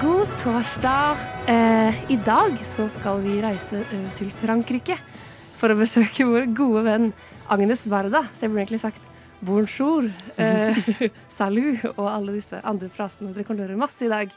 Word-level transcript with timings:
God 0.00 0.28
torsdag. 0.40 1.16
Eh, 1.46 2.12
I 2.12 2.16
dag 2.24 2.54
så 2.64 2.86
skal 2.88 3.18
vi 3.20 3.34
reise 3.42 3.82
til 4.16 4.30
Frankrike 4.40 4.96
for 5.60 5.74
å 5.74 5.76
besøke 5.76 6.24
vår 6.24 6.46
gode 6.56 6.84
venn 6.86 7.10
Agnes 7.52 7.82
Varda. 7.84 8.22
Så 8.32 8.46
jeg 8.46 8.54
burde 8.54 8.62
egentlig 8.64 8.80
sagt 8.80 9.10
bonjour, 9.44 10.08
eh, 10.40 10.80
salut 11.40 11.84
og 11.90 12.08
alle 12.08 12.38
disse 12.38 12.62
andre 12.64 12.88
frasene 12.88 13.34
dere 13.34 13.44
kan 13.44 13.60
høre 13.60 13.76
masse 13.76 14.06
i 14.06 14.10
dag. 14.12 14.32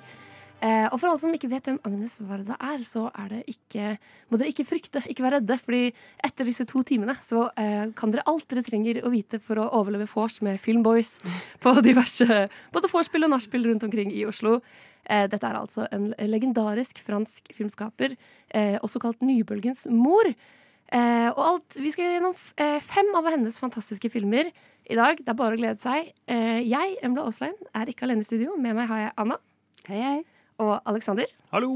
Eh, 0.63 0.85
og 0.89 0.95
for 0.97 1.09
alle 1.09 1.19
som 1.19 1.31
ikke 1.35 1.51
vet 1.51 1.65
hvem 1.67 1.81
Agnes 1.87 2.19
Varda 2.23 2.59
er, 2.59 2.83
så 2.87 3.09
er 3.23 3.33
det 3.33 3.41
ikke, 3.51 3.97
må 4.31 4.39
dere 4.39 4.51
ikke 4.51 4.67
frykte, 4.67 5.01
ikke 5.11 5.23
være 5.25 5.41
redde. 5.41 5.59
fordi 5.63 5.83
etter 6.23 6.47
disse 6.47 6.67
to 6.67 6.83
timene 6.87 7.15
så 7.23 7.49
eh, 7.59 7.89
kan 7.95 8.11
dere 8.11 8.23
alt 8.31 8.47
dere 8.51 8.63
trenger 8.63 8.99
å 9.03 9.11
vite 9.11 9.39
for 9.43 9.59
å 9.59 9.71
overleve 9.79 10.11
vors 10.11 10.41
med 10.43 10.59
Filmboys 10.63 11.17
på 11.63 11.75
diverse 11.83 12.47
både 12.71 12.91
vorspiel 12.91 13.27
og 13.27 13.35
nachspiel 13.35 13.71
rundt 13.71 13.87
omkring 13.87 14.11
i 14.11 14.23
Oslo. 14.27 14.61
Eh, 15.09 15.25
dette 15.27 15.47
er 15.47 15.57
altså 15.59 15.87
en 15.91 16.13
legendarisk 16.29 17.01
fransk 17.03 17.51
filmskaper, 17.55 18.15
eh, 18.55 18.77
også 18.81 19.01
kalt 19.03 19.21
nybølgens 19.25 19.85
mor. 19.91 20.29
Eh, 20.93 21.29
og 21.31 21.39
alt, 21.43 21.75
Vi 21.81 21.91
skal 21.91 22.11
gjennom 22.11 22.35
eh, 22.57 22.79
fem 22.79 23.09
av 23.17 23.25
hennes 23.31 23.57
fantastiske 23.59 24.09
filmer 24.13 24.51
i 24.89 24.95
dag. 24.95 25.17
Det 25.17 25.29
er 25.29 25.39
bare 25.39 25.55
å 25.55 25.59
glede 25.59 25.79
seg. 25.81 26.11
Eh, 26.27 26.61
jeg, 26.67 26.97
Embla 27.03 27.25
Aaslein, 27.25 27.55
er 27.73 27.89
ikke 27.89 28.05
alene 28.07 28.21
i 28.21 28.27
studio. 28.27 28.55
Med 28.57 28.75
meg 28.75 28.87
har 28.87 29.07
jeg 29.07 29.13
Anna 29.17 29.39
Hei, 29.87 29.99
hei. 29.99 30.23
og 30.59 30.79
Alexander. 30.85 31.25
Hallo! 31.51 31.73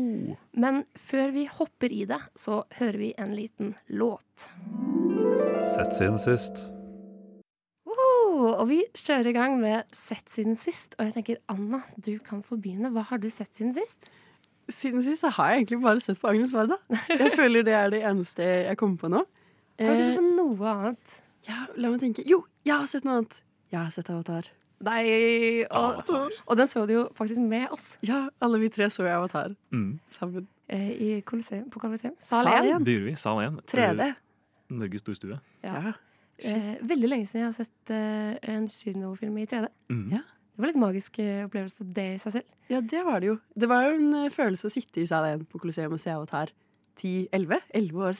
Men 0.53 0.85
før 0.95 1.33
vi 1.33 1.47
hopper 1.49 1.91
i 1.91 2.05
det, 2.05 2.19
så 2.35 2.63
hører 2.77 2.97
vi 3.01 3.13
en 3.17 3.33
liten 3.35 3.75
låt. 3.89 4.47
Sett 5.75 5.95
siden 5.97 6.19
sist. 6.21 6.76
Og 8.61 8.67
vi 8.69 8.79
kjører 8.95 9.27
i 9.27 9.33
gang 9.35 9.57
med 9.61 9.83
Sett 9.95 10.29
siden 10.33 10.55
sist. 10.57 10.95
Og 10.99 11.05
jeg 11.09 11.13
tenker, 11.17 11.37
Anna, 11.49 11.81
du 11.99 12.17
kan 12.19 12.43
få 12.43 12.57
begynne. 12.61 12.91
Hva 12.95 13.03
har 13.09 13.17
du 13.23 13.29
sett 13.29 13.51
siden 13.57 13.73
sist? 13.75 14.09
Siden 14.69 15.03
sist 15.03 15.21
så 15.23 15.29
har 15.31 15.51
jeg 15.51 15.61
egentlig 15.65 15.81
bare 15.83 15.99
sett 16.03 16.19
på 16.19 16.27
Agnes 16.31 16.51
Varda. 16.53 16.75
Jeg 17.09 17.31
føler 17.35 17.63
det 17.63 17.73
er 17.73 17.89
det 17.93 18.01
eneste 18.03 18.43
jeg 18.67 18.77
kommer 18.77 18.97
på 18.97 19.09
nå. 19.13 19.23
Har 19.79 19.93
du 19.93 20.01
Eh, 20.01 20.07
sett 20.09 20.17
på 20.17 20.35
noe 20.35 20.69
annet? 20.73 21.17
ja, 21.47 21.65
la 21.77 21.89
meg 21.93 21.99
tenke. 22.01 22.23
Jo, 22.27 22.41
jeg 22.65 22.73
har 22.75 22.87
sett 22.91 23.05
noe 23.05 23.19
annet. 23.21 23.35
Jeg 23.71 23.79
har 23.79 23.91
sett 23.93 24.09
Avatar. 24.09 24.47
Nei, 24.83 25.63
og, 25.71 26.01
og 26.45 26.57
den 26.59 26.67
så 26.69 26.83
du 26.85 26.93
jo 26.93 27.03
faktisk 27.17 27.39
med 27.41 27.71
oss 27.73 27.95
Ja, 28.05 28.27
alle 28.45 28.59
vi 28.61 28.67
tre 28.69 28.85
så 28.93 29.01
jo 29.07 29.09
Avatar 29.09 29.55
Mm. 29.73 29.99
sammen. 30.13 30.47
eh, 30.69 30.89
i 30.91 31.21
Colosseum, 31.21 31.69
på 31.71 31.79
Colosseum. 31.79 32.13
Sal 32.19 32.43
Sal 32.45 32.67
1. 32.75 32.83
Det 32.85 32.93
gjorde 32.97 33.05
vi. 33.07 33.15
Sal 33.15 33.39
1. 33.41 33.61
3D. 33.71 34.09
Norges 34.69 35.01
storstue. 35.05 35.39
Ja. 35.63 35.73
Ja. 35.81 35.93
Eh, 36.45 36.73
veldig 36.85 37.09
lenge 37.09 37.25
siden 37.29 37.41
jeg 37.41 37.47
har 37.49 37.55
sett 37.57 37.93
eh, 37.93 38.53
en 38.53 38.67
kinofilm 38.69 39.37
i 39.41 39.45
3D. 39.49 39.69
Mm. 39.89 40.03
Ja. 40.17 40.23
Det 40.57 40.63
var 40.63 40.71
litt 40.71 40.79
magisk 40.81 41.17
eh, 41.21 41.43
opplevelse, 41.45 41.85
det 41.93 42.03
i 42.15 42.21
seg 42.21 42.33
selv. 42.39 42.53
ja, 42.73 42.79
det 42.81 43.01
var 43.05 43.19
det 43.21 43.27
jo. 43.29 43.35
Det 43.53 43.67
var 43.69 43.83
jo 43.87 43.97
en 43.99 44.13
eh, 44.23 44.31
følelse 44.33 44.69
å 44.69 44.73
sitte 44.73 45.01
i 45.03 45.09
sal 45.09 45.25
1 45.29 45.43
på 45.51 45.59
Colosseum 45.61 45.93
og 45.93 46.01
se 46.01 46.09
Avatar 46.13 46.49
10-11 46.97 47.59
11 47.77 48.07
år 48.07 48.17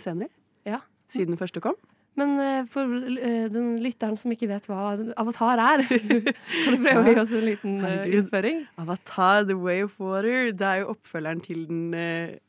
senere. 0.00 0.30
Ja. 0.64 0.78
Siden 1.12 1.34
den 1.34 1.40
første 1.40 1.60
kom. 1.60 1.76
Men 2.16 2.38
eh, 2.40 2.64
for 2.70 2.88
den 2.88 3.74
lytteren 3.84 4.16
som 4.16 4.32
ikke 4.32 4.48
vet 4.48 4.68
hva 4.70 4.94
Avatar 5.20 5.60
er, 5.60 5.84
kan 6.64 6.76
du 6.78 6.80
prøve 6.86 7.02
å 7.02 7.12
gi 7.12 7.20
oss 7.24 7.34
en 7.36 7.44
liten 7.50 7.76
Herregud. 7.84 8.16
innføring? 8.22 8.62
Avatar 8.80 9.44
The 9.50 9.56
Way 9.60 9.84
of 9.84 9.96
Water. 10.00 10.52
Det 10.56 10.68
er 10.70 10.82
jo 10.84 10.92
oppfølgeren 10.94 11.44
til 11.44 11.66
den 11.68 11.92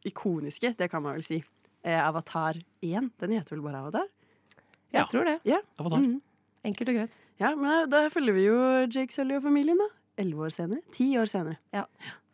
ikoniske, 0.08 0.76
det 0.80 0.88
kan 0.94 1.04
man 1.04 1.18
vel 1.18 1.26
si. 1.28 1.42
Avatar 1.86 2.56
1. 2.86 3.12
Den 3.20 3.36
heter 3.36 3.58
vel 3.58 3.66
bare 3.68 3.84
Avatar? 3.84 4.08
Jeg 4.96 5.04
Ja. 5.04 5.06
tror 5.12 5.26
det. 5.28 5.36
Ja. 5.46 5.60
Avatar. 5.80 6.00
Mhm. 6.00 6.22
Enkelt 6.66 6.90
og 6.90 6.96
greit. 6.96 7.16
Ja, 7.40 7.52
men 7.56 7.90
da 7.92 8.06
følger 8.10 8.34
vi 8.34 8.46
jo 8.48 8.58
Jake 8.88 9.12
Sully 9.14 9.36
og 9.38 9.44
familien, 9.44 9.78
da. 9.78 9.90
Elleve 10.18 10.48
år 10.48 10.54
senere. 10.56 10.82
Ti 10.96 11.10
år 11.20 11.28
senere. 11.30 11.58
Ja. 11.76 11.84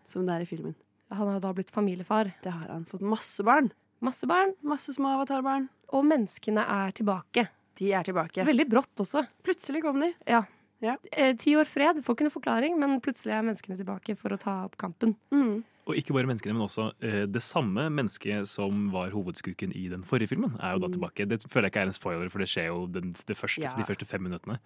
Som 0.06 0.26
det 0.28 0.36
er 0.38 0.42
i 0.46 0.46
filmen. 0.46 0.76
Han 1.12 1.28
har 1.28 1.40
da 1.44 1.52
blitt 1.58 1.72
familiefar. 1.74 2.32
Det 2.44 2.52
har 2.54 2.68
han 2.70 2.86
fått 2.86 3.02
masse 3.02 3.44
barn. 3.44 3.72
Masse 4.02 4.26
barn. 4.30 4.54
Masse 4.64 4.94
små 4.96 5.18
avatarbarn. 5.18 5.68
Og 5.92 6.06
menneskene 6.06 6.64
er 6.64 6.92
tilbake. 6.96 7.48
De 7.76 7.92
er 7.94 8.04
tilbake. 8.04 8.46
Veldig 8.46 8.70
brått 8.70 8.96
også. 9.04 9.26
Plutselig 9.44 9.82
kom 9.84 10.00
de. 10.00 10.14
Ja. 10.28 10.44
Ja. 10.82 10.96
Eh, 11.12 11.34
ti 11.36 11.54
år 11.56 11.66
fred, 11.70 12.00
får 12.04 12.16
ikke 12.16 12.26
noe 12.30 12.34
forklaring, 12.34 12.78
men 12.80 13.00
plutselig 13.02 13.34
er 13.36 13.44
menneskene 13.44 13.78
tilbake 13.78 14.16
for 14.18 14.30
å 14.34 14.40
ta 14.40 14.64
opp 14.66 14.78
kampen. 14.78 15.16
Mm. 15.32 15.64
Og 15.90 15.96
ikke 15.98 16.14
bare 16.14 16.28
menneskene, 16.30 16.54
men 16.54 16.62
også 16.68 16.92
eh, 17.02 17.26
det 17.26 17.42
samme 17.42 17.88
mennesket 17.90 18.48
som 18.48 18.92
var 18.94 19.10
hovedskurken 19.16 19.72
i 19.76 19.88
den 19.90 20.04
forrige 20.06 20.30
filmen, 20.30 20.54
er 20.62 20.76
jo 20.76 20.80
da 20.84 20.88
Mm. 20.88 20.94
tilbake. 20.94 21.26
Det 21.28 21.42
føler 21.50 21.68
jeg 21.68 21.72
ikke 21.74 21.82
er 21.82 21.90
en 21.90 21.94
spoiler, 21.98 22.30
for 22.30 22.40
det 22.40 22.48
skjer 22.52 22.68
jo 22.70 22.86
den, 22.88 23.16
det 23.26 23.36
første, 23.38 23.62
Ja. 23.64 23.72
de 23.76 23.84
første 23.84 24.06
fem 24.06 24.22
minuttene. 24.22 24.60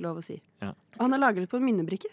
Lov 0.00 0.16
å 0.16 0.22
si. 0.24 0.40
Ja. 0.62 0.70
Og 0.98 1.02
han 1.10 1.12
er 1.14 1.18
lagret 1.18 1.48
på 1.50 1.56
en 1.60 1.64
minnebrikke. 1.64 2.08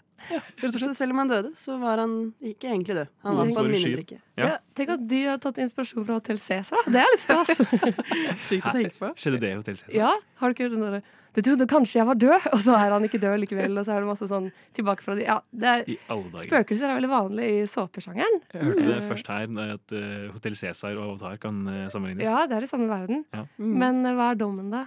Så 0.59 0.93
selv 0.93 1.11
om 1.11 1.17
han 1.23 1.29
døde, 1.29 1.53
så 1.55 1.79
var 1.79 1.97
han 2.03 2.33
ikke 2.43 2.67
egentlig 2.67 2.95
død. 2.99 3.07
Han 3.23 3.35
var 3.37 3.45
på 3.45 3.63
en 3.63 3.71
minnebrikke. 3.71 4.19
Ja. 4.37 4.45
Ja, 4.47 4.57
tenk 4.75 4.89
at 4.89 5.07
de 5.07 5.23
har 5.23 5.37
tatt 5.37 5.57
inspirasjon 5.57 6.05
fra 6.05 6.13
Hotell 6.19 6.37
Cæsar. 6.37 6.83
Det 6.85 6.99
er 6.99 7.07
litt 7.15 7.23
stas. 7.23 7.55
Sykt 8.49 8.67
å 8.67 8.73
tenke 8.75 8.95
på. 8.99 9.13
Skjedde 9.15 9.39
det 9.39 9.51
i 9.53 9.55
Hotell 9.55 9.75
Cæsar? 9.79 9.95
ja, 9.95 10.11
har 10.39 10.49
du 10.49 10.53
ikke 10.57 10.67
hørt 10.67 10.75
den 10.75 10.83
derre 10.85 11.01
Du 11.39 11.45
trodde 11.45 11.67
kanskje 11.71 12.01
jeg 12.01 12.07
var 12.09 12.17
død, 12.19 12.47
og 12.51 12.59
så 12.65 12.73
er 12.75 12.91
han 12.91 13.05
ikke 13.07 13.19
død 13.23 13.37
likevel. 13.45 13.77
Og 13.79 13.85
så 13.87 13.93
er 13.95 14.03
det 14.03 14.09
masse 14.09 14.27
sånn 14.27 14.49
tilbake 14.75 15.05
fra 15.05 15.15
de 15.15 15.23
Ja, 15.23 15.37
det 15.55 15.69
er, 15.71 15.83
I 15.87 15.95
alle 16.11 16.33
dager. 16.33 16.43
spøkelser 16.43 16.89
er 16.89 16.97
veldig 16.97 17.11
vanlig 17.13 17.45
i 17.53 17.61
såpesjangeren. 17.71 18.41
Jeg 18.51 18.65
hørte 18.67 18.83
det 18.89 18.97
Eh, 18.97 19.05
først 19.07 19.31
her, 19.31 19.45
at 19.77 19.93
uh, 19.95 20.31
Hotell 20.35 20.57
Cæsar 20.59 20.97
og 20.99 21.13
Avatar 21.13 21.37
kan 21.39 21.61
eh, 21.71 21.85
sammenlignes. 21.93 22.27
Ja, 22.27 22.43
det 22.49 22.57
er 22.57 22.67
i 22.67 22.71
samme 22.71 22.89
verden. 22.91 23.23
Ja. 23.31 23.45
Mm. 23.55 23.75
Men 23.85 24.01
eh, 24.05 24.17
hva 24.19 24.31
er 24.33 24.41
dommen, 24.41 24.67
da? 24.73 24.83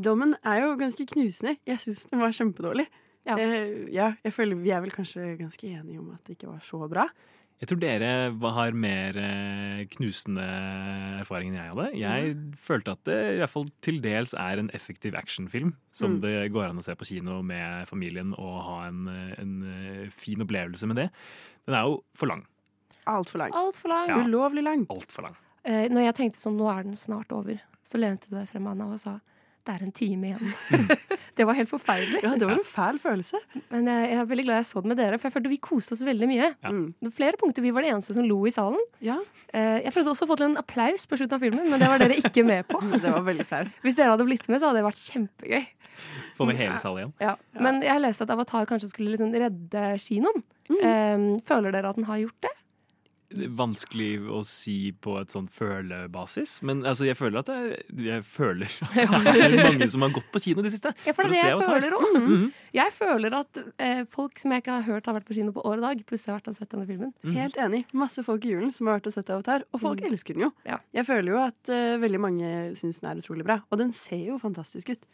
Dommen 0.00 0.32
er 0.40 0.62
jo 0.62 0.72
ganske 0.80 1.04
knusende. 1.12 1.58
Jeg 1.68 1.82
syns 1.82 2.06
den 2.08 2.22
var 2.24 2.32
kjempedårlig. 2.32 2.88
Ja. 3.28 3.36
Eh, 3.36 3.92
ja, 3.94 4.08
jeg 4.24 4.32
føler 4.34 4.58
Vi 4.58 4.72
er 4.74 4.80
vel 4.82 4.90
kanskje 4.94 5.36
ganske 5.38 5.68
enige 5.68 6.00
om 6.00 6.08
at 6.16 6.24
det 6.26 6.38
ikke 6.38 6.54
var 6.54 6.64
så 6.64 6.80
bra. 6.90 7.04
Jeg 7.62 7.68
tror 7.70 7.78
dere 7.78 8.08
har 8.56 8.72
mer 8.74 9.16
eh, 9.22 9.82
knusende 9.94 10.42
erfaring 11.22 11.52
enn 11.52 11.60
jeg 11.60 11.70
hadde. 11.70 11.84
Jeg 12.00 12.32
følte 12.58 12.96
at 12.96 13.04
det 13.06 13.18
i 13.36 13.38
hvert 13.38 13.52
fall 13.52 13.68
til 13.86 14.00
dels 14.02 14.34
er 14.34 14.58
en 14.58 14.70
effektiv 14.74 15.14
actionfilm 15.14 15.70
som 15.94 16.16
Mm. 16.16 16.20
det 16.24 16.34
går 16.52 16.68
an 16.72 16.80
å 16.82 16.82
se 16.82 16.96
på 16.98 17.06
kino 17.06 17.38
med 17.46 17.86
familien 17.86 18.34
og 18.34 18.56
ha 18.66 18.78
en, 18.88 19.06
en 19.38 19.54
eh, 19.62 20.08
fin 20.10 20.42
opplevelse 20.42 20.90
med 20.90 20.96
det. 21.04 21.08
Den 21.68 21.78
er 21.78 21.86
jo 21.86 22.00
for 22.18 22.26
lang. 22.32 22.42
Altfor 23.06 23.38
lang. 23.38 23.54
Alt 23.54 23.76
for 23.78 23.88
lang. 23.94 24.08
Ja. 24.10 24.18
Ulovlig 24.26 24.62
lang. 24.66 24.86
Alt 24.90 25.10
for 25.14 25.22
lang. 25.22 25.36
Eh, 25.64 25.86
når 25.88 26.08
jeg 26.10 26.14
tenkte 26.18 26.42
sånn, 26.42 26.58
nå 26.58 26.66
er 26.66 26.82
den 26.82 26.98
snart 26.98 27.30
over, 27.30 27.62
så 27.86 27.98
lente 28.02 28.26
du 28.28 28.34
deg 28.40 28.48
frem, 28.50 28.66
Anna, 28.66 28.90
og 28.90 28.98
sa 28.98 29.20
det 29.66 29.74
er 29.76 29.84
en 29.86 29.94
time 29.94 30.32
igjen. 30.32 30.54
det 31.38 31.46
var 31.48 31.56
helt 31.58 31.70
forferdelig. 31.70 32.22
Ja, 32.24 32.34
det 32.38 32.48
var 32.48 32.58
en 32.58 32.66
fæl 32.66 32.98
følelse. 33.02 33.40
Men 33.70 33.86
jeg, 33.90 34.08
jeg 34.12 34.20
er 34.22 34.30
veldig 34.32 34.46
glad 34.48 34.60
jeg 34.60 34.68
så 34.70 34.82
den 34.82 34.92
med 34.94 35.00
dere, 35.00 35.18
for 35.20 35.28
jeg 35.30 35.36
følte 35.36 35.52
vi 35.52 35.60
koste 35.62 35.96
oss 35.96 36.04
veldig 36.06 36.28
mye. 36.30 36.48
Ja. 36.50 36.72
Mm. 36.72 36.84
Det 36.98 37.10
var 37.10 37.16
flere 37.20 37.40
punkter 37.40 37.64
vi 37.64 37.74
var 37.74 37.86
de 37.86 37.92
eneste 37.94 38.16
som 38.16 38.26
lo 38.28 38.40
i 38.48 38.54
salen. 38.54 38.82
Ja, 39.04 39.20
Eh, 39.52 39.82
jeg 39.84 39.92
prøvde 39.92 40.12
også 40.14 40.24
å 40.24 40.30
få 40.30 40.36
til 40.40 40.48
en 40.48 40.58
applaus 40.60 41.04
på 41.08 41.18
slutten 41.20 41.36
av 41.36 41.42
filmen, 41.44 41.66
men 41.68 41.80
det 41.80 41.88
var 41.90 42.00
dere 42.00 42.16
ikke 42.16 42.44
med 42.46 42.64
på. 42.70 42.80
det 43.04 43.12
var 43.12 43.24
veldig 43.26 43.44
flaut. 43.50 43.70
Hvis 43.84 43.98
dere 43.98 44.14
hadde 44.14 44.26
blitt 44.28 44.46
med, 44.48 44.62
så 44.62 44.70
hadde 44.70 44.80
det 44.80 44.86
vært 44.86 45.02
kjempegøy. 45.02 45.66
Få 46.38 46.46
med 46.48 46.58
hele 46.58 46.78
salen 46.80 47.02
igjen. 47.02 47.12
Ja. 47.20 47.34
Men 47.60 47.82
jeg 47.84 48.00
leste 48.00 48.24
at 48.24 48.32
Avatar 48.32 48.66
kanskje 48.70 48.88
skulle 48.94 49.12
liksom 49.12 49.34
redde 49.36 49.84
kinoen. 50.02 50.40
Mm. 50.72 50.80
Eh, 50.80 51.26
føler 51.48 51.74
dere 51.74 51.92
at 51.92 52.00
den 52.00 52.08
har 52.08 52.22
gjort 52.22 52.48
det? 52.48 52.54
Det 53.32 53.48
vanskelig 53.56 54.10
å 54.28 54.42
si 54.46 54.92
på 54.92 55.14
et 55.20 55.32
sånn 55.32 55.48
følebasis, 55.48 56.58
men 56.66 56.82
altså, 56.86 57.06
jeg 57.08 57.16
føler 57.18 57.40
at 57.42 57.48
jeg, 57.52 57.78
jeg 58.06 58.24
føler 58.26 58.68
at 58.82 58.96
det 59.24 59.44
er 59.46 59.56
mange 59.64 59.88
som 59.92 60.04
har 60.04 60.12
gått 60.14 60.28
på 60.34 60.42
kino 60.44 60.60
i 60.62 60.66
det 60.66 60.72
siste. 60.74 60.92
Ja, 61.06 61.14
for 61.16 61.28
det 61.30 61.38
er 61.40 61.48
det 61.48 61.52
jeg 61.52 61.68
føler 61.70 61.96
òg. 61.98 62.06
Mhm. 62.18 62.44
Jeg 62.72 62.92
føler 62.96 63.34
at 63.36 63.58
eh, 63.84 64.02
folk 64.08 64.38
som 64.40 64.52
jeg 64.54 64.62
ikke 64.64 64.76
har 64.78 64.86
hørt 64.86 65.08
har 65.10 65.16
vært 65.18 65.26
på 65.28 65.34
kino 65.36 65.52
på 65.52 65.64
år 65.68 65.80
og 65.80 65.86
dag, 65.88 66.04
plutselig 66.08 66.32
har 66.32 66.38
vært 66.40 66.52
og 66.52 66.56
sett 66.56 66.70
denne 66.72 66.86
filmen. 66.88 67.12
Mhm. 67.24 67.34
Helt 67.36 67.58
enig. 67.60 67.82
Masse 67.92 68.24
folk 68.26 68.44
i 68.48 68.52
julen 68.54 68.72
som 68.72 68.88
har 68.88 69.00
vært 69.00 69.10
og 69.10 69.16
sett 69.18 69.30
Avatar, 69.34 69.66
og 69.72 69.80
folk 69.82 70.00
Mm. 70.02 70.08
elsker 70.12 70.34
den 70.34 70.46
jo. 70.48 70.52
Ja. 70.66 70.78
Jeg 70.94 71.06
føler 71.06 71.32
jo 71.34 71.40
at 71.44 71.68
eh, 71.68 71.96
veldig 72.00 72.20
mange 72.20 72.52
syns 72.78 73.00
den 73.02 73.10
er 73.12 73.20
utrolig 73.20 73.44
bra, 73.44 73.60
og 73.70 73.78
den 73.78 73.92
ser 73.92 74.22
jo 74.26 74.38
fantastisk 74.40 74.90
ut. 74.94 75.04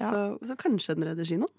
Ja. 0.00 0.08
Så, 0.10 0.20
så 0.42 0.56
kanskje 0.58 0.96
den 0.98 1.04
redder 1.06 1.24
kinoen. 1.24 1.50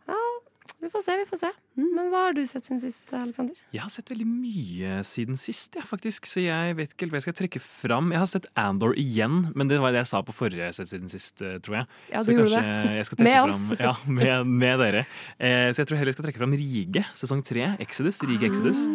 Vi 0.82 0.90
får 0.90 1.02
se, 1.06 1.16
vi 1.18 1.26
får 1.30 1.40
se. 1.42 1.50
Men 1.78 2.10
hva 2.12 2.22
har 2.28 2.36
du 2.38 2.42
sett 2.48 2.66
siden 2.68 2.82
sist, 2.82 3.04
Aleksander? 3.14 3.58
Jeg 3.74 3.84
har 3.84 3.92
sett 3.94 4.10
veldig 4.12 4.26
mye 4.28 4.98
siden 5.08 5.38
sist, 5.40 5.76
ja, 5.78 5.84
faktisk, 5.86 6.28
så 6.30 6.44
jeg 6.44 6.78
vet 6.78 6.94
ikke 6.94 7.06
helt 7.06 7.16
hva 7.16 7.22
jeg 7.22 7.28
skal 7.28 7.38
trekke 7.40 7.62
fram. 7.64 8.12
Jeg 8.14 8.22
har 8.22 8.30
sett 8.32 8.48
Andor 8.60 8.96
igjen, 9.00 9.52
men 9.58 9.70
det 9.72 9.80
var 9.84 9.94
det 9.94 10.04
jeg 10.04 10.12
sa 10.14 10.22
på 10.26 10.36
forrige 10.36 10.72
sett 10.78 10.92
siden 10.92 11.12
sist, 11.12 11.42
eh, 11.46 11.58
tror 11.66 11.80
jeg. 11.82 11.90
Ja, 12.14 12.22
så 12.22 12.34
du 12.34 12.42
gjorde 12.42 12.62
det. 12.66 13.24
Med 13.26 13.38
fram, 13.38 13.54
oss. 13.54 13.64
Ja, 13.80 13.96
med, 14.10 14.52
med 14.66 14.84
dere. 14.84 15.06
Eh, 15.38 15.70
så 15.72 15.84
jeg 15.84 15.92
tror 15.92 16.02
heller 16.02 16.14
jeg 16.14 16.20
skal 16.20 16.30
trekke 16.30 16.44
fram 16.44 16.58
Rige, 16.60 17.06
sesong 17.18 17.46
tre. 17.46 17.72
Exodus. 17.86 18.22
Rige 18.26 18.50
Exodus. 18.50 18.86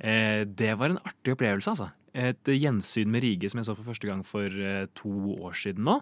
Eh, 0.00 0.44
det 0.48 0.74
var 0.80 0.92
en 0.94 1.02
artig 1.04 1.36
opplevelse, 1.36 1.76
altså. 1.76 1.90
Et 2.10 2.50
gjensyn 2.56 3.10
med 3.12 3.22
Rige 3.22 3.50
som 3.50 3.60
jeg 3.60 3.68
så 3.68 3.76
for 3.78 3.86
første 3.92 4.08
gang 4.08 4.24
for 4.26 4.46
eh, 4.50 4.86
to 4.98 5.12
år 5.38 5.54
siden 5.56 5.86
nå. 5.86 6.00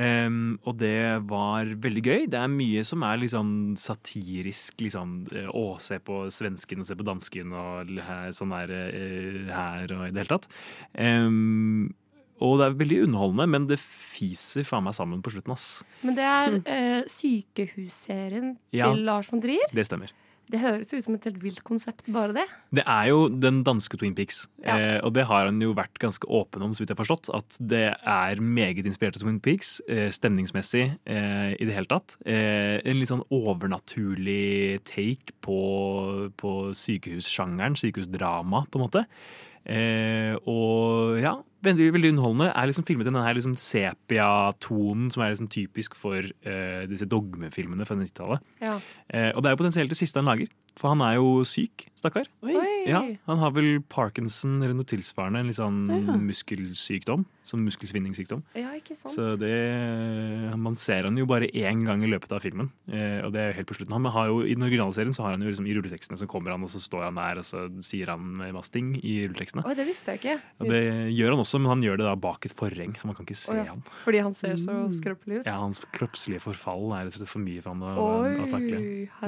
Ehm, 0.00 0.58
og 0.64 0.78
det 0.80 1.20
var 1.28 1.68
veldig 1.84 2.02
gøy. 2.02 2.20
Det 2.32 2.38
er 2.40 2.52
mye 2.52 2.84
som 2.86 3.04
er 3.04 3.24
sånn 3.28 3.54
satirisk. 3.78 4.80
Liksom, 4.80 5.16
å, 5.52 5.64
se 5.82 5.98
på 6.02 6.24
svensken 6.32 6.80
og 6.80 6.88
se 6.88 6.96
på 6.98 7.06
dansken 7.06 7.52
og 7.52 7.92
her, 8.06 8.30
sånn 8.36 8.54
der 8.54 8.72
eh, 8.72 9.42
her 9.52 9.92
og 9.96 10.06
i 10.08 10.12
det 10.14 10.24
hele 10.24 10.32
tatt. 10.32 10.48
Um, 10.96 11.92
og 12.42 12.56
det 12.58 12.66
er 12.66 12.78
veldig 12.80 12.98
underholdende, 13.04 13.46
men 13.54 13.68
det 13.70 13.78
fiser 13.82 14.66
faen 14.66 14.82
meg 14.88 14.96
sammen 14.96 15.20
på 15.22 15.30
slutten, 15.34 15.54
ass. 15.54 15.66
Men 16.02 16.16
det 16.18 16.26
er 16.26 16.56
eh, 16.64 17.04
sykehusserien 17.10 18.56
Ja. 18.74 18.90
til 18.90 19.04
Lars 19.06 19.30
von 19.30 19.42
Trier. 19.44 19.70
Det 19.70 19.86
stemmer. 19.86 20.10
Det 20.50 20.60
høres 20.60 20.90
ut 20.92 21.04
som 21.04 21.14
et 21.14 21.24
helt 21.24 21.38
vilt 21.40 21.62
konsept, 21.64 22.02
bare 22.12 22.34
det. 22.36 22.44
Det 22.76 22.82
er 22.86 23.06
jo 23.08 23.28
den 23.30 23.62
danske 23.64 23.96
Twin 23.96 24.14
Peaks, 24.14 24.46
Ja. 24.64 24.76
eh, 24.76 25.00
og 25.02 25.14
det 25.14 25.24
har 25.26 25.46
han 25.46 25.60
jo 25.62 25.72
vært 25.72 25.94
ganske 25.98 26.26
åpen 26.28 26.60
om, 26.62 26.72
så 26.74 26.80
vidt 26.82 26.90
jeg 26.90 26.96
har 26.98 27.04
forstått. 27.04 27.30
At 27.34 27.56
det 27.60 27.96
er 28.04 28.40
meget 28.40 28.84
inspirert 28.84 29.16
av 29.16 29.22
Twin 29.22 29.40
Peaks, 29.40 29.80
eh, 29.88 30.10
stemningsmessig 30.10 30.98
eh, 31.06 31.52
i 31.58 31.64
det 31.64 31.72
hele 31.72 31.86
tatt. 31.88 32.16
Eh, 32.26 32.80
en 32.84 32.98
litt 32.98 33.08
sånn 33.08 33.24
overnaturlig 33.30 34.82
take 34.84 35.32
på, 35.40 36.30
på 36.36 36.52
sykehussjangeren, 36.76 37.76
sykehusdrama, 37.78 38.66
på 38.70 38.78
en 38.78 38.84
måte. 38.86 39.06
Eh, 39.64 40.34
og 40.50 41.20
ja, 41.22 41.36
veldig, 41.62 41.90
veldig 41.94 42.10
underholdende. 42.14 42.48
Er 42.56 42.66
liksom 42.70 42.86
filmet 42.88 43.06
i 43.06 43.10
den 43.10 43.20
her 43.22 43.34
liksom 43.38 43.54
sepia-tonen 43.58 45.10
som 45.12 45.22
er 45.24 45.34
liksom 45.34 45.50
typisk 45.52 45.96
for 45.98 46.18
uh, 46.22 46.82
disse 46.90 47.08
dogmefilmene 47.10 47.86
fra 47.88 47.96
90-tallet. 47.98 48.42
Ja. 48.62 48.78
Uh, 49.12 49.30
og 49.36 49.42
det 49.42 49.50
er 49.50 49.56
jo 49.56 49.62
potensielt 49.64 49.92
det 49.92 50.00
siste 50.00 50.20
han 50.22 50.30
lager, 50.30 50.50
for 50.78 50.94
han 50.94 51.02
er 51.04 51.18
jo 51.18 51.42
syk, 51.44 51.86
stakkar. 52.00 52.26
Ja, 52.88 53.02
han 53.28 53.38
har 53.38 53.52
vel 53.54 53.76
parkinson 53.92 54.56
eller 54.62 54.74
noe 54.74 54.88
tilsvarende, 54.88 55.42
en 55.42 55.50
litt 55.52 55.58
sånn 55.60 55.84
Ja. 55.92 56.16
muskelsykdom. 56.18 57.26
Sånn 57.46 57.64
muskelsvinningssykdom. 57.66 58.42
Ja, 58.54 58.70
ikke 58.78 58.94
sant? 58.94 59.16
Så 59.16 59.34
det 59.38 59.52
Man 60.56 60.74
ser 60.78 61.04
han 61.04 61.16
jo 61.18 61.26
bare 61.26 61.48
én 61.50 61.84
gang 61.84 62.02
i 62.02 62.06
løpet 62.10 62.30
av 62.32 62.40
filmen, 62.42 62.70
eh, 62.88 63.20
og 63.26 63.32
det 63.34 63.40
er 63.40 63.48
jo 63.50 63.56
helt 63.58 63.68
på 63.68 63.76
slutten. 63.76 63.92
Han 63.92 64.04
har 64.14 64.28
jo, 64.28 64.40
I 64.46 64.54
den 64.54 64.62
originale 64.62 64.94
serien 64.94 65.12
så 65.12 65.22
har 65.26 65.32
han 65.34 65.42
jo 65.42 65.50
liksom 65.50 65.66
i 65.66 65.74
rulletekstene 65.74 66.18
så 66.18 66.26
kommer 66.30 66.52
han, 66.54 66.62
og 66.62 66.70
så 66.70 66.80
står 66.80 67.04
han 67.10 67.18
der, 67.18 67.38
og 67.38 67.44
så 67.44 67.66
sier 67.82 68.06
han 68.14 68.40
masse 68.54 68.70
ting 68.70 68.94
i 69.02 69.26
rulletekstene. 69.26 69.64
Oi, 69.66 69.74
det 69.74 69.86
visste 69.86 70.14
jeg 70.14 70.22
ikke. 70.22 70.40
Og 70.60 70.70
det 70.70 70.82
gjør 71.18 71.34
han 71.34 71.42
også, 71.44 71.51
men 71.60 71.72
han 71.72 71.82
gjør 71.84 72.00
det 72.00 72.06
da 72.06 72.14
bak 72.16 72.46
et 72.46 72.54
forheng, 72.56 72.94
så 72.98 73.08
man 73.08 73.16
kan 73.18 73.26
ikke 73.26 73.36
se 73.38 73.52
Å, 73.52 73.56
ja. 73.58 73.64
han. 73.74 73.82
Fordi 74.04 74.22
han 74.24 74.36
ser 74.38 74.54
så 74.60 74.76
skrøpelig 74.94 75.40
ut. 75.40 75.46
Ja, 75.48 75.56
Hans 75.60 75.82
kroppslige 75.94 76.42
forfall 76.44 76.86
er 76.96 77.06
rett 77.08 77.16
og 77.16 77.22
slett 77.22 77.32
for 77.32 77.44
mye 77.44 77.62
for 77.64 77.74
han 77.74 77.82
å, 77.82 78.06
å 78.44 78.48
takle. 78.50 78.82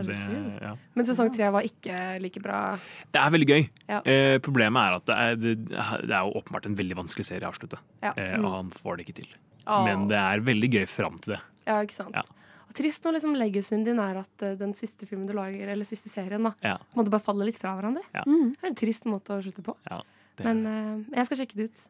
Det, 0.09 0.19
ja. 0.65 0.75
Men 0.95 1.09
sesong 1.09 1.33
tre 1.35 1.51
var 1.55 1.67
ikke 1.69 1.99
like 2.23 2.43
bra. 2.45 2.61
Det 3.15 3.21
er 3.23 3.35
veldig 3.35 3.51
gøy. 3.51 3.67
Ja. 3.91 4.03
Eh, 4.09 4.37
problemet 4.45 4.81
er 4.85 4.99
at 5.01 5.09
det 5.11 5.19
er, 5.25 5.41
det, 5.41 5.57
det 5.69 6.15
er 6.15 6.21
jo 6.23 6.39
åpenbart 6.41 6.71
en 6.71 6.79
veldig 6.79 7.01
vanskelig 7.03 7.29
serie 7.31 7.49
å 7.49 7.53
avslutte. 7.53 7.81
Ja. 8.05 8.15
Eh, 8.17 8.39
og 8.41 8.51
han 8.55 8.73
får 8.79 9.01
det 9.01 9.09
ikke 9.09 9.19
til. 9.23 9.35
Oh. 9.65 9.83
Men 9.87 10.09
det 10.11 10.21
er 10.21 10.43
veldig 10.45 10.73
gøy 10.79 10.89
fram 10.91 11.21
til 11.25 11.37
det. 11.37 11.43
Ja, 11.69 11.81
ikke 11.85 11.97
sant. 11.97 12.17
Ja. 12.17 12.25
Og 12.69 12.77
trist 12.77 13.05
når 13.07 13.19
liksom 13.19 13.37
legacyen 13.39 13.85
din 13.87 14.01
er 14.03 14.19
at 14.25 14.45
eh, 14.45 14.57
den 14.61 14.75
siste 14.77 15.07
filmen 15.09 15.29
du 15.29 15.35
lager, 15.37 15.69
eller 15.73 15.89
siste 15.89 16.11
serien, 16.13 16.43
da, 16.49 16.55
Ja. 16.65 16.77
måtte 16.97 17.13
bare 17.13 17.25
falle 17.25 17.47
litt 17.49 17.61
fra 17.61 17.77
hverandre. 17.79 18.03
Ja. 18.17 18.25
Det 18.27 18.65
er 18.65 18.71
en 18.73 18.79
trist 18.81 19.07
måte 19.09 19.37
å 19.37 19.43
slutte 19.45 19.65
på. 19.65 19.77
Ja, 19.91 20.01
det, 20.39 20.47
Men 20.49 20.65
uh, 20.67 21.05
jeg 21.15 21.29
skal 21.29 21.41
sjekke 21.43 21.61
det 21.61 21.69
ut. 21.71 21.85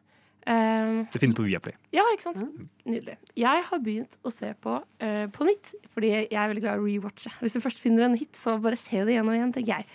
Eh, 0.45 1.05
det 1.11 1.19
finnes 1.19 1.35
på 1.35 1.43
Viaplay. 1.47 1.73
ja, 1.95 2.03
ikke 2.13 2.21
sant? 2.27 2.41
Nydelig. 2.85 3.15
Jeg 3.35 3.63
har 3.65 3.79
begynt 3.81 4.17
å 4.23 4.29
se 4.31 4.51
på 4.61 4.75
uh, 5.01 5.27
på 5.33 5.47
nytt, 5.47 5.71
fordi 5.93 6.11
jeg 6.13 6.27
er 6.37 6.51
veldig 6.51 6.61
glad 6.61 6.75
i 6.77 6.83
å 6.83 6.85
rewatche. 6.85 7.31
Hvis 7.41 7.53
du 7.57 7.61
først 7.63 7.79
finner 7.81 8.05
en 8.05 8.15
hit, 8.19 8.35
så 8.37 8.59
bare 8.61 8.77
se 8.77 9.01
det 9.03 9.15
igjen 9.15 9.27
og 9.31 9.33
igjen, 9.33 9.53
tenker 9.55 9.79
jeg. 9.79 9.87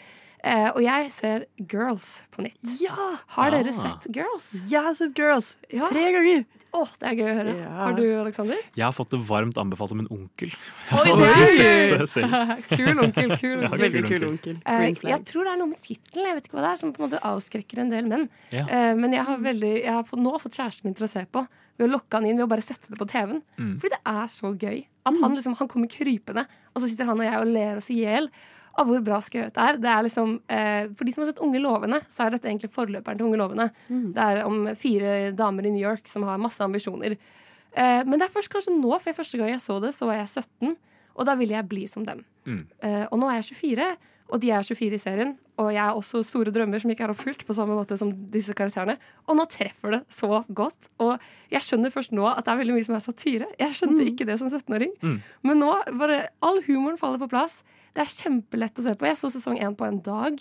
Uh, 0.42 0.70
og 0.74 0.80
jeg 0.82 1.10
ser 1.12 1.44
Girls 1.70 2.22
på 2.34 2.42
nytt. 2.42 2.58
Ja! 2.80 3.12
Har 3.36 3.50
dere 3.54 3.68
Ah. 3.70 3.78
sett 4.00 4.08
Girls? 4.16 4.48
Jeg 4.70 4.82
har 4.82 4.94
sett 4.94 5.14
Girls 5.14 5.56
Ja. 5.70 5.86
tre 5.92 6.10
ganger. 6.16 6.44
Åh, 6.70 6.90
det 7.02 7.08
er 7.08 7.16
gøy 7.18 7.26
å 7.26 7.34
høre. 7.34 7.52
Ja. 7.58 7.70
Har 7.80 7.94
du, 7.96 8.02
Aleksander? 8.20 8.58
Jeg 8.78 8.84
har 8.84 8.94
fått 8.94 9.10
det 9.14 9.18
varmt 9.26 9.58
anbefalt 9.58 9.94
av 9.94 9.98
min 9.98 10.10
onkel. 10.14 10.52
Oi, 10.94 11.14
det 11.18 11.30
er. 11.64 12.04
Kul 12.70 13.00
onkel, 13.02 13.32
kul 13.40 13.64
Ja, 13.64 13.70
onkel. 13.70 13.82
Veldig 13.82 14.02
kul 14.06 14.26
onkel. 14.28 14.60
Eh, 14.70 14.84
jeg 15.10 15.26
tror 15.26 15.48
det 15.48 15.54
er 15.54 15.58
noe 15.60 15.72
med 15.72 15.82
tittelen 15.82 16.30
jeg 16.30 16.38
vet 16.38 16.46
ikke 16.46 16.58
hva 16.58 16.66
det 16.68 16.70
er, 16.70 16.80
som 16.82 16.92
på 16.94 17.02
en 17.02 17.08
måte 17.08 17.22
avskrekker 17.30 17.82
en 17.82 17.90
del 17.90 18.06
menn. 18.10 18.28
Ja. 18.54 18.68
Uh, 18.70 18.92
men 19.00 19.16
jeg 19.16 19.26
har, 19.26 19.42
veldig, 19.42 19.72
jeg 19.80 19.96
har 19.96 20.06
fått, 20.06 20.22
nå 20.22 20.36
fått 20.42 20.60
kjæresten 20.60 20.88
min 20.88 20.96
til 20.98 21.08
å 21.08 21.10
se 21.10 21.24
på 21.26 21.44
ved 21.80 21.88
å 21.88 21.90
lokke 21.96 22.20
han 22.20 22.28
inn 22.28 22.38
ved 22.38 22.46
å 22.46 22.52
bare 22.52 22.64
sette 22.64 22.92
det 22.92 23.00
på 23.00 23.08
TV-en. 23.10 23.42
Mm. 23.58 23.74
Fordi 23.82 23.96
det 23.96 24.02
er 24.12 24.32
så 24.36 24.54
gøy. 24.54 24.80
At 25.08 25.20
han, 25.24 25.36
liksom, 25.36 25.58
han 25.58 25.70
kommer 25.72 25.90
krypende, 25.90 26.46
og 26.70 26.82
så 26.82 26.90
sitter 26.90 27.08
han 27.08 27.18
og 27.18 27.26
jeg 27.26 27.42
og 27.42 27.52
ler 27.56 27.80
oss 27.80 27.90
i 27.90 28.02
hjel 28.02 28.30
av 28.80 28.88
hvor 28.88 29.02
bra 29.04 29.18
skrevet 29.24 29.54
det 29.56 29.66
er. 29.66 29.78
Det 29.80 29.90
er 29.92 30.06
liksom, 30.06 30.36
eh, 30.48 30.86
for 30.96 31.06
de 31.06 31.12
som 31.14 31.24
har 31.24 31.30
sett 31.30 31.42
Unge 31.44 31.60
lovende, 31.62 32.00
så 32.12 32.24
er 32.24 32.34
dette 32.34 32.48
egentlig 32.48 32.72
forløperen 32.72 33.20
til 33.20 33.28
Unge 33.28 33.40
lovende. 33.40 33.68
Det 34.16 34.26
er 34.26 34.42
om 34.46 34.62
fire 34.78 35.32
damer 35.36 35.68
i 35.68 35.74
New 35.74 35.84
York 35.84 36.08
som 36.08 36.24
har 36.28 36.40
masse 36.40 36.64
ambisjoner. 36.64 37.16
Eh, 37.72 38.02
men 38.04 38.18
det 38.18 38.26
er 38.26 38.34
først 38.34 38.52
kanskje 38.52 38.74
nå, 38.74 38.92
for 38.98 39.16
første 39.16 39.38
gang 39.38 39.52
jeg 39.52 39.62
så 39.62 39.78
det, 39.82 39.92
så 39.94 40.08
var 40.08 40.20
jeg 40.20 40.44
17, 40.44 40.76
og 41.14 41.26
da 41.28 41.36
ville 41.38 41.54
jeg 41.54 41.68
bli 41.70 41.86
som 41.90 42.06
dem. 42.06 42.24
Mm. 42.46 42.62
Eh, 42.86 43.04
og 43.10 43.20
nå 43.20 43.30
er 43.30 43.40
jeg 43.40 43.54
24, 43.54 43.90
og 44.30 44.42
de 44.42 44.50
er 44.54 44.66
24 44.66 44.96
i 44.96 45.02
serien. 45.02 45.36
Og 45.60 45.70
jeg 45.74 45.82
har 45.82 45.98
også 45.98 46.22
store 46.24 46.52
drømmer 46.54 46.80
som 46.80 46.92
ikke 46.92 47.04
er 47.06 47.12
oppfylt, 47.12 47.44
på 47.46 47.56
samme 47.56 47.76
måte 47.76 47.98
som 48.00 48.12
disse 48.32 48.54
karakterene. 48.56 48.96
Og 49.28 49.36
nå 49.38 49.46
treffer 49.52 49.96
det 49.96 50.00
så 50.12 50.42
godt. 50.48 50.90
Og 51.02 51.16
jeg 51.52 51.66
skjønner 51.66 51.92
først 51.94 52.14
nå 52.16 52.24
at 52.30 52.46
det 52.46 52.54
er 52.54 52.62
veldig 52.62 52.76
mye 52.78 52.86
som 52.86 52.96
er 52.96 53.04
satire. 53.04 53.50
Jeg 53.60 53.76
skjønte 53.76 54.06
ikke 54.08 54.28
det 54.28 54.38
som 54.40 54.50
17-åring. 54.50 54.94
Mm. 55.04 55.18
Men 55.46 55.62
nå 55.64 55.74
bare 56.00 56.22
all 56.46 56.62
humoren 56.68 57.00
faller 57.00 57.20
på 57.22 57.30
plass. 57.32 57.60
Det 57.96 58.04
er 58.04 58.12
kjempelett 58.14 58.78
å 58.80 58.86
se 58.86 58.94
på. 58.96 59.08
Jeg 59.10 59.20
så 59.20 59.32
sesong 59.34 59.58
én 59.60 59.76
på 59.76 59.88
en 59.88 60.00
dag. 60.06 60.38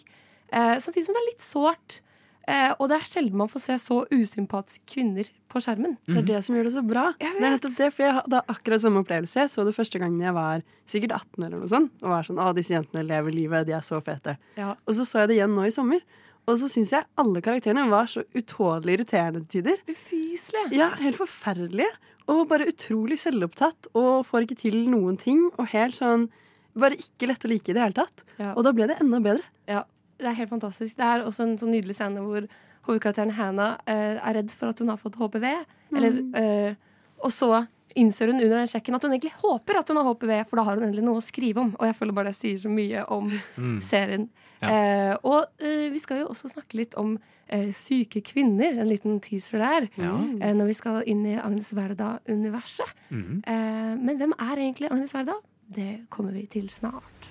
Eh, 0.50 0.76
samtidig 0.82 1.08
som 1.08 1.18
det 1.18 1.24
er 1.24 1.30
litt 1.32 1.46
sårt. 1.46 2.00
Eh, 2.50 2.72
og 2.80 2.88
det 2.90 2.98
er 2.98 3.06
sjelden 3.06 3.38
man 3.38 3.50
får 3.52 3.62
se 3.62 3.76
så 3.84 4.00
usympatiske 4.10 4.88
kvinner 4.90 5.28
på 5.52 5.62
skjermen. 5.62 5.98
Det 6.08 6.18
er 6.24 6.28
det 6.32 6.40
som 6.46 6.56
gjør 6.58 6.70
det 6.70 6.74
så 6.74 6.84
bra. 6.86 7.04
Jeg 7.22 7.36
Det 7.38 7.46
er 7.46 7.54
nettopp 7.56 7.76
det, 7.78 7.90
for 7.94 8.06
jeg 8.06 8.16
hadde 8.18 8.42
akkurat 8.54 8.84
samme 8.86 9.04
opplevelse. 9.04 9.44
Jeg 9.44 9.52
så 9.54 9.66
det 9.68 9.76
første 9.78 10.02
gangen 10.02 10.24
jeg 10.24 10.34
var 10.34 10.64
sikkert 10.90 11.14
18 11.18 11.46
eller 11.46 11.62
noe 11.62 11.70
sånt. 11.70 11.94
Og 12.02 12.10
var 12.10 12.26
sånn, 12.26 12.42
å, 12.42 12.50
disse 12.58 12.74
jentene 12.74 13.06
lever 13.06 13.36
livet, 13.36 13.68
de 13.70 13.76
er 13.78 13.86
så 13.86 14.02
fete. 14.06 14.38
Ja. 14.58 14.74
Og 14.86 14.98
så 14.98 15.06
så 15.06 15.24
jeg 15.24 15.32
det 15.32 15.38
igjen 15.38 15.54
nå 15.58 15.68
i 15.70 15.76
sommer. 15.76 16.02
Og 16.50 16.58
så 16.58 16.70
syns 16.72 16.96
jeg 16.96 17.06
alle 17.22 17.44
karakterene 17.46 17.86
var 17.92 18.10
så 18.10 18.24
utålelig 18.34 18.98
irriterende 18.98 19.44
til 19.46 19.62
tider. 19.62 19.84
Ufyselige. 19.90 20.74
Ja, 20.80 20.90
helt 20.98 21.20
forferdelige. 21.22 21.92
Og 22.30 22.48
bare 22.50 22.70
utrolig 22.70 23.20
selvopptatt 23.22 23.92
og 23.98 24.26
får 24.30 24.48
ikke 24.48 24.58
til 24.64 24.82
noen 24.90 25.22
ting. 25.22 25.48
Og 25.58 25.70
helt 25.76 25.98
sånn 26.02 26.30
Bare 26.80 26.96
ikke 27.02 27.28
lett 27.28 27.44
å 27.44 27.50
like 27.50 27.72
i 27.72 27.74
det 27.76 27.82
hele 27.82 27.98
tatt. 27.98 28.22
Ja. 28.38 28.52
Og 28.54 28.62
da 28.64 28.72
ble 28.72 28.86
det 28.88 29.00
enda 29.02 29.18
bedre. 29.20 29.42
Ja, 29.68 29.82
det 30.20 30.28
er 30.30 30.38
helt 30.38 30.52
fantastisk. 30.52 30.98
Det 31.00 31.06
er 31.08 31.24
også 31.26 31.46
en 31.48 31.58
sånn 31.62 31.72
nydelig 31.74 31.96
scene 31.98 32.22
hvor 32.26 32.46
hovedkarakteren 32.90 33.32
Hannah 33.38 33.78
eh, 33.88 34.18
er 34.20 34.34
redd 34.40 34.52
for 34.56 34.70
at 34.74 34.80
hun 34.84 34.90
har 34.92 35.00
fått 35.02 35.16
HPV. 35.20 35.46
Eller, 35.96 36.20
eh, 36.40 36.76
og 37.24 37.32
så 37.36 37.66
innser 37.98 38.30
hun 38.30 38.38
under 38.38 38.60
den 38.60 38.68
sjekken 38.70 38.94
at 38.96 39.02
hun 39.04 39.12
egentlig 39.16 39.32
håper 39.42 39.80
at 39.80 39.88
hun 39.90 39.98
har 39.98 40.06
HPV, 40.12 40.34
for 40.50 40.60
da 40.60 40.64
har 40.68 40.78
hun 40.78 40.86
endelig 40.86 41.04
noe 41.08 41.18
å 41.22 41.26
skrive 41.26 41.64
om. 41.64 41.72
Og 41.80 41.88
jeg 41.90 41.96
føler 41.98 42.14
bare 42.20 42.30
det 42.30 42.38
sier 42.38 42.60
så 42.62 42.70
mye 42.70 43.02
om 43.12 43.32
Mm. 43.58 43.80
serien. 43.82 44.28
Ja. 44.62 44.70
Eh, 44.70 45.16
og 45.24 45.46
eh, 45.64 45.88
vi 45.90 46.00
skal 46.04 46.20
jo 46.22 46.28
også 46.34 46.52
snakke 46.52 46.78
litt 46.78 46.94
om 47.00 47.16
eh, 47.50 47.72
syke 47.74 48.22
kvinner. 48.22 48.78
En 48.84 48.88
liten 48.92 49.20
teaser 49.24 49.58
der. 49.64 49.88
Ja. 49.98 50.14
Eh, 50.42 50.54
når 50.54 50.68
vi 50.70 50.74
skal 50.78 51.04
inn 51.08 51.26
i 51.26 51.38
Agnes 51.40 51.72
Verda-universet. 51.74 52.92
Mm. 53.10 53.42
Eh, 53.48 53.96
men 53.98 54.18
hvem 54.20 54.34
er 54.38 54.56
egentlig 54.60 54.92
Agnes 54.92 55.14
Verda? 55.16 55.40
Det 55.70 56.06
kommer 56.10 56.34
vi 56.34 56.46
til 56.50 56.68
snart. 56.70 57.30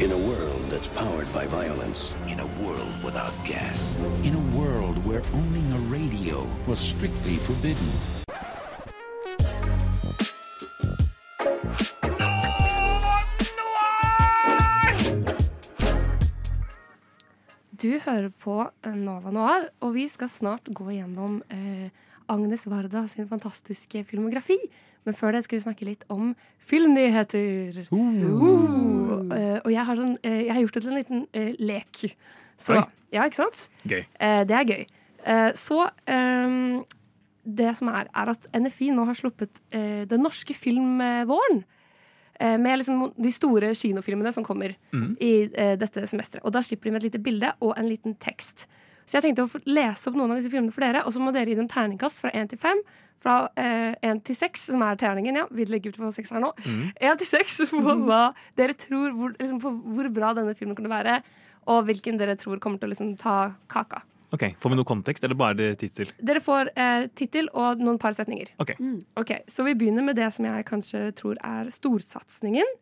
In 0.00 0.12
a 0.12 0.16
world 0.16 0.64
that's 0.70 0.88
powered 0.96 1.30
by 1.34 1.44
violence, 1.44 2.10
In 2.26 2.40
a 2.40 2.46
world 2.64 2.94
without 3.04 3.34
gas. 3.44 3.94
In 4.24 4.32
a 4.32 4.44
world 4.56 4.96
where 5.04 5.20
owning 5.34 5.72
a 5.76 5.80
radio 5.92 6.46
was 6.66 6.80
strictly 6.80 7.36
forbidden. 7.36 7.90
Du 17.70 18.00
hører 18.04 18.28
på 18.28 18.70
Nova 18.84 19.30
Noir, 19.30 19.68
og 19.80 19.94
vi 19.94 20.08
skal 20.08 20.28
snart 20.28 20.72
gå 20.72 20.90
gjennom 20.96 21.42
eh, 21.52 21.92
Agnes 22.26 22.66
Varda 22.66 23.04
sin 23.08 23.28
fantastiske 23.28 24.04
filmografi. 24.04 24.56
Men 25.08 25.16
før 25.16 25.32
det 25.32 25.44
skal 25.46 25.58
vi 25.58 25.64
snakke 25.64 25.86
litt 25.88 26.04
om 26.12 26.34
filmnyheter. 26.70 27.82
Uh, 27.90 28.40
Uh. 29.30 29.58
og 29.64 29.70
jeg 29.72 29.84
har, 29.86 29.98
sånn, 29.98 30.16
eh, 30.26 30.40
jeg 30.46 30.54
har 30.54 30.62
gjort 30.64 30.76
det 30.76 30.82
til 30.82 30.90
en 30.90 30.98
liten 30.98 31.20
eh, 31.36 31.50
lek. 31.60 32.00
Så, 32.60 32.78
ja, 33.12 33.24
ikke 33.24 33.40
sant? 33.42 33.68
Gøy. 33.88 34.02
Eh, 34.20 34.40
det 34.48 34.56
er 34.56 34.64
gøy. 34.68 34.82
Eh, 35.24 35.50
så 35.58 35.84
um, 35.86 36.80
det 37.44 37.74
som 37.76 37.90
er, 37.92 38.08
er 38.16 38.32
at 38.32 38.46
NFI 38.56 38.90
nå 38.96 39.04
har 39.08 39.16
sluppet 39.18 39.60
eh, 39.72 40.06
Den 40.08 40.24
norske 40.24 40.54
filmvåren. 40.56 41.64
eh, 42.40 42.58
med 42.58 42.78
liksom 42.80 43.12
de 43.16 43.32
store 43.32 43.74
kinofilmene 43.74 44.32
som 44.32 44.44
kommer 44.44 44.74
mm. 44.92 45.16
i 45.20 45.32
eh, 45.52 45.74
dette 45.80 46.06
semesteret. 46.06 46.44
Og 46.44 46.52
da 46.52 46.62
slipper 46.64 46.88
de 46.88 46.94
med 46.94 47.02
et 47.02 47.10
lite 47.10 47.22
bilde 47.22 47.52
og 47.60 47.74
en 47.76 47.88
liten 47.88 48.14
tekst. 48.16 48.66
Så 49.10 49.18
jeg 49.18 49.24
tenkte 49.26 49.42
å 49.42 49.60
lese 49.66 50.06
opp 50.06 50.14
noen 50.18 50.30
av 50.30 50.38
disse 50.38 50.52
filmene 50.52 50.70
for 50.70 50.86
dere, 50.86 51.00
og 51.02 51.10
så 51.10 51.18
må 51.22 51.32
dere 51.34 51.50
gi 51.50 51.56
dem 51.58 51.66
terningkast 51.70 52.20
fra 52.22 52.30
én 52.30 52.46
til 52.50 52.60
fem. 52.62 52.78
Fra 53.20 53.50
én 53.58 54.20
til 54.24 54.36
seks, 54.38 54.68
som 54.70 54.84
er 54.86 54.94
terningen, 55.00 55.36
ja. 55.42 55.48
Vi 55.50 55.66
legger 55.66 55.90
ut 55.92 55.98
på 55.98 56.12
seks 56.14 56.30
her 56.32 56.40
nå. 56.44 56.52
Én 56.94 57.18
til 57.18 57.28
seks 57.28 57.58
på 57.72 57.96
hva 58.06 58.20
dere 58.56 58.76
tror 58.78 59.10
hvor, 59.18 59.34
liksom, 59.34 59.58
på 59.60 59.72
hvor 59.96 60.08
bra 60.14 60.30
denne 60.38 60.54
filmen 60.54 60.78
kunne 60.78 60.92
være, 60.92 61.18
og 61.68 61.82
hvilken 61.90 62.22
dere 62.22 62.38
tror 62.38 62.62
kommer 62.62 62.78
til 62.80 62.88
å 62.88 62.94
liksom, 62.94 63.10
ta 63.20 63.34
kaka. 63.68 64.04
Ok, 64.30 64.44
Får 64.62 64.70
vi 64.70 64.78
noe 64.78 64.86
kontekst, 64.86 65.24
eller 65.26 65.34
bare 65.34 65.58
det 65.58 65.68
tittel? 65.82 66.12
Dere 66.22 66.38
får 66.38 66.70
eh, 66.78 67.08
tittel 67.18 67.50
og 67.50 67.82
noen 67.82 67.98
par 67.98 68.14
setninger. 68.14 68.52
Ok. 68.62 68.76
Ok, 69.18 69.32
Så 69.50 69.66
vi 69.66 69.74
begynner 69.74 70.06
med 70.06 70.14
det 70.20 70.30
som 70.36 70.46
jeg 70.46 70.68
kanskje 70.70 71.08
tror 71.18 71.40
er 71.42 71.66
storsatsingen, 71.74 72.76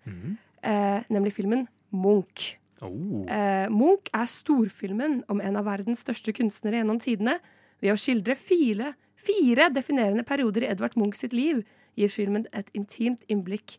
eh, 0.61 1.01
nemlig 1.09 1.33
filmen 1.41 1.65
Munch. 1.89 2.58
Oh. 2.85 3.25
Eh, 3.27 3.67
Munch 3.75 4.11
er 4.15 4.29
storfilmen 4.31 5.23
om 5.29 5.41
en 5.43 5.59
av 5.59 5.67
verdens 5.67 6.05
største 6.05 6.35
kunstnere 6.37 6.81
gjennom 6.81 7.01
tidene. 7.03 7.39
Ved 7.83 7.95
å 7.95 7.99
skildre 7.99 8.37
fire, 8.39 8.95
fire 9.19 9.69
definerende 9.75 10.25
perioder 10.27 10.67
i 10.67 10.71
Edvard 10.73 10.97
Munch 10.99 11.19
sitt 11.21 11.35
liv 11.37 11.65
gir 11.99 12.11
filmen 12.13 12.47
et 12.55 12.71
intimt 12.79 13.25
innblikk 13.31 13.79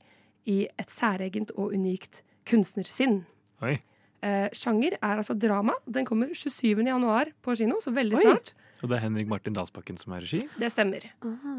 i 0.50 0.66
et 0.80 0.92
særegent 0.92 1.54
og 1.56 1.76
unikt 1.76 2.24
kunstnersinn. 2.50 3.22
Oi. 3.64 3.78
Eh, 4.20 4.50
sjanger 4.56 4.98
er 4.98 5.22
altså 5.22 5.36
drama. 5.40 5.78
Den 5.88 6.08
kommer 6.08 6.34
27. 6.36 6.84
januar 6.84 7.32
på 7.44 7.56
kino, 7.56 7.80
så 7.84 7.94
veldig 7.96 8.20
Oi. 8.20 8.26
snart. 8.26 8.54
Og 8.84 8.92
det 8.92 8.98
er 8.98 9.04
Henrik 9.06 9.28
Martin 9.32 9.56
Dalsbakken 9.56 10.00
som 10.00 10.16
er 10.16 10.24
regi? 10.24 10.42
Det 10.60 10.72
stemmer. 10.72 11.06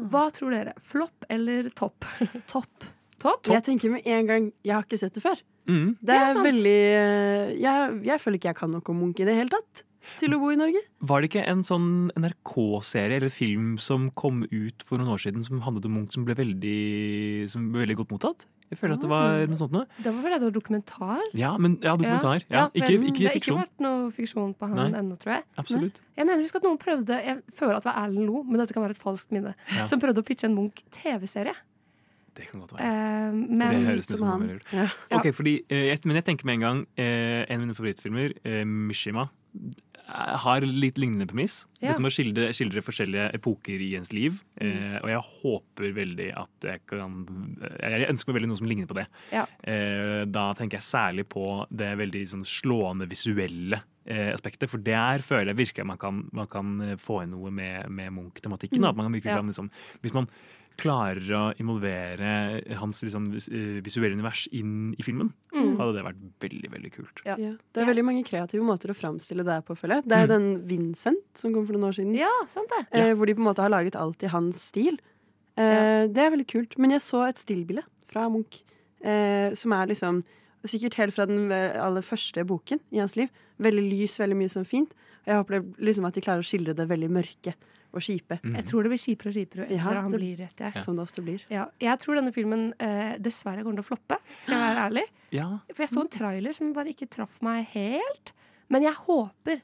Hva 0.09 0.27
tror 0.33 0.53
dere? 0.53 0.73
Flopp 0.81 1.25
eller 1.29 1.69
topp? 1.77 2.05
Topp. 2.49 2.85
Topp? 3.21 3.45
Jeg 3.49 3.61
tenker 3.67 3.91
med 3.93 4.07
en 4.09 4.25
gang 4.25 4.45
Jeg 4.65 4.73
har 4.73 4.85
ikke 4.87 4.97
sett 4.97 5.13
det 5.13 5.21
før. 5.21 5.41
Mm. 5.69 5.95
Det 6.01 6.15
Ja, 6.15 6.25
er 6.27 6.33
sant. 6.33 6.45
veldig 6.47 6.77
eh, 6.97 7.53
jeg, 7.61 8.01
jeg 8.09 8.19
føler 8.23 8.37
ikke 8.41 8.49
jeg 8.51 8.59
kan 8.61 8.71
noe 8.71 8.81
om 8.89 8.99
Munch 9.03 9.19
i 9.21 9.25
det 9.29 9.35
hele 9.37 9.49
tatt. 9.53 9.83
Til 10.17 10.33
å 10.33 10.39
bo 10.41 10.47
i 10.49 10.55
Norge. 10.57 10.79
Var 11.05 11.21
det 11.21 11.27
ikke 11.29 11.43
en 11.45 11.59
sånn 11.61 12.09
NRK-serie 12.17 13.19
eller 13.21 13.29
film 13.29 13.75
som 13.77 14.07
kom 14.17 14.41
ut 14.49 14.81
for 14.83 14.97
noen 14.97 15.11
år 15.13 15.21
siden 15.21 15.43
som 15.45 15.61
handlet 15.61 15.85
om 15.85 15.93
Munch, 15.99 16.15
som 16.17 16.25
ble 16.25 16.33
veldig, 16.39 17.49
som 17.51 17.67
ble 17.71 17.83
veldig 17.85 17.97
godt 18.01 18.15
mottatt? 18.15 18.47
Jeg 18.71 18.79
føler 18.79 18.95
at 18.95 19.03
det 19.03 19.09
var 19.11 19.41
noe 19.51 19.59
sånt 19.59 19.73
noe. 19.75 19.85
Det 19.99 20.09
var 20.15 20.23
vel 20.23 20.33
et 20.37 20.45
dokumentar? 20.55 21.21
Ja, 21.35 21.51
men 21.59 21.73
ja, 21.83 21.93
dokumentar. 21.99 22.45
Ja, 22.49 22.65
for 22.71 22.79
ikke, 22.79 22.87
det 22.87 23.09
ikke 23.11 23.25
har 23.27 23.35
ikke 23.41 23.55
vært 23.59 23.81
noe 23.83 24.11
fiksjon 24.15 24.53
på 24.57 24.69
han 24.71 24.79
Nei. 24.79 24.85
ennå, 25.01 25.17
tror 25.19 25.33
jeg. 25.35 25.43
Absolutt. 25.59 25.99
Jeg 26.15 26.25
mener 26.29 26.45
husk 26.47 26.55
at 26.55 26.63
noen 26.65 26.79
prøvde 26.79 27.17
Jeg 27.19 27.41
føler 27.53 27.75
at 27.77 27.83
det 27.83 27.91
var 27.91 27.99
Erlend 28.05 28.29
Lo, 28.31 28.43
men 28.47 28.61
dette 28.63 28.73
kan 28.73 28.85
være 28.85 28.95
et 28.95 29.01
falskt 29.03 29.35
minne. 29.35 29.53
Ja. 29.75 29.85
Som 29.91 29.99
prøvde 30.01 30.23
å 30.23 30.25
pitche 30.25 30.47
en 30.47 30.55
Munch-TV-serie. 30.55 31.53
Det 32.37 32.47
kan 32.47 32.63
godt 32.63 32.73
være. 32.77 32.87
Uh, 32.87 33.37
det 33.43 33.59
men 33.59 33.85
høres 33.87 34.07
ut 34.07 34.17
Som 34.17 34.27
han. 34.27 34.47
Ja. 34.71 34.87
Ja. 35.11 35.19
Ok, 35.19 35.31
fordi, 35.35 35.59
eh, 35.69 35.93
men 36.07 36.19
jeg 36.21 36.27
tenker 36.29 36.47
med 36.47 36.59
en 36.59 36.65
gang 36.65 36.81
eh, 36.95 37.43
En 37.43 37.59
av 37.59 37.65
mine 37.65 37.77
favorittfilmer, 37.77 38.35
Mishima, 38.65 39.27
har 40.11 40.65
litt 40.65 40.97
lignende 40.99 41.23
premiss. 41.29 41.61
Ja. 41.79 41.91
Dette 41.91 42.03
med 42.03 42.11
å 42.11 42.15
skildre, 42.15 42.47
skildre 42.55 42.81
forskjellige 42.83 43.29
epoker 43.37 43.79
i 43.79 43.93
ens 43.95 44.09
liv. 44.11 44.41
Mm. 44.59 44.97
Og 44.99 45.07
jeg 45.07 45.21
håper 45.27 45.93
veldig 45.95 46.27
at 46.41 46.67
jeg 46.67 46.81
kan 46.89 47.21
Jeg 47.79 48.09
ønsker 48.09 48.31
meg 48.31 48.41
veldig 48.41 48.49
noe 48.51 48.59
som 48.59 48.67
ligner 48.67 48.89
på 48.89 48.97
det. 48.97 49.05
Ja. 49.31 49.45
Da 50.27 50.43
tenker 50.59 50.81
jeg 50.81 50.87
særlig 50.89 51.29
på 51.31 51.45
det 51.71 51.93
veldig 52.01 52.25
sånn 52.33 52.43
slående 52.43 53.07
visuelle 53.07 53.79
aspektet. 54.33 54.67
For 54.73 54.83
der 54.83 55.23
føler 55.23 55.53
jeg 55.53 55.61
virkelig 55.61 55.85
at 55.85 55.91
man 55.93 56.01
kan, 56.01 56.25
man 56.35 56.51
kan 56.51 56.97
få 56.99 57.21
inn 57.23 57.31
noe 57.31 57.53
med, 57.55 57.87
med 57.87 58.11
Munch-tematikken. 58.17 58.83
Mm. 58.83 58.89
At 58.91 58.99
man 58.99 59.07
kan 59.07 59.15
virkelig 59.15 59.37
Ja. 59.37 59.45
liksom, 59.47 59.71
hvis 60.03 60.17
man 60.17 60.27
klarer 60.77 61.21
å 61.35 61.41
involvere 61.59 62.75
hans 62.79 63.01
liksom, 63.03 63.31
eh, 63.35 63.81
visuelle 63.83 64.13
univers 64.15 64.47
inn 64.51 64.93
i 64.97 65.03
filmen, 65.03 65.31
Mm. 65.53 65.77
hadde 65.77 65.93
det 65.97 66.03
vært 66.05 66.21
veldig 66.39 66.69
veldig 66.71 66.91
kult. 66.93 67.21
Ja. 67.25 67.35
Ja. 67.37 67.51
Det 67.73 67.81
er 67.83 67.85
veldig 67.93 68.05
mange 68.05 68.23
kreative 68.25 68.63
måter 68.63 68.89
å 68.89 68.95
framstille 68.95 69.43
det 69.45 69.65
på, 69.65 69.75
føler 69.77 69.95
jeg. 70.01 70.07
Det 70.07 70.17
er 70.17 70.21
jo 70.27 70.39
den 70.39 70.67
Vincent 70.67 71.23
som 71.33 71.53
kom 71.53 71.65
for 71.67 71.73
noen 71.73 71.89
år 71.91 71.95
siden. 71.99 72.15
Ja, 72.17 72.31
sant 72.47 72.69
det. 72.69 72.87
Eh, 72.91 73.13
hvor 73.13 73.25
de 73.27 73.33
på 73.35 73.39
en 73.39 73.53
måte 73.53 73.59
har 73.61 73.69
laget 73.69 73.95
alt 73.95 74.23
i 74.23 74.27
hans 74.27 74.55
stil. 74.71 74.97
Eh, 75.57 76.07
Det 76.07 76.17
er 76.17 76.31
veldig 76.31 76.47
kult. 76.47 76.77
Men 76.79 76.91
jeg 76.91 77.01
så 77.01 77.27
et 77.27 77.35
stillbilde 77.35 77.83
fra 78.07 78.29
Munch 78.29 78.63
eh, 79.03 79.53
som 79.53 79.73
er 79.73 79.87
liksom 79.87 80.23
Sikkert 80.63 80.93
helt 80.93 81.13
fra 81.15 81.25
den 81.25 81.51
aller 81.51 82.01
første 82.05 82.45
boken 82.45 82.79
i 82.93 82.99
hans 82.99 83.15
liv. 83.15 83.29
Veldig 83.59 83.81
lys, 83.89 84.19
veldig 84.19 84.35
mye 84.37 84.45
sånn 84.47 84.63
fint. 84.67 84.91
Og 85.25 85.25
jeg 85.25 85.35
håper 85.43 85.73
liksom 85.79 86.05
at 86.05 86.13
de 86.13 86.21
klarer 86.21 86.37
å 86.37 86.45
skildre 86.45 86.75
det 86.75 86.87
veldig 86.87 87.09
mørke 87.09 87.55
og 87.93 88.01
kjipe. 88.01 88.39
Jeg 88.43 88.65
tror 88.65 88.83
det 88.83 88.91
blir 88.93 89.01
kjipere 89.03 89.27
og 89.31 89.35
kjipere 89.35 89.65
jo 89.67 89.75
Ja, 89.75 89.81
etter 89.83 90.01
han 90.01 90.11
det- 90.11 90.19
blir 90.21 90.37
rett 90.37 90.57
jeg. 90.65 90.73
Som 90.83 90.95
det 90.95 91.03
ofte 91.03 91.21
blir. 91.23 91.41
Ja, 91.49 91.65
jeg 91.79 91.99
tror 91.99 92.15
denne 92.15 92.33
filmen 92.33 92.73
eh, 92.79 93.17
dessverre 93.17 93.63
kommer 93.63 93.81
til 93.81 93.85
å 93.85 93.89
floppe, 93.97 94.17
skal 94.41 94.55
jeg 94.57 94.75
være 94.75 94.85
ærlig. 94.89 95.03
Ja, 95.31 95.49
For 95.73 95.83
jeg 95.83 95.89
så 95.89 96.01
en 96.01 96.07
trailer 96.09 96.53
som 96.53 96.73
bare 96.73 96.87
ikke 96.93 97.09
traff 97.09 97.41
meg 97.41 97.65
helt. 97.73 98.31
Men 98.69 98.83
jeg 98.83 98.93
håper 98.93 99.61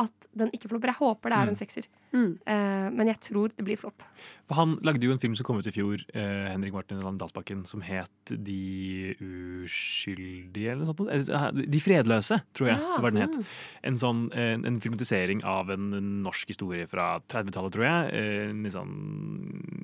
at 0.00 0.28
den 0.36 0.50
ikke 0.54 0.70
flopper. 0.70 0.92
Jeg 0.92 1.00
håper 1.00 1.32
det 1.32 1.38
er 1.38 1.50
en 1.50 1.58
sekser. 1.58 1.86
Mm. 2.10 2.30
uh, 2.42 2.88
men 2.90 3.06
jeg 3.06 3.20
tror 3.22 3.52
det 3.54 3.62
blir 3.62 3.78
flopp. 3.78 4.02
for 4.48 4.58
Han 4.58 4.72
lagde 4.82 5.06
jo 5.06 5.12
en 5.14 5.20
film 5.22 5.36
som 5.38 5.46
kom 5.46 5.60
ut 5.60 5.68
i 5.70 5.74
fjor, 5.74 6.02
uh, 6.14 6.46
Henrik 6.50 6.74
Martin 6.74 6.98
Dalsbakken, 6.98 7.62
som 7.70 7.84
het 7.86 8.32
De 8.34 9.14
uskyldige, 9.22 10.72
eller 10.72 10.88
noe 10.88 10.96
sånt. 10.96 11.12
Eh, 11.12 11.46
De 11.70 11.82
fredløse, 11.82 12.40
tror 12.56 12.72
jeg 12.72 12.78
Ja, 12.80 12.96
det 12.96 13.04
var 13.04 13.14
den 13.14 13.22
het. 13.22 13.38
En 13.86 13.98
sånn 14.00 14.26
en, 14.34 14.66
en 14.66 14.80
filmatisering 14.82 15.44
av 15.46 15.70
en 15.74 15.90
norsk 16.24 16.50
historie 16.50 16.88
fra 16.90 17.20
30-tallet, 17.30 17.76
tror 17.76 17.86
jeg. 17.86 18.12
Eh, 18.18 18.50
En 18.50 18.62
litt 18.66 18.74
sånn 18.74 18.94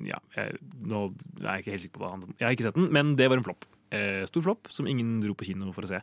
Ja, 0.07 0.19
jeg, 0.35 0.59
nå 0.83 1.07
er 1.43 1.57
jeg 1.57 1.65
ikke 1.65 1.75
helt 1.75 1.85
sikker 1.87 1.99
på 1.99 2.05
hva 2.05 2.15
han 2.15 2.25
Jeg 2.37 2.47
har 2.47 2.57
ikke 2.57 2.67
sett 2.69 2.79
den, 2.79 2.91
men 2.95 3.15
det 3.19 3.29
var 3.31 3.39
en 3.39 3.47
flopp. 3.47 3.67
Uh, 3.87 4.25
stor 4.27 4.43
flopp 4.43 4.67
som 4.73 4.87
ingen 4.89 5.21
dro 5.23 5.31
på 5.37 5.45
kino 5.47 5.71
for 5.71 5.87
å 5.87 5.91
se. 5.93 6.01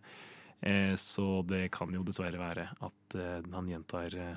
Eh, 0.64 0.94
så 0.97 1.42
det 1.47 1.66
kan 1.75 1.92
jo 1.92 2.02
dessverre 2.06 2.40
være 2.40 2.68
at 2.80 3.16
eh, 3.21 3.40
han 3.52 3.66
gjentar 3.68 4.14
eh, 4.16 4.37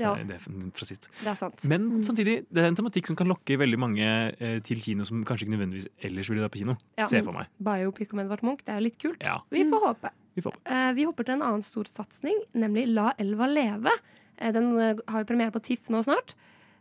Ja. 0.00 0.14
det. 0.16 0.38
Det 0.44 1.28
er 1.30 1.34
sant. 1.38 1.64
Men 1.68 2.02
samtidig, 2.04 2.46
det 2.52 2.62
er 2.62 2.68
en 2.68 2.76
tematikk 2.76 3.06
som 3.08 3.16
kan 3.16 3.28
lokke 3.30 3.56
veldig 3.60 3.78
mange 3.80 4.04
eh, 4.40 4.58
til 4.64 4.80
kino 4.84 5.04
som 5.08 5.22
kanskje 5.24 5.46
ikke 5.46 5.54
nødvendigvis 5.56 5.88
ellers 6.04 6.28
ville 6.32 6.42
dra 6.44 6.48
på 6.52 6.60
kino. 6.62 6.76
Ja. 6.98 7.06
Se 7.08 7.22
for 7.24 7.32
meg. 7.36 7.48
Biopic 7.62 8.12
om 8.12 8.20
Edvard 8.24 8.42
Munch, 8.44 8.64
det 8.66 8.74
er 8.74 8.80
jo 8.80 8.86
litt 8.88 8.98
kult. 9.00 9.22
Ja, 9.24 9.38
Vi 9.52 9.64
får 9.68 9.84
håpe. 9.86 10.10
vi 10.34 10.42
får 10.44 10.56
håpe. 10.56 10.72
Eh, 10.76 10.92
vi 10.96 11.04
hopper 11.08 11.24
til 11.28 11.34
en 11.38 11.42
annen 11.48 11.62
stor 11.64 11.84
satsing, 11.88 12.40
nemlig 12.54 12.88
La 12.92 13.12
elva 13.18 13.46
leve. 13.48 13.92
Eh, 14.38 14.52
den 14.52 14.72
har 14.76 15.22
jo 15.22 15.28
premiere 15.28 15.52
på 15.52 15.62
TIFF 15.62 15.88
nå 15.92 16.02
snart. 16.04 16.34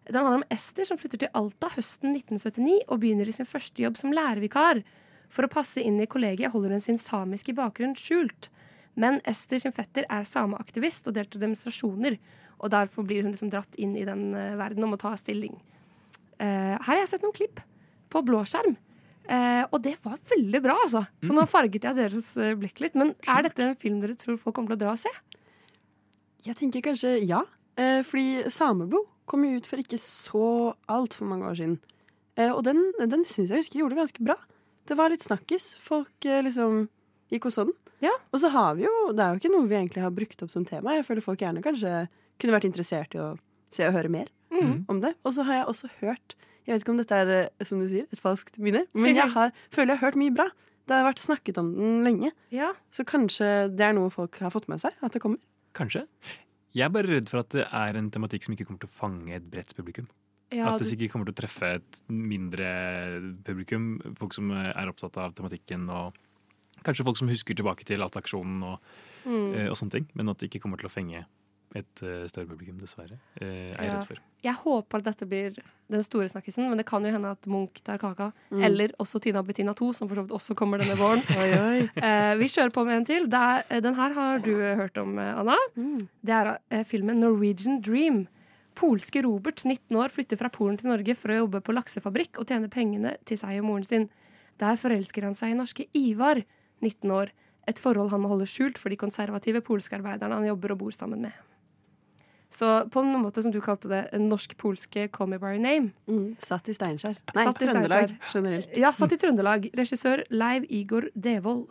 Den 0.07 0.15
handler 0.25 0.41
om 0.41 0.47
Ester 0.49 0.83
som 0.83 0.97
flytter 0.97 1.19
til 1.21 1.29
Alta 1.37 1.69
høsten 1.75 2.15
1979 2.15 2.79
og 2.89 2.99
begynner 3.03 3.27
i 3.29 3.35
sin 3.35 3.45
første 3.45 3.83
jobb 3.83 3.99
som 3.99 4.11
lærervikar. 4.11 4.81
For 5.29 5.45
å 5.45 5.51
passe 5.51 5.79
inn 5.83 5.99
i 6.01 6.07
kollegiet 6.09 6.51
holder 6.51 6.73
hun 6.75 6.81
sin 6.83 6.97
samiske 6.99 7.53
bakgrunn 7.55 7.93
skjult. 7.95 8.49
Men 8.99 9.19
Ester 9.27 9.61
sin 9.61 9.75
fetter 9.75 10.07
er 10.11 10.27
sameaktivist 10.27 11.07
og 11.07 11.15
deltar 11.15 11.39
i 11.39 11.45
demonstrasjoner. 11.45 12.17
Og 12.61 12.71
derfor 12.73 13.05
blir 13.07 13.25
hun 13.25 13.33
liksom 13.33 13.51
dratt 13.53 13.77
inn 13.81 13.95
i 13.97 14.05
den 14.07 14.31
uh, 14.35 14.57
verden 14.59 14.85
og 14.85 14.93
må 14.93 14.99
ta 15.01 15.13
stilling. 15.19 15.55
Uh, 16.41 16.75
her 16.75 16.87
har 16.89 17.01
jeg 17.03 17.13
sett 17.13 17.25
noen 17.25 17.35
klipp 17.37 17.61
på 18.11 18.23
blåskjerm. 18.27 18.75
Uh, 19.29 19.63
og 19.69 19.79
det 19.85 19.95
var 20.03 20.19
veldig 20.31 20.61
bra, 20.65 20.75
altså. 20.83 21.05
Så 21.23 21.33
nå 21.35 21.45
farget 21.49 21.85
jeg 21.87 21.97
deres 21.97 22.33
eh, 22.41 22.55
blikk 22.59 22.81
litt. 22.83 22.97
Men 22.99 23.13
er 23.29 23.47
dette 23.47 23.63
en 23.63 23.79
film 23.79 24.01
dere 24.03 24.17
tror 24.19 24.41
folk 24.41 24.57
kommer 24.57 24.73
til 24.73 24.81
å 24.81 24.83
dra 24.83 24.95
og 24.97 25.01
se? 25.01 25.13
Jeg 26.45 26.57
tenker 26.59 26.83
kanskje 26.89 27.19
ja. 27.23 27.45
Uh, 27.79 28.01
fordi 28.03 28.49
Sameblod 28.51 29.07
kom 29.31 29.45
jo 29.47 29.61
ut 29.61 29.69
for 29.69 29.79
ikke 29.79 29.99
så 30.01 30.73
altfor 30.91 31.29
mange 31.29 31.47
år 31.47 31.59
siden. 31.61 31.77
Eh, 32.39 32.51
og 32.51 32.63
den, 32.67 32.83
den 32.99 33.25
syns 33.27 33.51
jeg 33.51 33.63
husker 33.63 33.81
gjorde 33.81 33.95
det 33.95 34.03
ganske 34.03 34.25
bra. 34.25 34.37
Det 34.87 34.97
var 34.97 35.13
litt 35.13 35.25
snakkis. 35.25 35.75
Folk 35.81 36.27
eh, 36.27 36.41
liksom 36.45 36.85
gikk 37.31 37.45
og 37.49 37.53
så 37.55 37.65
den. 37.69 37.73
Ja. 38.03 38.11
Og 38.33 38.39
så 38.43 38.49
har 38.51 38.75
vi 38.75 38.83
jo 38.87 38.91
Det 39.15 39.23
er 39.23 39.33
jo 39.35 39.39
ikke 39.41 39.51
noe 39.55 39.67
vi 39.69 39.75
egentlig 39.79 40.03
har 40.03 40.11
brukt 40.11 40.43
opp 40.43 40.51
som 40.51 40.65
tema. 40.65 40.95
Jeg 40.97 41.05
føler 41.07 41.21
folk 41.25 41.39
gjerne 41.39 41.63
kanskje 41.63 42.07
kunne 42.41 42.53
vært 42.57 42.67
interessert 42.69 43.15
i 43.15 43.21
å 43.21 43.31
se 43.71 43.87
og 43.87 43.93
høre 43.97 44.09
mer 44.11 44.29
Mm. 44.51 44.83
om 44.91 44.99
det. 44.99 45.13
Og 45.23 45.31
så 45.31 45.45
har 45.47 45.61
jeg 45.61 45.67
også 45.71 45.89
hørt 46.01 46.33
Jeg 46.67 46.73
vet 46.75 46.81
ikke 46.83 46.91
om 46.91 46.97
dette 46.99 47.15
er 47.15 47.29
eh, 47.47 47.63
som 47.65 47.79
du 47.79 47.87
sier, 47.87 48.03
et 48.11 48.19
falskt 48.19 48.59
minne, 48.59 48.83
men 48.93 49.15
jeg 49.21 49.29
har, 49.31 49.51
føler 49.71 49.93
jeg 49.95 49.99
har 50.01 50.11
hørt 50.11 50.17
mye 50.19 50.33
bra. 50.35 50.49
Det 50.87 50.93
har 50.97 51.05
vært 51.07 51.21
snakket 51.23 51.57
om 51.57 51.71
den 51.73 52.03
lenge. 52.03 52.31
Ja. 52.51 52.73
Så 52.91 53.05
kanskje 53.07 53.47
det 53.73 53.81
er 53.87 53.93
noe 53.95 54.09
folk 54.11 54.35
har 54.43 54.51
fått 54.51 54.67
med 54.67 54.81
seg, 54.83 54.91
at 55.01 55.13
det 55.15 55.21
kommer. 55.23 55.39
Kanskje. 55.73 56.03
Jeg 56.75 56.85
er 56.85 56.89
bare 56.93 57.07
redd 57.09 57.29
for 57.31 57.39
at 57.41 57.49
det 57.55 57.63
er 57.65 57.97
en 57.97 58.11
tematikk 58.11 58.43
som 58.43 58.53
ikke 58.53 58.65
kommer 58.67 58.83
til 58.83 58.91
å 58.91 58.93
fange 58.93 59.33
et 59.35 59.47
bredt 59.49 59.73
publikum. 59.75 60.07
ja 60.51 60.67
at 60.73 60.79
det 60.83 60.87
sikkert 60.91 61.11
kommer 61.13 61.25
til 61.31 61.33
å 61.33 61.39
treffe 61.41 61.73
et 61.79 62.01
mindre 62.11 62.67
publikum. 63.47 63.85
Folk 64.19 64.33
som 64.35 64.51
er 64.51 64.89
opptatt 64.91 65.17
av 65.17 65.33
tematikken, 65.37 65.87
og 65.89 66.13
kanskje 66.85 67.05
folk 67.07 67.17
som 67.21 67.29
husker 67.31 67.57
tilbake 67.57 67.85
til 67.87 68.01
Attaksjonen 68.05 68.63
og, 68.63 68.79
mm. 69.25 69.53
eh, 69.53 69.69
og 69.69 69.77
sånne 69.79 69.99
ting. 69.99 70.09
Men 70.15 70.29
at 70.33 70.41
det 70.41 70.49
ikke 70.51 70.63
kommer 70.65 70.81
til 70.81 70.89
å 70.89 70.93
fenge 70.93 71.25
et 71.71 72.01
eh, 72.03 72.25
større 72.27 72.49
publikum, 72.49 72.79
dessverre. 72.81 73.15
eh, 73.39 73.71
er 73.71 73.77
jeg 73.77 73.87
Ja. 73.87 73.93
redd 73.93 74.07
for. 74.07 74.17
Jeg 74.43 74.55
håper 74.59 74.97
at 74.97 75.03
dette 75.05 75.27
blir 75.29 75.55
den 75.89 76.03
store 76.03 76.27
snakkisen, 76.27 76.67
men 76.67 76.77
det 76.77 76.85
kan 76.85 77.03
jo 77.05 77.11
hende 77.11 77.31
at 77.31 77.45
Munch 77.47 77.81
tar 77.83 77.97
kaka. 77.97 78.33
Mm. 78.51 78.63
Eller 78.63 78.87
også 78.99 79.21
Tina 79.21 79.41
Bettina 79.41 79.73
2, 79.73 79.93
som 79.95 80.09
for 80.09 80.15
så 80.15 80.25
vidt 80.25 80.35
også 80.35 80.55
kommer 80.57 80.79
denne 80.81 80.97
våren. 80.99 81.21
Eh, 82.01 82.35
vi 82.35 82.47
kjører 82.49 82.73
på 82.73 82.83
med 82.85 82.97
en 82.97 83.05
til. 83.05 83.29
Er, 83.31 83.63
den 83.81 83.95
her 83.95 84.13
har 84.13 84.39
du 84.39 84.51
hørt 84.57 84.97
om, 84.97 85.17
eh, 85.19 85.39
Anna. 85.39 85.55
Mm. 85.77 86.07
Det 86.25 86.33
er 86.33 86.57
eh, 86.71 86.83
filmen 86.83 87.19
Norwegian 87.21 87.79
Dream. 87.81 88.27
Polske 88.75 89.21
Robert, 89.23 89.63
19 89.63 89.95
år, 89.95 90.09
flytter 90.09 90.37
fra 90.39 90.49
Polen 90.49 90.77
til 90.79 90.89
Norge 90.89 91.15
for 91.15 91.29
å 91.31 91.41
jobbe 91.45 91.61
på 91.61 91.73
laksefabrikk 91.75 92.39
og 92.39 92.47
tjene 92.47 92.69
pengene 92.71 93.15
til 93.27 93.37
seg 93.37 93.59
og 93.59 93.67
moren 93.67 93.83
sin. 93.87 94.09
Der 94.59 94.75
forelsker 94.79 95.23
han 95.27 95.35
seg 95.35 95.51
i 95.51 95.57
norske 95.59 95.85
Ivar, 95.93 96.41
19 96.81 97.11
år. 97.11 97.31
Et 97.69 97.77
forhold 97.79 98.09
han 98.11 98.21
må 98.23 98.31
holde 98.31 98.47
skjult 98.49 98.77
for 98.81 98.89
de 98.89 98.97
konservative 98.99 99.61
polske 99.61 99.95
arbeiderne 99.95 100.39
han 100.39 100.47
jobber 100.49 100.73
og 100.73 100.79
bor 100.83 100.91
sammen 100.95 101.21
med. 101.21 101.31
Så 102.51 102.67
på 102.91 102.99
en 102.99 103.13
måte 103.23 103.39
som 103.45 103.51
du 103.53 103.61
kalte 103.63 103.87
det, 103.87 104.01
en 104.11 104.25
norsk-polske 104.27 105.05
Call 105.15 105.29
Me 105.31 105.37
By 105.39 105.53
Your 105.53 105.61
Name. 105.63 105.91
Mm. 106.09 106.33
Satt 106.43 106.67
i 106.67 106.73
Steinkjer. 106.75 107.15
Nei, 107.35 107.45
Satt 107.47 107.61
i 107.63 107.67
Trøndelag 107.69 108.09
Steinkjer. 108.09 108.33
generelt. 108.33 108.73
Ja, 108.81 108.91
satt 108.91 109.13
i 109.15 109.19
Trøndelag. 109.21 109.69
Regissør 109.77 110.25
Leiv 110.35 110.65
Igor 110.67 111.07
Devold. 111.15 111.69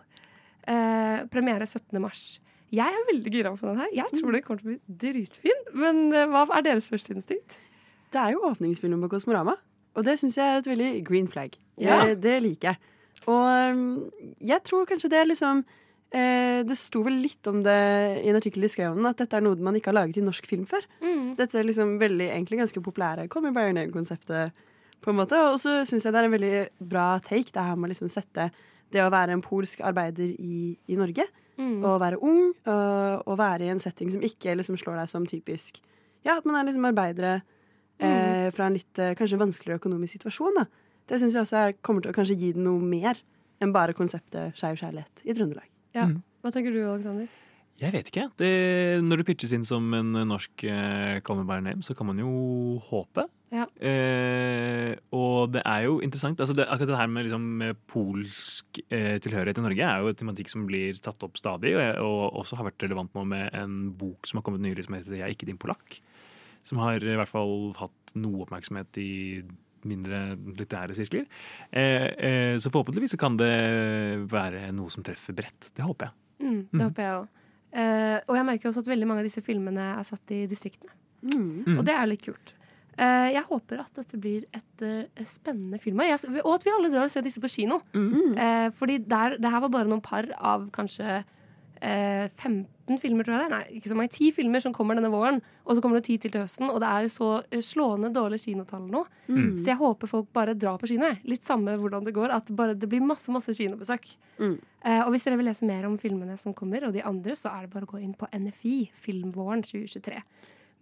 Eh, 0.65 1.27
premiere 1.33 1.67
17. 1.69 2.01
mars. 2.01 2.41
Jeg 2.73 2.87
er 2.87 3.05
veldig 3.11 3.33
gira 3.35 3.53
på 3.59 3.67
den 3.67 3.77
her. 3.83 3.91
Jeg 3.93 4.09
tror 4.15 4.33
den 4.33 4.43
kommer 4.47 4.63
til 4.63 4.71
å 4.71 4.73
bli 4.79 4.97
dritfin. 5.05 5.61
Men 5.75 6.01
eh, 6.15 6.25
hva 6.31 6.47
er 6.57 6.65
deres 6.71 6.89
førsteinstinkt? 6.89 7.59
Det 8.15 8.23
er 8.23 8.33
jo 8.33 8.47
åpningsfilmen 8.49 9.03
på 9.05 9.11
Kosmorama, 9.13 9.57
og 9.95 10.07
det 10.07 10.17
syns 10.19 10.39
jeg 10.39 10.47
er 10.49 10.63
et 10.63 10.67
veldig 10.71 11.05
green 11.07 11.29
flag. 11.31 11.53
Ja. 11.79 12.01
Det, 12.07 12.17
Det 12.25 12.39
liker 12.43 12.73
jeg. 12.73 12.81
Og 13.29 13.75
um, 13.75 14.11
jeg 14.41 14.63
tror 14.65 14.87
kanskje 14.89 15.11
det 15.13 15.19
er 15.21 15.27
liksom 15.29 15.59
eh, 16.15 16.63
Det 16.65 16.77
sto 16.79 17.03
vel 17.05 17.19
litt 17.21 17.47
om 17.51 17.59
det 17.63 17.75
i 18.25 18.31
en 18.31 18.39
artikkel 18.39 18.65
de 18.65 18.71
skrev 18.73 18.95
om 18.95 18.97
den, 19.03 19.11
at 19.11 19.21
dette 19.21 19.37
er 19.37 19.45
noe 19.45 19.61
man 19.61 19.77
ikke 19.77 19.93
har 19.93 19.99
laget 20.01 20.17
i 20.17 20.25
norsk 20.25 20.47
film 20.49 20.65
før. 20.67 20.87
Dette 21.37 21.59
er 21.61 21.69
liksom 21.69 21.99
veldig, 22.01 22.31
egentlig 22.33 22.59
ganske 22.63 22.81
populære 22.83 23.29
Come 23.29 23.51
Me 23.51 23.55
By 23.55 23.67
Your 23.69 23.77
Name-konseptet. 23.77 24.53
på 25.01 25.11
en 25.11 25.17
måte, 25.17 25.37
Og 25.53 25.59
så 25.61 25.85
syns 25.89 26.05
jeg 26.05 26.13
det 26.13 26.19
er 26.21 26.25
en 26.29 26.33
veldig 26.33 26.69
bra 26.89 27.19
take, 27.21 27.53
det 27.53 27.63
her 27.63 27.77
med 27.77 27.89
å 27.89 27.93
liksom 27.95 28.09
sette 28.13 28.51
det 28.93 29.01
å 29.05 29.11
være 29.11 29.33
en 29.33 29.41
polsk 29.41 29.81
arbeider 29.81 30.25
i, 30.39 30.77
i 30.89 30.97
Norge, 30.97 31.25
og 31.85 32.01
være 32.01 32.19
ung, 32.25 32.55
og, 32.67 33.23
og 33.29 33.39
være 33.39 33.65
i 33.67 33.71
en 33.71 33.79
setting 33.81 34.11
som 34.11 34.23
ikke 34.25 34.55
liksom 34.57 34.77
slår 34.81 34.97
deg 34.97 35.09
som 35.09 35.27
typisk 35.27 35.81
Ja, 36.25 36.37
at 36.39 36.45
man 36.45 36.57
er 36.57 36.65
liksom 36.69 36.85
arbeidere 36.89 37.43
eh, 38.01 38.51
fra 38.53 38.67
en 38.67 38.75
litt 38.77 38.99
eh, 38.99 39.15
kanskje 39.15 39.39
vanskeligere 39.41 39.79
økonomisk 39.81 40.19
situasjon. 40.19 40.57
da. 40.57 40.65
Det 41.11 41.19
syns 41.19 41.35
jeg 41.37 41.43
også 41.43 41.61
er, 41.65 41.77
kommer 41.83 42.05
til 42.05 42.13
å 42.13 42.17
kanskje 42.17 42.39
gi 42.39 42.53
den 42.55 42.67
noe 42.69 42.81
mer 42.81 43.19
enn 43.61 43.75
bare 43.75 43.97
konseptet 43.97 44.57
skeiv 44.59 44.79
kjærlighet 44.81 45.25
i 45.27 45.37
Trøndelag. 45.37 45.67
Ja. 45.97 46.07
Hva 46.41 46.53
tenker 46.55 46.73
du, 46.73 46.81
Alexander? 46.87 47.27
Jeg 47.81 47.95
vet 47.95 48.09
ikke. 48.13 48.27
Det, 48.37 48.53
når 49.03 49.21
det 49.21 49.27
pitches 49.31 49.53
inn 49.57 49.65
som 49.65 49.87
en 49.97 50.13
norsk 50.29 50.65
uh, 50.69 51.19
Call 51.25 51.41
Me 51.41 51.47
By 51.49 51.63
Name, 51.65 51.85
så 51.85 51.97
kan 51.97 52.11
man 52.11 52.21
jo 52.21 52.31
håpe. 52.91 53.25
Ja. 53.51 53.65
Eh, 53.83 54.93
og 55.17 55.51
det 55.57 55.63
er 55.67 55.87
jo 55.89 55.97
interessant. 56.05 56.39
Altså 56.39 56.55
det, 56.55 56.69
akkurat 56.71 56.93
det 56.93 56.99
her 57.01 57.09
med, 57.11 57.27
liksom, 57.27 57.47
med 57.63 57.81
polsk 57.91 58.79
eh, 58.87 59.17
tilhørighet 59.25 59.59
i 59.59 59.65
Norge 59.65 59.89
er 59.89 60.05
jo 60.05 60.13
et 60.13 60.21
tematikk 60.21 60.53
som 60.53 60.69
blir 60.69 61.01
tatt 61.03 61.25
opp 61.27 61.41
stadig, 61.41 61.73
og, 61.75 62.05
og 62.05 62.39
også 62.45 62.61
har 62.61 62.69
vært 62.69 62.87
relevant 62.87 63.17
nå 63.17 63.25
med 63.33 63.49
en 63.59 63.81
bok 63.99 64.29
som 64.29 64.39
har 64.39 64.47
kommet 64.47 64.63
nylig 64.63 64.87
som 64.87 64.95
heter 64.95 65.17
'Jeg 65.17 65.27
er 65.27 65.35
ikke 65.35 65.51
din 65.51 65.59
polakk'. 65.59 65.99
Som 66.63 66.79
har 66.85 67.03
i 67.03 67.17
hvert 67.17 67.33
fall 67.33 67.73
hatt 67.81 68.15
noe 68.15 68.45
oppmerksomhet 68.45 69.01
i 69.01 69.11
mindre 69.89 70.23
litterære 70.59 70.97
sirkler. 70.97 71.27
Eh, 71.71 72.07
eh, 72.11 72.55
så 72.61 72.73
forhåpentligvis 72.73 73.17
kan 73.21 73.37
det 73.41 73.51
være 74.31 74.69
noe 74.77 74.93
som 74.93 75.05
treffer 75.07 75.37
bredt. 75.37 75.73
Det 75.77 75.87
håper 75.87 76.11
jeg. 76.11 76.17
Mm, 76.41 76.63
det 76.71 76.79
mm. 76.79 76.87
håper 76.87 77.07
jeg 77.07 77.19
òg. 77.19 77.29
Eh, 77.71 78.17
og 78.27 78.39
jeg 78.39 78.47
merker 78.49 78.71
også 78.71 78.83
at 78.85 78.91
veldig 78.91 79.09
mange 79.09 79.23
av 79.23 79.29
disse 79.29 79.45
filmene 79.47 79.91
er 79.99 80.09
satt 80.09 80.35
i 80.35 80.41
distriktene. 80.51 80.97
Mm. 81.21 81.77
Og 81.79 81.85
det 81.87 81.95
er 81.95 82.11
litt 82.11 82.25
kult. 82.25 82.57
Jeg 83.01 83.41
håper 83.47 83.79
at 83.81 83.95
dette 83.97 84.19
blir 84.21 84.43
et 84.53 84.83
spennende 85.25 85.79
film. 85.81 86.03
Og 86.03 86.51
at 86.53 86.65
vi 86.67 86.73
alle 86.75 86.91
drar 86.93 87.07
og 87.07 87.13
ser 87.13 87.25
disse 87.25 87.41
på 87.41 87.49
kino. 87.49 87.79
Mm. 87.95 88.35
Fordi 88.77 88.99
der, 89.09 89.39
det 89.41 89.53
her 89.55 89.63
var 89.65 89.73
bare 89.73 89.89
noen 89.89 90.03
par 90.05 90.27
av 90.37 90.67
kanskje 90.75 91.23
15 91.81 92.67
17 92.91 92.99
filmer, 93.03 93.27
tror 93.27 93.37
jeg 93.37 93.47
det 93.47 93.55
Nei, 93.55 93.79
ikke 93.79 93.91
så 93.91 93.97
mange. 93.99 94.13
Ti 94.15 94.31
filmer 94.35 94.63
som 94.63 94.75
kommer 94.75 94.99
denne 94.99 95.11
våren. 95.13 95.41
Og 95.67 95.77
så 95.77 95.85
kommer 95.85 96.01
det 96.01 96.09
ti 96.09 96.17
til 96.19 96.33
til 96.33 96.43
høsten. 96.45 96.71
Og 96.71 96.81
det 96.83 96.89
er 96.89 97.07
jo 97.07 97.13
så 97.13 97.29
eh, 97.51 97.63
slående 97.65 98.11
dårlige 98.15 98.49
kinotall 98.49 98.87
nå. 98.91 99.05
Mm. 99.29 99.59
Så 99.59 99.73
jeg 99.73 99.81
håper 99.81 100.11
folk 100.11 100.31
bare 100.37 100.55
drar 100.55 100.79
på 100.81 100.91
kino. 100.91 101.11
Litt 101.29 101.47
samme 101.47 101.77
hvordan 101.79 102.07
det 102.07 102.15
går. 102.17 102.35
At 102.35 102.51
bare, 102.57 102.75
det 102.75 102.89
blir 102.91 103.05
masse, 103.05 103.31
masse 103.35 103.55
kinobesøk. 103.57 104.09
Mm. 104.41 104.57
Eh, 104.85 105.03
og 105.05 105.13
hvis 105.15 105.27
dere 105.27 105.41
vil 105.41 105.51
lese 105.51 105.69
mer 105.69 105.87
om 105.89 105.99
filmene 106.01 106.39
som 106.41 106.57
kommer, 106.57 106.87
og 106.87 106.97
de 106.97 107.05
andre, 107.07 107.37
så 107.39 107.53
er 107.53 107.67
det 107.67 107.75
bare 107.75 107.89
å 107.89 107.93
gå 107.95 108.03
inn 108.03 108.17
på 108.19 108.31
NFI, 108.33 108.79
Filmvåren 109.07 109.65
2023. 109.67 110.23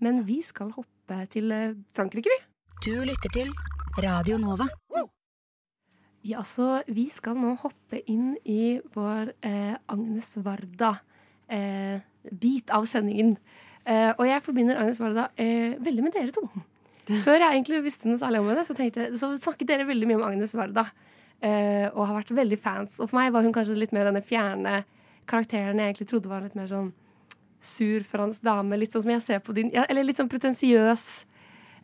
Men 0.04 0.22
vi 0.28 0.40
skal 0.46 0.72
hoppe 0.76 1.22
til 1.32 1.52
eh, 1.54 1.76
Frankrike, 1.96 2.32
vi. 2.32 2.42
Du 2.84 2.94
lytter 3.02 3.32
til 3.34 3.52
Radio 3.98 4.38
Nova. 4.38 4.68
Ja, 6.28 6.42
så 6.44 6.82
vi 6.90 7.06
skal 7.10 7.38
nå 7.38 7.54
hoppe 7.62 8.00
inn 8.10 8.34
i 8.44 8.78
vår 8.94 9.32
eh, 9.46 9.76
Agnes 9.88 10.34
Varda 10.42 10.96
Varda-bit 11.48 12.70
av 12.70 12.86
sendingen. 12.88 13.36
Eh, 13.88 14.10
og 14.12 14.26
jeg 14.28 14.44
forbinder 14.44 14.78
Agnes 14.80 15.00
Varda 15.00 15.30
eh, 15.40 15.76
veldig 15.80 16.04
med 16.04 16.16
dere 16.16 16.34
to. 16.34 16.44
Før 17.24 17.40
jeg 17.40 17.54
egentlig 17.54 17.82
visste 17.86 18.08
noe 18.08 18.20
særlig 18.20 18.42
om 18.42 18.50
henne, 18.50 18.64
så, 18.68 18.76
tenkte, 18.76 19.10
så 19.16 19.30
snakket 19.40 19.70
dere 19.70 19.88
veldig 19.88 20.08
mye 20.10 20.20
om 20.20 20.26
Agnes 20.28 20.54
Varda. 20.56 20.88
Eh, 21.40 21.86
og 21.94 22.04
har 22.04 22.18
vært 22.18 22.34
veldig 22.36 22.58
fans. 22.60 22.98
Og 23.00 23.08
for 23.08 23.20
meg 23.20 23.32
var 23.32 23.46
hun 23.46 23.54
kanskje 23.54 23.78
litt 23.78 23.94
mer 23.96 24.08
denne 24.08 24.24
fjerne 24.24 24.82
karakteren 25.28 25.78
jeg 25.78 25.92
egentlig 25.92 26.08
trodde 26.08 26.30
var 26.30 26.44
litt 26.44 26.56
mer 26.56 26.68
sånn 26.70 26.90
sur 27.62 28.04
fransk 28.06 28.44
dame. 28.46 28.78
Litt 28.80 28.94
sånn 28.94 29.04
som 29.04 29.14
jeg 29.14 29.24
ser 29.24 29.42
på 29.44 29.54
din 29.56 29.72
ja, 29.74 29.84
Eller 29.90 30.06
litt 30.06 30.20
sånn 30.20 30.30
pretensiøs, 30.30 31.06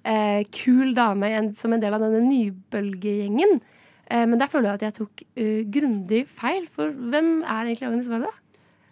eh, 0.08 0.42
kul 0.54 0.94
dame 0.96 1.30
en, 1.38 1.52
som 1.56 1.72
en 1.74 1.82
del 1.82 1.96
av 1.96 2.04
denne 2.04 2.22
nybølgegjengen. 2.26 3.60
Eh, 4.10 4.24
men 4.28 4.40
der 4.40 4.50
føler 4.52 4.72
jeg 4.72 4.80
at 4.80 4.86
jeg 4.88 4.96
tok 5.00 5.24
uh, 5.40 5.60
grundig 5.72 6.24
feil. 6.28 6.66
For 6.72 6.92
hvem 6.92 7.38
er 7.42 7.70
egentlig 7.70 7.88
Agnes 7.88 8.10
Varda? 8.12 8.32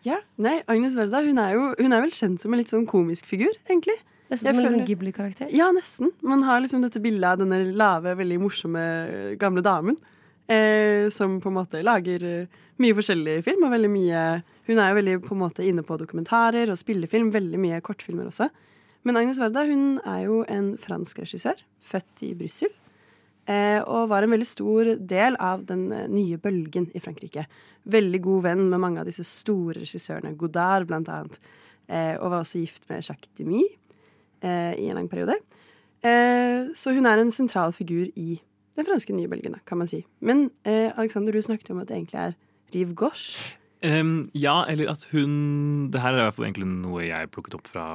Ja, 0.05 0.19
nei, 0.43 0.63
Agnes 0.67 0.97
Verda 0.99 1.21
hun 1.23 1.39
er 1.39 1.53
jo 1.55 1.69
hun 1.79 1.93
er 1.95 2.01
vel 2.03 2.11
kjent 2.17 2.41
som 2.43 2.53
en 2.53 2.59
litt 2.59 2.73
sånn 2.73 2.87
komisk 2.91 3.29
figur, 3.31 3.53
egentlig. 3.69 3.99
Nesten 4.33 4.49
som 4.49 4.57
en 4.57 4.65
føler- 4.65 4.73
sånn 4.79 4.87
Ghibli-karakter. 4.89 5.53
Ja, 5.53 5.71
nesten. 5.73 6.11
Man 6.23 6.43
har 6.43 6.61
liksom 6.61 6.83
dette 6.83 7.01
bildet 7.03 7.25
av 7.25 7.39
denne 7.39 7.61
lave, 7.77 8.17
veldig 8.17 8.39
morsomme 8.41 9.37
gamle 9.39 9.63
damen. 9.63 9.97
Eh, 10.49 11.09
som 11.11 11.41
på 11.41 11.47
en 11.49 11.55
måte 11.55 11.83
lager 11.85 12.23
eh, 12.25 12.47
mye 12.83 12.95
forskjellig 12.99 13.45
film, 13.45 13.63
og 13.65 13.71
veldig 13.71 13.91
mye 13.91 14.43
Hun 14.67 14.79
er 14.79 14.91
jo 14.91 14.95
veldig 15.01 15.15
på 15.25 15.33
en 15.33 15.41
måte 15.43 15.65
inne 15.67 15.83
på 15.83 15.97
dokumentarer 15.99 16.69
og 16.71 16.77
spillefilm, 16.79 17.33
veldig 17.33 17.59
mye 17.59 17.81
kortfilmer 17.83 18.27
også. 18.27 18.49
Men 19.05 19.17
Agnes 19.17 19.39
Varda 19.39 19.65
hun 19.67 19.99
er 20.07 20.25
jo 20.27 20.45
en 20.49 20.77
fransk 20.79 21.19
regissør, 21.19 21.59
født 21.83 22.23
i 22.23 22.33
Brussel. 22.35 22.71
Eh, 23.51 23.81
og 23.91 24.07
var 24.13 24.23
en 24.23 24.31
veldig 24.31 24.47
stor 24.47 24.93
del 25.03 25.37
av 25.43 25.65
den 25.67 25.89
eh, 25.91 26.07
nye 26.11 26.39
bølgen 26.39 26.87
i 26.95 27.03
Frankrike. 27.03 27.49
Veldig 27.91 28.21
god 28.23 28.45
venn 28.47 28.69
med 28.71 28.83
mange 28.83 29.03
av 29.03 29.09
disse 29.09 29.27
store 29.27 29.81
regissørene, 29.81 30.37
Godard 30.39 30.87
blant 30.91 31.11
annet. 31.11 31.41
Eh, 31.91 32.15
og 32.21 32.31
var 32.31 32.45
også 32.45 32.63
gift 32.63 32.87
med 32.91 33.03
Jacques 33.03 33.33
Demy 33.39 33.65
i 34.43 34.89
en 34.91 34.97
lang 34.99 35.07
periode. 35.07 35.37
Så 36.75 36.91
hun 36.91 37.07
er 37.07 37.21
en 37.23 37.29
sentral 37.31 37.71
figur 37.71 38.09
i 38.19 38.41
den 38.75 38.87
franske 38.89 39.15
nye 39.15 39.31
bølgen, 39.31 39.55
kan 39.71 39.79
man 39.79 39.87
si. 39.87 40.01
Men 40.19 40.49
Alexander, 40.67 41.31
du 41.31 41.47
snakket 41.47 41.71
om 41.71 41.79
at 41.79 41.93
det 41.93 41.95
egentlig 41.95 42.19
er 42.19 42.35
Rive 42.75 42.97
Gauche. 42.99 43.39
Em, 43.83 44.31
ja, 44.39 44.63
eller 44.71 44.93
at 44.93 45.09
hun 45.11 45.91
Det 45.91 45.99
her 45.99 46.15
er 46.15 46.21
i 46.21 46.27
hvert 46.29 46.37
fall 46.37 46.47
egentlig 46.47 46.69
noe 46.71 47.03
jeg 47.03 47.31
plukket 47.35 47.57
opp 47.59 47.67
fra 47.67 47.87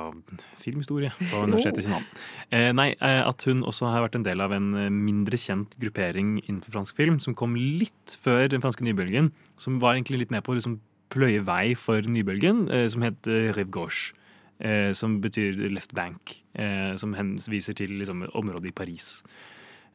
filmhistorie 0.59 1.13
på 1.15 1.41
Universitetet 1.45 1.79
i 1.79 1.87
København. 1.87 2.07
Uh, 2.51 2.71
nei, 2.75 2.89
eh, 2.99 3.21
at 3.23 3.47
hun 3.47 3.63
også 3.63 3.87
har 3.93 4.03
vært 4.03 4.19
en 4.19 4.27
del 4.27 4.43
av 4.43 4.51
en 4.55 4.67
eh, 4.75 4.91
mindre 4.91 5.39
kjent 5.39 5.77
gruppering 5.79 6.37
innenfor 6.43 6.75
fransk 6.75 6.99
film, 6.99 7.21
som 7.23 7.37
kom 7.37 7.55
litt 7.55 8.17
før 8.19 8.51
den 8.51 8.63
franske 8.63 8.83
nybølgen, 8.83 9.31
som 9.55 9.79
var 9.83 9.95
egentlig 9.95 10.25
litt 10.25 10.35
med 10.35 10.43
på 10.43 10.53
å 10.53 10.59
liksom, 10.59 10.79
pløye 11.13 11.39
vei 11.47 11.71
for 11.79 12.03
nybølgen, 12.03 12.65
uh, 12.67 12.85
som 12.91 13.07
het 13.07 13.31
eh, 13.31 13.53
Rive 13.55 13.71
Gauche. 13.71 14.17
Eh, 14.57 14.89
som 14.97 15.19
betyr 15.21 15.69
left 15.69 15.93
bank, 15.93 16.33
eh, 16.57 16.95
som 16.97 17.13
henviser 17.13 17.75
til 17.77 17.91
liksom, 17.99 18.23
et 18.25 18.33
område 18.33 18.71
i 18.71 18.73
Paris. 18.73 19.21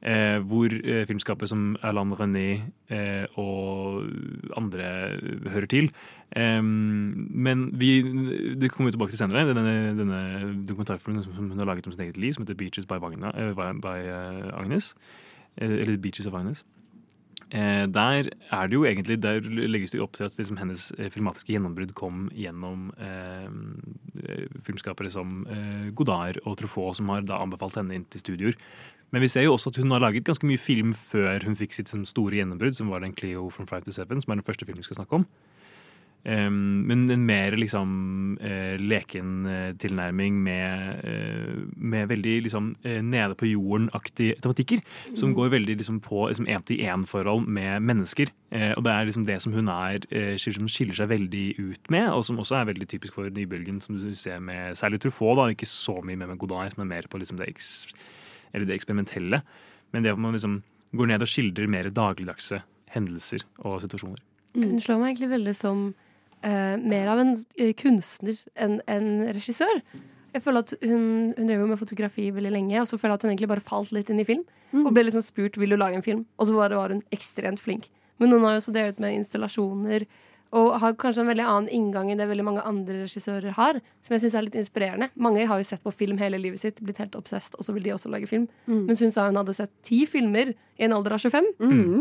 Eh, 0.03 0.41
hvor 0.51 0.67
eh, 0.67 1.05
filmskapet 1.07 1.47
som 1.47 1.77
Alain 1.87 2.11
René 2.19 2.47
eh, 2.91 3.23
og 3.39 4.03
andre 4.59 5.15
hører 5.47 5.69
til. 5.71 5.91
Men 6.35 7.67
vi, 7.79 7.91
det 8.59 8.71
kommer 8.73 8.91
vi 8.91 8.97
tilbake 8.97 9.13
til 9.13 9.21
senere. 9.21 9.45
Denne, 9.53 9.93
denne 9.95 10.21
dokumentarfilmen 10.67 11.23
som 11.23 11.37
hun 11.37 11.59
har 11.61 11.69
laget 11.69 11.87
om 11.87 11.93
sitt 11.93 12.03
eget 12.03 12.17
liv, 12.17 12.33
som 12.33 12.43
heter 12.43 12.57
'Beaches 12.59 12.87
by, 12.89 12.99
Vagna, 12.99 13.31
eh, 13.37 13.53
by, 13.55 13.99
eh, 14.09 14.51
Agnes'. 14.59 14.95
Eh, 15.57 15.71
eller 15.71 15.97
'Beaches 15.97 16.27
of 16.27 16.35
Agnes'. 16.35 16.65
Der 17.53 18.31
er 18.51 18.67
det 18.67 18.73
jo 18.73 18.85
egentlig, 18.85 19.23
der 19.23 19.41
legges 19.41 19.91
det 19.91 19.99
jo 19.99 20.05
opp 20.05 20.13
til 20.13 20.25
at 20.25 20.39
liksom 20.39 20.57
hennes 20.57 20.93
filmatiske 21.11 21.53
gjennombrudd 21.53 21.93
kom 21.95 22.31
gjennom 22.33 22.93
filmskapere 24.65 25.11
som 25.11 25.47
Godard 25.95 26.39
og 26.47 26.57
Truffaut, 26.57 26.97
som 26.97 27.09
har 27.09 27.21
da 27.21 27.43
anbefalt 27.43 27.77
henne 27.77 27.95
inn 27.95 28.05
til 28.05 28.21
studioer. 28.21 28.55
Men 29.13 29.25
vi 29.25 29.29
ser 29.29 29.45
jo 29.45 29.57
også 29.57 29.73
at 29.73 29.81
hun 29.83 29.93
har 29.93 30.01
laget 30.01 30.25
ganske 30.25 30.47
mye 30.49 30.61
film 30.61 30.95
før 30.97 31.45
hun 31.45 31.57
fikk 31.59 31.77
sitt 31.77 31.93
store 31.93 32.39
gjennombrudd, 32.39 32.79
som 32.79 32.93
var 32.93 33.05
den 33.05 33.13
Cleo 33.17 33.51
from 33.53 33.69
5 33.69 33.89
to 33.89 33.93
7, 33.93 34.07
som 34.25 34.33
er 34.33 34.41
den 34.41 34.47
første 34.47 34.69
filmen 34.69 34.81
vi 34.81 34.89
skal 34.89 35.03
snakke 35.03 35.21
om. 35.21 35.27
Um, 36.23 36.85
men 36.87 37.09
en 37.11 37.25
mer 37.27 37.57
liksom 37.59 38.39
uh, 38.39 38.79
leken 38.79 39.31
uh, 39.43 39.73
tilnærming 39.83 40.37
med, 40.45 41.01
uh, 41.03 41.65
med 41.75 42.13
veldig 42.13 42.37
liksom 42.47 42.69
nede 42.85 43.35
på 43.35 43.49
jorden-aktige 43.51 44.39
tematikker. 44.43 44.85
Som 45.19 45.35
går 45.35 45.51
veldig 45.57 45.77
liksom 45.81 45.99
på 46.01 46.29
liksom 46.31 46.47
én-til-én-forhold 46.47 47.47
med 47.47 47.83
mennesker. 47.83 48.31
Og 48.77 48.85
det 48.85 48.93
er 48.93 49.05
liksom 49.09 49.25
det 49.27 49.39
som 49.43 49.53
hun 49.57 49.69
er, 49.73 50.05
som 50.37 50.69
skiller 50.69 50.95
seg 50.95 51.09
veldig 51.09 51.47
ut 51.59 51.91
med, 51.91 52.11
og 52.13 52.25
som 52.25 52.39
også 52.39 52.59
er 52.59 52.67
veldig 52.69 52.89
typisk 52.89 53.17
for 53.17 53.31
nybølgen, 53.33 53.81
som 53.81 53.97
du 53.97 54.11
ser 54.15 54.43
med 54.45 54.77
særlig 54.77 55.01
Truffaut. 55.01 55.39
da, 55.39 55.49
Ikke 55.49 55.67
så 55.67 56.03
mye 56.05 56.17
med, 56.17 56.29
med 56.29 56.39
Godard, 56.39 56.77
men 56.77 56.89
mer 56.89 57.09
på 57.09 57.19
liksom 57.19 57.41
det, 57.41 57.49
eller 58.53 58.69
det 58.69 58.77
eksperimentelle. 58.79 59.43
Men 59.93 60.05
det 60.05 60.13
at 60.15 60.21
man 60.21 60.37
liksom 60.37 60.61
går 60.97 61.09
ned 61.09 61.25
og 61.25 61.31
skildrer 61.31 61.71
mer 61.73 61.89
dagligdagse 61.93 62.63
hendelser 62.93 63.45
og 63.65 63.81
situasjoner. 63.85 64.21
Hun 64.57 64.81
slår 64.83 65.01
meg 65.01 65.13
egentlig 65.13 65.31
veldig 65.33 65.55
som 65.57 65.85
eh, 66.45 66.75
mer 66.81 67.13
av 67.13 67.23
en 67.23 67.37
eh, 67.57 67.73
kunstner 67.79 68.41
enn 68.61 68.81
en 68.91 69.09
regissør. 69.33 69.81
Jeg 70.33 70.45
føler 70.45 70.65
at 70.65 70.75
Hun, 70.81 71.33
hun 71.37 71.49
drev 71.49 71.61
jo 71.61 71.69
med 71.69 71.81
fotografi 71.81 72.31
veldig 72.33 72.53
lenge, 72.53 72.81
og 72.81 72.89
så 72.89 72.97
føler 72.97 73.15
jeg 73.15 73.21
at 73.21 73.25
hun 73.25 73.33
egentlig 73.33 73.53
bare 73.53 73.65
falt 73.65 73.93
litt 73.93 74.13
inn 74.13 74.21
i 74.21 74.29
film. 74.29 74.45
Og 74.73 74.93
ble 74.97 75.05
liksom 75.05 75.25
spurt 75.25 75.59
vil 75.61 75.75
du 75.75 75.77
lage 75.77 75.99
en 75.99 76.05
film, 76.05 76.23
og 76.41 76.49
så 76.49 76.57
bare 76.57 76.79
var 76.79 76.95
hun 76.95 77.03
ekstremt 77.13 77.61
flink. 77.61 77.91
Men 78.21 78.33
hun 78.33 78.45
har 78.47 78.55
jo 78.55 78.63
også 78.63 78.73
drevet 78.73 79.01
med 79.03 79.19
installasjoner 79.19 80.07
og 80.53 80.75
har 80.83 80.97
kanskje 81.01 81.23
en 81.25 81.31
veldig 81.31 81.45
annen 81.49 81.69
inngang 81.73 82.11
enn 82.13 82.21
det 82.21 82.29
veldig 82.29 82.45
mange 82.45 82.65
andre 82.69 83.03
regissører 83.07 83.55
har, 83.57 83.79
som 84.05 84.15
jeg 84.15 84.25
syns 84.25 84.37
er 84.37 84.47
litt 84.47 84.59
inspirerende. 84.61 85.09
Mange 85.17 85.47
har 85.49 85.61
jo 85.61 85.69
sett 85.69 85.83
på 85.85 85.95
film 85.97 86.21
hele 86.21 86.41
livet 86.41 86.61
sitt, 86.61 86.83
blitt 86.85 87.01
helt 87.01 87.17
obsessed, 87.17 87.57
og 87.57 87.65
så 87.65 87.73
vil 87.73 87.87
de 87.87 87.95
også 87.95 88.13
lage 88.13 88.29
film. 88.29 88.49
Mens 88.69 89.01
hun 89.01 89.15
sa 89.15 89.31
hun 89.31 89.41
hadde 89.41 89.57
sett 89.57 89.73
ti 89.87 90.03
filmer 90.09 90.53
i 90.53 90.85
en 90.85 90.93
alder 90.93 91.17
av 91.17 91.25
25. 91.25 91.49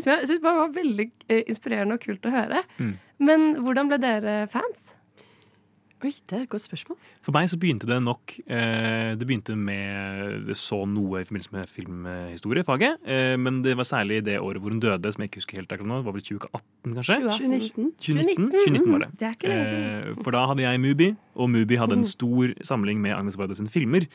Som 0.04 0.14
jeg 0.14 0.28
syns 0.28 0.44
var 0.44 0.74
veldig 0.76 1.08
eh, 1.30 1.46
inspirerende 1.46 1.96
og 1.96 2.04
kult 2.04 2.28
å 2.28 2.34
høre. 2.34 2.66
Mm. 2.82 2.92
Men 3.24 3.48
hvordan 3.64 3.92
ble 3.92 4.02
dere 4.04 4.36
fans? 4.52 4.92
Oi, 6.02 6.10
det 6.30 6.34
er 6.34 6.44
et 6.48 6.50
godt 6.50 6.64
spørsmål. 6.64 6.98
For 7.22 7.36
meg 7.36 7.50
så 7.52 7.58
begynte 7.62 7.86
det 7.86 8.00
nok 8.02 8.34
eh, 8.42 9.12
Det 9.20 9.26
begynte 9.28 9.54
med 9.54 10.48
Jeg 10.50 10.58
så 10.58 10.80
noe 10.90 11.22
i 11.22 11.28
forbindelse 11.28 11.54
med 11.54 11.70
filmhistoriefaget. 11.70 13.04
Eh, 13.06 13.36
men 13.38 13.60
det 13.62 13.76
var 13.78 13.86
særlig 13.86 14.24
det 14.26 14.40
året 14.42 14.64
hvor 14.64 14.74
hun 14.74 14.82
døde, 14.82 15.14
som 15.14 15.22
jeg 15.22 15.30
ikke 15.30 15.44
husker 15.44 15.62
helt 15.62 15.76
akkurat 15.76 15.92
nå. 15.92 16.00
Det 16.02 16.10
var 16.10 16.18
vel 16.18 16.26
2018, 16.26 16.96
kanskje? 16.98 17.20
2019. 17.22 17.92
2019, 18.02 18.50
2019 18.50 18.92
var 18.96 19.06
det. 19.06 19.12
Det 19.20 19.28
er 19.30 19.38
ikke 19.38 19.54
lenge 19.54 19.70
siden. 19.70 19.88
Eh, 19.94 20.24
for 20.26 20.38
da 20.38 20.46
hadde 20.50 20.66
jeg 20.66 20.84
Mubi, 20.88 21.10
og 21.36 21.54
Mubi 21.54 21.82
hadde 21.84 22.00
en 22.00 22.08
stor 22.18 22.56
samling 22.66 23.02
med 23.04 23.14
Agnes 23.20 23.38
Varda 23.38 23.60
sine 23.62 23.70
filmer. 23.70 24.10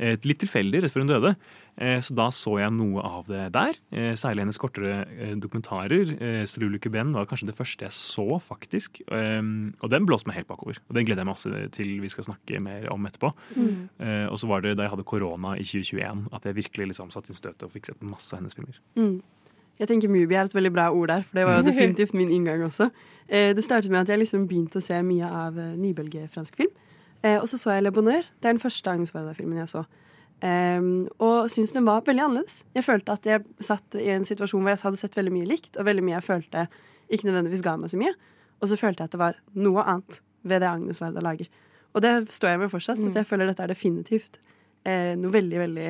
Eh, 0.00 0.16
litt 0.26 0.40
tilfeldig 0.42 0.82
rett 0.82 0.92
før 0.92 1.04
hun 1.04 1.10
døde, 1.10 1.30
eh, 1.76 1.98
så 2.02 2.14
da 2.16 2.28
så 2.32 2.56
jeg 2.58 2.72
noe 2.74 3.02
av 3.04 3.28
det 3.28 3.44
der. 3.54 3.76
Eh, 3.92 4.14
særlig 4.18 4.46
hennes 4.46 4.58
kortere 4.60 5.02
eh, 5.12 5.34
dokumentarer. 5.38 6.14
Eh, 6.16 6.44
Strulu 6.48 6.78
Ben 6.90 7.12
var 7.12 7.28
kanskje 7.30 7.50
det 7.50 7.56
første 7.56 7.86
jeg 7.86 7.92
så, 7.92 8.40
faktisk. 8.40 9.02
Eh, 9.12 9.42
og 9.80 9.92
den 9.92 10.06
blåste 10.08 10.30
meg 10.30 10.40
helt 10.40 10.48
bakover. 10.48 10.80
Og 10.88 10.96
den 10.96 11.06
gleder 11.06 11.22
jeg 11.22 11.28
meg 11.28 11.36
masse 11.36 11.68
til 11.76 12.00
vi 12.02 12.08
skal 12.08 12.24
snakke 12.24 12.60
mer 12.60 12.88
om 12.92 13.06
etterpå. 13.06 13.32
Eh, 14.00 14.26
og 14.26 14.38
så 14.40 14.48
var 14.48 14.64
det 14.64 14.76
da 14.76 14.88
jeg 14.88 14.96
hadde 14.96 15.06
korona 15.08 15.54
i 15.56 15.64
2021 15.64 16.26
at 16.32 16.44
jeg 16.48 16.56
virkelig 16.56 16.90
liksom 16.92 17.12
satte 17.14 17.30
inn 17.30 17.38
støtet 17.38 17.68
og 17.68 17.72
fikk 17.72 17.92
sett 17.92 18.02
masse 18.02 18.32
av 18.34 18.42
hennes 18.42 18.56
filmer. 18.56 18.80
Mm. 18.96 19.20
Jeg 19.80 19.88
tenker 19.88 20.10
Mubi 20.12 20.36
er 20.36 20.46
et 20.46 20.54
veldig 20.54 20.72
bra 20.72 20.90
ord 20.92 21.08
der, 21.08 21.22
for 21.22 21.38
det 21.38 21.46
var 21.48 21.60
jo 21.60 21.66
definitivt 21.70 22.14
min 22.14 22.30
inngang 22.30 22.64
også. 22.66 22.90
Eh, 23.28 23.54
det 23.56 23.64
startet 23.64 23.90
med 23.90 24.02
at 24.04 24.12
jeg 24.12 24.20
liksom 24.24 24.48
begynte 24.50 24.80
å 24.80 24.84
se 24.84 24.98
mye 25.06 25.28
av 25.28 25.58
nybølgefransk 25.78 26.58
film. 26.58 26.74
Eh, 27.22 27.38
og 27.38 27.48
så 27.50 27.58
så 27.58 27.76
jeg 27.76 27.84
Le 27.86 27.92
Bonheur. 27.94 28.26
Det 28.40 28.48
er 28.48 28.56
den 28.56 28.62
første 28.62 28.90
Agnes 28.90 29.14
Varda-filmen 29.14 29.60
jeg 29.62 29.70
så. 29.70 29.84
Um, 30.42 31.06
og 31.22 31.50
syntes 31.54 31.70
den 31.70 31.86
var 31.86 32.02
veldig 32.02 32.24
annerledes. 32.24 32.64
Jeg 32.74 32.82
følte 32.82 33.14
at 33.14 33.26
jeg 33.26 33.44
satt 33.62 33.94
i 33.94 34.08
en 34.10 34.24
situasjon 34.26 34.64
hvor 34.64 34.72
jeg 34.72 34.82
hadde 34.82 34.98
sett 34.98 35.14
veldig 35.14 35.34
mye 35.36 35.46
likt, 35.46 35.76
og 35.78 35.86
veldig 35.86 36.02
mye 36.02 36.16
jeg 36.16 36.26
følte 36.26 36.64
ikke 37.14 37.28
nødvendigvis 37.28 37.62
ga 37.62 37.76
meg 37.78 37.92
så 37.92 38.00
mye. 38.00 38.14
Og 38.58 38.70
så 38.70 38.78
følte 38.78 39.04
jeg 39.04 39.10
at 39.10 39.14
det 39.14 39.20
var 39.22 39.38
noe 39.54 39.84
annet 39.86 40.18
ved 40.42 40.64
det 40.64 40.70
Agnes 40.70 40.98
Varda 41.02 41.22
lager. 41.22 41.50
Og 41.94 42.02
det 42.02 42.12
står 42.32 42.54
jeg 42.54 42.62
med 42.62 42.72
fortsatt. 42.72 42.98
At 42.98 43.20
jeg 43.20 43.28
føler 43.28 43.50
dette 43.50 43.62
er 43.62 43.70
definitivt 43.70 44.40
eh, 44.88 45.12
noe 45.18 45.34
veldig, 45.34 45.58
veldig 45.62 45.88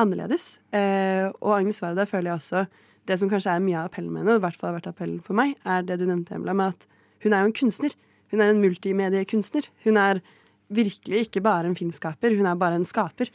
annerledes. 0.00 0.46
Eh, 0.72 1.28
og 1.42 1.56
Agnes 1.58 1.82
Varda 1.82 2.06
føler 2.08 2.32
jeg 2.32 2.40
også 2.40 2.64
Det 3.02 3.16
som 3.18 3.26
kanskje 3.26 3.50
er 3.50 3.62
mye 3.64 3.80
av 3.80 3.88
appellen 3.88 4.12
med 4.14 4.22
henne, 4.22 4.36
og 4.36 4.38
i 4.38 4.42
hvert 4.44 4.56
fall 4.60 4.68
har 4.68 4.76
vært 4.76 4.92
appellen 4.92 5.18
for 5.26 5.34
meg, 5.34 5.56
er 5.66 5.80
det 5.82 5.96
du 5.98 6.04
nevnte, 6.06 6.36
Emla, 6.36 6.52
med 6.54 6.70
at 6.70 6.84
hun 7.24 7.32
er 7.34 7.40
jo 7.42 7.48
en 7.48 7.56
kunstner. 7.58 7.96
Hun 8.30 8.38
er 8.38 8.52
en 8.52 8.60
multimediekunstner. 8.62 9.66
Hun 9.82 9.98
er 9.98 10.20
virkelig 10.74 11.26
ikke 11.26 11.42
bare 11.44 11.70
en 11.70 11.78
filmskaper, 11.78 12.36
hun 12.38 12.48
er 12.48 12.60
bare 12.60 12.78
en 12.80 12.88
skaper. 12.88 13.32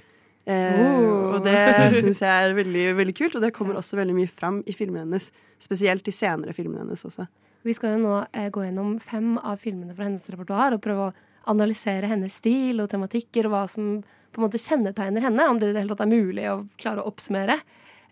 Eh, 0.47 0.79
Oh. 0.79 1.35
Og 1.37 1.43
det 1.43 1.57
syns 2.01 2.21
jeg 2.23 2.31
er 2.31 2.55
veldig, 2.55 2.85
veldig 2.97 3.15
kult, 3.17 3.35
og 3.35 3.43
det 3.43 3.53
kommer 3.55 3.77
også 3.77 3.99
veldig 3.99 4.15
mye 4.15 4.31
fram 4.31 4.61
i 4.65 4.75
filmene 4.75 5.03
hennes. 5.05 5.29
Spesielt 5.61 6.07
i 6.07 6.15
senere 6.15 6.55
filmene 6.55 6.85
hennes 6.85 7.03
også. 7.07 7.27
Vi 7.67 7.75
skal 7.75 7.97
jo 7.97 8.03
nå 8.05 8.19
eh, 8.31 8.47
gå 8.53 8.63
gjennom 8.63 8.95
fem 9.03 9.35
av 9.37 9.59
filmene 9.59 9.95
fra 9.95 10.07
hennes 10.07 10.29
repertoar 10.31 10.77
og 10.77 10.83
prøve 10.83 11.09
å 11.09 11.15
analysere 11.51 12.09
hennes 12.09 12.39
stil 12.39 12.81
og 12.83 12.89
tematikker 12.91 13.47
og 13.47 13.55
hva 13.55 13.63
som 13.71 13.97
på 14.31 14.41
en 14.41 14.45
måte 14.45 14.61
kjennetegner 14.61 15.23
henne, 15.23 15.47
om 15.49 15.59
det 15.59 15.73
er 15.73 16.11
mulig 16.11 16.45
å 16.51 16.61
klare 16.79 17.01
å 17.03 17.09
oppsummere. 17.11 17.59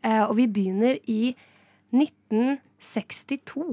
Eh, 0.02 0.24
og 0.26 0.36
vi 0.40 0.48
begynner 0.52 1.00
i 1.12 1.36
1962 1.96 3.68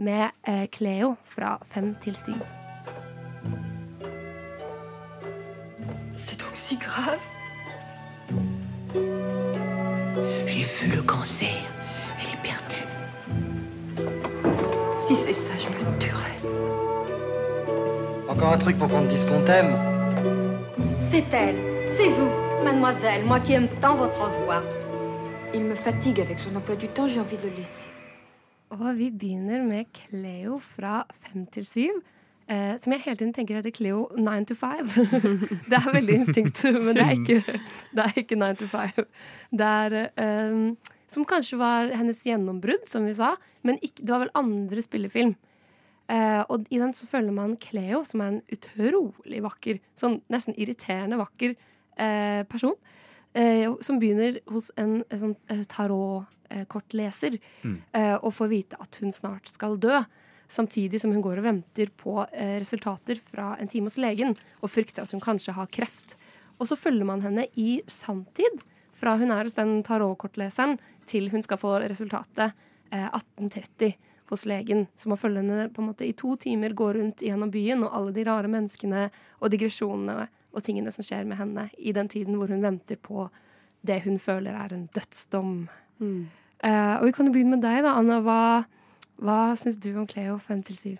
med 0.00 0.30
eh, 0.48 0.66
Cleo 0.72 1.14
fra 1.28 1.58
fem 1.70 1.94
til 2.02 2.16
syv. 2.18 2.69
Si 6.70 6.76
grave. 6.76 7.18
J'ai 10.46 10.66
vu 10.78 10.96
le 10.96 11.02
cancer. 11.02 11.58
Elle 12.18 12.30
est 12.34 12.42
perdue. 12.48 12.86
Si 15.06 15.16
c'est 15.22 15.34
ça, 15.44 15.54
je 15.58 15.68
me 15.68 15.98
tuerais. 15.98 16.38
Encore 18.28 18.52
un 18.52 18.58
truc 18.58 18.78
pour 18.78 18.88
qu'on 18.88 19.02
te 19.04 19.10
dise 19.14 19.24
qu'on 19.24 19.44
t'aime 19.44 19.72
C'est 21.10 21.28
elle, 21.32 21.58
c'est 21.96 22.08
vous, 22.08 22.30
mademoiselle, 22.64 23.24
moi 23.24 23.40
qui 23.40 23.52
aime 23.54 23.68
tant 23.80 23.96
votre 23.96 24.30
voix. 24.44 24.62
Il 25.52 25.64
me 25.64 25.74
fatigue 25.74 26.20
avec 26.20 26.38
son 26.38 26.54
emploi 26.54 26.76
du 26.76 26.86
temps, 26.88 27.08
j'ai 27.08 27.18
envie 27.18 27.38
de 27.38 27.48
le 27.48 27.56
laisser. 27.56 27.86
Og 28.70 28.94
vi 28.94 29.10
begynner 29.10 29.62
med 29.66 29.84
Cleo 29.92 30.58
fra 30.58 31.02
fem 31.24 31.46
til 31.46 31.64
syv. 31.66 31.96
Eh, 32.50 32.72
som 32.82 32.92
jeg 32.92 33.02
hele 33.04 33.16
tiden 33.20 33.32
tenker 33.36 33.60
heter 33.60 33.70
Cleo 33.70 34.08
9 34.18 34.46
to 34.50 34.54
5. 34.58 34.88
det 35.70 35.76
er 35.78 35.92
veldig 35.94 36.14
instinkt, 36.20 36.62
men 36.84 36.96
det 36.98 37.04
er 37.04 37.12
ikke, 37.14 37.58
det 37.94 38.06
er 38.08 38.16
ikke 38.24 38.38
9 38.40 38.48
to 38.58 38.66
5. 38.72 39.04
Det 39.60 39.68
er 39.84 39.96
eh, 40.08 40.56
Som 41.10 41.24
kanskje 41.26 41.58
var 41.58 41.90
hennes 41.94 42.20
gjennombrudd, 42.26 42.84
som 42.90 43.06
vi 43.06 43.14
sa, 43.18 43.32
men 43.66 43.78
ikke, 43.82 44.02
det 44.02 44.10
var 44.14 44.24
vel 44.24 44.32
andre 44.38 44.82
spillefilm. 44.82 45.36
Eh, 46.10 46.42
og 46.50 46.66
i 46.70 46.78
den 46.82 46.92
så 46.94 47.06
følger 47.06 47.34
man 47.34 47.56
Cleo, 47.62 48.02
som 48.06 48.20
er 48.22 48.32
en 48.32 48.40
utrolig 48.54 49.40
vakker, 49.46 49.78
sånn 49.98 50.20
nesten 50.30 50.54
irriterende 50.58 51.18
vakker 51.20 51.54
eh, 51.98 52.42
person. 52.50 52.74
Eh, 53.34 53.66
som 53.86 53.98
begynner 54.02 54.40
hos 54.50 54.72
en, 54.78 55.04
en 55.06 55.20
sånn 55.22 55.36
eh, 55.54 55.62
tarotkortleser 55.70 57.38
Mm. 57.62 57.76
eh, 57.94 58.16
og 58.22 58.32
får 58.34 58.48
vite 58.50 58.76
at 58.80 58.98
hun 59.02 59.12
snart 59.14 59.46
skal 59.50 59.76
dø. 59.78 60.00
Samtidig 60.50 61.00
som 61.00 61.12
hun 61.14 61.22
går 61.22 61.40
og 61.40 61.46
venter 61.46 61.92
på 61.96 62.16
eh, 62.32 62.58
resultater 62.58 63.20
fra 63.22 63.52
en 63.60 63.70
time 63.70 63.86
hos 63.86 64.00
legen 64.02 64.34
og 64.60 64.72
frykter 64.72 65.04
at 65.04 65.14
hun 65.14 65.22
kanskje 65.22 65.54
har 65.54 65.70
kreft. 65.70 66.16
Og 66.58 66.68
så 66.68 66.76
følger 66.76 67.06
man 67.08 67.22
henne 67.24 67.46
i 67.54 67.80
sanntid, 67.88 68.60
fra 68.92 69.14
hun 69.16 69.30
er 69.32 69.46
hos 69.46 69.56
den 69.56 69.78
tarotkortleseren 69.86 70.76
til 71.08 71.30
hun 71.32 71.44
skal 71.46 71.60
få 71.60 71.78
resultatet 71.80 72.50
eh, 72.90 73.06
1830 73.06 73.94
hos 74.30 74.44
legen. 74.46 74.84
Så 74.96 75.08
man 75.08 75.18
følger 75.18 75.42
henne 75.42 75.70
på 75.72 75.82
en 75.82 75.88
måte 75.92 76.06
i 76.06 76.12
to 76.18 76.34
timer, 76.40 76.74
går 76.76 76.98
rundt 76.98 77.24
gjennom 77.24 77.50
byen 77.54 77.86
og 77.86 77.94
alle 77.96 78.14
de 78.18 78.26
rare 78.28 78.50
menneskene 78.50 79.06
og 79.40 79.54
digresjonene 79.54 80.26
og 80.50 80.66
tingene 80.66 80.92
som 80.94 81.06
skjer 81.06 81.24
med 81.30 81.38
henne 81.38 81.68
i 81.78 81.94
den 81.94 82.10
tiden 82.10 82.36
hvor 82.38 82.50
hun 82.50 82.62
venter 82.64 82.98
på 82.98 83.28
det 83.86 84.02
hun 84.04 84.18
føler 84.20 84.56
er 84.58 84.74
en 84.74 84.88
dødsdom. 84.94 85.54
Eh, 86.60 86.94
og 86.98 87.06
vi 87.08 87.14
kan 87.16 87.30
jo 87.30 87.32
begynne 87.34 87.56
med 87.56 87.64
deg, 87.64 87.80
da, 87.86 87.94
Anna. 87.96 88.20
Hva, 88.24 88.40
hva 89.20 89.54
syns 89.60 89.76
du 89.80 89.92
om 90.00 90.06
Cleo 90.08 90.38
5 90.46 90.62
til 90.70 90.76
7? 90.80 90.90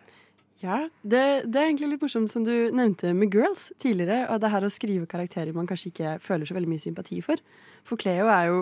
Ja, 0.61 0.76
det, 1.00 1.20
det 1.48 1.56
er 1.56 1.70
egentlig 1.70 1.94
litt 1.94 2.02
morsomt 2.04 2.28
som 2.28 2.44
du 2.44 2.52
nevnte 2.76 3.14
med 3.16 3.33
Girls 3.33 3.70
tidligere, 3.80 4.26
og 4.28 4.42
det 4.42 4.50
her 4.52 4.66
å 4.66 4.72
skrive 4.72 5.09
karakterer 5.09 5.56
man 5.56 5.68
kanskje 5.68 5.88
ikke 5.88 6.18
føler 6.20 6.48
så 6.48 6.56
veldig 6.56 6.68
mye 6.68 6.83
sympati 6.83 7.22
for. 7.24 7.40
For 7.88 8.00
Cleo 8.00 8.28
er 8.28 8.50
jo 8.50 8.59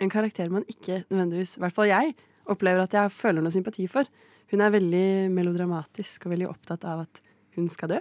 en 0.00 0.12
karakter 0.12 0.52
man 0.52 0.66
ikke 0.70 1.02
nødvendigvis, 1.08 1.56
i 1.58 1.64
hvert 1.64 1.74
fall 1.74 1.90
jeg, 1.90 2.14
opplever 2.50 2.84
at 2.84 2.94
jeg 2.94 3.12
føler 3.14 3.42
noe 3.42 3.54
sympati 3.54 3.88
for. 3.90 4.06
Hun 4.50 4.62
er 4.62 4.74
veldig 4.74 5.08
melodramatisk 5.34 6.26
og 6.26 6.34
veldig 6.36 6.48
opptatt 6.50 6.86
av 6.88 7.04
at 7.04 7.20
hun 7.56 7.66
skal 7.70 7.96
dø. 7.96 8.00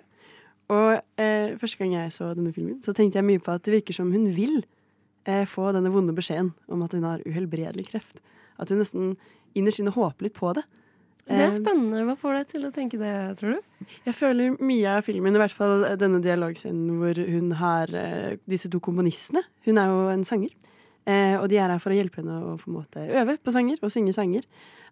Og 0.69 0.91
eh, 1.22 1.56
første 1.58 1.82
gang 1.82 1.95
jeg 1.95 2.13
så 2.13 2.30
denne 2.38 2.54
filmen, 2.54 2.78
så 2.86 2.93
tenkte 2.93 3.17
jeg 3.17 3.26
mye 3.26 3.41
på 3.41 3.56
at 3.56 3.65
det 3.65 3.74
virker 3.80 3.98
som 3.98 4.12
hun 4.13 4.28
vil 4.36 4.60
eh, 5.26 5.45
få 5.50 5.72
denne 5.74 5.89
vonde 5.93 6.13
beskjeden 6.17 6.54
om 6.69 6.86
at 6.86 6.93
hun 6.93 7.08
har 7.08 7.26
uhelbredelig 7.26 7.89
kreft. 7.89 8.22
At 8.62 8.69
hun 8.69 8.82
nesten 8.82 9.15
innerst 9.58 9.82
inne 9.82 9.93
håper 9.95 10.28
litt 10.28 10.38
på 10.38 10.54
det. 10.58 10.67
Det 11.30 11.38
er 11.38 11.52
Eh, 11.52 11.58
spennende. 11.60 12.02
Hva 12.08 12.15
får 12.18 12.34
deg 12.39 12.48
til 12.56 12.65
å 12.65 12.72
tenke 12.74 12.98
det, 12.98 13.13
tror 13.39 13.58
du? 13.58 13.86
jeg 14.06 14.15
føler 14.18 14.56
mye 14.62 14.96
av 14.98 15.06
filmen, 15.06 15.36
i 15.36 15.42
hvert 15.42 15.54
fall 15.56 15.86
denne 16.02 16.22
dialogscenen 16.26 16.98
hvor 17.00 17.22
hun 17.30 17.52
har 17.60 17.94
eh, 17.94 18.38
disse 18.50 18.70
to 18.74 18.82
komponistene. 18.82 19.44
Hun 19.68 19.78
er 19.78 19.94
jo 19.94 20.02
en 20.10 20.26
sanger, 20.26 20.52
eh, 21.06 21.38
og 21.38 21.48
de 21.52 21.62
er 21.62 21.70
her 21.70 21.80
for 21.80 21.94
å 21.94 22.00
hjelpe 22.00 22.24
henne 22.24 22.42
å 22.42 22.58
på 22.58 22.72
en 22.72 22.80
måte 22.80 23.06
øve 23.06 23.38
på 23.38 23.54
sanger 23.54 23.78
og 23.82 23.94
synge 23.94 24.13
sanger. 24.18 24.46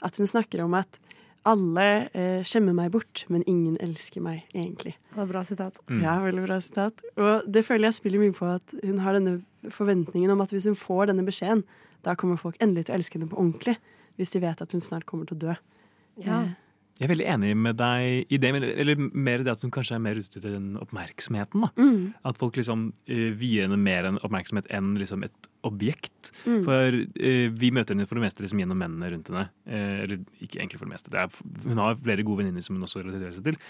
At 0.06 0.18
hun 0.22 0.30
snakker 0.30 0.62
om 0.64 0.78
at 0.78 1.00
alle 1.48 2.10
eh, 2.14 2.44
skjemmer 2.46 2.76
meg 2.76 2.92
bort, 2.92 3.24
men 3.32 3.44
ingen 3.48 3.78
elsker 3.84 4.22
meg 4.22 4.44
egentlig. 4.54 4.94
Det 5.14 5.20
var 5.22 5.30
bra 5.32 5.44
sitat. 5.48 5.80
Mm. 5.90 6.02
Ja, 6.04 6.18
veldig 6.22 6.44
bra 6.46 6.60
sitat. 6.62 7.02
Og 7.18 7.48
det 7.48 7.64
føler 7.66 7.88
jeg 7.88 7.98
spiller 7.98 8.22
mye 8.22 8.36
på 8.36 8.50
at 8.52 8.76
hun 8.84 9.00
har 9.06 9.16
denne 9.18 9.40
forventningen 9.74 10.34
om 10.34 10.44
at 10.44 10.52
hvis 10.54 10.68
hun 10.70 10.78
får 10.78 11.10
denne 11.12 11.26
beskjeden, 11.28 11.64
da 12.06 12.14
kommer 12.20 12.40
folk 12.40 12.60
endelig 12.64 12.88
til 12.88 12.96
å 12.96 13.00
elske 13.00 13.18
henne 13.18 13.32
på 13.32 13.40
ordentlig. 13.40 13.78
Hvis 14.20 14.34
de 14.34 14.42
vet 14.44 14.62
at 14.62 14.74
hun 14.74 14.84
snart 14.84 15.08
kommer 15.10 15.30
til 15.30 15.38
å 15.38 15.44
dø. 15.48 15.56
Ja. 16.24 16.46
Jeg 16.98 17.06
er 17.06 17.12
veldig 17.12 17.26
enig 17.30 17.50
med 17.62 17.78
deg 17.78 18.32
i 18.34 18.38
det, 18.42 18.50
men- 18.56 18.64
eller 18.64 18.96
mer 18.98 19.44
det 19.46 19.52
at 19.52 19.62
hun 19.62 19.70
kanskje 19.70 19.96
er 19.96 20.00
mer 20.02 20.16
ute 20.18 20.32
til 20.42 20.42
den 20.42 20.78
oppmerksomheten. 20.82 21.62
da. 21.62 21.70
Mm. 21.78 22.14
At 22.26 22.38
folk 22.42 22.56
liksom 22.58 22.88
uh, 22.90 23.32
vier 23.38 23.68
henne 23.68 23.78
mer 23.78 24.06
en 24.10 24.18
oppmerksomhet 24.26 24.66
enn 24.74 24.96
liksom 24.98 25.24
et 25.24 25.48
objekt. 25.64 26.32
Mm. 26.48 26.64
For 26.66 26.98
uh, 26.98 27.50
vi 27.54 27.70
møter 27.70 27.94
henne 27.94 28.08
for 28.10 28.18
det 28.18 28.26
meste 28.26 28.42
liksom 28.42 28.58
gjennom 28.64 28.82
mennene 28.82 29.12
rundt 29.14 29.30
henne. 29.30 29.46
Uh, 29.70 30.02
eller 30.08 30.18
ikke 30.42 30.58
egentlig 30.58 30.80
for 30.82 30.90
det 30.90 30.96
meste. 30.96 31.14
Det 31.14 31.22
er, 31.22 31.30
hun 31.70 31.78
har 31.78 32.02
flere 32.02 32.26
gode 32.26 32.42
venninner 32.42 32.66
som 32.66 32.76
hun 32.80 32.88
også 32.90 33.06
relaterer 33.06 33.38
seg 33.38 33.44
til. 33.52 33.62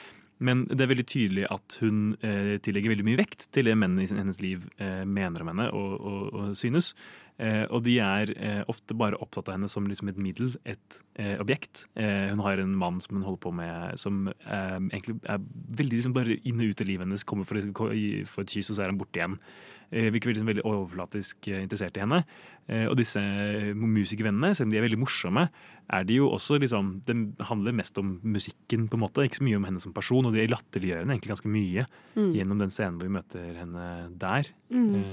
Men 0.43 0.65
det 0.69 0.84
er 0.84 0.91
veldig 0.91 1.08
tydelig 1.10 1.45
at 1.50 1.78
hun 1.82 2.12
eh, 2.21 2.58
tillegger 2.63 2.93
veldig 2.93 3.06
mye 3.08 3.19
vekt 3.19 3.47
til 3.56 3.69
det 3.69 3.78
mennene 3.78 4.06
i 4.06 4.10
hennes 4.12 4.41
liv 4.43 4.67
eh, 4.78 5.02
mener 5.06 5.41
om 5.41 5.50
henne 5.50 5.69
og, 5.73 5.95
og, 5.97 6.28
og 6.34 6.60
synes. 6.60 6.91
Eh, 7.38 7.63
og 7.69 7.84
de 7.86 7.95
er 8.02 8.32
eh, 8.34 8.62
ofte 8.69 8.95
bare 8.97 9.17
opptatt 9.21 9.50
av 9.50 9.58
henne 9.58 9.69
som 9.69 9.86
liksom 9.89 10.10
et 10.10 10.19
middel, 10.21 10.56
et 10.65 11.00
eh, 11.21 11.36
objekt. 11.41 11.86
Eh, 11.97 12.30
hun 12.32 12.41
har 12.45 12.62
en 12.62 12.73
mann 12.78 12.97
som 13.02 13.17
hun 13.17 13.26
holder 13.28 13.43
på 13.45 13.54
med, 13.60 13.97
som 14.02 14.26
egentlig 14.47 15.19
er 15.30 15.41
veldig 15.78 16.00
liksom 16.00 16.15
bare 16.17 16.39
inn 16.50 16.62
og 16.62 16.73
ut 16.73 16.86
av 16.86 16.89
livet 16.89 17.06
hennes. 17.06 17.26
Kommer 17.28 17.50
for, 17.50 17.62
for 17.73 18.45
et 18.45 18.54
kyss, 18.54 18.71
og 18.71 18.78
så 18.78 18.86
er 18.86 18.93
han 18.93 19.02
borte 19.02 19.21
igjen. 19.21 19.38
Eh, 19.91 20.10
virker 20.12 20.34
liksom 20.34 20.50
veldig 20.50 20.65
overflatisk 20.67 21.47
eh, 21.47 21.62
interessert 21.63 21.95
i 21.95 22.02
henne. 22.04 22.23
Eh, 22.67 22.89
og 22.89 22.97
disse 23.00 23.21
musikervennene, 23.80 24.50
selv 24.56 24.67
om 24.67 24.73
de 24.73 24.80
er 24.82 24.84
veldig 24.84 25.00
morsomme, 25.00 25.45
er 25.88 26.04
de 26.04 26.17
jo 26.17 26.26
også 26.36 26.58
liksom 26.60 26.89
Det 27.08 27.15
handler 27.47 27.71
mest 27.71 27.97
om 27.97 28.19
musikken, 28.23 28.89
på 28.89 28.97
en 28.97 29.04
måte, 29.06 29.23
ikke 29.23 29.39
så 29.39 29.45
mye 29.47 29.56
om 29.56 29.63
henne 29.63 29.80
som 29.80 29.93
person. 29.95 30.26
Og 30.28 30.34
de 30.36 30.43
latterliggjør 30.52 31.06
henne 31.06 31.15
egentlig 31.15 31.32
ganske 31.36 31.52
mye 31.54 31.86
Mm. 32.17 32.34
gjennom 32.34 32.60
den 32.60 32.71
scenen 32.73 32.97
hvor 32.97 33.08
vi 33.08 33.13
møter 33.13 33.58
henne 33.60 34.10
der. 34.17 34.47
Mm. 34.73 34.95
Uh, 34.95 35.04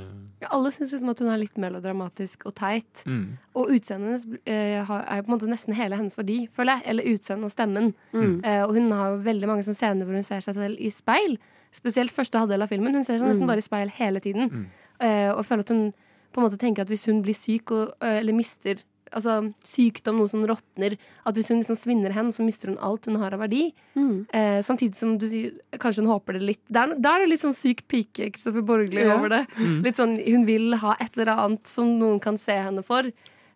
Ja, 0.41 0.49
Alle 0.51 0.71
syns 0.73 0.93
liksom 0.93 1.11
at 1.11 1.19
hun 1.21 1.29
er 1.29 1.37
litt 1.39 1.59
melodramatisk 1.61 2.47
og 2.47 2.55
teit. 2.57 3.05
Mm. 3.07 3.37
Og 3.55 3.69
utseendet 3.77 4.09
hennes 4.09 4.27
uh, 4.49 5.03
er 5.05 5.23
på 5.23 5.29
en 5.29 5.35
måte 5.39 5.51
nesten 5.51 5.77
hele 5.77 5.97
hennes 6.01 6.17
verdi, 6.17 6.49
føler 6.57 6.81
jeg. 6.81 6.89
Eller 6.91 7.13
utseendet 7.15 7.45
og 7.45 7.53
stemmen. 7.55 7.95
Mm. 8.13 8.41
Eh, 8.43 8.63
og 8.65 8.75
hun 8.75 8.91
har 8.91 9.11
jo 9.13 9.23
veldig 9.23 9.47
mange 9.47 9.63
sånne 9.63 9.79
scener 9.79 10.05
hvor 10.09 10.15
hun 10.17 10.27
ser 10.27 10.41
seg 10.41 10.57
selv 10.57 10.81
i 10.81 10.91
speil. 10.91 11.39
Spesielt 11.75 12.13
første 12.15 12.39
halvdel 12.39 12.63
av 12.63 12.71
filmen. 12.71 12.95
Hun 12.95 13.05
ser 13.05 13.19
seg 13.19 13.27
nesten 13.29 13.43
Mm. 13.45 13.51
bare 13.51 13.59
i 13.59 13.67
speil 13.67 13.89
hele 13.91 14.21
tiden. 14.21 14.49
Mm. 14.51 14.67
Eh, 15.01 15.31
og 15.35 15.45
føler 15.45 15.61
at 15.67 15.69
hun 15.75 15.93
på 16.33 16.41
en 16.41 16.47
måte 16.49 16.59
tenker 16.59 16.83
at 16.83 16.89
hvis 16.89 17.07
hun 17.07 17.23
blir 17.23 17.35
syk 17.35 17.71
og, 17.75 17.95
eh, 18.01 18.19
eller 18.21 18.33
mister 18.33 18.77
Altså 19.15 19.53
sykdom, 19.63 20.17
noe 20.19 20.27
som 20.27 20.43
råtner 20.43 20.97
At 21.25 21.35
hvis 21.37 21.47
hun 21.49 21.61
liksom 21.61 21.77
svinner 21.77 22.11
hen, 22.11 22.33
så 22.33 22.43
mister 22.43 22.67
hun 22.69 22.79
alt 22.83 23.05
hun 23.07 23.15
har 23.21 23.33
av 23.33 23.39
verdi. 23.45 23.73
Mm. 23.95 24.27
Eh, 24.35 24.59
samtidig 24.63 24.97
som 24.97 25.19
du 25.19 25.27
sier 25.29 25.53
Kanskje 25.79 26.03
hun 26.03 26.11
håper 26.11 26.33
det 26.33 26.43
litt 26.43 26.61
Da 26.73 26.83
er, 26.83 26.95
er 26.97 27.21
det 27.21 27.29
litt 27.29 27.41
sånn 27.45 27.55
syk 27.55 27.87
pike 27.87 28.33
Kristoffer 28.33 28.65
Borgli 28.65 29.05
Ja. 29.05 29.15
over 29.15 29.29
det. 29.29 29.47
Mm. 29.57 29.83
Litt 29.85 29.95
sånn 29.97 30.17
Hun 30.27 30.45
vil 30.47 30.75
ha 30.75 30.97
et 30.99 31.11
eller 31.17 31.31
annet 31.37 31.65
som 31.67 31.97
noen 31.99 32.19
kan 32.21 32.37
se 32.39 32.53
henne 32.59 32.83
for. 32.85 33.03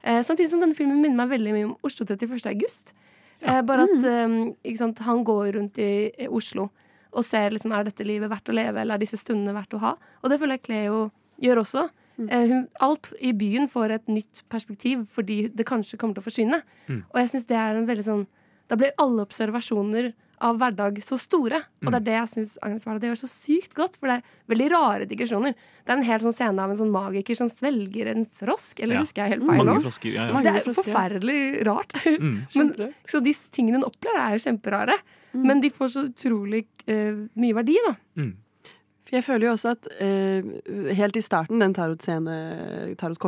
Eh, 0.04 0.20
samtidig 0.22 0.50
som 0.50 0.60
denne 0.60 0.76
filmen 0.76 1.00
minner 1.02 1.16
meg 1.26 1.30
veldig 1.40 1.52
mye 1.52 1.64
om 1.64 1.76
Oslo 1.82 2.04
31. 2.06 2.46
august. 2.46 2.92
Eh, 3.42 3.60
bare 3.62 3.82
at 3.82 4.04
eh, 4.04 4.52
ikke 4.64 4.78
sant, 4.78 4.98
han 5.00 5.24
går 5.24 5.54
rundt 5.54 5.78
i, 5.78 6.12
i 6.22 6.28
Oslo 6.28 6.70
og 7.12 7.24
ser 7.24 7.54
liksom, 7.54 7.72
er 7.72 7.88
dette 7.88 8.06
livet 8.06 8.30
verdt 8.30 8.50
å 8.50 8.56
leve, 8.56 8.82
eller 8.82 8.96
er 8.96 9.02
disse 9.02 9.18
stundene 9.20 9.56
verdt 9.56 9.76
å 9.78 9.82
ha. 9.82 9.94
Og 10.22 10.32
det 10.32 10.38
føler 10.40 10.58
jeg 10.58 10.66
Cleo 10.68 11.00
gjør 11.42 11.62
også. 11.62 11.88
Eh, 12.26 12.48
hun, 12.50 12.64
alt 12.82 13.12
i 13.22 13.30
byen 13.36 13.68
får 13.70 13.94
et 13.94 14.08
nytt 14.10 14.42
perspektiv 14.50 15.04
fordi 15.14 15.44
det 15.54 15.66
kanskje 15.68 15.98
kommer 16.00 16.16
til 16.16 16.24
å 16.24 16.26
forsvinne. 16.26 16.62
Mm. 16.88 17.04
Og 17.06 17.20
jeg 17.22 17.30
synes 17.32 17.46
det 17.50 17.58
er 17.60 17.78
en 17.78 17.86
veldig 17.88 18.06
sånn 18.06 18.26
Da 18.68 18.76
blir 18.76 18.90
alle 19.00 19.22
observasjoner 19.24 20.10
av 20.44 20.58
hverdag 20.60 20.98
så 21.04 21.18
store. 21.20 21.60
Og 21.84 21.90
det 21.92 21.98
er 22.00 22.04
det 22.06 22.14
jeg 22.16 22.30
syns 22.32 22.52
Agnes 22.64 22.86
Varda 22.86 23.08
gjør 23.10 23.20
så 23.22 23.28
sykt 23.30 23.74
godt, 23.78 23.98
for 23.98 24.10
det 24.10 24.16
er 24.18 24.52
veldig 24.52 24.68
rare 24.72 25.06
digresjoner. 25.10 25.54
Det 25.54 25.92
er 25.92 25.96
en 25.96 26.06
hel 26.06 26.24
sånn 26.24 26.36
scene 26.36 26.64
av 26.64 26.72
en 26.74 26.80
sånn 26.80 26.92
magiker 26.94 27.38
som 27.38 27.50
svelger 27.50 28.10
en 28.12 28.26
frosk, 28.40 28.80
eller 28.84 28.98
Ja. 28.98 29.04
husker 29.04 29.24
jeg 29.24 29.36
helt 29.36 29.46
feil 29.48 29.64
nå? 29.64 29.76
Ja, 30.14 30.26
ja. 30.28 30.42
Det 30.42 30.52
er 30.54 30.66
forferdelig 30.68 31.40
rart. 31.68 31.94
Mm. 32.06 32.34
Men, 32.56 32.74
så 33.08 33.22
de 33.24 33.34
tingene 33.52 33.80
hun 33.80 33.88
opplever, 33.88 34.20
er 34.20 34.36
jo 34.36 34.44
kjemperare. 34.46 34.98
Mm. 35.32 35.46
Men 35.46 35.60
de 35.64 35.70
får 35.70 35.94
så 35.94 36.04
utrolig 36.08 36.66
uh, 36.88 37.24
mye 37.38 37.56
verdi, 37.58 37.76
da. 37.86 37.94
Mm. 38.20 38.34
For 39.08 39.16
jeg 39.16 39.24
føler 39.24 39.46
jo 39.48 39.52
også 39.56 39.70
at 39.72 39.86
uh, 40.04 40.90
helt 40.98 41.16
i 41.16 41.24
starten, 41.24 41.60
den 41.62 41.72
tarotscene- 41.76 42.94
tarot 43.00 43.18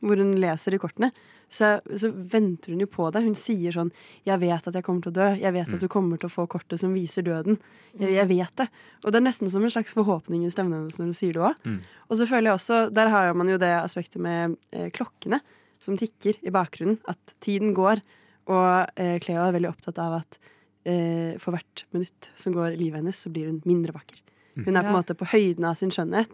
hvor 0.00 0.16
hun 0.16 0.32
leser 0.40 0.74
i 0.74 0.80
kortene, 0.80 1.12
så, 1.48 1.78
så 1.96 2.10
venter 2.12 2.74
hun 2.74 2.80
jo 2.82 2.86
på 2.92 3.06
deg. 3.12 3.24
Hun 3.24 3.34
sier 3.38 3.72
sånn 3.72 3.90
'Jeg 4.26 4.40
vet 4.40 4.68
at 4.68 4.74
jeg 4.74 4.84
kommer 4.84 5.02
til 5.02 5.12
å 5.12 5.16
dø. 5.16 5.28
Jeg 5.40 5.52
vet 5.52 5.68
Mm. 5.68 5.74
at 5.74 5.80
du 5.80 5.88
kommer 5.88 6.18
til 6.20 6.28
å 6.28 6.32
få 6.34 6.46
kortet 6.48 6.78
som 6.78 6.92
viser 6.94 7.22
døden.' 7.24 7.58
Jeg, 7.98 8.12
jeg 8.14 8.28
vet 8.28 8.56
det. 8.56 8.68
Og 9.04 9.12
det 9.12 9.16
er 9.16 9.26
nesten 9.26 9.48
som 9.50 9.62
en 9.64 9.70
slags 9.70 9.94
forhåpning 9.94 10.44
i 10.44 10.50
stemmen 10.50 10.72
hennes 10.84 10.98
når 10.98 11.06
hun 11.08 11.14
sier 11.14 11.32
det 11.32 11.42
òg. 11.42 11.56
Mm. 11.64 11.80
Og 12.10 12.16
så 12.18 12.26
føler 12.28 12.50
jeg 12.50 12.58
også, 12.60 12.92
der 12.92 13.08
har 13.08 13.34
man 13.34 13.48
jo 13.48 13.56
det 13.58 13.72
aspektet 13.82 14.20
med 14.20 14.56
eh, 14.72 14.90
klokkene 14.90 15.40
som 15.80 15.96
tikker 15.96 16.36
i 16.44 16.50
bakgrunnen. 16.50 16.98
At 17.08 17.34
tiden 17.40 17.74
går. 17.74 18.02
Og 18.48 18.90
eh, 18.96 19.18
Cleo 19.20 19.40
er 19.48 19.52
veldig 19.52 19.68
opptatt 19.72 19.98
av 19.98 20.20
at 20.20 20.38
eh, 20.84 21.36
for 21.38 21.52
hvert 21.52 21.84
minutt 21.92 22.30
som 22.36 22.52
går 22.52 22.72
i 22.74 22.76
livet 22.76 23.00
hennes, 23.02 23.16
så 23.16 23.30
blir 23.32 23.46
hun 23.46 23.62
mindre 23.64 23.92
vakker. 23.92 24.20
Hun 24.58 24.76
er 24.76 24.82
på 24.82 24.88
en 24.90 24.96
måte 25.00 25.14
på 25.14 25.26
høyden 25.32 25.64
av 25.64 25.76
sin 25.76 25.90
skjønnhet. 25.90 26.28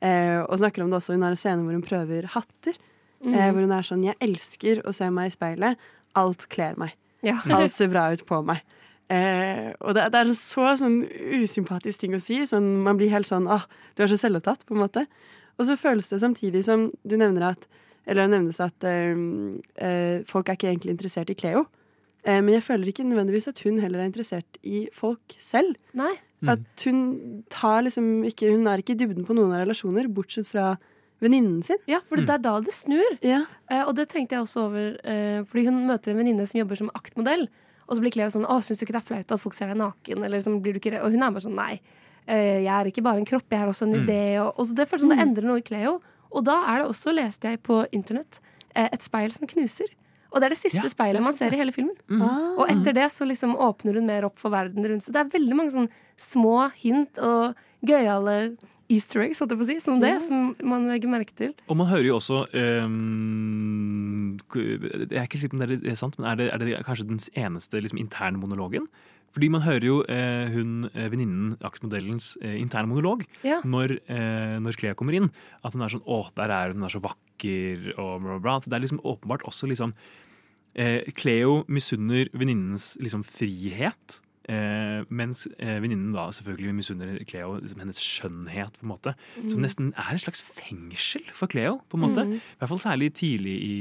Eh, 0.00 0.40
og 0.44 0.58
snakker 0.58 0.82
om 0.84 0.90
det 0.90 0.98
også. 1.00 1.14
Hun 1.16 1.22
har 1.22 1.30
en 1.34 1.36
scene 1.36 1.62
hvor 1.64 1.72
hun 1.72 1.82
prøver 1.82 2.26
hatter. 2.34 2.74
Mm. 3.22 3.34
Eh, 3.34 3.50
hvor 3.52 3.60
hun 3.60 3.72
er 3.72 3.86
sånn 3.86 4.04
'Jeg 4.04 4.16
elsker 4.20 4.82
å 4.84 4.92
se 4.92 5.10
meg 5.10 5.26
i 5.26 5.34
speilet. 5.36 5.78
Alt 6.14 6.48
kler 6.48 6.74
meg. 6.76 6.94
Ja. 7.22 7.38
Alt 7.58 7.72
ser 7.72 7.88
bra 7.88 8.10
ut 8.12 8.24
på 8.26 8.42
meg'. 8.44 8.62
Eh, 9.12 9.74
og 9.80 9.94
det, 9.94 10.08
det 10.12 10.20
er 10.20 10.26
en 10.30 10.34
så 10.38 10.72
sånn 10.80 11.04
usympatisk 11.42 12.00
ting 12.00 12.14
å 12.16 12.20
si. 12.22 12.40
Sånn, 12.48 12.82
man 12.82 12.96
blir 12.96 13.12
helt 13.12 13.28
sånn 13.28 13.46
'Åh, 13.46 13.64
du 13.96 14.02
er 14.02 14.08
så 14.08 14.18
selvopptatt', 14.18 14.66
på 14.66 14.74
en 14.74 14.84
måte. 14.84 15.06
Og 15.58 15.66
så 15.68 15.76
føles 15.78 16.08
det 16.08 16.20
samtidig 16.20 16.64
som 16.64 16.90
du 17.06 17.16
nevner 17.16 17.52
at 17.54 17.66
Eller 18.06 18.26
det 18.26 18.36
nevnes 18.36 18.60
at 18.60 18.84
eh, 18.84 19.16
eh, 19.80 20.20
folk 20.28 20.50
er 20.50 20.58
ikke 20.58 20.68
egentlig 20.68 20.90
interessert 20.92 21.30
i 21.30 21.34
Cleo. 21.40 21.64
Eh, 22.24 22.42
men 22.44 22.52
jeg 22.52 22.64
føler 22.66 22.90
ikke 22.90 23.04
nødvendigvis 23.04 23.48
at 23.48 23.62
hun 23.64 23.78
heller 23.80 24.02
er 24.02 24.10
interessert 24.10 24.58
i 24.60 24.88
folk 24.92 25.32
selv. 25.40 25.78
Nei. 25.96 26.12
At 26.44 26.84
hun 26.84 27.44
tar 27.48 27.86
liksom 27.86 28.24
ikke 28.28 28.50
Hun 28.52 28.66
er 28.68 28.82
ikke 28.82 28.92
i 28.92 29.00
dybden 29.00 29.24
på 29.24 29.32
noen 29.32 29.54
av 29.54 29.64
relasjoner, 29.64 30.10
bortsett 30.12 30.48
fra 30.50 30.74
venninnen 31.22 31.62
sin. 31.64 31.76
Ja, 31.86 32.00
for 32.00 32.16
det 32.16 32.28
er 32.28 32.38
da 32.38 32.60
det 32.60 32.72
snur. 32.74 33.18
Ja. 33.22 33.44
Eh, 33.70 33.82
og 33.86 33.94
det 33.96 34.08
tenkte 34.08 34.36
jeg 34.36 34.42
også 34.44 34.64
over, 34.66 34.96
eh, 35.04 35.42
fordi 35.44 35.64
hun 35.66 35.86
møter 35.86 36.10
en 36.12 36.18
venninne 36.18 36.46
som 36.48 36.58
jobber 36.60 36.76
som 36.76 36.90
aktmodell. 36.94 37.48
Og 37.88 37.96
så 37.96 38.00
blir 38.00 38.12
Cleo 38.12 38.28
sånn 38.28 38.46
'Å, 38.46 38.58
syns 38.64 38.78
du 38.78 38.86
ikke 38.86 38.92
det 38.96 39.02
er 39.02 39.08
flaut 39.14 39.32
at 39.32 39.40
folk 39.40 39.54
ser 39.54 39.66
deg 39.68 39.76
naken?' 39.76 40.24
Eller 40.24 40.38
liksom, 40.38 40.60
blir 40.62 40.72
du 40.72 40.80
ikke 40.80 40.92
re-" 40.98 41.04
Og 41.04 41.12
hun 41.12 41.22
er 41.22 41.30
bare 41.30 41.40
sånn 41.44 41.54
'Nei, 41.54 41.80
eh, 42.26 42.62
jeg 42.64 42.66
er 42.66 42.84
ikke 42.90 43.02
bare 43.02 43.18
en 43.18 43.24
kropp, 43.26 43.44
jeg 43.50 43.60
er 43.60 43.66
også 43.68 43.82
en 43.82 43.92
Mm. 43.94 44.06
idé'. 44.06 44.40
Og, 44.46 44.54
og 44.58 44.74
det 44.74 44.88
føles 44.88 45.00
som 45.00 45.08
det 45.10 45.18
endrer 45.18 45.44
noe 45.44 45.58
i 45.58 45.62
Cleo. 45.62 46.00
Og 46.32 46.44
da 46.44 46.64
er 46.66 46.78
det 46.82 46.88
også, 46.90 47.14
leste 47.14 47.42
jeg 47.48 47.62
på 47.62 47.86
internett, 47.92 48.40
eh, 48.74 48.88
et 48.92 49.00
speil 49.02 49.32
som 49.32 49.46
knuser. 49.46 49.86
Og 50.32 50.40
det 50.40 50.46
er 50.46 50.48
det 50.48 50.58
siste 50.58 50.82
Ja, 50.82 50.88
speilet 50.88 51.22
man 51.22 51.32
ser 51.32 51.52
i 51.52 51.56
hele 51.56 51.70
filmen. 51.70 51.94
Mm. 52.10 52.22
Ah. 52.22 52.56
Og 52.58 52.66
etter 52.68 52.92
det 52.92 53.12
så 53.12 53.24
liksom 53.24 53.54
åpner 53.56 53.94
hun 53.94 54.06
mer 54.06 54.24
opp 54.24 54.36
for 54.38 54.50
verden 54.50 54.82
rundt. 54.84 55.04
Så 55.04 55.12
det 55.12 55.20
er 55.20 55.38
veldig 55.38 55.54
mange 55.54 55.70
sånn 55.70 55.88
små 56.18 56.72
hint 56.74 57.16
og 57.18 57.54
gøyale 57.86 58.56
easter 58.92 59.22
eggs, 59.24 59.38
holdt 59.40 59.50
jeg 59.54 59.58
på 59.58 59.64
å 59.64 59.66
si, 59.70 59.78
som 59.80 60.00
det, 60.00 60.10
Ja. 60.14 60.20
som 60.20 60.54
man 60.62 60.86
legger 60.88 61.08
merke 61.08 61.34
til. 61.34 61.54
Og 61.68 61.76
man 61.76 61.86
hører 61.88 62.04
jo 62.06 62.16
også 62.18 62.44
um, 62.54 64.36
Jeg 64.54 65.18
er 65.18 65.26
ikke 65.26 65.40
sikker 65.40 65.56
på 65.56 65.62
om 65.62 65.66
det 65.68 65.80
er 65.88 65.98
sant, 65.98 66.18
men 66.18 66.28
er 66.30 66.36
det, 66.38 66.46
er 66.52 66.58
det 66.62 66.84
kanskje 66.86 67.06
den 67.08 67.20
eneste 67.38 67.80
liksom, 67.82 67.98
interne 68.02 68.38
monologen? 68.40 68.88
Fordi 69.34 69.48
man 69.50 69.64
hører 69.64 69.82
jo 69.88 69.96
eh, 70.06 70.46
hun 70.54 70.84
eh, 70.94 71.08
venninnen, 71.10 71.56
aksmodellens 71.66 72.36
eh, 72.40 72.54
interne 72.60 72.86
monolog, 72.86 73.24
Ja. 73.42 73.60
når, 73.66 73.96
eh, 74.06 74.58
når 74.62 74.76
Clea 74.78 74.94
kommer 74.94 75.16
inn. 75.18 75.26
At 75.64 75.72
hun 75.74 75.82
er 75.82 75.88
sånn 75.90 76.04
'Å, 76.06 76.30
der 76.36 76.50
er 76.54 76.68
hun, 76.70 76.78
hun 76.82 76.84
er 76.86 76.94
så 76.94 77.02
vakker', 77.02 77.98
og 77.98 78.20
bla, 78.22 78.38
bla, 78.38 78.38
bla. 78.38 78.60
Så 78.60 78.70
det 78.70 78.76
er 78.78 78.84
liksom 78.86 79.00
åpenbart 79.02 79.42
også 79.42 79.66
liksom 79.66 79.92
eh, 80.76 81.02
Cleo 81.18 81.64
misunner 81.66 82.28
venninnens 82.32 82.96
liksom 83.02 83.24
frihet. 83.26 84.20
Eh, 84.44 85.00
mens 85.08 85.46
eh, 85.56 85.78
venninnen 85.80 86.12
da 86.12 86.26
selvfølgelig 86.36 86.74
misunner 86.76 87.12
Cleo 87.24 87.54
liksom 87.56 87.80
hennes 87.80 88.00
skjønnhet, 88.02 88.76
på 88.76 88.84
en 88.84 88.92
måte. 88.92 89.14
Som 89.40 89.64
nesten 89.64 89.92
er 89.96 90.12
et 90.12 90.24
slags 90.24 90.44
fengsel 90.44 91.24
for 91.32 91.48
Cleo, 91.50 91.78
på 91.88 91.98
en 91.98 92.04
måte. 92.04 92.26
Mm. 92.28 92.34
I 92.36 92.60
hvert 92.60 92.72
fall 92.74 92.82
særlig 92.84 93.12
tidlig 93.16 93.54
i, 93.64 93.76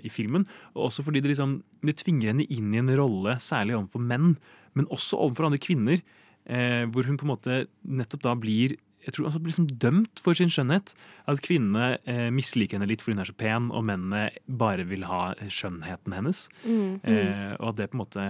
i 0.00 0.12
filmen. 0.12 0.46
Og 0.74 0.88
også 0.88 1.04
fordi 1.06 1.20
det 1.24 1.34
liksom 1.34 1.58
det 1.84 1.98
tvinger 2.00 2.32
henne 2.32 2.48
inn 2.48 2.72
i 2.72 2.80
en 2.80 2.94
rolle, 2.96 3.36
særlig 3.44 3.76
overfor 3.76 4.04
menn, 4.04 4.32
men 4.76 4.88
også 4.92 5.20
overfor 5.20 5.50
andre 5.50 5.60
kvinner, 5.62 6.00
eh, 6.48 6.84
hvor 6.88 7.08
hun 7.08 7.20
på 7.20 7.28
en 7.28 7.34
måte 7.34 7.60
nettopp 7.84 8.24
da 8.24 8.34
blir 8.40 8.78
jeg 9.06 9.14
tror 9.14 9.28
også 9.28 9.38
blir 9.40 9.52
liksom 9.52 9.68
dømt 9.82 10.18
for 10.22 10.34
sin 10.34 10.50
skjønnhet. 10.50 10.92
At 11.30 11.42
kvinnene 11.44 11.98
eh, 12.10 12.26
misliker 12.34 12.76
henne 12.78 12.88
litt 12.90 13.04
fordi 13.04 13.14
hun 13.16 13.22
er 13.22 13.30
så 13.30 13.36
pen, 13.38 13.68
og 13.70 13.84
mennene 13.86 14.24
bare 14.46 14.86
vil 14.88 15.06
ha 15.06 15.28
skjønnheten 15.46 16.16
hennes. 16.16 16.46
Mm. 16.66 16.96
Eh, 17.06 17.52
og 17.60 17.68
at 17.70 17.78
det 17.80 17.90
på 17.92 17.98
en 17.98 18.02
måte 18.02 18.24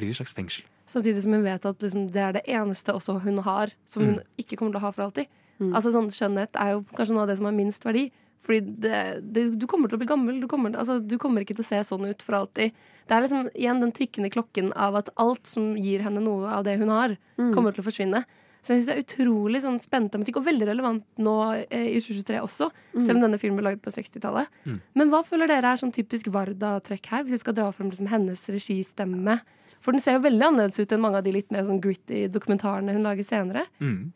blir 0.00 0.14
et 0.14 0.20
slags 0.20 0.32
fengsel. 0.36 0.64
Samtidig 0.88 1.20
som 1.26 1.34
hun 1.36 1.44
vet 1.44 1.66
at 1.68 1.84
liksom, 1.84 2.06
det 2.14 2.22
er 2.24 2.32
det 2.38 2.46
eneste 2.48 2.94
også 2.96 3.18
hun 3.26 3.42
har, 3.44 3.74
som 3.84 4.06
hun 4.08 4.22
ikke 4.40 4.56
kommer 4.56 4.72
til 4.72 4.80
å 4.80 4.86
ha 4.86 4.92
for 4.96 5.04
alltid. 5.10 5.28
Mm. 5.58 5.74
Altså 5.74 5.92
sånn 5.92 6.08
Skjønnhet 6.14 6.56
er 6.56 6.72
jo 6.76 6.84
kanskje 6.96 7.12
noe 7.16 7.26
av 7.26 7.28
det 7.32 7.36
som 7.40 7.50
har 7.50 7.56
minst 7.58 7.84
verdi. 7.84 8.06
Fordi 8.46 8.60
det, 8.80 8.98
det, 9.34 9.42
du 9.60 9.66
kommer 9.68 9.90
til 9.90 9.98
å 9.98 10.00
bli 10.00 10.08
gammel. 10.08 10.38
Du 10.40 10.46
kommer, 10.48 10.72
altså, 10.78 11.00
du 11.02 11.18
kommer 11.20 11.44
ikke 11.44 11.58
til 11.58 11.66
å 11.66 11.68
se 11.68 11.80
sånn 11.84 12.06
ut 12.08 12.22
for 12.24 12.38
alltid. 12.38 12.72
Det 13.08 13.16
er 13.16 13.24
liksom 13.26 13.48
igjen 13.52 13.82
den 13.82 13.92
tikkende 13.92 14.30
klokken 14.32 14.70
av 14.78 14.96
at 15.02 15.10
alt 15.20 15.50
som 15.50 15.74
gir 15.76 16.04
henne 16.06 16.22
noe 16.24 16.48
av 16.54 16.64
det 16.64 16.78
hun 16.80 16.92
har, 16.94 17.18
Mm. 17.38 17.52
kommer 17.54 17.70
til 17.74 17.82
å 17.84 17.86
forsvinne. 17.90 18.24
Så 18.68 18.74
jeg 18.74 18.82
synes 18.82 18.88
det 18.90 18.94
er 18.98 19.04
utrolig 19.06 19.60
sånn 19.64 19.78
spennende 19.80 20.12
tematikk, 20.12 20.36
og 20.36 20.44
veldig 20.44 20.66
relevant 20.68 21.04
nå 21.24 21.34
eh, 21.72 21.86
i 21.94 22.00
2023 22.04 22.40
også. 22.44 22.66
Selv 22.98 23.14
om 23.16 23.22
denne 23.24 23.38
filmen 23.40 23.56
ble 23.62 23.70
laget 23.70 23.80
på 23.86 23.92
60-tallet. 23.94 24.50
Mm. 24.68 24.74
Men 25.00 25.12
hva 25.14 25.22
føler 25.24 25.48
dere 25.48 25.70
er 25.72 25.80
sånn 25.80 25.94
typisk 25.96 26.28
Varda-trekk 26.34 27.08
her? 27.08 27.24
Hvis 27.24 27.38
vi 27.38 27.40
skal 27.46 27.56
dra 27.56 27.70
frem 27.72 27.88
liksom 27.88 28.10
hennes 28.12 28.42
registemme 28.52 29.38
For 29.80 29.96
den 29.96 30.02
ser 30.04 30.18
jo 30.18 30.24
veldig 30.26 30.44
annerledes 30.50 30.76
ut 30.82 30.92
enn 30.92 31.00
mange 31.00 31.16
av 31.16 31.24
de 31.24 31.32
litt 31.32 31.48
mer 31.54 31.64
sånn 31.64 31.80
gritty 31.80 32.26
dokumentarene 32.34 32.92
hun 32.92 33.08
lager 33.08 33.24
senere. 33.24 33.64
Mm. 33.80 34.12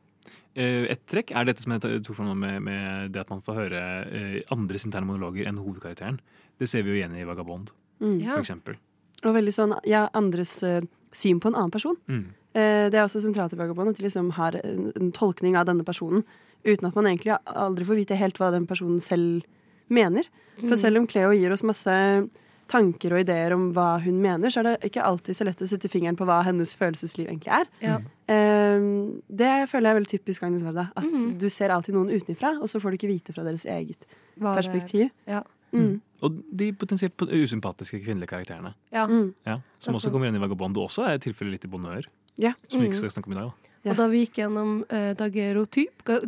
Eh, 0.53 0.85
Et 0.93 1.07
trekk 1.09 1.33
er 1.33 1.49
dette 1.49 1.65
som 1.65 1.73
jeg 1.73 2.03
tok 2.05 2.19
fram 2.19 2.35
med, 2.37 2.61
med 2.67 3.13
det 3.15 3.23
at 3.25 3.31
man 3.33 3.41
får 3.41 3.57
høre 3.57 3.83
eh, 4.13 4.39
andres 4.53 4.85
interne 4.85 5.09
monologer 5.09 5.49
enn 5.49 5.63
hovedkarakteren. 5.63 6.21
Det 6.61 6.69
ser 6.69 6.85
vi 6.85 6.93
jo 6.93 7.01
igjen 7.01 7.17
i 7.17 7.25
Vagabond, 7.25 7.73
Mm. 8.03 8.19
For 8.27 8.43
eksempel. 8.43 8.75
Og 9.23 9.35
veldig 9.37 9.53
sånn 9.55 9.73
ja, 9.87 10.09
andres 10.19 10.57
eh, 10.67 10.83
syn 11.15 11.39
på 11.39 11.49
en 11.53 11.55
annen 11.55 11.71
person. 11.71 11.95
Mm. 12.11 12.33
Eh, 12.53 12.87
det 12.93 12.99
er 12.99 13.07
også 13.07 13.23
sentralt 13.25 13.55
i 13.55 13.59
Vagabond 13.61 13.93
at 13.93 13.99
de 13.99 14.05
liksom 14.07 14.33
har 14.37 14.59
en, 14.61 15.13
tolkning 15.17 15.57
av 15.57 15.69
denne 15.71 15.87
personen 15.89 16.25
uten 16.63 16.87
at 16.87 16.95
man 16.95 17.09
egentlig 17.09 17.35
aldri 17.49 17.87
får 17.89 17.99
vite 17.99 18.19
helt 18.21 18.39
hva 18.39 18.53
den 18.55 18.69
personen 18.71 19.01
selv 19.03 19.43
mener. 19.89 20.29
For 20.61 20.77
Mm. 20.77 20.79
selv 20.79 20.99
om 20.99 21.07
Cleo 21.07 21.33
gir 21.33 21.51
oss 21.51 21.65
masse 21.65 22.29
tanker 22.69 23.13
og 23.13 23.21
ideer 23.25 23.53
om 23.53 23.73
hva 23.75 24.01
hun 24.01 24.21
mener, 24.23 24.49
så 24.53 24.61
er 24.61 24.69
det 24.69 24.91
ikke 24.91 25.03
alltid 25.05 25.37
så 25.37 25.45
lett 25.45 25.61
å 25.61 25.69
sette 25.69 25.91
fingeren 25.91 26.17
på 26.17 26.25
hva 26.29 26.43
hennes 26.47 26.75
følelsesliv 26.79 27.29
egentlig 27.29 27.53
er. 27.53 27.67
Ja. 27.81 27.97
Eh, 28.29 28.81
det 29.29 29.69
føler 29.69 29.89
jeg 29.89 29.97
er 29.97 30.01
veldig 30.01 30.13
typisk 30.13 30.47
Agnes 30.47 30.63
Varda. 30.63 30.91
At 30.95 31.05
mm. 31.05 31.39
du 31.39 31.49
ser 31.51 31.75
alltid 31.75 31.95
noen 31.95 32.13
utenfra, 32.13 32.55
og 32.61 32.71
så 32.71 32.81
får 32.81 32.93
du 32.93 33.01
ikke 33.01 33.13
vite 33.13 33.35
fra 33.35 33.45
deres 33.45 33.67
eget 33.67 34.07
Hva 34.39 34.55
er. 34.55 34.63
perspektiv. 34.63 35.11
Ja. 35.27 35.43
Mm. 35.73 36.01
Og 36.23 36.41
de 36.53 36.73
potensielt 36.77 37.19
usympatiske 37.19 37.99
kvinnelige 38.05 38.31
karakterene. 38.31 38.75
Ja. 38.93 39.07
Mm. 39.07 39.35
Ja, 39.49 39.59
som 39.83 39.97
også 39.97 40.13
kommer 40.13 40.29
igjen 40.29 40.39
i 40.39 40.45
Vagabond, 40.45 40.77
og 40.79 40.91
også 40.91 41.09
er 41.09 41.19
tilfellet 41.19 41.57
litt 41.57 41.67
i 41.67 41.73
Bonheur. 41.73 42.07
Ja. 42.39 42.55
Som 42.69 42.81
vi 42.81 42.87
Mm. 42.87 42.93
ikke 42.93 43.01
skal 43.03 43.11
snakke 43.11 43.27
om 43.29 43.33
i 43.33 43.41
dag. 43.41 43.51
Da. 43.83 43.91
Og 43.91 43.97
da 43.99 44.07
vi 44.09 44.21
gikk 44.27 44.37
gjennom 44.39 44.85
uh, 44.93 45.13
dagerotyp, 45.19 46.05
ga- 46.07 46.21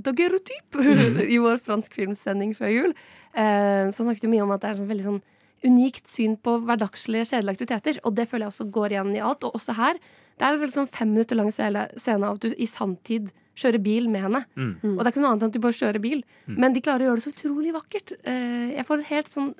i 1.34 1.38
vår 1.38 1.60
fransk 1.62 1.94
filmsending 1.94 2.54
før 2.58 2.72
jul, 2.72 2.94
uh, 3.36 3.86
så 3.94 4.02
snakket 4.04 4.26
vi 4.26 4.32
mye 4.34 4.42
om 4.42 4.50
at 4.54 4.60
det 4.64 4.70
er 4.72 4.80
sånn 4.80 4.90
veldig 4.90 5.06
sånn 5.06 5.22
unikt 5.64 6.06
syn 6.10 6.34
på 6.36 6.58
hverdagslige 6.66 7.24
kjedelige 7.30 7.54
aktiviteter. 7.56 8.00
Og 8.04 8.14
det 8.18 8.26
føler 8.28 8.44
jeg 8.48 8.52
også 8.52 8.66
går 8.74 8.90
igjen 8.96 9.14
i 9.16 9.22
alt. 9.24 9.44
Og 9.48 9.54
også 9.56 9.72
her. 9.78 9.94
Det 10.36 10.44
er 10.44 10.58
en 10.60 10.74
sånn 10.74 10.90
fem 10.90 11.08
minutter 11.14 11.38
lang 11.38 11.48
scene 11.54 11.86
scene 11.96 12.26
av 12.26 12.34
at 12.36 12.40
du 12.44 12.50
i 12.58 12.66
sanntid 12.68 13.30
kjører 13.56 13.80
bil 13.80 14.08
med 14.10 14.20
henne. 14.26 14.42
Mm. 14.58 14.74
Og 14.82 14.98
det 14.98 15.06
er 15.06 15.12
ikke 15.14 15.22
noe 15.22 15.30
annet 15.30 15.44
enn 15.46 15.52
at 15.52 15.56
du 15.56 15.62
bare 15.62 15.78
kjører 15.78 16.02
bil. 16.02 16.24
Mm. 16.50 16.56
Men 16.58 16.74
de 16.74 16.82
klarer 16.82 17.06
å 17.06 17.08
gjøre 17.12 17.20
det 17.22 17.24
så 17.24 17.32
utrolig 17.32 17.72
vakkert. 17.72 18.12
Eh, 18.26 18.74
jeg 18.74 18.84
får 18.88 18.98
et 19.04 19.10
helt 19.14 19.30
sånn 19.30 19.54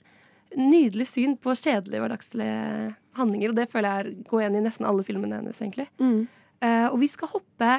nydelig 0.59 1.09
syn 1.11 1.37
på 1.41 1.55
kjedelige 1.59 2.03
hverdagslige 2.03 2.95
handlinger, 3.19 3.53
og 3.53 3.59
det 3.59 3.69
føler 3.73 3.91
jeg 3.91 4.17
går 4.29 4.43
igjen 4.43 4.59
i 4.59 4.65
nesten 4.65 4.89
alle 4.89 5.05
filmene 5.07 5.41
hennes, 5.41 5.61
egentlig. 5.63 5.89
Mm. 6.03 6.25
Uh, 6.65 6.89
og 6.91 6.99
vi 7.03 7.11
skal 7.11 7.33
hoppe 7.35 7.71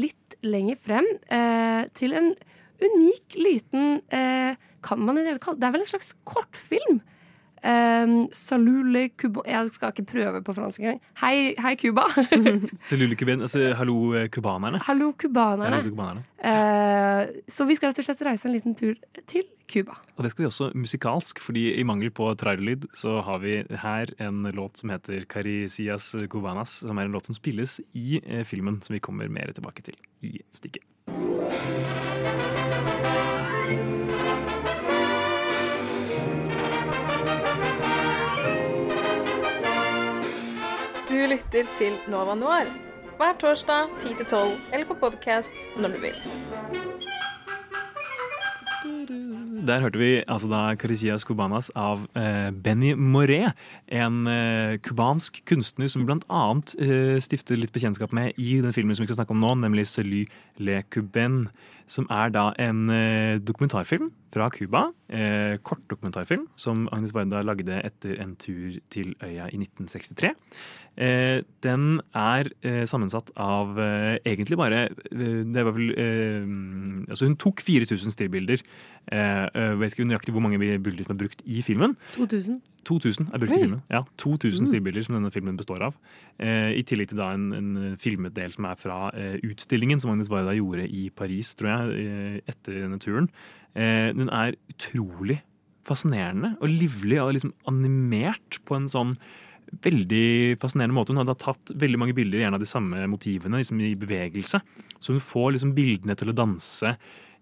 litt 0.00 0.36
lenger 0.46 0.78
frem 0.80 1.06
uh, 1.28 1.84
til 1.98 2.14
en 2.16 2.32
unik 2.80 3.36
liten 3.36 3.98
uh, 4.14 4.54
Kan 4.80 5.02
man 5.04 5.18
i 5.20 5.24
det 5.26 5.34
Det 5.36 5.66
er 5.66 5.74
vel 5.74 5.82
en 5.82 5.90
slags 5.90 6.14
kortfilm? 6.24 7.02
Um, 7.60 8.30
Salule 8.32 9.10
Cuba 9.20 9.42
Jeg 9.44 9.68
skal 9.74 9.92
ikke 9.92 10.06
prøve 10.12 10.42
på 10.42 10.54
fransk 10.56 10.80
engang. 10.80 11.00
Hei, 11.20 11.52
hei 11.60 11.74
Cuba! 11.76 12.06
Salule 12.88 13.16
Cuban, 13.16 13.44
altså, 13.44 13.74
hallo 13.76 14.14
eh, 14.14 14.28
cubanerne. 14.28 14.80
Hallo, 14.86 15.12
cubanerne. 15.12 16.24
Eh, 16.40 17.42
så 17.48 17.66
vi 17.68 17.76
skal 17.76 17.90
rett 17.90 18.00
og 18.00 18.06
slett 18.08 18.22
reise 18.24 18.48
en 18.48 18.54
liten 18.56 18.76
tur 18.78 18.94
til 19.28 19.44
Cuba. 19.70 19.98
Og 20.16 20.24
det 20.24 20.32
skal 20.32 20.44
vi 20.44 20.48
også 20.48 20.70
musikalsk, 20.74 21.42
fordi 21.44 21.66
i 21.76 21.84
mangel 21.86 22.10
på 22.10 22.32
trailerlyd 22.40 22.88
så 22.96 23.20
har 23.26 23.44
vi 23.44 23.60
her 23.84 24.14
en 24.18 24.48
låt 24.56 24.80
som 24.80 24.94
heter 24.94 25.28
Caricias 25.28 26.14
Cubanas, 26.32 26.80
som 26.80 26.96
er 26.96 27.10
en 27.10 27.12
låt 27.12 27.28
som 27.28 27.36
spilles 27.36 27.80
i 27.92 28.22
eh, 28.24 28.44
filmen, 28.44 28.80
som 28.82 28.96
vi 28.96 29.04
kommer 29.04 29.28
mer 29.28 29.52
tilbake 29.52 29.84
til 29.84 30.00
i 30.24 30.38
stikket. 30.54 30.84
Lytter 41.30 41.68
til 41.78 41.94
Nova 42.10 42.34
Noir 42.34 42.66
hver 43.20 43.36
torsdag 43.38 43.92
10-12 44.02 44.72
eller 44.72 44.86
på 44.88 44.96
podkast 44.98 45.66
når 45.76 45.92
du 45.94 45.98
vil. 46.02 46.16
Der 49.60 49.82
hørte 49.82 49.98
vi 50.00 50.22
altså 50.24 50.48
da 50.48 50.60
Caricias 50.80 51.24
Cubanas 51.28 51.68
av 51.76 52.06
eh, 52.16 52.48
Benny 52.64 52.94
Moré, 52.96 53.50
en 53.92 54.22
eh, 54.30 54.78
cubansk 54.80 55.42
kunstner 55.48 55.90
som 55.92 56.06
blant 56.08 56.24
annet 56.32 56.72
eh, 56.80 57.18
stifter 57.20 57.60
litt 57.60 57.72
bekjentskap 57.74 58.14
med 58.16 58.38
i 58.40 58.56
den 58.64 58.72
filmen 58.72 58.96
som 58.96 59.04
vi 59.04 59.10
skal 59.10 59.20
snakke 59.20 59.36
om 59.36 59.42
nå, 59.42 59.52
nemlig 59.60 59.84
Celui 59.90 60.22
le 60.64 60.80
Cubain, 60.88 61.42
som 61.90 62.06
er 62.08 62.32
da 62.32 62.50
en 62.62 62.88
eh, 62.94 63.36
dokumentarfilm 63.42 64.08
fra 64.30 64.48
Cuba. 64.54 64.86
Eh, 65.10 65.56
kortdokumentarfilm 65.66 66.46
som 66.60 66.84
Agnes 66.94 67.14
Varda 67.14 67.42
lagde 67.42 67.80
etter 67.82 68.20
en 68.22 68.36
tur 68.38 68.78
til 68.92 69.10
øya 69.18 69.48
i 69.50 69.58
1963. 69.58 70.30
Eh, 71.00 71.40
den 71.64 72.00
er 72.14 72.50
eh, 72.66 72.84
sammensatt 72.86 73.32
av 73.40 73.78
eh, 73.78 74.18
egentlig 74.26 74.58
bare 74.58 74.80
eh, 74.90 75.42
Det 75.46 75.62
var 75.64 75.74
vel 75.76 75.92
eh, 75.94 76.48
Altså, 77.10 77.26
hun 77.26 77.38
tok 77.40 77.62
4000 77.64 78.14
stillbilder. 78.14 78.62
Eh, 79.54 79.62
eh, 79.70 79.74
vet 79.80 79.94
ikke 79.94 80.06
nøyaktig 80.08 80.32
hvor 80.34 80.42
mange 80.44 80.58
bilder 80.60 81.04
som 81.06 81.14
er 81.16 81.20
brukt 81.24 81.42
i 81.46 81.62
filmen. 81.62 81.96
2000. 82.16 82.60
2000 82.84 83.28
er 83.34 83.38
brukt 83.42 83.52
Oi. 83.52 83.58
i 83.58 83.64
filmen. 83.66 83.82
Ja, 83.90 84.02
2000 84.16 84.62
Mm. 84.64 84.66
stillbilder 84.70 85.04
som 85.04 85.14
denne 85.18 85.30
filmen 85.32 85.56
består 85.58 85.82
av. 85.82 85.94
Eh, 86.38 86.72
I 86.78 86.82
tillegg 86.82 87.08
til 87.08 87.18
da 87.18 87.32
en, 87.34 87.52
en 87.52 87.96
filmet 88.00 88.32
del 88.34 88.52
som 88.52 88.64
er 88.64 88.74
fra 88.80 89.10
eh, 89.12 89.36
utstillingen 89.44 90.00
som 90.00 90.10
Agnes 90.14 90.30
Varda 90.32 90.54
gjorde 90.56 90.88
i 90.88 91.10
Paris, 91.10 91.54
tror 91.54 91.68
jeg, 91.68 92.06
eh, 92.06 92.40
etter 92.48 92.80
denne 92.86 92.98
turen. 92.98 93.28
Eh, 93.76 94.12
den 94.16 94.30
er 94.30 94.56
utrolig 94.72 95.42
fascinerende 95.84 96.56
og 96.60 96.68
livlig 96.68 97.20
og 97.20 97.32
liksom 97.34 97.52
animert 97.66 98.58
på 98.64 98.76
en 98.76 98.88
sånn 98.88 99.16
veldig 99.84 100.58
fascinerende 100.60 100.96
måte. 100.96 101.12
Hun 101.14 101.20
hadde 101.22 101.36
tatt 101.38 101.72
veldig 101.78 101.98
mange 102.00 102.14
bilder 102.16 102.40
gjerne 102.42 102.58
av 102.58 102.62
de 102.62 102.66
samme 102.68 103.04
motivene 103.10 103.60
liksom 103.60 103.80
i 103.86 103.94
bevegelse. 103.98 104.60
Så 104.98 105.14
hun 105.14 105.22
får 105.22 105.52
liksom 105.54 105.74
bildene 105.76 106.16
til 106.18 106.32
å 106.32 106.34
danse 106.36 106.96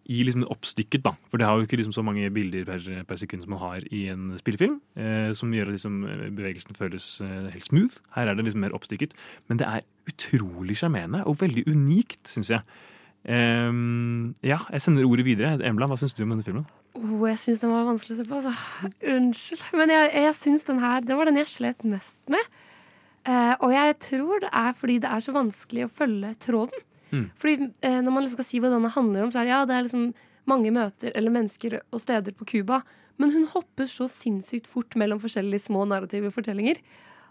i 0.08 0.22
liksom 0.24 0.46
oppstykket, 0.48 1.02
da. 1.04 1.12
For 1.28 1.40
det 1.40 1.44
har 1.48 1.58
jo 1.58 1.66
ikke 1.66 1.76
liksom 1.76 1.92
så 1.92 2.04
mange 2.06 2.30
bilder 2.32 2.64
per, 2.64 2.84
per 3.04 3.18
sekund 3.20 3.44
som 3.44 3.52
man 3.52 3.60
har 3.60 3.84
i 3.92 4.06
en 4.08 4.30
spillefilm. 4.40 4.78
Eh, 4.96 5.32
som 5.36 5.52
gjør 5.52 5.68
at 5.68 5.76
liksom 5.76 5.98
bevegelsen 6.36 6.78
føles 6.78 7.08
eh, 7.24 7.50
helt 7.52 7.68
smooth. 7.68 7.98
Her 8.16 8.30
er 8.30 8.38
det 8.38 8.46
liksom 8.46 8.64
mer 8.64 8.76
oppstykket. 8.76 9.12
Men 9.48 9.60
det 9.60 9.68
er 9.68 9.84
utrolig 10.08 10.78
sjarmerende 10.80 11.26
og 11.28 11.36
veldig 11.42 11.66
unikt, 11.68 12.22
syns 12.30 12.54
jeg. 12.54 12.64
Ehm, 13.28 14.34
ja, 14.46 14.62
jeg 14.72 14.80
sender 14.80 15.04
ordet 15.04 15.26
videre. 15.26 15.58
Embla, 15.68 15.90
hva 15.90 15.98
syns 16.00 16.16
du 16.16 16.22
om 16.24 16.32
denne 16.32 16.46
filmen? 16.46 16.64
Oh, 16.96 17.26
jeg 17.28 17.40
syns 17.42 17.60
den 17.60 17.74
var 17.74 17.84
vanskelig 17.88 18.16
å 18.16 18.22
se 18.22 18.28
på. 18.30 18.40
Altså. 18.40 18.92
Unnskyld. 19.12 19.64
Men 19.76 19.92
jeg, 19.92 20.10
jeg 20.24 20.36
syns 20.38 20.64
den 20.68 20.80
her 20.82 21.04
Det 21.04 21.18
var 21.18 21.28
den 21.28 21.40
jeg 21.40 21.52
slet 21.52 21.84
mest 21.84 22.18
med. 22.32 22.52
Eh, 23.28 23.54
og 23.60 23.74
jeg 23.74 23.98
tror 24.06 24.44
det 24.44 24.52
er 24.56 24.76
fordi 24.78 25.00
det 25.04 25.10
er 25.12 25.24
så 25.24 25.34
vanskelig 25.36 25.84
å 25.86 25.94
følge 26.00 26.32
tråden. 26.40 26.86
Mm. 27.10 27.26
Fordi 27.40 27.70
eh, 27.84 27.98
når 28.02 28.14
man 28.14 28.24
liksom 28.24 28.38
skal 28.38 28.48
si 28.50 28.62
hva 28.62 28.72
denne 28.72 28.92
handler 28.94 29.26
om, 29.26 29.32
så 29.34 29.40
er 29.40 29.48
det 29.48 29.54
ja, 29.54 29.64
det 29.68 29.76
er 29.76 29.86
liksom 29.88 30.08
mange 30.48 30.72
møter 30.72 31.12
eller 31.18 31.34
mennesker 31.34 31.80
og 31.82 32.00
steder 32.00 32.36
på 32.36 32.46
Cuba. 32.48 32.82
Men 33.18 33.34
hun 33.34 33.48
hopper 33.52 33.88
så 33.90 34.06
sinnssykt 34.10 34.68
fort 34.70 34.96
mellom 34.98 35.20
forskjellige 35.20 35.66
små 35.66 35.84
narrative 35.90 36.30
fortellinger 36.32 36.80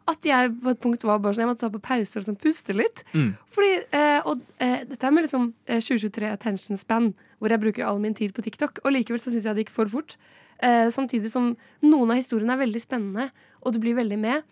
at 0.08 0.24
jeg 0.28 0.52
på 0.64 0.72
et 0.72 0.80
punkt 0.80 1.04
var 1.04 1.20
bare 1.20 1.36
sånn 1.36 1.44
Jeg 1.44 1.52
måtte 1.52 1.66
ta 1.66 1.72
på 1.74 1.84
pause 1.84 2.16
og 2.16 2.22
liksom 2.22 2.40
puste 2.40 2.76
litt. 2.76 3.04
Mm. 3.12 3.32
Fordi, 3.54 3.72
eh, 3.98 4.20
og 4.24 4.44
eh, 4.64 4.84
dette 4.88 5.08
er 5.08 5.14
med 5.14 5.26
liksom 5.26 5.50
eh, 5.68 5.82
2023 5.84 6.30
attention 6.32 6.80
span, 6.80 7.12
hvor 7.42 7.52
jeg 7.52 7.62
bruker 7.64 7.88
all 7.88 8.00
min 8.04 8.16
tid 8.16 8.34
på 8.36 8.46
TikTok. 8.46 8.80
Og 8.86 8.94
likevel 8.96 9.20
så 9.20 9.34
syns 9.34 9.48
jeg 9.50 9.58
det 9.58 9.66
gikk 9.66 9.74
for 9.76 9.92
fort. 9.92 10.16
Eh, 10.64 10.88
samtidig 10.96 11.32
som 11.34 11.52
noen 11.84 12.14
av 12.14 12.22
historiene 12.22 12.56
er 12.56 12.64
veldig 12.64 12.84
spennende, 12.84 13.28
og 13.62 13.76
du 13.76 13.82
blir 13.84 13.98
veldig 14.00 14.20
med. 14.22 14.48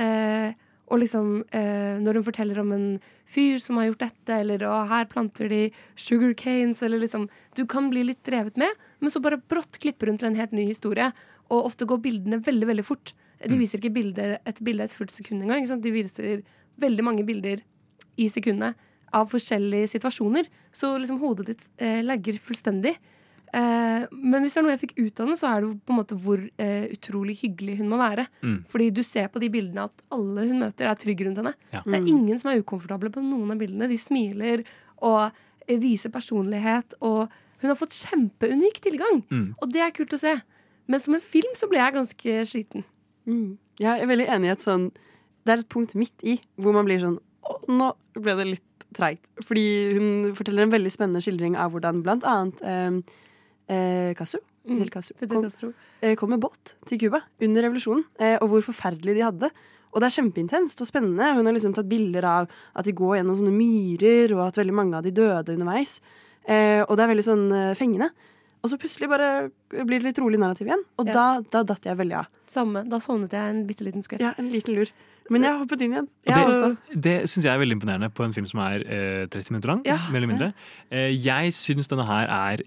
Eh, 0.00 0.56
og 0.92 1.00
liksom 1.00 1.28
eh, 1.56 1.96
når 2.02 2.18
hun 2.18 2.26
forteller 2.26 2.58
om 2.60 2.72
en 2.74 2.88
fyr 3.30 3.60
som 3.62 3.78
har 3.80 3.88
gjort 3.88 4.04
dette, 4.04 4.36
eller 4.36 4.64
'å, 4.66 4.86
her 4.90 5.06
planter 5.08 5.48
de 5.48 5.70
sugar 5.96 6.34
canes, 6.34 6.82
eller 6.82 7.00
liksom 7.00 7.28
Du 7.54 7.64
kan 7.66 7.88
bli 7.90 8.02
litt 8.02 8.22
drevet 8.24 8.56
med, 8.56 8.70
men 9.00 9.10
så 9.10 9.22
bare 9.22 9.40
brått 9.40 9.78
klipper 9.78 10.08
hun 10.08 10.18
til 10.18 10.28
en 10.28 10.34
helt 10.34 10.52
ny 10.52 10.66
historie. 10.66 11.12
Og 11.50 11.66
ofte 11.66 11.86
går 11.86 12.02
bildene 12.02 12.42
veldig, 12.42 12.66
veldig 12.66 12.84
fort. 12.84 13.12
De 13.44 13.56
viser 13.56 13.78
ikke 13.78 13.94
bilder, 13.94 14.38
et 14.44 14.60
bilde 14.64 14.84
et 14.84 14.92
fullt 14.92 15.12
sekund 15.12 15.42
engang. 15.42 15.62
ikke 15.62 15.68
sant? 15.68 15.82
De 15.82 15.92
viser 15.92 16.42
veldig 16.80 17.04
mange 17.04 17.24
bilder 17.24 17.62
i 18.16 18.28
sekundet 18.28 18.74
av 19.12 19.30
forskjellige 19.30 19.92
situasjoner. 19.94 20.48
Så 20.72 20.98
liksom 20.98 21.20
hodet 21.20 21.46
ditt 21.46 21.68
eh, 21.78 22.02
legger 22.02 22.40
fullstendig. 22.42 22.96
Eh, 23.54 24.04
men 24.10 24.42
hvis 24.42 24.56
det 24.56 24.60
er 24.60 24.64
noe 24.66 24.72
jeg 24.74 24.80
fikk 24.82 24.94
ut 24.98 25.20
av 25.22 25.28
den, 25.30 25.38
så 25.38 25.50
er 25.52 25.62
det 25.62 25.68
på 25.86 25.94
en 25.94 25.98
måte 26.00 26.16
hvor 26.24 26.40
eh, 26.58 26.86
utrolig 26.96 27.36
hyggelig 27.42 27.76
hun 27.78 27.90
må 27.92 27.98
være. 28.00 28.24
Mm. 28.42 28.56
Fordi 28.72 28.88
du 28.96 29.02
ser 29.06 29.28
på 29.30 29.42
de 29.42 29.50
bildene 29.54 29.84
at 29.86 30.02
alle 30.14 30.46
hun 30.48 30.58
møter, 30.64 30.88
er 30.90 30.98
trygge 30.98 31.28
rundt 31.28 31.38
henne. 31.42 31.54
Ja. 31.72 31.82
Det 31.84 31.94
er 32.00 32.02
Mm. 32.04 32.10
ingen 32.16 32.38
som 32.42 32.50
er 32.50 32.58
ukomfortable 32.62 33.12
på 33.14 33.22
noen 33.22 33.52
av 33.54 33.60
bildene. 33.62 33.88
De 33.88 33.98
smiler 34.00 34.64
og 35.02 35.30
eh, 35.68 35.78
viser 35.78 36.10
personlighet. 36.10 36.96
Og 37.00 37.28
hun 37.62 37.70
har 37.70 37.78
fått 37.78 37.94
kjempeunik 37.96 38.80
tilgang. 38.84 39.22
Mm. 39.30 39.54
Og 39.62 39.70
det 39.72 39.80
er 39.86 39.94
kult 39.96 40.12
å 40.12 40.18
se. 40.20 40.34
Men 40.88 41.00
som 41.00 41.14
en 41.16 41.20
film 41.24 41.54
så 41.56 41.68
ble 41.70 41.78
jeg 41.80 41.94
ganske 41.94 42.40
sliten. 42.50 42.84
Mm. 43.28 43.56
Jeg 43.80 44.00
er 44.02 44.06
veldig 44.10 44.26
enig 44.28 44.50
i 44.50 44.52
et 44.52 44.60
sånn 44.62 44.90
Det 45.44 45.52
er 45.54 45.58
et 45.62 45.68
punkt 45.72 45.94
midt 45.96 46.22
i 46.22 46.34
hvor 46.60 46.74
man 46.76 46.84
blir 46.84 47.00
sånn 47.00 47.16
Å, 47.42 47.54
nå 47.72 47.88
ble 48.20 48.34
det 48.36 48.44
litt 48.46 48.84
treigt. 48.94 49.24
Fordi 49.42 49.64
hun 49.96 50.34
forteller 50.36 50.62
en 50.66 50.70
veldig 50.74 50.92
spennende 50.92 51.22
skildring 51.24 51.56
av 51.56 51.72
hvordan 51.72 52.02
blant 52.04 52.22
annet 52.28 52.60
eh, 52.62 53.00
eh, 53.68 54.14
Castro, 54.14 54.40
Fidel 54.66 54.90
Castro, 54.90 55.14
kom, 55.20 55.74
eh, 56.02 56.14
kom 56.16 56.30
med 56.30 56.40
båt 56.40 56.74
til 56.86 56.98
Cuba 56.98 57.20
under 57.40 57.62
revolusjonen, 57.62 58.04
eh, 58.18 58.36
og 58.40 58.48
hvor 58.50 58.62
forferdelig 58.72 59.14
de 59.14 59.24
hadde 59.24 59.40
det. 59.46 59.50
Og 59.94 60.00
det 60.02 60.08
er 60.08 60.22
kjempeintenst 60.22 60.80
og 60.82 60.88
spennende. 60.88 61.34
Hun 61.36 61.46
har 61.46 61.54
liksom 61.54 61.74
tatt 61.76 61.88
bilder 61.88 62.24
av 62.26 62.48
at 62.74 62.84
de 62.84 62.92
går 62.92 63.18
gjennom 63.20 63.36
sånne 63.38 63.54
myrer, 63.54 64.32
og 64.34 64.48
at 64.48 64.58
veldig 64.58 64.74
mange 64.74 64.96
av 64.98 65.04
de 65.06 65.12
døde 65.14 65.54
underveis. 65.54 66.00
Eh, 66.48 66.82
og 66.82 66.96
det 66.96 67.04
er 67.04 67.12
veldig 67.14 67.24
sånn 67.28 67.44
eh, 67.54 67.74
fengende. 67.78 68.10
Og 68.64 68.70
så 68.72 68.78
plutselig 68.80 69.08
bare 69.12 69.50
blir 69.70 70.00
det 70.00 70.08
litt 70.08 70.18
rolig 70.18 70.38
narrativ 70.40 70.66
igjen. 70.66 70.82
Og 70.98 71.06
Ja. 71.06 71.12
da, 71.12 71.40
da 71.52 71.62
datt 71.62 71.84
jeg 71.84 71.96
veldig 71.96 72.16
av. 72.16 72.26
Samme. 72.48 72.82
Da 72.88 72.96
sovnet 72.98 73.30
jeg 73.30 73.50
en 73.54 73.66
bitte 73.68 73.84
liten 73.84 74.02
skvett. 74.02 74.20
Ja, 74.24 74.32
en 74.38 74.48
liten 74.50 74.74
lur. 74.74 74.90
Men 75.32 75.46
jeg 75.46 75.54
har 75.54 75.60
hoppet 75.62 75.84
inn 75.84 75.94
igjen. 75.94 76.08
Det, 76.26 76.98
det 77.06 77.14
syns 77.32 77.46
jeg 77.46 77.52
er 77.54 77.60
veldig 77.62 77.78
imponerende 77.78 78.10
på 78.12 78.26
en 78.26 78.34
film 78.36 78.48
som 78.50 78.60
er 78.66 78.84
eh, 78.84 79.22
30 79.32 79.54
minutter 79.54 79.72
lang. 79.72 79.80
Ja, 79.88 79.96
mer 80.10 80.20
eller 80.20 80.30
mindre. 80.30 80.50
Eh, 80.92 81.14
jeg 81.16 81.54
syns 81.56 81.88
denne 81.88 82.04
her 82.08 82.28
er 82.28 82.64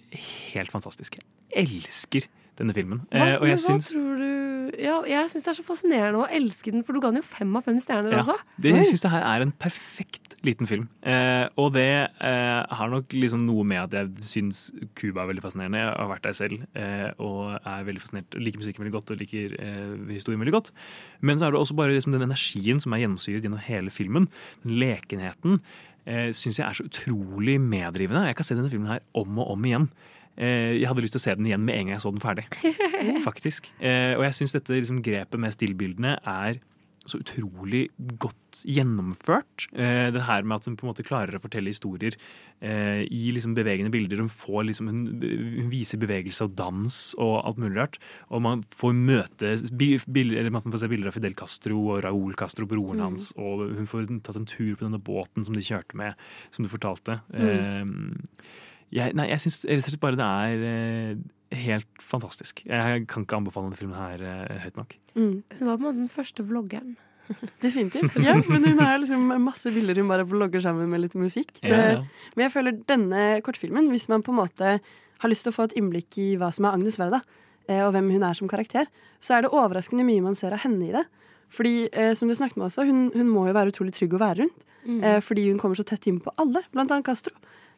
helt 0.53 0.73
fantastisk. 0.73 1.19
Jeg 1.53 1.67
elsker 1.67 2.25
denne 2.57 2.73
filmen. 2.73 3.03
Hva, 3.11 3.27
Eh, 3.27 3.35
og 3.37 3.47
jeg 3.51 3.59
syns 3.61 3.91
tror 3.93 4.17
du 4.17 4.33
Ja, 4.81 4.97
jeg 5.07 5.29
syns 5.31 5.45
det 5.45 5.51
er 5.53 5.57
så 5.61 5.63
fascinerende 5.63 6.23
å 6.25 6.27
elske 6.27 6.73
den, 6.73 6.83
for 6.83 6.97
du 6.97 6.99
ga 6.99 7.11
den 7.13 7.21
jo 7.21 7.27
fem 7.27 7.53
av 7.55 7.63
fem 7.63 7.77
stjerner 7.79 8.11
ja, 8.11 8.19
også. 8.19 8.35
det, 8.59 8.73
jeg 8.75 8.89
syns 8.89 9.05
det 9.05 9.11
her 9.13 9.23
er 9.23 9.45
en 9.45 9.53
perfekt 9.55 10.26
liten 10.47 10.69
film. 10.69 10.87
Eh, 11.05 11.45
og 11.59 11.73
det 11.75 11.89
eh, 12.07 12.61
har 12.79 12.91
nok 12.91 13.13
liksom 13.15 13.43
noe 13.45 13.65
med 13.67 13.83
at 13.85 13.97
jeg 13.97 14.27
syns 14.27 14.63
Cuba 14.97 15.23
er 15.23 15.31
veldig 15.31 15.43
fascinerende. 15.45 15.83
Jeg 15.83 15.93
har 15.93 16.11
vært 16.11 16.27
der 16.27 16.37
selv 16.37 16.65
eh, 16.79 17.09
og 17.23 17.57
er 17.57 17.87
veldig 17.87 18.03
fascinert. 18.03 18.39
Liker 18.39 18.63
musikken 18.63 18.85
veldig 18.85 18.95
godt 18.97 19.13
og 19.13 19.21
liker 19.21 19.57
eh, 19.61 19.93
historien 20.13 20.41
veldig 20.43 20.55
godt. 20.57 20.73
Men 21.21 21.39
så 21.39 21.47
er 21.47 21.55
det 21.55 21.61
også 21.61 21.77
bare 21.77 21.95
liksom 21.95 22.15
den 22.15 22.27
energien 22.29 22.81
som 22.83 22.95
er 22.95 23.03
gjennomsyret 23.03 23.45
gjennom 23.45 23.63
hele 23.67 23.93
filmen. 23.93 24.29
Den 24.65 24.77
lekenheten 24.81 25.59
eh, 26.07 26.29
syns 26.35 26.61
jeg 26.61 26.67
er 26.67 26.79
så 26.79 26.87
utrolig 26.87 27.59
meddrivende. 27.61 28.27
Jeg 28.29 28.39
kan 28.39 28.47
se 28.47 28.57
denne 28.57 28.71
filmen 28.73 28.91
her 28.95 29.03
om 29.17 29.43
og 29.43 29.53
om 29.55 29.67
igjen. 29.67 29.89
Eh, 30.37 30.77
jeg 30.77 30.87
hadde 30.89 31.01
lyst 31.01 31.15
til 31.17 31.23
å 31.23 31.25
se 31.25 31.35
den 31.39 31.49
igjen 31.49 31.63
med 31.65 31.75
en 31.75 31.87
gang 31.87 31.97
jeg 31.97 32.03
så 32.05 32.13
den 32.13 32.23
ferdig. 32.23 32.45
Faktisk. 33.27 33.71
Eh, 33.81 34.13
og 34.17 34.25
jeg 34.27 34.37
syns 34.37 34.53
dette 34.53 34.75
liksom, 34.75 35.01
grepet 35.05 35.41
med 35.41 35.55
stillbildene 35.55 36.17
er 36.21 36.61
så 37.09 37.19
utrolig 37.21 37.87
godt 38.19 38.61
gjennomført. 38.67 39.67
Eh, 39.73 40.07
det 40.13 40.23
her 40.27 40.43
med 40.47 40.57
at 40.59 40.67
hun 40.67 40.75
på 40.79 40.85
en 40.85 40.91
måte 40.91 41.05
klarer 41.07 41.37
å 41.37 41.41
fortelle 41.43 41.71
historier 41.71 42.15
eh, 42.61 43.03
i 43.05 43.31
liksom 43.35 43.55
bevegende 43.57 43.91
bilder. 43.93 44.21
Hun, 44.23 44.31
får 44.31 44.67
liksom, 44.69 44.89
hun, 44.91 45.01
hun 45.21 45.71
viser 45.71 46.01
bevegelse 46.01 46.47
og 46.47 46.55
dans 46.57 46.99
og 47.17 47.35
alt 47.43 47.61
mulig 47.61 47.77
rart. 47.77 47.99
Og 48.31 48.43
man 48.45 48.63
får 48.75 48.95
møte 48.97 49.55
bilder, 49.77 50.39
eller 50.41 50.53
man 50.55 50.65
får 50.67 50.83
se 50.83 50.91
bilder 50.91 51.11
av 51.11 51.17
Fidel 51.17 51.37
Castro 51.37 51.81
og 51.93 52.03
Raúl 52.05 52.35
Castro, 52.39 52.67
broren 52.69 52.97
Mm. 52.97 53.03
hans. 53.03 53.31
Og 53.37 53.75
hun 53.77 53.85
får 53.89 54.07
tatt 54.23 54.39
en 54.39 54.47
tur 54.49 54.75
på 54.75 54.85
denne 54.87 55.01
båten 55.03 55.45
som 55.45 55.53
de 55.53 55.61
kjørte 55.61 55.95
med, 55.95 56.15
som 56.51 56.65
du 56.65 56.69
fortalte. 56.71 57.19
Mm. 57.33 57.47
Eh, 57.47 58.53
jeg, 58.97 59.13
nei, 59.19 59.27
jeg 59.29 59.43
syns 59.43 59.65
rett 59.67 59.83
og 59.83 59.91
slett 59.91 60.03
bare 60.03 60.19
det 60.19 60.27
er 60.27 60.63
eh, 60.67 61.17
helt 61.55 62.03
fantastisk. 62.03 62.63
Jeg 62.67 63.05
kan 63.09 63.25
ikke 63.25 63.39
anbefale 63.39 63.69
denne 63.69 63.79
filmen 63.79 63.97
her 63.97 64.23
eh, 64.23 64.61
høyt 64.65 64.79
nok. 64.79 64.95
Mm. 65.15 65.35
Hun 65.59 65.69
var 65.69 65.77
på 65.77 65.81
en 65.81 65.87
måte 65.87 66.01
den 66.01 66.13
første 66.13 66.45
vloggeren. 66.47 66.95
Definitivt. 67.65 68.15
Ja, 68.23 68.37
men 68.47 68.63
hun 68.63 68.79
har 68.79 69.01
liksom 69.01 69.27
masse 69.43 69.71
bilder 69.75 69.99
hun 69.99 70.11
bare 70.11 70.27
vlogger 70.27 70.63
sammen 70.63 70.89
med 70.91 71.05
litt 71.05 71.17
musikk. 71.19 71.51
Det, 71.61 71.71
Ja, 71.71 71.97
ja. 71.97 72.05
Men 72.35 72.47
jeg 72.47 72.53
føler 72.53 72.79
denne 72.87 73.25
kortfilmen, 73.43 73.89
hvis 73.91 74.07
man 74.11 74.23
på 74.23 74.33
en 74.33 74.41
måte 74.41 74.77
har 75.17 75.31
lyst 75.31 75.47
til 75.47 75.53
å 75.53 75.57
få 75.57 75.67
et 75.67 75.77
innblikk 75.79 76.19
i 76.21 76.29
hva 76.39 76.51
som 76.55 76.67
er 76.67 76.77
Agnes 76.77 76.99
Verda, 77.01 77.23
eh, 77.67 77.83
og 77.83 77.93
hvem 77.95 78.11
hun 78.13 78.27
er 78.27 78.37
som 78.37 78.49
karakter, 78.51 78.89
så 79.19 79.37
er 79.37 79.45
det 79.45 79.55
overraskende 79.55 80.05
mye 80.07 80.23
man 80.23 80.37
ser 80.37 80.55
av 80.55 80.63
henne 80.63 80.87
i 80.87 80.95
det. 80.95 81.07
Fordi, 81.53 81.89
eh, 81.91 82.13
som 82.13 82.27
du 82.27 82.35
snakket 82.35 82.59
med 82.59 82.67
også, 82.67 82.85
hun, 82.85 83.07
hun 83.15 83.29
må 83.31 83.47
jo 83.47 83.55
være 83.55 83.71
utrolig 83.71 83.95
trygg 83.95 84.15
å 84.17 84.21
være 84.21 84.43
rundt. 84.43 84.67
Mm. 84.87 84.99
Eh, 85.03 85.19
fordi 85.23 85.49
hun 85.49 85.59
kommer 85.59 85.79
så 85.79 85.85
tett 85.87 86.07
inn 86.07 86.19
på 86.23 86.31
alle, 86.39 86.63
blant 86.75 86.91
annet 86.91 87.07
Castro. 87.07 87.33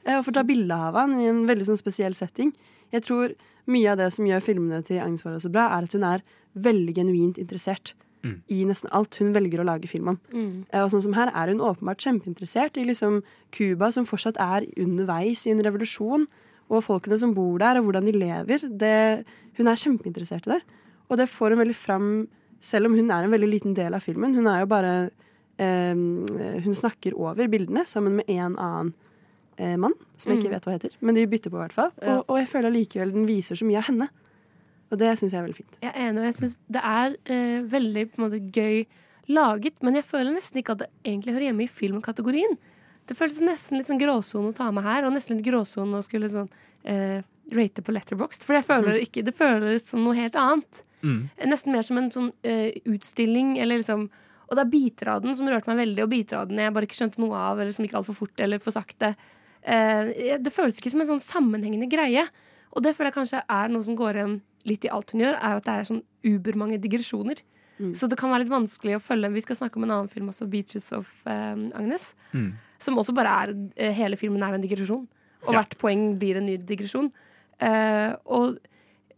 Eh, 0.05 0.17
og 0.17 0.25
får 0.25 0.37
ta 0.39 0.43
bilde 0.47 0.75
av 0.75 0.97
han 0.97 1.15
i 1.19 1.29
en 1.29 1.45
veldig 1.49 1.69
sånn 1.69 1.79
spesiell 1.79 2.15
setting. 2.17 2.53
Jeg 2.91 3.03
tror 3.05 3.33
mye 3.69 3.91
av 3.91 3.97
det 4.01 4.11
som 4.15 4.25
gjør 4.25 4.41
filmene 4.41 4.83
til 4.85 4.99
Agnes 5.03 5.25
Wara 5.25 5.39
så 5.39 5.51
bra, 5.53 5.67
er 5.77 5.83
at 5.87 5.93
hun 5.93 6.03
er 6.03 6.23
veldig 6.57 6.95
genuint 6.95 7.37
interessert 7.37 7.93
Mm. 8.19 8.41
i 8.51 8.65
nesten 8.67 8.89
alt 8.91 9.15
hun 9.15 9.29
velger 9.31 9.61
å 9.61 9.63
lage 9.63 9.87
film 9.87 10.09
om. 10.09 10.17
Mm. 10.33 10.65
Eh, 10.73 10.81
Og 10.83 10.89
sånn 10.91 11.01
som 11.01 11.13
her 11.13 11.29
er 11.33 11.47
hun 11.53 11.61
åpenbart 11.63 12.01
kjempeinteressert 12.03 12.75
i 12.75 12.83
liksom 12.83 13.21
Cuba, 13.55 13.91
som 13.95 14.03
fortsatt 14.05 14.35
er 14.35 14.65
underveis 14.75 15.45
i 15.47 15.51
en 15.51 15.63
revolusjon, 15.63 16.27
og 16.69 16.83
folkene 16.83 17.17
som 17.17 17.33
bor 17.33 17.57
der, 17.59 17.77
og 17.79 17.85
hvordan 17.85 18.03
de 18.05 18.11
lever. 18.11 18.59
Det, 18.77 19.25
hun 19.55 19.67
er 19.67 19.79
kjempeinteressert 19.79 20.47
i 20.47 20.51
det. 20.51 20.61
Og 21.09 21.15
det 21.17 21.29
får 21.31 21.55
hun 21.55 21.59
veldig 21.63 21.75
fram, 21.75 22.27
selv 22.59 22.87
om 22.87 22.95
hun 22.99 23.09
er 23.09 23.23
en 23.23 23.31
veldig 23.31 23.49
liten 23.53 23.73
del 23.73 23.93
av 23.95 24.01
filmen. 24.03 24.35
Hun 24.35 24.47
er 24.47 24.59
jo 24.65 24.65
bare 24.67 25.11
eh, 25.57 25.95
Hun 25.95 26.75
snakker 26.75 27.15
over 27.15 27.47
bildene 27.47 27.87
sammen 27.87 28.17
med 28.19 28.27
en 28.29 28.57
annen 28.57 28.91
eh, 28.93 29.08
mann, 29.77 29.93
som 30.17 30.31
jeg 30.31 30.39
ikke 30.41 30.49
Mm. 30.49 30.55
vet 30.55 30.65
hva 30.65 30.73
heter. 30.77 30.91
Men 31.01 31.15
de 31.15 31.25
bytter 31.27 31.49
på, 31.51 31.57
i 31.59 31.63
hvert 31.67 31.73
fall. 31.73 31.91
Ja. 32.01 32.17
Og, 32.17 32.25
og 32.29 32.37
jeg 32.39 32.47
føler 32.47 32.71
likevel 32.71 33.11
den 33.13 33.25
viser 33.27 33.55
så 33.59 33.65
mye 33.67 33.77
av 33.81 33.87
henne. 33.89 34.09
Og 34.91 34.97
det 34.97 35.11
syns 35.19 35.31
jeg 35.33 35.39
er 35.41 35.45
veldig 35.47 35.55
fint. 35.59 35.77
Jeg 35.83 35.91
er 35.93 36.09
enig, 36.09 36.19
og 36.19 36.25
jeg 36.25 36.35
syns 36.39 36.57
det 36.69 36.81
er 36.83 37.15
eh, 37.25 37.61
veldig 37.69 38.03
på 38.11 38.17
en 38.21 38.25
måte 38.29 38.39
gøy 38.51 38.85
laget, 39.29 39.83
men 39.83 39.93
jeg 39.99 40.03
føler 40.09 40.33
nesten 40.33 40.57
ikke 40.61 40.71
at 40.73 40.79
det 40.79 40.89
egentlig 41.05 41.33
hører 41.35 41.47
hjemme 41.51 41.63
i 41.63 41.67
filmkategorien. 41.69 42.57
Det 43.05 43.17
føles 43.17 43.39
nesten 43.41 43.77
litt 43.77 43.87
sånn 43.89 43.99
gråsone 44.01 44.49
å 44.49 44.55
ta 44.55 44.71
med 44.71 44.83
her, 44.83 45.05
og 45.05 45.13
nesten 45.13 45.37
litt 45.37 45.45
gråsone 45.45 45.97
å 45.99 46.03
skulle 46.05 46.29
sånn 46.29 46.49
eh, 46.85 47.21
rate 47.51 47.81
på 47.85 47.93
Letterboxd. 47.93 48.43
For 48.45 48.53
jeg 48.57 48.65
føler 48.65 48.97
Mm. 48.97 49.03
ikke 49.05 49.23
Det 49.25 49.35
føles 49.35 49.83
som 49.85 50.03
noe 50.03 50.15
helt 50.15 50.35
annet. 50.35 50.83
Mm. 51.03 51.29
Nesten 51.47 51.71
mer 51.71 51.81
som 51.81 51.97
en 51.97 52.09
sånn 52.11 52.33
eh, 52.43 52.71
utstilling, 52.85 53.57
eller 53.59 53.77
liksom 53.79 54.09
Og 54.49 54.55
det 54.57 54.65
er 54.65 54.69
biter 54.71 55.07
av 55.07 55.21
den 55.21 55.35
som 55.35 55.45
rørte 55.45 55.67
meg 55.67 55.77
veldig, 55.77 56.01
og 56.03 56.09
biter 56.09 56.37
av 56.39 56.47
den 56.49 56.57
jeg 56.57 56.73
bare 56.73 56.87
ikke 56.87 56.97
skjønte 56.97 57.19
noe 57.21 57.35
av, 57.37 57.59
eller 57.59 57.71
som 57.71 57.85
gikk 57.85 57.93
altfor 57.93 58.15
fort 58.17 58.39
eller 58.39 58.57
for 58.57 58.71
sakte. 58.73 59.15
Eh, 59.63 60.37
det 60.39 60.53
føles 60.53 60.77
ikke 60.79 60.91
som 60.93 61.01
en 61.03 61.11
sånn 61.15 61.23
sammenhengende 61.23 61.89
greie. 61.91 62.25
Og 62.75 62.83
det 62.85 62.95
føler 62.95 63.11
jeg 63.11 63.17
kanskje 63.19 63.43
er 63.49 63.71
noe 63.73 63.83
som 63.83 63.97
går 63.97 64.19
igjen 64.19 64.41
litt 64.69 64.85
i 64.85 64.91
alt 64.93 65.11
hun 65.11 65.21
gjør, 65.23 65.37
er 65.39 65.57
at 65.57 65.65
det 65.65 65.73
er 65.73 65.87
sånn 65.87 66.03
ubermange 66.27 66.79
digresjoner. 66.83 67.39
Mm. 67.79 67.93
Så 67.95 68.09
det 68.11 68.17
kan 68.19 68.29
være 68.31 68.43
litt 68.43 68.51
vanskelig 68.51 68.97
å 68.97 69.03
følge. 69.03 69.31
Vi 69.33 69.41
skal 69.45 69.55
snakke 69.55 69.79
om 69.79 69.85
en 69.87 69.93
annen 69.95 70.11
film 70.11 70.27
også, 70.29 70.47
'Beaches 70.49 70.91
of 70.93 71.07
eh, 71.25 71.55
Agnes'. 71.79 72.13
Mm. 72.33 72.53
Som 72.79 72.97
også 72.99 73.15
bare 73.15 73.31
er 73.43 73.53
eh, 73.75 73.93
Hele 73.95 74.17
filmen 74.19 74.43
er 74.43 74.53
en 74.53 74.61
digresjon. 74.61 75.07
Og 75.47 75.53
Ja. 75.53 75.61
hvert 75.61 75.77
poeng 75.79 76.17
blir 76.19 76.37
en 76.37 76.45
ny 76.45 76.57
digresjon. 76.57 77.11
Eh, 77.59 78.15
og 78.25 78.59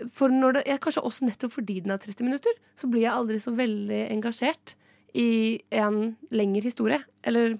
for 0.09 0.29
når 0.29 0.53
det, 0.53 0.63
ja, 0.67 0.77
kanskje 0.77 1.03
også 1.03 1.25
nettopp 1.25 1.51
fordi 1.51 1.81
den 1.81 1.91
er 1.91 1.97
30 1.97 2.23
minutter, 2.25 2.53
så 2.75 2.89
blir 2.89 3.01
jeg 3.01 3.11
aldri 3.13 3.37
så 3.41 3.53
veldig 3.53 4.09
engasjert 4.11 4.75
i 5.13 5.59
en 5.71 6.15
lengre 6.31 6.63
historie. 6.63 7.03
Eller 7.23 7.59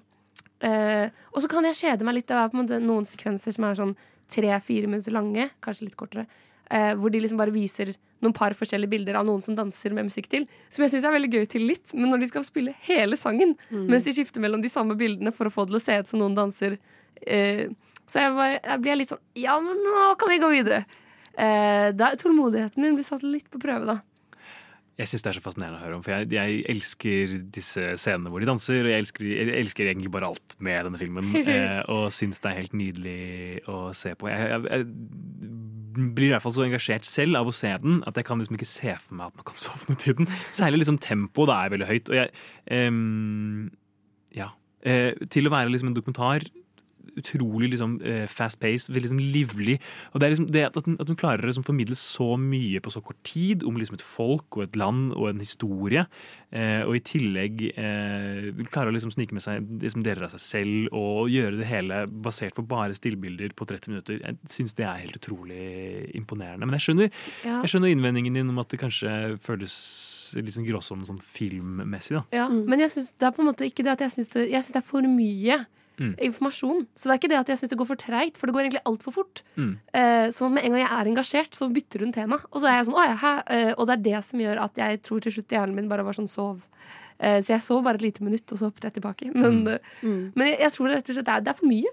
eh, 0.62 1.10
Og 1.34 1.42
så 1.42 1.48
kan 1.50 1.64
jeg 1.68 1.74
kjede 1.80 2.04
meg 2.06 2.14
litt. 2.20 2.26
Det 2.30 2.36
er 2.38 2.48
på 2.52 2.58
en 2.58 2.64
måte 2.64 2.80
noen 2.82 3.04
sekvenser 3.08 3.52
som 3.54 3.64
er 3.68 3.74
sånn 3.78 3.96
tre-fire 4.32 4.88
minutter 4.88 5.12
lange, 5.12 5.50
kanskje 5.60 5.88
litt 5.90 5.96
kortere. 6.00 6.26
uh, 6.72 6.94
hvor 6.96 7.10
de 7.12 7.18
liksom 7.20 7.36
bare 7.36 7.52
viser 7.52 7.90
noen 8.22 8.32
par 8.32 8.54
forskjellige 8.56 8.88
bilder 8.88 9.18
av 9.18 9.26
noen 9.26 9.42
som 9.44 9.52
danser 9.54 9.92
med 9.92 10.06
musikk 10.06 10.28
til. 10.32 10.46
Som 10.72 10.84
jeg 10.86 10.92
syns 10.94 11.04
er 11.04 11.12
veldig 11.12 11.28
gøy 11.34 11.46
til 11.52 11.66
litt, 11.68 11.92
men 11.92 12.08
når 12.08 12.22
de 12.22 12.28
skal 12.30 12.44
spille 12.46 12.72
hele 12.86 13.16
sangen 13.20 13.56
Mm. 13.70 13.88
mens 13.90 14.04
de 14.04 14.12
skifter 14.14 14.40
mellom 14.40 14.62
de 14.62 14.70
samme 14.72 14.96
bildene 14.96 15.32
for 15.34 15.44
å 15.46 15.52
få 15.52 15.66
det 15.66 15.72
til 15.74 15.76
å 15.76 15.84
se 15.84 15.98
ut 16.00 16.08
som 16.08 16.20
noen 16.22 16.34
danser 16.38 16.78
uh, 16.78 17.66
Så 18.08 18.20
jeg, 18.22 18.32
bare, 18.34 18.60
jeg 18.62 18.80
blir 18.80 18.96
litt 18.96 19.12
sånn 19.12 19.20
Ja, 19.36 19.58
men 19.60 19.76
nå 19.84 20.14
kan 20.18 20.28
vi 20.32 20.38
gå 20.38 20.48
videre. 20.48 20.84
Uh, 21.36 21.92
da, 21.92 22.14
tålmodigheten 22.16 22.80
min 22.82 22.94
blir 22.96 23.04
satt 23.04 23.22
litt 23.22 23.50
på 23.50 23.60
prøve, 23.60 23.84
da. 23.84 24.00
Jeg 25.00 25.08
syns 25.08 25.24
det 25.24 25.30
er 25.30 25.36
så 25.38 25.42
fascinerende 25.44 25.78
å 25.80 25.82
høre 25.86 25.96
om, 25.96 26.02
for 26.04 26.12
jeg, 26.12 26.28
jeg 26.36 26.64
elsker 26.68 27.36
disse 27.54 27.94
scenene 28.00 28.30
hvor 28.32 28.42
de 28.42 28.48
danser. 28.50 28.84
Og 28.84 28.92
jeg 28.92 29.04
elsker, 29.04 29.26
jeg 29.30 29.54
elsker 29.62 29.88
egentlig 29.88 30.12
bare 30.12 30.28
alt 30.28 30.56
med 30.62 30.88
denne 30.88 31.00
filmen, 31.00 31.30
eh, 31.42 31.80
og 31.92 32.10
syns 32.14 32.42
det 32.44 32.50
er 32.50 32.58
helt 32.60 32.76
nydelig 32.76 33.62
å 33.72 33.78
se 33.96 34.12
på. 34.18 34.28
Jeg, 34.32 34.62
jeg, 34.68 34.88
blir 35.92 36.30
i 36.30 36.32
hvert 36.32 36.44
fall 36.44 36.54
så 36.56 36.64
engasjert 36.64 37.04
selv 37.04 37.36
av 37.36 37.48
å 37.50 37.52
se 37.52 37.68
den 37.82 37.98
at 38.08 38.16
jeg 38.16 38.24
kan 38.24 38.40
liksom 38.40 38.56
ikke 38.56 38.68
se 38.68 38.94
for 38.96 39.16
meg 39.18 39.28
at 39.28 39.40
man 39.40 39.48
kan 39.48 39.60
sovne 39.66 39.96
til 40.00 40.16
den. 40.20 40.28
Særlig 40.56 40.82
liksom 40.82 41.00
tempoet 41.04 41.52
da 41.52 41.60
er 41.60 41.74
veldig 41.74 41.88
høyt. 41.88 42.12
Og 42.12 42.20
jeg 42.20 42.34
ehm, 42.72 43.70
Ja. 44.36 44.52
Eh, 44.82 45.12
til 45.30 45.46
å 45.46 45.52
være 45.52 45.70
liksom 45.70 45.92
en 45.92 45.96
dokumentar 45.96 46.42
utrolig 47.18 47.70
liksom, 47.72 47.98
eh, 48.04 48.26
fast 48.30 48.58
pace, 48.62 48.88
veldig 48.92 49.02
liksom, 49.08 49.22
livlig. 49.34 49.78
Og 50.12 50.20
det 50.20 50.26
er 50.26 50.34
liksom 50.34 50.50
det 50.52 50.64
at, 50.68 50.76
at 50.76 51.08
hun 51.10 51.18
klarer 51.18 51.44
å 51.44 51.50
liksom, 51.50 51.66
formidle 51.66 51.96
så 51.98 52.36
mye 52.40 52.80
på 52.82 52.92
så 52.94 53.02
kort 53.04 53.20
tid 53.26 53.64
om 53.68 53.76
liksom, 53.76 53.98
et 53.98 54.04
folk 54.06 54.56
og 54.58 54.64
et 54.66 54.78
land 54.80 55.12
og 55.16 55.28
en 55.30 55.42
historie. 55.42 56.06
Eh, 56.52 56.82
og 56.84 56.96
i 56.96 57.02
tillegg 57.04 57.62
eh, 57.72 58.48
klarer 58.72 58.92
å 58.92 58.96
liksom, 58.96 59.12
snike 59.14 59.36
med 59.36 59.44
seg 59.44 59.64
liksom, 59.82 60.04
deler 60.04 60.26
av 60.28 60.34
seg 60.34 60.44
selv 60.44 60.96
og 60.96 61.30
gjøre 61.32 61.60
det 61.60 61.68
hele 61.70 62.02
basert 62.06 62.56
på 62.56 62.64
bare 62.68 62.96
stillbilder 62.96 63.54
på 63.56 63.68
30 63.68 63.92
minutter. 63.94 64.20
Jeg 64.22 64.52
syns 64.52 64.76
det 64.78 64.86
er 64.88 65.02
helt 65.04 65.16
utrolig 65.20 65.62
imponerende. 66.18 66.66
Men 66.66 66.78
jeg 66.78 66.88
skjønner, 66.88 67.12
Ja. 67.44 67.60
jeg 67.62 67.72
skjønner 67.72 67.92
innvendingen 67.92 68.34
din 68.34 68.48
om 68.52 68.58
at 68.62 68.68
det 68.72 68.80
kanskje 68.80 69.38
føles 69.42 69.76
litt 70.40 70.54
sånn 70.56 70.66
gråsonen 70.68 71.06
sånn 71.08 71.20
filmmessig. 71.20 72.16
da. 72.16 72.24
Ja, 72.32 72.48
Men 72.48 72.80
jeg 72.80 72.90
synes, 72.90 73.12
det 73.18 73.26
er 73.26 73.32
på 73.36 73.42
en 73.42 73.50
måte 73.50 73.68
ikke 73.68 73.84
det 73.84 73.92
at 73.92 74.00
jeg 74.00 74.10
syns 74.16 74.28
det, 74.32 74.50
jeg 74.50 74.62
synes 74.62 74.72
det 74.72 74.82
er 74.82 74.88
for 74.88 75.02
mye 75.02 75.66
Mm. 76.00 76.14
informasjon. 76.18 76.86
Så 76.96 77.04
det 77.06 77.12
er 77.12 77.18
ikke 77.20 77.28
det 77.30 77.38
at 77.38 77.48
jeg 77.52 77.58
syns 77.60 77.70
det 77.70 77.78
går 77.78 77.86
for 77.86 77.96
treigt, 78.00 78.36
for 78.40 78.46
det 78.48 78.54
går 78.56 78.62
egentlig 78.64 78.82
altfor 78.88 79.12
fort. 79.12 79.42
Mm. 79.56 79.78
Uh, 79.94 80.28
så 80.32 80.48
med 80.50 80.64
en 80.64 80.72
gang 80.72 80.80
jeg 80.80 80.90
er 80.90 81.10
engasjert, 81.12 81.54
så 81.54 81.68
bytter 81.72 82.00
hun 82.00 82.12
tema. 82.12 82.38
Og 82.50 82.60
så 82.62 82.66
er 82.70 82.78
jeg 82.80 82.86
sånn, 82.88 82.96
«Å 82.96 83.04
ja, 83.06 83.16
hæ?» 83.20 83.32
Eh, 83.52 83.72
og 83.76 83.86
det 83.86 83.92
er 83.98 84.02
det 84.08 84.24
som 84.24 84.40
gjør 84.40 84.62
at 84.64 84.74
jeg 84.80 85.02
tror 85.02 85.20
til 85.20 85.32
slutt 85.36 85.48
hjernen 85.52 85.74
min 85.76 85.88
bare 85.88 86.02
var 86.04 86.12
sånn 86.16 86.28
sov. 86.28 86.62
Uh, 87.22 87.38
så 87.44 87.52
jeg 87.54 87.62
sov 87.62 87.82
bare 87.84 88.00
et 88.00 88.02
lite 88.08 88.24
minutt, 88.24 88.46
og 88.50 88.58
så 88.58 88.70
hoppet 88.70 88.88
jeg 88.88 88.94
tilbake. 89.00 89.32
Men, 89.34 89.66
eh, 89.68 89.78
Mm. 90.02 90.32
men 90.34 90.46
jeg, 90.48 90.58
jeg 90.60 90.72
tror 90.72 90.88
det 90.88 90.96
rett 90.96 91.10
og 91.10 91.14
slett 91.16 91.28
er, 91.28 91.40
det 91.40 91.48
er 91.48 91.58
for 91.60 91.66
mye. 91.68 91.92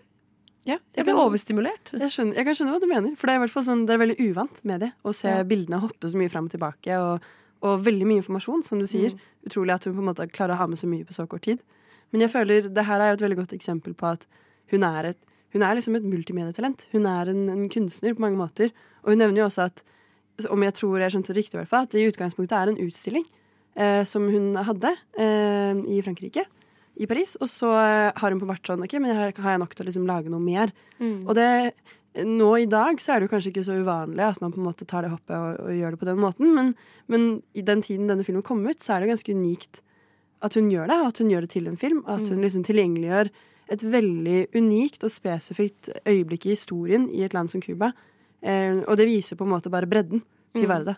Ja, 0.65 0.77
Jeg 0.95 1.05
ble 1.05 1.13
overstimulert. 1.13 1.91
Jeg, 1.93 2.09
skjønner, 2.13 2.35
jeg 2.35 2.45
kan 2.45 2.53
skjønne 2.55 2.71
hva 2.75 2.79
du 2.81 2.87
mener. 2.87 3.15
For 3.17 3.27
det 3.27 3.33
er 3.33 3.39
i 3.39 3.43
hvert 3.45 3.53
fall 3.53 3.63
sånn, 3.63 3.85
det 3.87 3.93
er 3.95 4.01
veldig 4.05 4.17
uvant 4.31 4.63
med 4.65 4.79
det. 4.81 4.91
Å 5.03 5.13
se 5.15 5.27
Ja. 5.29 5.43
bildene 5.43 5.79
hoppe 5.81 6.05
så 6.09 6.15
mye 6.17 6.29
fram 6.29 6.45
og 6.45 6.51
tilbake. 6.51 6.93
Og 6.99 7.21
og 7.61 7.83
veldig 7.83 8.05
mye 8.07 8.21
informasjon, 8.23 8.63
som 8.63 8.79
du 8.79 8.85
sier. 8.87 9.11
Mm. 9.11 9.19
Utrolig 9.49 9.73
at 9.73 9.83
hun 9.83 9.93
på 9.93 9.99
en 9.99 10.05
måte 10.15 10.31
klarer 10.31 10.53
å 10.55 10.59
ha 10.61 10.65
med 10.67 10.77
så 10.77 10.87
mye 10.87 11.03
på 11.03 11.11
så 11.11 11.27
kort 11.27 11.41
tid. 11.43 11.59
Men 12.13 12.25
jeg 12.25 12.33
føler 12.33 12.69
det 12.73 12.85
her 12.87 13.01
er 13.01 13.11
jo 13.11 13.19
et 13.19 13.25
veldig 13.25 13.39
godt 13.43 13.55
eksempel 13.57 13.95
på 13.97 14.13
at 14.13 14.25
hun 14.73 14.85
er, 14.85 15.11
et, 15.11 15.19
hun 15.53 15.65
er 15.65 15.77
liksom 15.77 15.97
et 15.97 16.05
multimedietalent. 16.05 16.85
Hun 16.93 17.07
er 17.09 17.31
en, 17.31 17.47
en 17.53 17.65
kunstner 17.71 18.15
på 18.15 18.23
mange 18.25 18.39
måter. 18.39 18.73
Og 19.03 19.13
hun 19.13 19.21
nevner 19.21 19.43
jo 19.43 19.49
også 19.49 19.67
at, 19.69 19.83
om 20.49 20.63
jeg 20.65 20.77
tror 20.77 21.01
jeg 21.01 21.15
skjønte 21.15 21.33
det 21.33 21.41
riktig, 21.41 21.57
i 21.57 21.61
hvert 21.63 21.71
fall, 21.71 21.87
at 21.87 21.93
det 21.93 22.03
i 22.03 22.09
utgangspunktet 22.09 22.57
er 22.57 22.71
en 22.71 22.81
utstilling 22.85 23.25
eh, 23.75 24.01
som 24.07 24.27
hun 24.31 24.53
hadde 24.67 24.93
eh, 25.19 25.81
i 25.95 26.01
Frankrike, 26.05 26.45
i 26.99 27.07
Paris. 27.09 27.35
Og 27.41 27.49
så 27.51 27.71
eh, 27.75 28.09
har 28.15 28.33
hun 28.33 28.41
på 28.41 28.49
hvert 28.49 28.71
sånn 28.71 28.85
OK, 28.85 28.97
men 29.01 29.15
her 29.15 29.33
har 29.33 29.55
jeg 29.55 29.63
nok 29.63 29.75
til 29.75 29.85
å 29.85 29.89
liksom 29.89 30.07
lage 30.09 30.31
noe 30.33 30.43
mer. 30.43 30.73
Mm. 31.01 31.25
Og 31.25 31.33
det, 31.37 31.49
nå 32.25 32.49
i 32.61 32.69
dag 32.69 33.01
så 33.01 33.13
er 33.13 33.19
det 33.19 33.29
jo 33.29 33.33
kanskje 33.35 33.53
ikke 33.53 33.67
så 33.67 33.77
uvanlig 33.81 34.25
at 34.25 34.41
man 34.43 34.53
på 34.55 34.61
en 34.61 34.69
måte 34.69 34.87
tar 34.89 35.05
det 35.05 35.13
hoppet 35.13 35.35
og, 35.35 35.61
og 35.65 35.75
gjør 35.77 35.95
det 35.95 36.01
på 36.01 36.09
den 36.09 36.23
måten, 36.23 36.55
men, 36.55 36.73
men 37.11 37.29
i 37.57 37.65
den 37.65 37.83
tiden 37.85 38.09
denne 38.09 38.25
filmen 38.27 38.45
kom 38.45 38.65
ut, 38.65 38.81
så 38.83 38.95
er 38.95 39.03
det 39.03 39.13
ganske 39.13 39.35
unikt 39.35 39.83
at 40.41 40.53
hun 40.55 40.69
gjør 40.71 40.87
det, 40.87 40.97
og 41.01 41.07
at 41.07 41.17
hun 41.19 41.29
gjør 41.29 41.41
det 41.41 41.49
til 41.49 41.67
en 41.67 41.77
film. 41.77 42.03
At 42.07 42.27
hun 42.29 42.37
Mm. 42.39 42.43
liksom 42.45 42.63
tilgjengeliggjør 42.63 43.29
et 43.69 43.81
veldig 43.83 44.47
unikt 44.55 45.03
og 45.03 45.11
spesifikt 45.11 45.89
øyeblikk 46.07 46.45
i 46.45 46.55
historien 46.55 47.09
i 47.13 47.23
et 47.23 47.33
land 47.33 47.49
som 47.49 47.61
Cuba. 47.61 47.91
Eh, 48.41 48.83
og 48.87 48.97
det 48.97 49.05
viser 49.07 49.35
på 49.35 49.43
en 49.45 49.51
måte 49.51 49.69
bare 49.69 49.85
bredden 49.85 50.21
til 50.55 50.63
Mm. 50.65 50.69
Varda. 50.69 50.95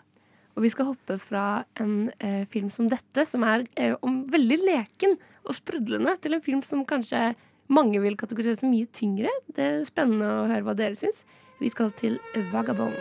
Og 0.56 0.62
vi 0.62 0.68
skal 0.68 0.86
hoppe 0.86 1.18
fra 1.18 1.64
en 1.80 2.10
eh, 2.20 2.44
film 2.44 2.70
som 2.70 2.88
dette, 2.88 3.26
som 3.26 3.42
er 3.42 3.66
eh, 3.76 3.94
om 4.02 4.26
veldig 4.26 4.58
leken 4.64 5.18
og 5.46 5.54
sprudlende, 5.54 6.20
til 6.20 6.34
en 6.34 6.40
film 6.40 6.62
som 6.62 6.84
kanskje 6.84 7.34
mange 7.68 8.00
vil 8.00 8.16
kategorisere 8.16 8.58
som 8.58 8.70
mye 8.70 8.86
tyngre. 8.92 9.28
Det 9.52 9.58
er 9.58 9.84
spennende 9.84 10.24
å 10.28 10.46
høre 10.46 10.62
hva 10.62 10.74
dere 10.76 10.94
syns. 10.94 11.24
Vi 11.60 11.68
skal 11.68 11.90
til 11.92 12.18
Vagabond. 12.52 12.92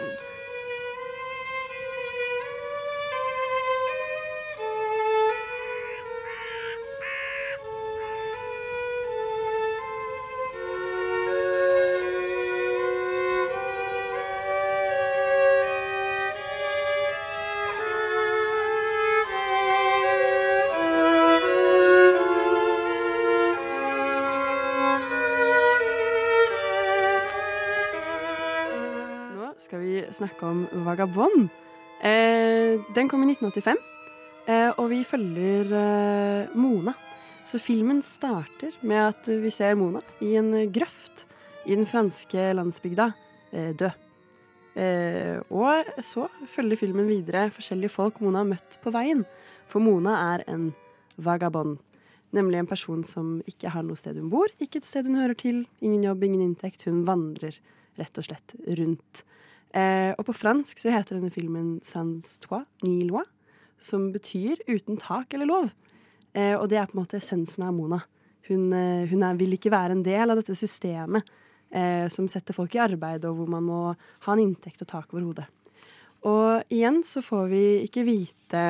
Snakke 30.22 30.46
om 30.46 30.66
Vagabond. 30.86 31.50
Eh, 32.02 32.82
den 32.96 33.10
kom 33.10 33.24
i 33.26 33.32
1985, 33.34 33.82
eh, 34.48 34.70
og 34.78 34.90
vi 34.94 35.02
følger 35.06 35.74
eh, 35.78 36.54
Mona. 36.58 36.94
Så 37.46 37.60
filmen 37.62 38.04
starter 38.06 38.76
med 38.86 39.02
at 39.02 39.28
vi 39.28 39.52
ser 39.54 39.76
Mona 39.76 40.02
i 40.22 40.36
en 40.40 40.54
grøft 40.74 41.26
i 41.66 41.76
den 41.76 41.88
franske 41.90 42.52
landsbygda 42.58 43.12
eh, 43.52 43.74
dø. 43.78 43.90
Eh, 44.78 45.42
og 45.52 45.90
så 46.06 46.28
følger 46.48 46.80
filmen 46.80 47.10
videre 47.10 47.50
forskjellige 47.52 47.92
folk 47.92 48.22
Mona 48.24 48.44
har 48.44 48.52
møtt 48.54 48.78
på 48.84 48.94
veien. 48.94 49.26
For 49.70 49.84
Mona 49.84 50.16
er 50.36 50.46
en 50.52 50.72
vagabond. 51.22 51.80
Nemlig 52.32 52.62
en 52.62 52.70
person 52.70 53.04
som 53.04 53.40
ikke 53.50 53.74
har 53.74 53.84
noe 53.84 54.00
sted 54.00 54.16
hun 54.16 54.30
bor, 54.32 54.48
ikke 54.64 54.80
et 54.80 54.88
sted 54.88 55.10
hun 55.10 55.20
hører 55.20 55.36
til, 55.36 55.66
ingen 55.84 56.06
jobb, 56.06 56.24
ingen 56.24 56.46
inntekt. 56.46 56.86
Hun 56.88 57.04
vandrer 57.08 57.58
rett 58.00 58.22
og 58.22 58.28
slett 58.30 58.56
rundt. 58.80 59.26
Eh, 59.74 60.12
og 60.18 60.26
på 60.28 60.36
fransk 60.36 60.82
så 60.82 60.92
heter 60.92 61.18
denne 61.18 61.32
filmen 61.32 61.78
Sans 61.88 62.34
toi, 62.44 62.66
ni 62.84 63.06
loi, 63.08 63.24
som 63.82 64.10
betyr 64.14 64.60
uten 64.68 65.00
tak 65.00 65.34
eller 65.34 65.50
lov. 65.50 65.70
Eh, 66.34 66.56
og 66.58 66.68
det 66.72 66.80
er 66.80 66.90
på 66.90 66.98
en 66.98 67.04
måte 67.04 67.20
essensen 67.22 67.64
av 67.68 67.76
Mona. 67.76 68.02
Hun, 68.50 68.72
eh, 68.74 69.08
hun 69.12 69.24
er, 69.24 69.40
vil 69.40 69.56
ikke 69.56 69.72
være 69.72 69.96
en 69.96 70.04
del 70.04 70.32
av 70.32 70.42
dette 70.42 70.56
systemet 70.58 71.28
eh, 71.72 72.08
som 72.12 72.28
setter 72.32 72.56
folk 72.58 72.76
i 72.76 72.84
arbeid, 72.84 73.26
og 73.28 73.40
hvor 73.40 73.52
man 73.52 73.68
må 73.68 73.82
ha 73.96 74.36
en 74.36 74.44
inntekt 74.44 74.84
og 74.84 74.92
tak 74.92 75.14
over 75.14 75.30
hodet. 75.30 75.48
Og 76.28 76.74
igjen 76.74 77.02
så 77.08 77.24
får 77.26 77.48
vi 77.50 77.64
ikke 77.88 78.06
vite 78.06 78.66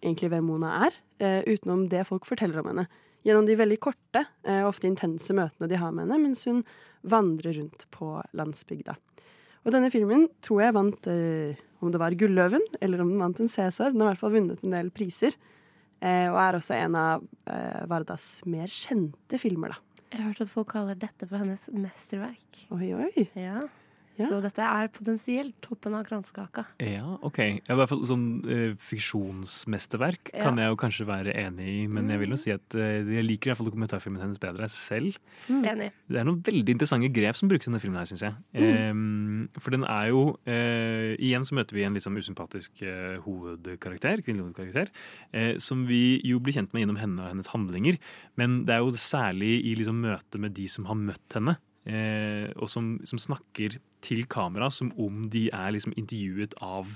egentlig 0.00 0.32
hvem 0.32 0.50
Mona 0.50 0.74
er, 0.86 0.98
eh, 1.20 1.40
utenom 1.46 1.86
det 1.88 2.06
folk 2.08 2.26
forteller 2.28 2.60
om 2.60 2.72
henne. 2.72 2.86
Gjennom 3.24 3.46
de 3.46 3.56
veldig 3.56 3.78
korte, 3.80 4.26
eh, 4.44 4.64
ofte 4.64 4.88
intense 4.88 5.32
møtene 5.32 5.68
de 5.68 5.76
har 5.76 5.92
med 5.92 6.08
henne, 6.08 6.22
mens 6.22 6.44
hun 6.44 6.64
vandrer 7.04 7.56
rundt 7.56 7.86
på 7.92 8.22
landsbygda. 8.32 8.96
Og 9.64 9.74
denne 9.74 9.90
filmen 9.92 10.26
tror 10.44 10.62
jeg 10.64 10.76
vant 10.76 11.08
eh, 11.12 11.58
om 11.80 11.92
det 11.92 12.00
var 12.00 12.16
Gulløven, 12.16 12.64
eller 12.80 13.02
om 13.02 13.12
den 13.12 13.20
vant 13.20 13.40
en 13.42 13.50
Cæsar. 13.50 13.92
Den 13.92 14.02
har 14.02 14.10
i 14.10 14.14
hvert 14.14 14.22
fall 14.22 14.36
vunnet 14.36 14.64
en 14.64 14.76
del 14.76 14.88
priser. 14.94 15.36
Eh, 16.00 16.28
og 16.32 16.38
er 16.40 16.56
også 16.56 16.78
en 16.78 16.96
av 16.96 17.26
eh, 17.50 17.82
Vardas 17.90 18.28
mer 18.48 18.72
kjente 18.72 19.40
filmer, 19.40 19.74
da. 19.74 20.04
Jeg 20.10 20.22
har 20.22 20.32
hørt 20.32 20.40
at 20.42 20.50
folk 20.50 20.72
kaller 20.72 20.96
dette 20.98 21.28
for 21.28 21.38
hennes 21.38 21.68
mesterverk. 21.70 22.64
Oi, 22.74 22.88
oi. 22.96 23.28
Ja. 23.38 23.66
Ja. 24.20 24.28
Så 24.28 24.40
dette 24.44 24.64
er 24.66 24.90
potensielt 24.92 25.56
toppen 25.64 25.96
av 25.96 26.04
kransekaka. 26.08 26.66
Ja, 26.84 27.16
ok. 27.26 27.38
Ja, 27.40 27.74
I 27.74 27.78
hvert 27.80 27.90
fall 27.92 28.04
sånn 28.08 28.26
uh, 28.44 28.76
fiksjonsmesterverk 28.90 30.32
Ja. 30.34 30.44
kan 30.44 30.60
jeg 30.60 30.70
jo 30.70 30.78
kanskje 30.80 31.08
være 31.08 31.34
enig 31.40 31.68
i, 31.72 31.86
men 31.90 32.10
jeg 32.12 32.22
vil 32.22 32.34
jo 32.36 32.40
si 32.40 32.52
at 32.54 32.76
uh, 32.78 33.00
jeg 33.00 33.26
liker 33.26 33.50
i 33.50 33.52
hvert 33.52 33.60
fall 33.62 33.70
dokumentarfilmen 33.70 34.22
hennes 34.22 34.40
bedre 34.42 34.68
selv. 34.72 35.18
Enig. 35.48 35.90
Det 36.10 36.20
er 36.20 36.28
noen 36.28 36.42
veldig 36.46 36.76
interessante 36.76 37.10
grep 37.14 37.38
som 37.40 37.50
brukes 37.50 37.66
i 37.66 37.72
denne 37.72 37.82
filmen 37.82 38.00
her, 38.00 38.10
syns 38.10 38.26
jeg. 38.26 38.36
Ehm, 38.60 39.48
for 39.58 39.74
den 39.74 39.86
er 39.88 40.10
jo 40.12 40.22
uh, 40.46 41.16
Igjen 41.20 41.44
så 41.46 41.56
møter 41.56 41.76
vi 41.76 41.84
en 41.86 41.96
litt 41.96 42.04
sånn 42.04 42.18
usympatisk 42.20 42.82
hovedkarakter, 43.24 44.22
kvinnelig 44.24 44.46
hovedkarakter, 44.48 44.90
eh, 45.32 45.54
som 45.62 45.86
vi 45.88 46.20
jo 46.26 46.40
blir 46.42 46.56
kjent 46.56 46.72
med 46.74 46.84
gjennom 46.84 47.00
henne 47.00 47.24
og 47.24 47.32
hennes 47.32 47.50
handlinger. 47.52 47.98
Men 48.40 48.64
det 48.68 48.76
er 48.76 48.84
jo 48.84 48.94
særlig 49.00 49.52
i 49.66 49.74
liksom 49.78 50.00
møte 50.04 50.40
med 50.42 50.54
de 50.56 50.66
som 50.70 50.88
har 50.90 50.98
møtt 50.98 51.36
henne, 51.36 51.56
og 52.60 52.68
som, 52.70 52.98
som 53.08 53.18
snakker 53.18 53.78
til 54.04 54.24
kamera 54.30 54.70
som 54.72 54.92
om 55.00 55.22
de 55.28 55.48
er 55.52 55.72
liksom 55.74 55.92
intervjuet 55.96 56.54
av 56.62 56.86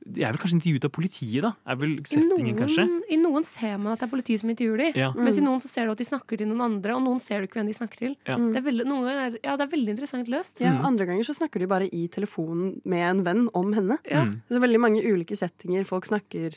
De 0.00 0.22
er 0.24 0.32
vel 0.32 0.40
kanskje 0.40 0.56
intervjuet 0.56 0.84
av 0.88 0.92
politiet, 0.96 1.42
da? 1.44 1.50
Er 1.68 1.76
vel 1.76 1.90
I 1.98 2.02
settingen, 2.08 2.56
kanskje? 2.56 2.86
I 3.12 3.18
noen 3.20 3.44
ser 3.44 3.76
man 3.76 3.92
at 3.92 4.00
det 4.00 4.06
er 4.08 4.12
politiet 4.14 4.40
som 4.40 4.48
intervjuer 4.48 4.78
dem, 4.80 4.92
Ja. 4.96 5.10
mens 5.12 5.36
i 5.36 5.42
noen 5.44 5.60
så 5.60 5.68
ser 5.68 5.84
du 5.84 5.92
at 5.92 5.98
de 6.00 6.06
snakker 6.08 6.38
til 6.40 6.48
noen 6.48 6.62
andre, 6.64 6.94
og 6.96 7.02
noen 7.04 7.20
ser 7.20 7.40
du 7.42 7.46
ikke 7.46 7.60
hvem 7.60 7.68
de 7.68 7.74
snakker 7.76 7.98
til. 7.98 8.14
Ja. 8.24 8.38
Det, 8.40 8.56
er 8.56 8.64
veldig, 8.64 8.86
noen 8.88 9.04
ganger 9.04 9.20
er, 9.26 9.36
ja, 9.44 9.56
det 9.60 9.66
er 9.66 9.76
veldig 9.76 9.92
interessant 9.92 10.26
løst. 10.32 10.58
Ja, 10.64 10.72
Andre 10.88 11.04
ganger 11.04 11.22
så 11.28 11.36
snakker 11.36 11.60
de 11.60 11.66
bare 11.68 11.90
i 11.92 12.06
telefonen 12.08 12.80
med 12.88 13.04
en 13.10 13.22
venn 13.28 13.44
om 13.52 13.74
henne. 13.76 13.98
Ja. 14.08 14.24
Mm. 14.24 14.40
Så 14.48 14.62
veldig 14.64 14.80
mange 14.80 15.04
ulike 15.04 15.36
settinger 15.36 15.84
folk 15.84 16.08
snakker 16.08 16.56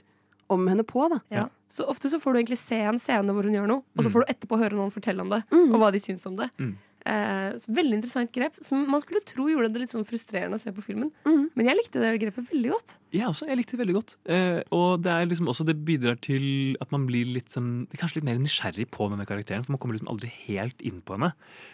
om 0.49 0.63
henne 0.71 0.83
på. 0.87 1.09
da. 1.11 1.19
Ja. 1.29 1.49
Så 1.67 1.83
ofte 1.89 2.07
så 2.07 2.21
får 2.23 2.31
du 2.31 2.39
egentlig 2.45 2.57
se 2.63 2.79
en 2.79 2.99
scene 2.99 3.27
hvor 3.33 3.43
hun 3.43 3.53
gjør 3.59 3.67
noe, 3.67 3.83
og 3.97 4.03
så 4.03 4.07
Mm. 4.07 4.13
får 4.13 4.23
du 4.23 4.31
etterpå 4.33 4.57
høre 4.61 4.71
noen 4.77 4.91
fortelle 4.93 5.19
om 5.19 5.29
det, 5.29 5.43
Mm. 5.51 5.73
og 5.73 5.79
hva 5.81 5.91
de 5.91 5.99
syns 5.99 6.25
om 6.27 6.35
det. 6.37 6.49
Mm. 6.59 6.77
Eh, 7.03 7.55
veldig 7.67 7.97
interessant 7.99 8.31
grep, 8.31 8.55
som 8.63 8.85
man 8.87 9.01
skulle 9.03 9.23
tro 9.27 9.49
gjorde 9.51 9.73
det 9.73 9.83
litt 9.83 9.93
sånn 9.93 10.05
frustrerende 10.07 10.55
å 10.55 10.61
se 10.61 10.71
på 10.75 10.83
filmen. 10.85 11.11
Mm. 11.27 11.49
Men 11.51 11.69
jeg 11.69 11.79
likte 11.79 12.03
det 12.03 12.13
grepet 12.21 12.47
veldig 12.53 12.71
godt. 12.71 12.95
Jeg 13.13 13.27
også, 13.27 13.49
jeg 13.49 13.59
likte 13.59 13.75
det 13.75 13.81
veldig 13.83 13.97
godt. 13.97 14.15
Eh, 14.31 14.61
og 14.75 15.03
det 15.03 15.11
er 15.11 15.27
liksom 15.27 15.51
også 15.51 15.67
det 15.67 15.75
bidrar 15.85 16.17
til 16.23 16.77
at 16.83 16.93
man 16.95 17.07
blir 17.09 17.27
litt 17.35 17.51
sånn, 17.53 17.85
kanskje 17.99 18.21
litt 18.21 18.29
mer 18.29 18.39
nysgjerrig 18.41 18.87
på 18.93 19.09
denne 19.11 19.27
karakteren. 19.27 19.65
For 19.65 19.75
man 19.75 19.83
kommer 19.83 19.97
liksom 19.97 20.13
aldri 20.13 20.31
helt 20.47 20.79
inn 20.85 21.03
på 21.03 21.17
henne. 21.17 21.33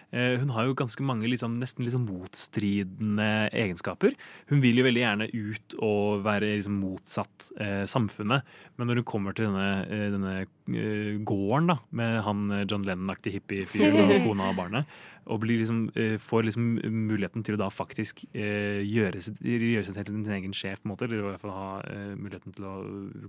Eh, 0.10 0.40
hun 0.42 0.50
har 0.56 0.66
jo 0.66 0.78
ganske 0.78 1.06
mange 1.06 1.30
liksom, 1.30 1.60
nesten 1.62 1.86
sånn 1.94 2.08
motstridende 2.10 3.30
egenskaper. 3.54 4.16
Hun 4.50 4.64
vil 4.64 4.82
jo 4.82 4.88
veldig 4.88 5.04
gjerne 5.04 5.30
ut 5.30 5.78
og 5.86 6.24
være 6.26 6.56
liksom 6.58 6.80
motsatt 6.82 7.52
eh, 7.62 7.84
samfunnet. 7.90 8.48
Men 8.78 8.90
når 8.90 9.04
hun 9.04 9.10
kommer 9.14 9.38
til 9.38 9.52
denne, 9.52 9.86
eh, 9.86 10.08
denne 10.16 10.36
gården 11.28 11.72
da, 11.72 11.76
med 11.91 12.20
han 12.26 12.43
eh, 12.51 12.65
John 12.70 12.86
Lennon-aktige 12.88 13.39
hippiefyren 13.39 13.99
og 14.05 14.15
kona 14.28 14.49
og 14.51 14.57
barnet, 14.59 14.93
og 15.30 15.41
blir 15.43 15.61
liksom, 15.61 15.84
eh, 15.99 16.15
får 16.22 16.47
liksom 16.47 16.70
muligheten 17.09 17.45
til 17.45 17.57
å 17.57 17.61
da 17.61 17.70
faktisk 17.74 18.24
eh, 18.34 18.82
gjøre, 18.86 19.22
gjøre 19.41 19.86
seg 19.88 19.97
selv 19.99 20.09
til 20.09 20.17
sin 20.24 20.38
egen 20.39 20.55
sjef, 20.57 20.82
på 20.82 20.89
en 20.89 20.93
måte, 20.93 21.07
eller 21.09 21.22
i 21.22 21.28
hvert 21.30 21.43
fall 21.43 21.55
ha 21.55 21.70
eh, 21.89 22.11
muligheten 22.17 22.55
til 22.55 22.67
å 22.70 22.76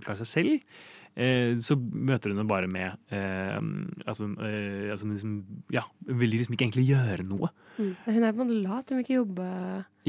klare 0.01 0.21
seg 0.23 0.31
selv, 0.31 0.77
eh, 1.15 1.57
så 1.61 1.77
møter 1.77 2.31
hun 2.31 2.41
henne 2.41 2.49
bare 2.51 2.69
med 2.71 2.95
eh, 3.13 3.57
altså, 4.05 4.31
eh, 4.41 4.91
altså 4.93 5.11
liksom, 5.11 5.41
Ja, 5.73 5.85
vil 6.07 6.33
liksom 6.37 6.55
ikke 6.55 6.69
egentlig 6.69 6.87
gjøre 6.89 7.27
noe. 7.27 7.51
Hun 7.77 7.93
er 8.07 8.31
på 8.31 8.41
en 8.41 8.41
måte 8.45 8.61
lat, 8.61 8.89
hun 8.89 9.01
vil 9.01 9.05
ikke 9.07 9.19
jobbe 9.21 9.51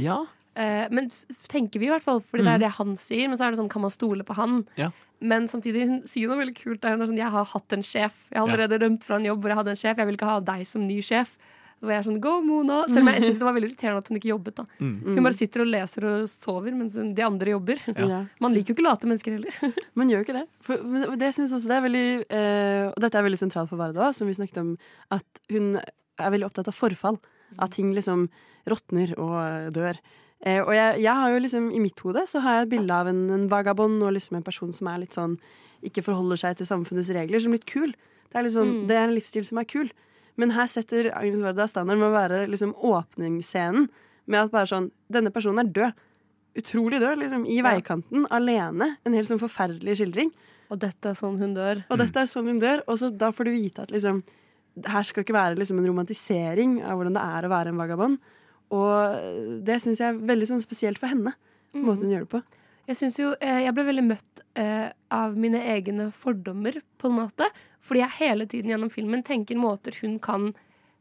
Ja. 0.00 0.22
Eh, 0.54 0.86
men 0.92 1.08
tenker 1.48 1.80
vi 1.80 1.86
i 1.88 1.92
hvert 1.92 2.04
fall, 2.04 2.20
fordi 2.20 2.44
det 2.44 2.52
er 2.58 2.58
det 2.66 2.72
han 2.76 2.94
sier. 3.00 3.28
Men 3.28 3.38
så 3.38 3.46
er 3.46 3.54
det 3.54 3.60
sånn, 3.62 3.70
kan 3.72 3.82
man 3.82 3.90
stole 3.94 4.24
på 4.28 4.34
han? 4.36 4.66
Ja. 4.76 4.90
Men 5.22 5.46
samtidig, 5.48 5.86
hun 5.88 6.02
sier 6.10 6.28
noe 6.28 6.40
veldig 6.42 6.56
kult. 6.58 6.82
Hun 6.84 7.00
er 7.00 7.06
sånn, 7.08 7.16
jeg 7.20 7.30
har 7.30 7.44
hatt 7.44 7.72
en 7.72 7.82
sjef. 7.86 8.16
Jeg 8.32 8.38
har 8.40 8.46
Ja. 8.48 8.52
allerede 8.56 8.80
rømt 8.82 9.04
fra 9.04 9.16
en 9.16 9.24
jobb 9.24 9.40
hvor 9.40 9.48
jeg 9.54 9.56
hadde 9.62 9.70
en 9.70 9.76
sjef. 9.80 9.96
Jeg 9.96 10.06
vil 10.06 10.16
ikke 10.16 10.26
ha 10.32 10.40
deg 10.40 10.66
som 10.66 10.86
ny 10.86 11.00
sjef. 11.00 11.36
Og 11.82 11.88
jeg 11.90 11.98
er 11.98 12.02
sånn, 12.06 12.20
go 12.22 12.40
Mona 12.46 12.84
Selv 12.86 13.02
om 13.02 13.08
jeg 13.10 13.22
syns 13.24 13.38
det 13.40 13.46
var 13.48 13.54
veldig 13.54 13.70
irriterende 13.72 13.98
at 13.98 14.08
hun 14.08 14.16
ikke 14.20 14.30
jobbet. 14.30 14.54
da 14.54 14.64
Mm. 14.78 15.14
Hun 15.16 15.22
bare 15.24 15.34
sitter 15.34 15.60
og 15.62 15.66
leser 15.66 16.04
og 16.06 16.28
sover 16.30 16.70
mens 16.76 16.94
de 16.94 17.22
andre 17.22 17.50
jobber. 17.50 17.78
Ja. 17.98 18.26
Man 18.40 18.52
liker 18.54 18.70
jo 18.70 18.74
ikke 18.76 18.86
late 18.86 19.06
mennesker 19.10 19.32
heller. 19.34 19.50
Man 19.96 20.08
gjør 20.08 20.22
jo 20.22 20.24
ikke 20.26 20.38
det. 20.38 20.46
For, 20.60 20.76
men 20.84 21.18
det 21.18 21.34
synes 21.34 21.50
også 21.52 21.66
det 21.66 21.76
er 21.78 21.86
veldig 21.88 22.06
uh, 22.30 22.92
Og 22.92 23.00
dette 23.02 23.14
er 23.18 23.26
veldig 23.26 23.38
sentralt 23.42 23.68
for 23.68 23.76
Varda, 23.82 24.12
som 24.14 24.28
vi 24.28 24.34
snakket 24.34 24.58
om, 24.62 24.76
at 25.10 25.24
hun 25.50 25.76
er 25.76 26.30
veldig 26.30 26.46
opptatt 26.46 26.68
av 26.68 26.74
forfall. 26.78 27.18
At 27.58 27.72
ting 27.72 27.92
liksom 27.94 28.28
råtner 28.68 29.18
og 29.18 29.72
dør. 29.74 29.98
Eh, 30.42 30.60
og 30.62 30.72
jeg, 30.74 31.02
jeg 31.04 31.14
har 31.14 31.30
jo 31.30 31.42
liksom 31.44 31.68
i 31.70 31.78
mitt 31.82 32.00
hode 32.02 32.24
så 32.26 32.40
har 32.42 32.56
jeg 32.56 32.66
et 32.66 32.72
bilde 32.72 32.94
av 32.94 33.06
en, 33.10 33.20
en 33.30 33.44
vagabond 33.50 34.02
og 34.02 34.14
liksom 34.16 34.36
en 34.40 34.46
person 34.46 34.72
som 34.74 34.88
er 34.90 35.04
litt 35.04 35.14
sånn 35.14 35.36
ikke 35.86 36.02
forholder 36.06 36.38
seg 36.38 36.56
til 36.58 36.66
samfunnets 36.66 37.10
regler, 37.14 37.42
som 37.42 37.54
litt 37.54 37.66
kul. 37.66 37.92
Det 38.30 38.38
er, 38.40 38.46
liksom, 38.46 38.66
Mm. 38.68 38.86
det 38.88 38.96
er 38.96 39.04
en 39.08 39.14
livsstil 39.14 39.44
som 39.46 39.58
er 39.58 39.64
kul. 39.70 39.90
Men 40.40 40.50
her 40.56 40.66
setter 40.70 41.10
Agnes 41.14 41.40
Varda 41.42 41.66
standard 41.68 41.98
med 41.98 42.08
å 42.08 42.14
være 42.14 42.46
liksom 42.48 42.72
åpningsscenen 42.78 43.88
med 44.26 44.38
at 44.40 44.50
bare 44.54 44.66
sånn 44.70 44.90
Denne 45.12 45.30
personen 45.34 45.60
er 45.60 45.72
død. 45.72 45.92
Utrolig 46.56 47.00
død, 47.00 47.18
liksom. 47.18 47.46
I 47.48 47.60
veikanten, 47.64 48.26
alene. 48.30 48.96
En 49.04 49.12
helt 49.16 49.28
sånn 49.28 49.40
forferdelig 49.40 49.98
skildring. 50.00 50.30
Og 50.72 50.78
dette 50.80 51.10
er 51.10 51.16
sånn 51.18 51.38
hun 51.38 51.54
dør. 51.54 51.82
Og 51.90 51.98
dette 52.00 52.16
er 52.22 52.30
sånn 52.30 52.46
hun 52.48 52.60
dør. 52.60 52.82
Og 52.88 52.96
så 53.00 53.10
da 53.10 53.30
får 53.32 53.44
du 53.44 53.52
vite 53.52 53.82
at 53.82 53.90
liksom 53.92 54.22
her 54.88 55.02
skal 55.04 55.24
ikke 55.24 55.36
være 55.36 55.58
liksom 55.60 55.78
en 55.82 55.86
romantisering 55.90 56.78
av 56.82 56.96
hvordan 56.96 57.12
det 57.18 57.24
er 57.24 57.44
å 57.44 57.52
være 57.52 57.68
en 57.74 57.80
vagabond. 57.82 58.18
Og 58.72 59.60
det 59.66 59.78
syns 59.84 60.00
jeg 60.00 60.14
er 60.14 60.26
veldig 60.32 60.48
sånn 60.48 60.64
spesielt 60.64 61.00
for 61.00 61.12
henne. 61.12 61.34
Måten 61.76 62.06
hun 62.06 62.14
gjør 62.14 62.26
det 62.26 62.32
på. 62.32 62.42
Jeg 62.88 62.98
syns 62.98 63.18
jo, 63.20 63.30
eh, 63.40 63.62
jeg 63.66 63.74
ble 63.76 63.84
veldig 63.86 64.04
møtt 64.04 64.42
eh, 64.58 64.88
av 65.12 65.36
mine 65.38 65.60
egne 65.70 66.08
fordommer, 66.10 66.80
på 66.98 67.10
en 67.10 67.18
måte. 67.20 67.46
Fordi 67.82 68.02
jeg 68.02 68.16
hele 68.18 68.46
tiden 68.50 68.72
gjennom 68.72 68.90
filmen 68.90 69.22
tenker 69.26 69.58
måter 69.58 69.94
hun 70.02 70.18
kan, 70.22 70.50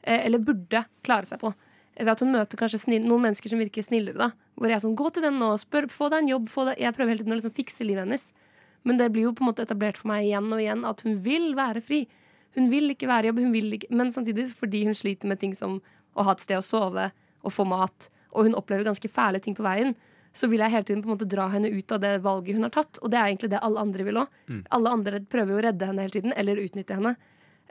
eh, 0.04 0.26
eller 0.28 0.44
burde, 0.44 0.86
klare 1.06 1.30
seg 1.30 1.42
på. 1.42 1.54
Ved 1.98 2.12
at 2.14 2.22
hun 2.24 2.32
møter 2.34 2.60
kanskje 2.60 2.84
snill, 2.86 3.04
noen 3.08 3.26
mennesker 3.26 3.52
som 3.52 3.60
virker 3.60 3.86
snillere. 3.86 4.18
da. 4.18 4.32
Hvor 4.56 4.70
jeg 4.70 4.78
er 4.78 4.86
sånn, 4.86 4.96
gå 4.96 5.10
til 5.14 5.24
den 5.24 5.40
nå, 5.42 5.56
spør, 5.60 5.90
få 5.90 6.10
deg 6.10 6.24
en 6.24 6.32
jobb. 6.36 6.50
Få 6.50 6.66
deg. 6.70 6.80
Jeg 6.80 6.96
prøver 6.96 7.14
hele 7.14 7.24
tiden 7.24 7.34
å 7.34 7.40
liksom 7.40 7.58
fikse 7.58 7.88
livet 7.88 8.06
hennes. 8.06 8.32
Men 8.84 8.98
det 8.98 9.12
blir 9.12 9.28
jo 9.30 9.34
på 9.34 9.44
en 9.44 9.52
måte 9.52 9.66
etablert 9.66 9.98
for 9.98 10.10
meg 10.10 10.26
igjen 10.26 10.54
og 10.54 10.62
igjen 10.62 10.86
at 10.86 11.02
hun 11.06 11.18
vil 11.22 11.54
være 11.58 11.82
fri. 11.86 12.08
Hun 12.58 12.70
vil 12.72 12.94
ikke 12.94 13.08
være 13.08 13.28
i 13.28 13.32
jobb, 13.32 13.42
hun 13.46 13.54
vil 13.54 13.74
ikke, 13.78 13.92
men 13.96 14.12
samtidig 14.12 14.50
fordi 14.58 14.86
hun 14.86 14.98
sliter 14.98 15.30
med 15.30 15.40
ting 15.40 15.54
som 15.56 15.80
å 16.18 16.26
ha 16.28 16.34
et 16.36 16.42
sted 16.44 16.58
å 16.60 16.66
sove 16.66 17.12
og 17.42 17.54
få 17.54 17.66
mat, 17.68 18.10
og 18.32 18.48
hun 18.48 18.56
opplever 18.58 18.88
ganske 18.88 19.12
fæle 19.12 19.42
ting 19.44 19.58
på 19.58 19.66
veien, 19.66 19.96
så 20.34 20.48
vil 20.48 20.64
jeg 20.64 20.72
hele 20.72 20.88
tiden 20.88 21.02
på 21.04 21.10
en 21.10 21.16
måte 21.18 21.28
dra 21.28 21.50
henne 21.52 21.72
ut 21.72 21.92
av 21.92 22.00
det 22.00 22.14
valget 22.24 22.56
hun 22.56 22.64
har 22.64 22.72
tatt. 22.72 23.02
Og 23.04 23.12
det 23.12 23.20
er 23.20 23.28
egentlig 23.28 23.52
det 23.52 23.60
alle 23.60 23.82
andre 23.84 24.06
vil 24.08 24.22
òg. 24.22 24.38
Mm. 24.48 24.62
Alle 24.78 24.94
andre 24.96 25.20
prøver 25.28 25.52
jo 25.52 25.60
å 25.60 25.64
redde 25.66 25.90
henne 25.90 26.06
hele 26.06 26.16
tiden, 26.16 26.36
eller 26.40 26.62
utnytte 26.64 26.96
henne. 26.96 27.16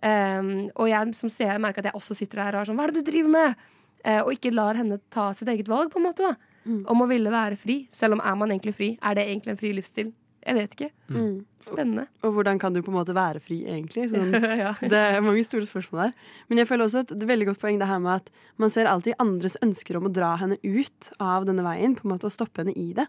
Um, 0.01 0.51
og 0.77 0.91
jeg 0.91 1.15
som 1.17 1.33
ser, 1.33 1.57
merker 1.61 1.83
at 1.83 1.91
jeg 1.91 1.99
også 1.99 2.17
sitter 2.17 2.41
her 2.41 2.57
og 2.57 2.63
er 2.63 2.69
sånn 2.71 2.79
Hva 2.79 2.87
er 2.87 2.93
det 2.93 3.03
du 3.03 3.11
driver 3.11 3.33
med? 3.35 3.65
Uh, 4.01 4.21
og 4.23 4.31
ikke 4.33 4.53
lar 4.53 4.79
henne 4.81 4.97
ta 5.13 5.27
sitt 5.37 5.49
eget 5.53 5.69
valg, 5.69 5.93
på 5.93 6.01
en 6.01 6.07
måte. 6.09 6.29
da 6.29 6.77
Om 6.93 7.05
å 7.05 7.09
ville 7.09 7.33
være 7.33 7.57
fri. 7.61 7.83
Selv 7.93 8.19
om 8.19 8.25
er 8.25 8.37
man 8.37 8.53
egentlig 8.53 8.77
fri? 8.77 8.91
Er 9.01 9.17
det 9.17 9.25
egentlig 9.29 9.57
en 9.57 9.61
fri 9.61 9.73
livsstil? 9.77 10.13
Jeg 10.51 10.57
vet 10.57 10.73
ikke. 10.75 10.89
Mm. 11.15 11.35
Spennende. 11.63 12.05
Og 12.27 12.33
hvordan 12.35 12.59
kan 12.59 12.75
du 12.75 12.81
på 12.83 12.91
en 12.91 12.97
måte 12.97 13.15
være 13.15 13.39
fri, 13.43 13.61
egentlig? 13.71 14.09
Sånn, 14.11 14.33
Ja. 14.65 14.73
Det 14.83 14.99
er 14.99 15.23
mange 15.23 15.45
store 15.47 15.69
spørsmål 15.69 16.09
der. 16.09 16.15
Men 16.51 16.63
jeg 16.63 16.69
føler 16.71 16.89
også 16.89 17.05
at 17.05 17.13
det 17.15 17.23
er 17.23 17.31
veldig 17.31 17.51
godt 17.53 17.61
poeng 17.63 17.79
det 17.79 17.87
her 17.91 18.01
med 18.03 18.17
at 18.19 18.33
man 18.59 18.73
ser 18.75 18.91
alltid 18.91 19.15
andres 19.23 19.59
ønsker 19.63 20.01
om 20.01 20.09
å 20.09 20.15
dra 20.15 20.33
henne 20.41 20.59
ut 20.65 21.13
av 21.23 21.47
denne 21.47 21.63
veien, 21.67 21.95
på 21.95 22.09
en 22.09 22.15
måte, 22.17 22.27
og 22.27 22.35
stoppe 22.35 22.65
henne 22.65 22.75
i 22.75 22.89
det. 22.99 23.07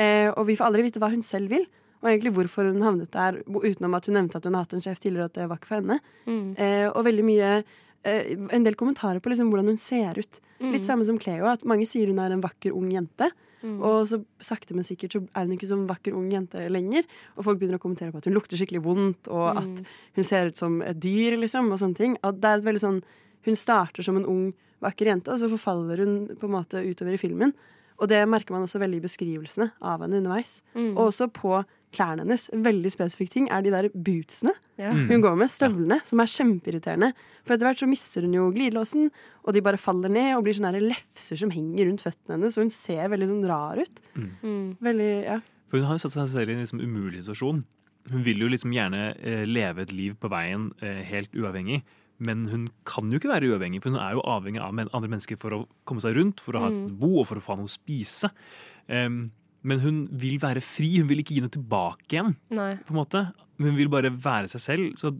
Eh, 0.00 0.30
og 0.30 0.46
vi 0.48 0.56
får 0.56 0.70
aldri 0.70 0.86
vite 0.86 1.02
hva 1.02 1.10
hun 1.12 1.24
selv 1.26 1.52
vil, 1.52 1.66
og 1.98 2.08
egentlig 2.08 2.32
hvorfor 2.36 2.70
hun 2.70 2.84
havnet 2.86 3.10
der, 3.12 3.42
utenom 3.44 3.96
at 3.98 4.08
hun 4.08 4.16
nevnte 4.16 4.40
at 4.40 4.46
hun 4.48 4.56
har 4.56 4.64
hatt 4.64 4.76
en 4.78 4.84
sjef 4.84 5.02
tidligere, 5.02 5.26
og 5.26 5.32
at 5.32 5.40
det 5.40 5.48
var 5.50 5.60
ikke 5.60 5.72
for 5.72 5.80
henne. 5.82 5.98
Mm. 6.30 6.46
Eh, 6.56 6.86
og 6.88 7.04
veldig 7.08 7.26
mye 7.26 7.50
eh, 7.58 8.32
En 8.54 8.64
del 8.64 8.78
kommentarer 8.78 9.20
på 9.20 9.32
liksom 9.32 9.50
hvordan 9.52 9.74
hun 9.74 9.82
ser 9.82 10.22
ut. 10.22 10.40
Mm. 10.62 10.72
Litt 10.72 10.86
samme 10.88 11.04
som 11.04 11.18
Cleo, 11.20 11.50
at 11.50 11.66
mange 11.68 11.88
sier 11.90 12.08
hun 12.08 12.22
er 12.22 12.32
en 12.32 12.44
vakker, 12.44 12.72
ung 12.72 12.88
jente. 12.94 13.28
Mm. 13.62 13.80
Og 13.82 14.06
så 14.06 14.20
sakte, 14.40 14.74
men 14.74 14.84
sikkert 14.86 15.12
så 15.16 15.22
er 15.34 15.46
hun 15.46 15.56
ikke 15.56 15.66
som 15.70 15.86
vakker, 15.88 16.14
ung 16.14 16.30
jente 16.30 16.62
lenger. 16.70 17.04
Og 17.36 17.44
folk 17.44 17.58
begynner 17.58 17.78
å 17.78 17.82
kommentere 17.82 18.12
på 18.12 18.18
at 18.18 18.28
hun 18.30 18.34
lukter 18.34 18.56
skikkelig 18.60 18.82
vondt, 18.84 19.28
og 19.28 19.56
Mm. 19.56 19.58
at 19.62 19.86
hun 20.14 20.24
ser 20.24 20.46
ut 20.48 20.56
som 20.56 20.80
et 20.82 20.98
dyr, 21.00 21.36
liksom, 21.38 21.72
og 21.72 21.78
sånne 21.78 21.96
ting. 21.96 22.16
Og 22.22 22.40
det 22.40 22.44
er 22.48 22.56
et 22.58 22.64
veldig 22.64 22.80
sånn 22.84 23.02
Hun 23.46 23.54
starter 23.54 24.02
som 24.02 24.16
en 24.16 24.26
ung, 24.26 24.52
vakker 24.82 25.06
jente, 25.06 25.28
og 25.30 25.38
så 25.38 25.48
forfaller 25.48 25.96
hun 25.98 26.28
på 26.36 26.44
en 26.44 26.50
måte 26.52 26.82
utover 26.84 27.14
i 27.14 27.16
filmen. 27.16 27.52
Og 28.00 28.08
det 28.08 28.28
merker 28.28 28.50
man 28.52 28.62
også 28.62 28.80
veldig 28.82 28.98
i 28.98 29.06
beskrivelsene 29.06 29.70
av 29.80 30.00
henne 30.02 30.18
underveis. 30.20 30.60
Mm. 30.74 30.96
Og 30.98 31.08
også 31.10 31.30
på 31.32 31.64
klærne 31.92 32.24
hennes. 32.24 32.48
Veldig 32.52 32.90
spesifikk 32.92 33.30
ting 33.32 33.48
er 33.50 33.62
de 33.62 33.70
der 33.70 33.88
bootsene 33.94 34.52
Ja. 34.78 34.92
Mm. 34.92 35.06
hun 35.08 35.22
går 35.24 35.36
med. 35.38 35.48
Støvlene, 35.50 36.00
som 36.04 36.20
er 36.20 36.26
kjempeirriterende. 36.30 37.12
For 37.44 37.54
etter 37.54 37.66
hvert 37.68 37.78
så 37.82 37.88
mister 37.88 38.22
hun 38.22 38.34
jo 38.36 38.50
glidelåsen, 38.52 39.10
og 39.44 39.54
de 39.54 39.60
bare 39.64 39.78
faller 39.80 40.08
ned 40.12 40.34
og 40.36 40.44
blir 40.44 40.54
sånne 40.58 40.72
her 40.74 40.80
lefser 40.84 41.36
som 41.40 41.50
henger 41.50 41.86
rundt 41.88 42.02
føttene 42.04 42.36
hennes, 42.36 42.58
og 42.58 42.64
hun 42.66 42.70
ser 42.70 43.08
veldig 43.08 43.28
sånn 43.30 43.46
rar 43.48 43.78
ut. 43.80 44.02
Mm. 44.16 44.76
Veldig, 44.80 45.10
ja. 45.24 45.40
For 45.68 45.78
hun 45.78 45.86
har 45.88 45.96
jo 45.98 46.04
satt 46.08 46.12
seg 46.16 46.28
selv 46.28 46.50
i 46.50 46.54
en 46.58 46.60
liksom 46.64 46.80
umulig 46.80 47.22
situasjon. 47.24 47.64
Hun 48.10 48.22
vil 48.24 48.38
jo 48.40 48.48
liksom 48.48 48.72
gjerne 48.72 49.14
eh, 49.20 49.44
leve 49.44 49.82
et 49.84 49.92
liv 49.92 50.14
på 50.16 50.30
veien 50.32 50.70
eh, 50.80 51.02
helt 51.10 51.32
uavhengig. 51.36 51.82
Men 52.18 52.46
hun 52.50 52.68
kan 52.88 53.10
jo 53.12 53.18
ikke 53.20 53.28
være 53.30 53.46
uavhengig, 53.52 53.82
for 53.82 53.90
hun 53.94 54.00
er 54.00 54.16
jo 54.16 54.22
avhengig 54.26 54.58
av 54.64 54.72
andre 54.74 55.08
mennesker 55.12 55.36
for 55.38 55.54
å 55.54 55.58
komme 55.86 56.00
seg 56.02 56.16
rundt, 56.16 56.40
for 56.40 56.56
å 56.56 56.62
ha 56.64 56.66
et 56.70 56.74
Mm. 56.74 56.86
sted 56.88 56.96
å 56.96 56.98
bo 56.98 57.20
og 57.20 57.26
for 57.28 57.36
å 57.38 57.44
få 57.44 57.56
noe 57.60 57.68
å 57.68 57.70
spise. 57.70 58.30
Em, 58.88 59.30
men 59.68 59.82
hun 59.82 60.00
vil 60.20 60.38
være 60.42 60.62
fri, 60.64 60.94
hun 61.02 61.10
vil 61.10 61.20
ikke 61.22 61.36
gi 61.36 61.44
noe 61.44 61.52
tilbake 61.54 62.08
igjen. 62.16 62.34
Nei. 62.54 62.72
på 62.86 62.94
en 62.94 62.98
måte. 63.02 63.22
Hun 63.60 63.76
vil 63.76 63.90
bare 63.92 64.10
være 64.14 64.48
seg 64.52 64.62
selv. 64.64 64.90
Så 65.00 65.12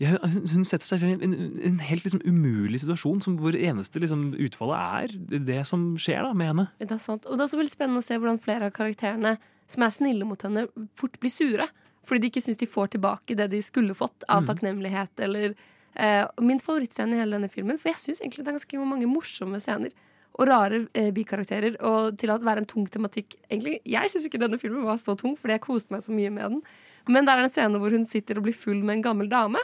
ja, 0.00 0.14
hun, 0.22 0.64
setter 0.64 0.86
seg 0.86 1.02
selv 1.02 1.20
i 1.20 1.26
en, 1.28 1.34
en, 1.68 1.80
helt 1.84 2.06
liksom 2.06 2.22
umulig 2.24 2.80
situasjon 2.80 3.20
som 3.20 3.34
hvor 3.40 3.52
eneste 3.56 4.00
liksom, 4.00 4.30
utfallet 4.40 4.78
er 4.80 5.40
det 5.50 5.58
som 5.68 5.90
skjer 6.00 6.24
da 6.24 6.30
med 6.32 6.52
henne. 6.54 6.66
Det 6.80 6.94
er 6.96 7.02
sant. 7.02 7.26
Og 7.28 7.36
det 7.36 7.44
er 7.44 7.50
også 7.50 7.60
veldig 7.60 7.74
spennende 7.74 8.00
å 8.00 8.06
se 8.06 8.16
hvordan 8.16 8.40
flere 8.40 8.70
av 8.70 8.76
karakterene 8.78 9.34
som 9.70 9.84
er 9.84 9.92
snille 9.94 10.26
mot 10.26 10.40
henne, 10.46 10.64
fort 10.98 11.20
blir 11.20 11.30
sure. 11.34 11.68
Fordi 12.08 12.24
de 12.24 12.30
ikke 12.32 12.42
syns 12.46 12.58
de 12.62 12.70
får 12.70 12.94
tilbake 12.94 13.36
det 13.36 13.50
de 13.52 13.60
skulle 13.62 13.94
fått 13.94 14.24
av 14.26 14.40
Mhm. 14.42 14.48
takknemlighet 14.48 15.20
eller 15.26 15.54
eh, 15.94 16.24
Min 16.40 16.60
favorittscene 16.64 17.12
i 17.14 17.20
hele 17.20 17.36
denne 17.36 17.50
filmen, 17.52 17.76
for 17.78 17.90
jeg 17.92 18.00
syns 18.00 18.22
egentlig 18.22 18.44
det 18.46 18.54
er 18.54 18.58
ganske 18.58 18.86
mange 18.88 19.10
morsomme 19.10 19.60
scener. 19.60 19.92
Og 20.38 20.46
rare 20.48 20.86
eh, 20.94 21.10
bikarakterer. 21.10 21.76
Og 21.82 22.16
til 22.18 22.30
å 22.30 22.38
være 22.40 22.58
en 22.62 22.66
tung 22.70 22.86
tematikk 22.86 23.34
egentlig, 23.50 23.80
Jeg 23.84 24.08
syns 24.12 24.26
ikke 24.28 24.38
denne 24.40 24.58
filmen 24.60 24.84
var 24.86 24.96
så 24.96 25.16
tung, 25.18 25.36
fordi 25.36 25.56
jeg 25.58 25.60
koste 25.60 25.90
meg 25.90 26.00
så 26.02 26.12
mye 26.14 26.30
med 26.32 26.44
den. 26.50 26.62
Men 27.08 27.24
det 27.26 27.32
er 27.34 27.42
en 27.44 27.50
scene 27.50 27.78
hvor 27.80 27.90
hun 27.90 28.06
sitter 28.06 28.38
og 28.38 28.44
blir 28.44 28.54
full 28.54 28.80
med 28.82 28.98
en 28.98 29.02
gammel 29.02 29.28
dame. 29.28 29.58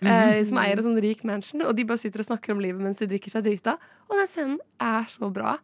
Eh, 0.00 0.06
Mhm. 0.40 0.46
som 0.46 0.58
eier 0.58 0.78
en 0.78 0.84
sånn 0.84 1.00
rik 1.02 1.24
mansion, 1.24 1.60
og 1.62 1.74
de 1.74 1.82
bare 1.84 1.98
sitter 1.98 2.20
og 2.20 2.26
snakker 2.26 2.52
om 2.52 2.60
livet 2.60 2.80
mens 2.80 2.98
de 2.98 3.06
drikker 3.06 3.30
seg 3.30 3.42
drita. 3.42 3.76
Og 4.08 4.16
den 4.16 4.26
scenen 4.28 4.58
er 4.80 5.04
så 5.10 5.32
bra. 5.32 5.58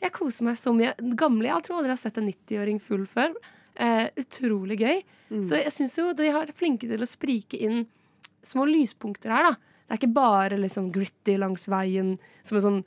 Jeg 0.00 0.12
koser 0.12 0.44
meg 0.44 0.56
så 0.56 0.74
mye. 0.76 0.94
Den 0.98 1.16
Gamle, 1.16 1.44
Jeg 1.48 1.62
tror 1.64 1.78
aldri 1.78 1.88
jeg 1.88 1.96
har 1.96 2.10
sett 2.10 2.18
en 2.18 2.26
90-åring 2.28 2.80
full 2.82 3.06
før. 3.06 3.34
Eh, 3.76 4.10
utrolig 4.16 4.78
gøy. 4.78 5.02
Så 5.42 5.56
jeg 5.62 5.72
syns 5.72 5.96
jo 5.96 6.12
de 6.12 6.30
har 6.30 6.46
flinke 6.48 6.80
til 6.88 6.98
å 7.00 7.06
sprike 7.08 7.58
inn 7.60 7.86
små 8.44 8.66
lyspunkter 8.68 9.30
her, 9.30 9.42
da. 9.42 9.56
Det 9.88 9.90
er 9.90 10.06
ikke 10.06 10.14
bare 10.14 10.58
liksom 10.58 10.92
gritty 10.92 11.38
langs 11.38 11.66
veien 11.66 12.18
som 12.44 12.56
en 12.58 12.62
sånn 12.62 12.84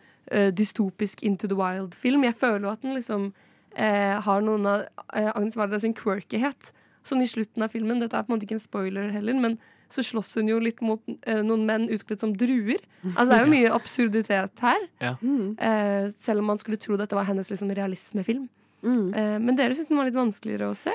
dystopisk 0.56 1.24
Into 1.28 1.50
the 1.52 1.58
Wild-film. 1.60 2.24
Jeg 2.24 2.38
føler 2.40 2.68
jo 2.68 2.72
at 2.72 2.86
den 2.86 2.96
liksom 2.96 3.32
eh, 3.76 4.18
har 4.24 4.46
noen 4.46 4.68
av 4.68 4.86
eh, 5.14 5.32
Agnes 5.34 5.58
Varda 5.60 5.80
sin 5.82 5.96
quirkyhet. 5.98 6.72
Sånn 7.08 7.24
i 7.24 7.30
slutten 7.30 7.66
av 7.66 7.74
filmen, 7.74 8.00
dette 8.02 8.18
er 8.18 8.26
på 8.26 8.32
en 8.32 8.38
måte 8.38 8.48
ikke 8.48 8.60
en 8.60 8.64
spoiler 8.64 9.12
heller, 9.14 9.38
men 9.42 9.58
så 9.92 10.04
slåss 10.06 10.38
hun 10.40 10.48
jo 10.52 10.60
litt 10.64 10.80
mot 10.86 11.02
eh, 11.28 11.42
noen 11.44 11.66
menn 11.68 11.90
utkledd 11.92 12.22
som 12.24 12.34
druer. 12.38 12.80
Altså 13.12 13.28
Det 13.28 13.38
er 13.38 13.46
jo 13.46 13.52
mye 13.52 13.72
absurditet 13.76 14.64
her. 14.64 14.86
Ja. 15.04 15.16
Eh, 15.20 16.12
selv 16.24 16.44
om 16.44 16.52
man 16.54 16.62
skulle 16.62 16.80
tro 16.80 16.96
dette 17.00 17.18
var 17.18 17.28
hennes 17.28 17.52
liksom, 17.52 17.74
realismefilm. 17.76 18.46
Eh, 18.86 19.38
men 19.42 19.58
dere 19.60 19.76
syntes 19.76 19.92
den 19.92 20.00
var 20.00 20.08
litt 20.08 20.18
vanskeligere 20.20 20.72
å 20.72 20.78
se? 20.78 20.94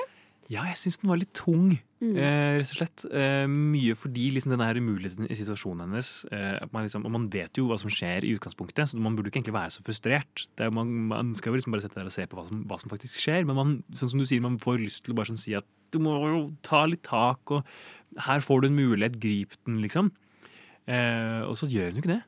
Ja, 0.49 0.61
jeg 0.69 0.77
syns 0.79 1.01
den 1.01 1.09
var 1.11 1.19
litt 1.19 1.33
tung, 1.35 1.73
Mm. 1.99 2.13
eh, 2.15 2.59
rett 2.61 2.69
og 2.71 2.77
slett. 2.77 3.03
Eh, 3.11 3.47
mye 3.49 3.95
fordi 3.97 4.27
liksom, 4.31 4.51
denne 4.53 4.67
her 4.69 4.77
umuligheten 4.77 5.25
i 5.25 5.33
situasjonen 5.35 5.81
hennes 5.89 6.25
eh, 6.31 6.59
at 6.61 6.71
man 6.71 6.85
liksom, 6.85 7.03
Og 7.03 7.11
man 7.11 7.25
vet 7.33 7.57
jo 7.57 7.65
hva 7.67 7.77
som 7.81 7.89
skjer 7.89 8.23
i 8.23 8.37
utgangspunktet, 8.37 8.85
så 8.91 8.99
man 9.01 9.15
burde 9.17 9.31
ikke 9.31 9.41
egentlig 9.41 9.57
være 9.57 9.73
så 9.73 9.81
frustrert. 9.83 10.45
Det 10.55 10.67
er, 10.67 10.69
man, 10.71 10.87
man 11.09 11.33
skal 11.33 11.51
jo 11.51 11.57
liksom 11.57 11.73
bare 11.73 11.81
sette 11.81 11.95
der 11.97 12.05
og 12.05 12.13
se 12.13 12.27
på 12.29 12.37
hva 12.37 12.45
som, 12.47 12.61
hva 12.69 12.77
som 12.79 12.89
faktisk 12.93 13.17
skjer, 13.25 13.45
men 13.49 13.55
man, 13.57 13.73
sånn 13.91 14.11
som 14.13 14.19
du 14.21 14.25
sier, 14.29 14.39
man 14.45 14.59
får 14.61 14.77
lyst 14.85 15.03
til 15.03 15.15
å 15.15 15.17
bare 15.17 15.31
sånn 15.33 15.41
si 15.41 15.55
at 15.57 15.65
du 15.91 15.97
må 15.99 16.13
jo 16.29 16.39
ta 16.61 16.85
litt 16.85 17.01
tak, 17.03 17.39
og 17.51 17.65
her 18.27 18.39
får 18.45 18.61
du 18.61 18.67
en 18.69 18.77
mulighet, 18.77 19.19
grip 19.19 19.57
den, 19.65 19.81
liksom. 19.81 20.11
Eh, 20.87 21.41
og 21.49 21.57
så 21.57 21.67
gjør 21.67 21.89
hun 21.91 21.97
jo 21.97 22.05
ikke 22.05 22.13
det. 22.13 22.23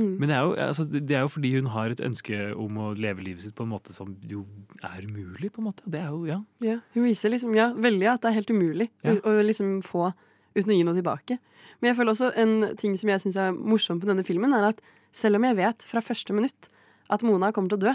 Mm. 0.00 0.14
Men 0.20 0.30
det 0.30 0.36
er, 0.36 0.46
jo, 0.46 0.54
altså, 0.64 0.84
det 0.90 1.16
er 1.16 1.24
jo 1.26 1.30
fordi 1.34 1.50
hun 1.58 1.68
har 1.74 1.92
et 1.92 2.00
ønske 2.06 2.38
om 2.56 2.78
å 2.80 2.88
leve 2.96 3.24
livet 3.26 3.44
sitt 3.44 3.54
på 3.58 3.66
en 3.66 3.72
måte 3.74 3.92
som 3.96 4.14
jo 4.30 4.42
er 4.86 5.04
umulig, 5.04 5.50
på 5.52 5.60
en 5.62 5.68
måte. 5.68 5.84
Det 5.84 6.00
er 6.00 6.08
jo, 6.08 6.22
ja. 6.30 6.38
Ja, 6.64 6.78
hun 6.96 7.04
viser 7.06 7.32
liksom, 7.34 7.52
ja, 7.58 7.68
veldig 7.76 8.08
at 8.14 8.24
det 8.24 8.30
er 8.32 8.38
helt 8.40 8.52
umulig 8.54 8.88
Ja. 9.04 9.14
å, 9.18 9.34
å 9.36 9.44
liksom 9.44 9.78
få 9.84 10.10
uten 10.56 10.72
å 10.72 10.76
gi 10.78 10.86
noe 10.88 10.96
tilbake. 10.96 11.38
Men 11.80 11.90
jeg 11.92 11.98
føler 12.00 12.14
også 12.14 12.30
en 12.40 12.54
ting 12.80 12.96
som 12.98 13.12
jeg 13.12 13.22
syns 13.22 13.38
er 13.40 13.52
morsomt 13.56 14.02
på 14.02 14.08
denne 14.10 14.24
filmen, 14.26 14.52
er 14.56 14.70
at 14.72 14.80
selv 15.12 15.38
om 15.38 15.44
jeg 15.48 15.58
vet 15.60 15.84
fra 15.88 16.02
første 16.04 16.34
minutt 16.36 16.68
at 17.10 17.22
Mona 17.26 17.52
kommer 17.52 17.72
til 17.72 17.80
å 17.80 17.84
dø, 17.88 17.94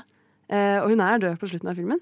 eh, 0.53 0.77
og 0.83 0.89
hun 0.93 1.03
er 1.05 1.21
død 1.23 1.37
på 1.41 1.49
slutten 1.51 1.71
av 1.71 1.77
filmen, 1.79 2.01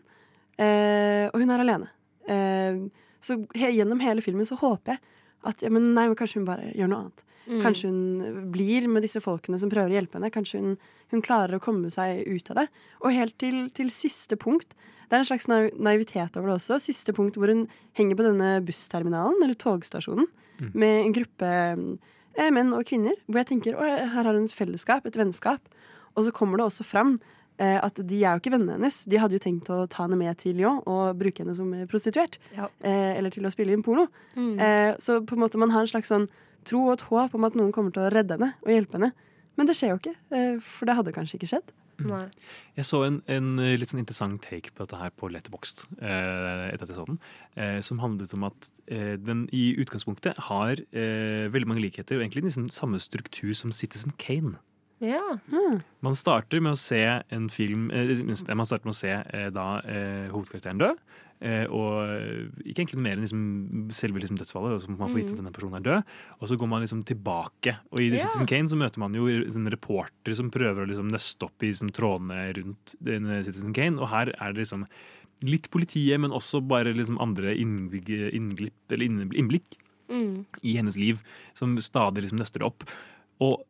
eh, 0.58 1.28
og 1.32 1.40
hun 1.42 1.52
er 1.54 1.64
alene 1.64 1.90
eh, 2.30 2.80
Så 3.24 3.38
he, 3.58 3.72
gjennom 3.78 4.02
hele 4.04 4.22
filmen 4.26 4.46
så 4.48 4.58
håper 4.60 4.96
jeg 4.96 5.02
at 5.50 5.64
ja, 5.66 5.70
men 5.74 5.90
nei, 5.96 6.08
men 6.08 6.16
kanskje 6.20 6.40
hun 6.42 6.48
bare 6.48 6.70
gjør 6.72 6.90
noe 6.92 7.00
annet. 7.06 7.24
Mm. 7.48 7.62
Kanskje 7.66 7.90
hun 7.90 8.52
blir 8.54 8.88
med 8.88 9.04
disse 9.04 9.20
folkene 9.20 9.58
som 9.60 9.70
prøver 9.70 9.92
å 9.92 9.98
hjelpe 10.00 10.16
henne. 10.20 10.32
Kanskje 10.32 10.62
hun, 10.62 10.78
hun 11.12 11.22
klarer 11.26 11.58
å 11.58 11.64
komme 11.64 11.90
seg 11.92 12.24
ut 12.28 12.50
av 12.54 12.62
det. 12.62 12.68
Og 13.04 13.12
helt 13.16 13.36
til, 13.42 13.68
til 13.76 13.90
siste 13.92 14.38
punkt 14.40 14.72
Det 15.10 15.18
er 15.20 15.22
en 15.22 15.28
slags 15.28 15.46
naiv- 15.52 15.76
naivitet 15.78 16.38
over 16.40 16.48
det 16.50 16.56
også. 16.62 16.80
Siste 16.82 17.14
punkt 17.14 17.36
hvor 17.38 17.52
hun 17.52 17.68
henger 18.00 18.16
på 18.18 18.24
denne 18.26 18.54
bussterminalen, 18.66 19.44
eller 19.44 19.54
togstasjonen, 19.60 20.28
Mm. 20.62 20.70
med 20.78 21.06
en 21.06 21.14
gruppe 21.14 21.48
eh, 22.38 22.50
menn 22.54 22.74
og 22.74 22.86
kvinner. 22.86 23.16
Hvor 23.28 23.42
jeg 23.42 23.48
tenker 23.52 23.76
å, 23.78 23.84
her 23.84 24.24
har 24.24 24.34
hun 24.38 24.46
et 24.46 24.54
fellesskap, 24.54 25.06
et 25.06 25.18
vennskap. 25.18 25.60
Og 26.16 26.26
så 26.28 26.32
kommer 26.34 26.58
det 26.62 26.66
også 26.68 26.86
fram 26.86 27.16
eh, 27.60 27.80
at 27.82 27.96
de 27.98 28.20
er 28.24 28.38
jo 28.38 28.42
ikke 28.42 28.54
vennene 28.54 28.78
hennes. 28.78 29.00
De 29.10 29.18
hadde 29.22 29.34
jo 29.38 29.42
tenkt 29.44 29.70
å 29.74 29.84
ta 29.90 30.04
henne 30.06 30.18
med 30.18 30.38
til 30.42 30.56
Lyon 30.58 30.80
og 30.86 31.18
bruke 31.20 31.42
henne 31.44 31.56
som 31.58 31.72
prostituert. 31.90 32.38
Ja. 32.56 32.70
Eh, 32.86 33.18
eller 33.18 33.34
til 33.34 33.46
å 33.46 33.52
spille 33.54 33.74
inn 33.74 33.84
porno. 33.86 34.08
Mm. 34.38 34.54
Eh, 34.62 34.96
så 35.02 35.20
på 35.26 35.34
en 35.38 35.42
måte 35.46 35.58
man 35.62 35.74
har 35.74 35.82
en 35.86 35.92
slags 35.94 36.10
sånn 36.14 36.30
tro 36.68 36.88
og 36.88 36.96
et 36.98 37.06
håp 37.10 37.38
om 37.38 37.48
at 37.48 37.56
noen 37.60 37.72
kommer 37.76 37.94
til 37.96 38.06
å 38.06 38.12
redde 38.14 38.38
henne 38.38 38.54
og 38.64 38.74
hjelpe 38.74 39.00
henne. 39.00 39.14
Men 39.60 39.70
det 39.70 39.76
skjer 39.78 39.94
jo 39.94 40.02
ikke, 40.02 40.16
eh, 40.34 40.60
for 40.66 40.90
det 40.90 40.98
hadde 40.98 41.14
kanskje 41.16 41.38
ikke 41.40 41.52
skjedd. 41.52 41.74
Nei. 42.02 42.24
Jeg 42.78 42.88
så 42.88 43.04
en, 43.06 43.20
en 43.30 43.50
eh, 43.62 43.76
litt 43.78 43.92
sånn 43.92 44.02
interessant 44.02 44.42
take 44.44 44.74
på 44.74 44.82
dette 44.84 44.98
her 44.98 45.14
på 45.14 45.30
Letterboxd 45.32 45.86
eh, 46.02 46.72
etter 46.72 46.86
at 46.88 46.92
jeg 46.92 46.98
så 46.98 47.06
den. 47.08 47.20
Eh, 47.54 47.80
som 47.86 48.02
handlet 48.02 48.34
om 48.36 48.48
at 48.50 48.70
eh, 48.88 49.14
den 49.22 49.46
i 49.54 49.72
utgangspunktet 49.82 50.42
har 50.50 50.82
eh, 50.90 51.50
veldig 51.54 51.70
mange 51.70 51.84
likheter 51.86 52.18
og 52.18 52.26
egentlig 52.26 52.48
liksom 52.48 52.70
samme 52.74 53.02
struktur 53.04 53.54
som 53.58 53.74
Citizen 53.76 54.16
Kane. 54.22 54.58
Ja. 55.04 55.22
Man 56.06 56.16
starter 56.16 56.62
med 56.64 56.78
å 56.78 56.80
se 56.80 57.02
en 57.04 57.50
film 57.52 57.90
Man 57.92 58.38
starter 58.64 58.86
med 58.88 58.94
å 58.94 58.96
se 58.96 59.12
eh, 59.12 59.50
da 59.52 59.68
hovedkarakteren 60.32 60.80
dø. 60.80 60.94
Eh, 61.44 61.66
og 61.68 62.08
eh, 62.08 62.46
ikke 62.72 62.86
egentlig 62.86 62.96
noe 62.96 63.04
mer 63.04 63.18
enn 63.18 63.26
liksom, 63.26 63.42
selve 63.92 64.22
liksom, 64.24 64.38
dødsfallet. 64.40 64.76
Og 64.78 64.82
så 64.82 64.88
får 64.88 65.00
man 65.02 65.10
få 65.12 65.18
vite 65.20 65.34
at 65.34 65.36
Mm. 65.36 65.42
denne 65.44 65.52
personen 65.58 65.76
er 65.76 65.84
død. 65.84 66.04
Og 66.40 66.48
så 66.48 66.58
går 66.58 66.70
man 66.72 66.82
liksom 66.86 67.02
tilbake. 67.04 67.74
Og 67.92 68.00
i 68.00 68.08
Ja. 68.14 68.24
Citizen 68.24 68.48
Kane 68.48 68.68
så 68.72 68.78
møter 68.80 68.98
man 69.04 69.14
jo 69.14 69.26
sånne 69.52 69.74
reportere 69.76 70.36
som 70.40 70.50
prøver 70.50 70.86
å 70.86 70.88
liksom, 70.88 71.12
nøste 71.12 71.44
opp 71.44 71.60
i 71.62 71.68
liksom, 71.74 71.92
trådene 71.92 72.54
rundt 72.56 72.96
Citizen 73.44 73.74
Kane. 73.76 74.00
Og 74.00 74.08
her 74.08 74.32
er 74.40 74.54
det 74.54 74.64
liksom 74.64 74.86
litt 75.44 75.70
politiet, 75.70 76.18
men 76.24 76.32
også 76.32 76.62
bare 76.66 76.94
liksom, 76.96 77.20
andre 77.20 77.52
innglipp, 77.58 78.74
eller 78.90 79.06
innblikk, 79.36 79.76
Mm. 80.10 80.46
i 80.64 80.76
hennes 80.78 80.96
liv 80.98 81.22
som 81.56 81.76
stadig 81.78 82.24
liksom 82.24 82.38
nøster 82.40 82.62
opp. 82.64 82.84
Og, 83.42 83.64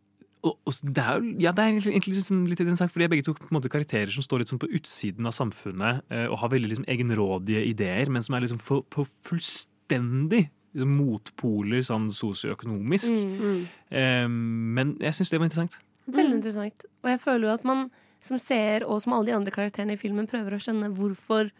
og, 0.44 0.58
og 0.68 0.74
det 0.84 1.04
er 1.04 1.20
jo 1.20 1.30
ja, 1.40 1.54
det 1.56 1.64
er 1.64 1.72
egentlig, 1.72 2.18
liksom 2.18 2.44
litt 2.50 2.60
interessant, 2.64 2.92
fordi 2.92 3.08
begge 3.14 3.26
to 3.28 3.36
på 3.38 3.48
en 3.48 3.58
måte 3.58 3.72
karakterer 3.72 4.12
som 4.12 4.26
står 4.26 4.44
litt 4.44 4.52
sånn 4.52 4.62
på 4.62 4.70
utsiden 4.76 5.30
av 5.30 5.36
samfunnet 5.36 6.04
eh, 6.12 6.26
og 6.28 6.42
har 6.42 6.52
veldig 6.52 6.72
liksom 6.74 6.90
egenrådige 6.92 7.64
ideer, 7.70 8.12
men 8.12 8.26
som 8.26 8.36
er 8.36 8.44
liksom 8.44 8.60
for, 8.64 8.84
på 8.92 9.06
fullstendig 9.28 10.46
liksom, 10.76 10.94
motpoler 11.00 11.86
sånn 11.88 12.10
sosioøkonomisk. 12.14 13.16
Mm. 13.16 13.66
Eh, 13.96 14.28
men 14.28 14.96
jeg 15.04 15.20
syns 15.20 15.32
det 15.32 15.40
var 15.40 15.52
interessant. 15.52 15.80
Veldig 16.12 16.40
interessant. 16.42 16.88
Og 17.06 17.14
jeg 17.14 17.24
føler 17.24 17.48
jo 17.48 17.56
at 17.56 17.68
man 17.68 17.88
som 18.24 18.40
seer, 18.40 18.86
og 18.88 19.02
som 19.04 19.16
alle 19.16 19.32
de 19.32 19.38
andre 19.38 19.52
karakterene 19.52 19.96
i 19.96 20.00
filmen, 20.00 20.28
prøver 20.32 20.56
å 20.56 20.62
skjønne 20.64 20.92
hvorfor 20.96 21.52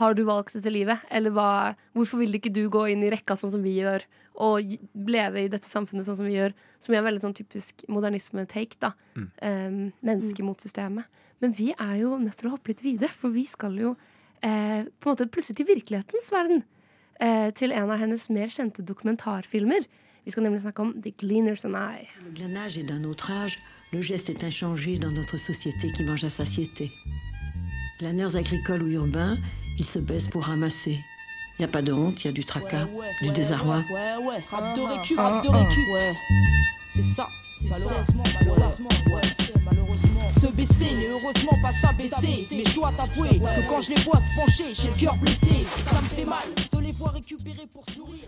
har 0.00 0.14
du 0.14 0.24
valgt 0.26 0.56
dette 0.56 0.72
livet? 0.72 1.02
Eller 1.14 1.34
hva, 1.34 1.74
hvorfor 1.94 2.22
vil 2.22 2.38
ikke 2.38 2.52
du 2.54 2.64
gå 2.72 2.86
inn 2.92 3.04
i 3.06 3.10
rekka 3.12 3.36
sånn 3.38 3.52
som 3.54 3.64
vi 3.64 3.76
gjør, 3.78 4.04
og 4.42 4.74
leve 5.06 5.44
i 5.44 5.50
dette 5.50 5.70
samfunnet 5.70 6.08
sånn 6.08 6.18
som 6.18 6.26
vi 6.26 6.34
gjør? 6.34 6.54
Som 6.82 6.96
er 6.96 7.06
veldig 7.06 7.22
sånn 7.22 7.36
typisk 7.36 7.84
modernisme-take, 7.92 8.80
da. 8.82 8.94
Mm. 9.14 9.28
Um, 9.38 9.78
menneske 10.04 10.46
mot 10.46 10.60
systemet. 10.62 11.06
Men 11.42 11.54
vi 11.54 11.70
er 11.76 11.96
jo 12.00 12.16
nødt 12.18 12.38
til 12.40 12.50
å 12.50 12.54
hoppe 12.56 12.72
litt 12.72 12.82
videre, 12.84 13.12
for 13.12 13.34
vi 13.34 13.44
skal 13.48 13.76
jo 13.78 13.94
eh, 14.40 14.86
på 14.86 15.08
en 15.08 15.12
måte 15.12 15.28
plutselig 15.28 15.58
til 15.60 15.68
virkelighetens 15.68 16.30
verden. 16.32 16.64
Eh, 17.20 17.50
til 17.54 17.74
en 17.74 17.90
av 17.92 18.00
hennes 18.00 18.26
mer 18.32 18.50
kjente 18.50 18.84
dokumentarfilmer. 18.86 19.86
Vi 20.24 20.32
skal 20.32 20.46
nemlig 20.46 20.62
snakke 20.64 20.82
om 20.82 20.94
The 21.04 21.12
Gleaners 21.20 21.66
and 21.68 21.76
I. 21.76 22.08
Le 22.24 22.32
glanage 22.32 22.78
est 22.78 22.88
d'un 22.88 23.04
autre 23.04 23.30
âge. 23.30 23.58
Le 23.92 24.00
geste 24.02 24.30
est 24.30 24.42
inchangé 24.42 24.98
dans 24.98 25.12
notre 25.12 25.36
société 25.36 25.92
qui 25.92 26.02
mange 26.02 26.24
à 26.24 26.30
satiété. 26.30 26.90
Glaneurs 28.00 28.34
agricoles 28.34 28.82
ou 28.82 28.88
urbains, 28.88 29.36
ils 29.78 29.86
se 29.86 29.98
baissent 29.98 30.26
pour 30.26 30.44
ramasser. 30.44 31.00
Il 31.58 31.62
n'y 31.62 31.64
a 31.66 31.68
pas 31.68 31.82
de 31.82 31.92
honte, 31.92 32.16
il 32.22 32.26
y 32.26 32.30
a 32.30 32.32
du 32.32 32.44
tracas, 32.44 32.86
du 33.22 33.30
désarroi. 33.30 33.84
Ouais, 33.92 34.26
ouais, 34.26 34.42
rap 34.50 34.76
de 34.76 34.82
récup, 34.82 35.16
rap 35.18 35.44
de 35.44 35.48
récup. 35.48 35.88
Ouais, 35.92 36.12
c'est 36.92 37.02
ça. 37.02 37.28
Malheureusement, 37.68 38.24
malheureusement, 38.40 38.88
ouais, 39.06 39.22
malheureusement. 39.64 40.30
Se 40.30 40.46
baisser 40.48 40.94
n'est 40.94 41.08
heureusement 41.08 41.56
pas 41.62 41.72
s'abaisser. 41.72 42.46
Mais 42.56 42.64
je 42.64 42.74
dois 42.74 42.92
t'avouer 42.96 43.38
que 43.38 43.68
quand 43.68 43.80
je 43.80 43.90
les 43.90 44.00
vois 44.02 44.20
se 44.20 44.36
pencher, 44.36 44.74
j'ai 44.74 44.88
le 44.88 44.94
cœur 44.94 45.16
blessé. 45.16 45.64
Ça 45.90 46.00
me 46.00 46.08
fait 46.08 46.24
mal 46.24 46.44
de 46.72 46.78
les 46.80 46.92
voir 46.92 47.14
récupérer 47.14 47.66
pour 47.72 47.84
se 47.86 47.98
nourrir. 47.98 48.24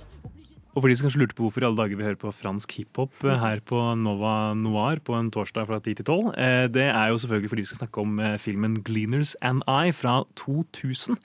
Og 0.76 0.82
for 0.84 0.92
de 0.92 0.96
som 0.98 1.06
kanskje 1.06 1.22
lurte 1.22 1.36
på 1.36 1.46
hvorfor 1.46 1.64
i 1.64 1.66
alle 1.70 1.78
dager 1.78 1.96
vi 1.96 2.04
hører 2.04 2.18
på 2.20 2.30
fransk 2.36 2.74
hiphop 2.76 3.24
eh, 3.24 3.38
her 3.40 3.62
på 3.64 3.78
Nova 3.96 4.52
Noir 4.52 5.00
på 5.00 5.14
en 5.16 5.30
torsdag 5.32 5.64
fra 5.70 5.78
10 5.80 6.02
til 6.02 6.04
12, 6.04 6.26
eh, 6.36 6.64
det 6.68 6.84
er 6.90 7.08
jo 7.08 7.20
selvfølgelig 7.22 7.52
fordi 7.52 7.64
vi 7.64 7.68
skal 7.70 7.80
snakke 7.80 8.02
om 8.04 8.20
eh, 8.20 8.34
filmen 8.36 8.74
'Gleaners 8.84 9.32
and 9.40 9.64
I' 9.64 9.94
fra 9.96 10.18
2000. 10.36 11.16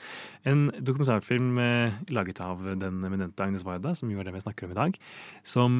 En 0.48 0.72
dokumentarfilm 0.80 1.60
laget 2.10 2.40
av 2.42 2.64
den 2.80 3.04
eminente 3.06 3.44
Agnes 3.44 3.66
Varda, 3.68 3.92
som 3.94 4.10
jo 4.10 4.18
er 4.18 4.26
det 4.26 4.34
vi 4.34 4.42
snakker 4.42 4.66
om 4.66 4.72
i 4.72 4.78
dag, 4.80 4.96
som 5.46 5.76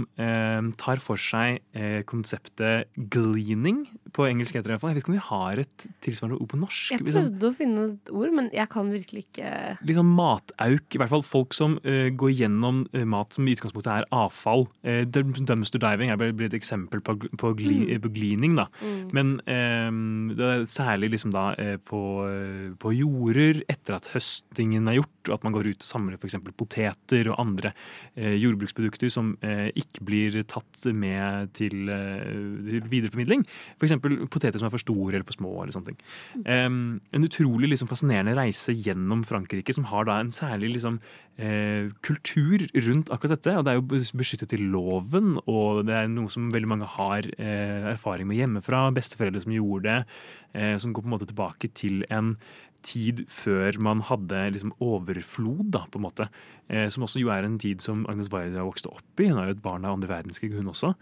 tar 0.78 1.02
for 1.02 1.18
seg 1.18 1.64
konseptet 2.06 2.86
'gleaning'. 2.94 3.88
På 4.14 4.28
engelsk 4.30 4.54
heter 4.54 4.70
det 4.70 4.70
i 4.70 4.76
hvert 4.76 4.84
fall. 4.84 4.92
Jeg 4.92 5.00
vet 5.00 5.04
ikke 5.08 5.14
om 5.14 5.18
vi 5.18 5.30
har 5.32 5.64
et 5.64 5.88
tilsvarende 6.06 6.38
ord 6.38 6.52
på 6.52 6.60
norsk. 6.62 6.92
Jeg 6.92 7.02
Liksom- 7.02 7.26
prøvde 7.26 7.50
å 7.50 7.56
finne 7.58 7.86
et 7.90 8.10
ord, 8.14 8.34
men 8.34 8.50
jeg 8.54 8.70
kan 8.70 8.92
virkelig 8.92 9.26
ikke 9.26 9.78
litt 9.82 9.98
sånn 9.98 10.16
matauk. 10.16 10.86
I 10.94 10.98
hvert 11.00 11.10
fall 11.10 11.24
folk 11.24 11.54
som 11.54 11.80
går 11.82 12.32
gjennom 12.38 12.86
mat 13.08 13.34
som 13.34 13.48
i 13.48 13.56
utgangspunktet 13.62 13.94
er 13.94 14.08
avfall. 14.12 14.66
Eh, 14.84 15.04
dumpster 15.06 15.80
diving 15.80 16.10
er 16.12 16.18
blitt 16.18 16.52
et 16.54 16.60
eksempel 16.60 17.02
på, 17.06 17.16
på, 17.38 17.54
gli, 17.56 17.78
Mm. 17.86 18.02
på 18.02 18.10
glining. 18.14 18.56
da. 18.58 18.66
Mm. 18.82 19.10
Men 19.14 19.34
eh, 19.46 20.36
det 20.36 20.48
er 20.50 20.66
særlig 20.66 21.12
liksom 21.14 21.32
da 21.32 21.54
eh, 21.58 21.78
på, 21.78 22.02
eh, 22.28 22.74
på 22.82 22.92
jorder 22.98 23.62
etter 23.70 23.96
at 23.96 24.10
høstingen 24.16 24.88
er 24.90 25.00
gjort, 25.02 25.21
og 25.30 25.38
at 25.38 25.46
man 25.46 25.56
går 25.56 25.72
ut 25.72 25.84
og 25.84 25.88
samler 25.88 26.18
f.eks. 26.18 26.38
poteter 26.58 27.30
og 27.32 27.40
andre 27.42 27.74
eh, 28.16 28.38
jordbruksprodukter 28.42 29.12
som 29.14 29.34
eh, 29.46 29.70
ikke 29.78 30.06
blir 30.08 30.38
tatt 30.50 30.86
med 30.96 31.52
til, 31.58 31.90
eh, 31.92 32.30
til 32.68 32.88
videreformidling. 32.92 33.46
F.eks. 33.78 33.98
poteter 34.32 34.62
som 34.62 34.70
er 34.70 34.74
for 34.74 34.84
store 34.84 35.18
eller 35.18 35.28
for 35.28 35.38
små. 35.38 35.54
eller 35.62 35.76
sånne 35.76 35.92
ting. 35.92 36.02
Um, 36.46 37.02
en 37.14 37.28
utrolig 37.28 37.72
liksom, 37.72 37.90
fascinerende 37.92 38.36
reise 38.38 38.76
gjennom 38.76 39.26
Frankrike, 39.28 39.76
som 39.76 39.90
har 39.92 40.08
da 40.10 40.20
en 40.22 40.34
særlig 40.34 40.76
liksom, 40.76 41.00
eh, 41.42 41.90
kultur 42.06 42.66
rundt 42.88 43.12
akkurat 43.12 43.38
dette. 43.38 43.58
og 43.58 43.66
Det 43.66 43.72
er 43.72 43.80
jo 43.80 44.18
beskyttet 44.18 44.50
til 44.50 44.66
loven, 44.74 45.38
og 45.48 45.86
det 45.86 45.96
er 45.96 46.08
noe 46.08 46.30
som 46.30 46.50
veldig 46.52 46.68
mange 46.70 46.90
har 46.98 47.28
eh, 47.38 47.92
erfaring 47.94 48.28
med 48.28 48.38
hjemmefra. 48.38 48.94
Besteforeldre 48.94 49.42
som 49.42 49.56
gjorde 49.56 49.84
det, 49.84 50.06
eh, 50.54 50.78
som 50.78 50.94
går 50.94 51.04
på 51.04 51.10
en 51.10 51.16
måte 51.18 51.30
tilbake 51.30 51.72
til 51.74 52.06
en 52.10 52.38
tid 52.86 53.26
før 53.32 53.78
man 53.84 54.04
hadde 54.08 54.46
liksom 54.56 54.74
overflod, 54.84 55.68
da, 55.74 55.86
på 55.92 56.00
en 56.00 56.08
måte. 56.08 56.30
Eh, 56.70 56.88
som 56.94 57.06
også 57.08 57.22
jo 57.24 57.34
er 57.34 57.48
en 57.48 57.60
tid 57.62 57.84
som 57.84 58.06
Agnes 58.12 58.32
Varda 58.34 58.66
vokste 58.68 58.92
opp 58.94 59.22
i. 59.22 59.30
Hun 59.30 59.42
er 59.42 59.52
jo 59.52 59.58
et 59.58 59.66
barn 59.66 59.86
av 59.86 59.98
andre 59.98 60.12
verdenskrig, 60.12 60.54
hun 60.58 60.72
også. 60.74 60.94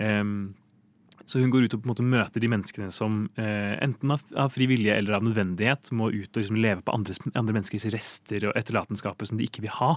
Eh, 0.00 0.24
så 1.30 1.38
hun 1.38 1.52
går 1.52 1.68
ut 1.68 1.74
og 1.76 1.82
på 1.82 1.86
en 1.86 1.92
måte 1.92 2.06
møter 2.06 2.42
de 2.42 2.48
menneskene 2.50 2.88
som 2.94 3.22
eh, 3.38 3.76
enten 3.84 4.16
av 4.16 4.50
fri 4.50 4.66
vilje 4.70 4.96
eller 4.96 5.14
av 5.14 5.22
nødvendighet 5.22 5.92
må 5.94 6.08
ut 6.10 6.32
og 6.32 6.40
liksom 6.40 6.58
leve 6.58 6.82
på 6.82 6.94
andres, 6.96 7.20
andre 7.30 7.54
menneskers 7.54 7.86
rester 7.94 8.48
og 8.48 8.56
etterlatenskaper 8.58 9.28
som 9.28 9.38
de 9.38 9.46
ikke 9.46 9.62
vil 9.62 9.74
ha. 9.76 9.92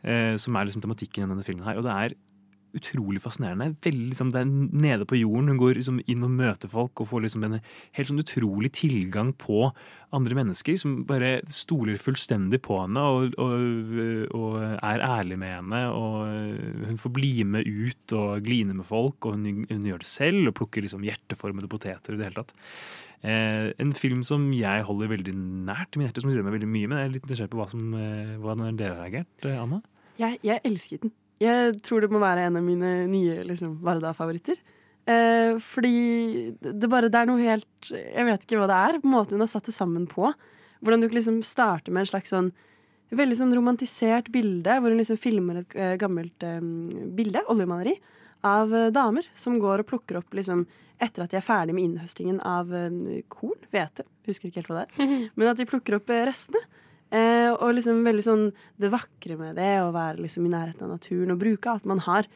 Eh, 0.00 0.34
som 0.40 0.56
er 0.56 0.68
liksom 0.68 0.84
tematikken 0.86 1.26
i 1.26 1.28
denne 1.28 1.44
filmen 1.44 1.68
her. 1.68 1.80
Og 1.80 1.84
det 1.84 1.92
er 1.96 2.16
utrolig 2.76 3.22
fascinerende. 3.22 3.72
Veldig, 3.84 4.08
liksom, 4.12 4.32
det 4.34 4.42
er 4.42 4.50
nede 4.84 5.06
på 5.08 5.18
jorden. 5.18 5.52
Hun 5.52 5.60
går 5.60 5.78
liksom 5.78 6.02
inn 6.06 6.26
og 6.26 6.34
møter 6.34 6.70
folk 6.72 7.00
og 7.00 7.10
får 7.12 7.24
liksom 7.24 7.46
en 7.46 7.58
helt 7.60 8.10
sånn 8.10 8.22
utrolig 8.22 8.72
tilgang 8.76 9.32
på 9.38 9.70
andre 10.16 10.38
mennesker 10.38 10.78
som 10.80 11.02
bare 11.08 11.38
stoler 11.52 12.00
fullstendig 12.00 12.62
på 12.64 12.78
henne 12.80 13.02
og, 13.04 13.34
og, 13.40 14.30
og 14.36 14.54
er 14.62 15.04
ærlig 15.04 15.40
med 15.40 15.54
henne. 15.56 15.82
Og 15.92 16.86
hun 16.88 17.02
får 17.02 17.14
bli 17.16 17.34
med 17.48 17.68
ut 17.68 18.16
og 18.16 18.46
gline 18.46 18.76
med 18.76 18.88
folk, 18.88 19.20
og 19.28 19.36
hun, 19.36 19.66
hun 19.68 19.90
gjør 19.90 20.04
det 20.04 20.10
selv 20.10 20.50
og 20.52 20.56
plukker 20.60 20.84
liksom 20.84 21.04
hjerteformede 21.06 21.70
poteter 21.70 22.16
i 22.16 22.20
det 22.20 22.30
hele 22.30 22.42
tatt. 22.42 22.56
Eh, 23.18 23.72
en 23.82 23.92
film 23.98 24.20
som 24.22 24.44
jeg 24.54 24.84
holder 24.86 25.10
veldig 25.10 25.34
nært 25.66 25.96
i 25.96 26.00
min 26.00 26.06
hjerte, 26.06 26.22
som 26.22 26.30
jeg 26.30 26.44
meg 26.46 26.54
veldig 26.54 26.70
mye. 26.70 26.90
Men 26.90 27.00
jeg 27.00 27.08
er 27.08 27.14
litt 27.16 27.30
nysgjerrig 27.30 27.54
på 27.54 27.60
hva 27.60 27.70
som, 27.70 27.86
eh, 27.98 28.36
hvordan 28.38 28.78
dere 28.78 28.94
har 28.94 29.08
reagert. 29.08 29.48
Anna? 29.58 29.82
Jeg, 30.18 30.38
jeg 30.42 30.62
elsket 30.66 31.02
den. 31.06 31.12
Jeg 31.42 31.78
tror 31.86 32.02
det 32.02 32.10
må 32.10 32.20
være 32.22 32.48
en 32.48 32.58
av 32.58 32.64
mine 32.66 32.92
nye 33.10 33.42
liksom, 33.46 33.78
Varda-favoritter. 33.86 34.58
Eh, 35.08 35.56
fordi 35.62 36.52
det 36.60 36.90
bare 36.90 37.08
det 37.08 37.16
er 37.16 37.28
noe 37.30 37.40
helt 37.40 37.86
Jeg 37.88 38.26
vet 38.28 38.42
ikke 38.44 38.58
hva 38.60 38.66
det 38.68 38.78
er. 38.88 38.98
Måten 39.06 39.38
hun 39.38 39.44
har 39.46 39.50
satt 39.50 39.70
det 39.70 39.76
sammen 39.76 40.08
på. 40.10 40.32
Hvordan 40.82 41.04
du 41.04 41.08
liksom 41.08 41.40
starter 41.46 41.94
med 41.94 42.04
en 42.04 42.10
slags 42.10 42.34
sånn 42.34 42.50
veldig 43.16 43.38
sånn 43.38 43.54
romantisert 43.56 44.28
bilde, 44.32 44.74
hvor 44.80 44.92
hun 44.92 45.00
liksom 45.00 45.20
filmer 45.20 45.62
et 45.62 45.76
eh, 45.78 45.94
gammelt 46.00 46.44
eh, 46.44 46.60
bilde, 47.16 47.40
oljemaleri, 47.48 47.94
av 48.46 48.74
eh, 48.74 48.90
damer 48.94 49.26
som 49.32 49.56
går 49.62 49.82
og 49.82 49.88
plukker 49.88 50.20
opp 50.20 50.36
liksom 50.36 50.66
etter 51.00 51.24
at 51.24 51.32
de 51.32 51.38
er 51.38 51.46
ferdig 51.46 51.76
med 51.76 51.86
innhøstingen 51.86 52.42
av 52.44 52.74
eh, 52.74 53.22
korn, 53.32 53.58
hvete, 53.72 54.04
husker 54.28 54.50
ikke 54.50 54.62
helt 54.62 54.72
hva 54.72 54.82
det 54.82 54.84
er, 54.84 55.16
men 55.38 55.50
at 55.50 55.60
de 55.60 55.68
plukker 55.68 55.98
opp 55.98 56.12
restene. 56.12 56.60
Eh, 57.08 57.50
og 57.54 57.72
liksom 57.76 58.02
veldig 58.04 58.24
sånn 58.24 58.48
det 58.80 58.90
vakre 58.92 59.38
med 59.40 59.56
det, 59.56 59.78
å 59.80 59.92
være 59.94 60.20
liksom 60.24 60.44
i 60.44 60.52
nærheten 60.52 60.84
av 60.84 60.96
naturen 60.98 61.32
og 61.32 61.40
bruke 61.40 61.70
alt 61.72 61.88
man 61.88 62.02
har. 62.04 62.28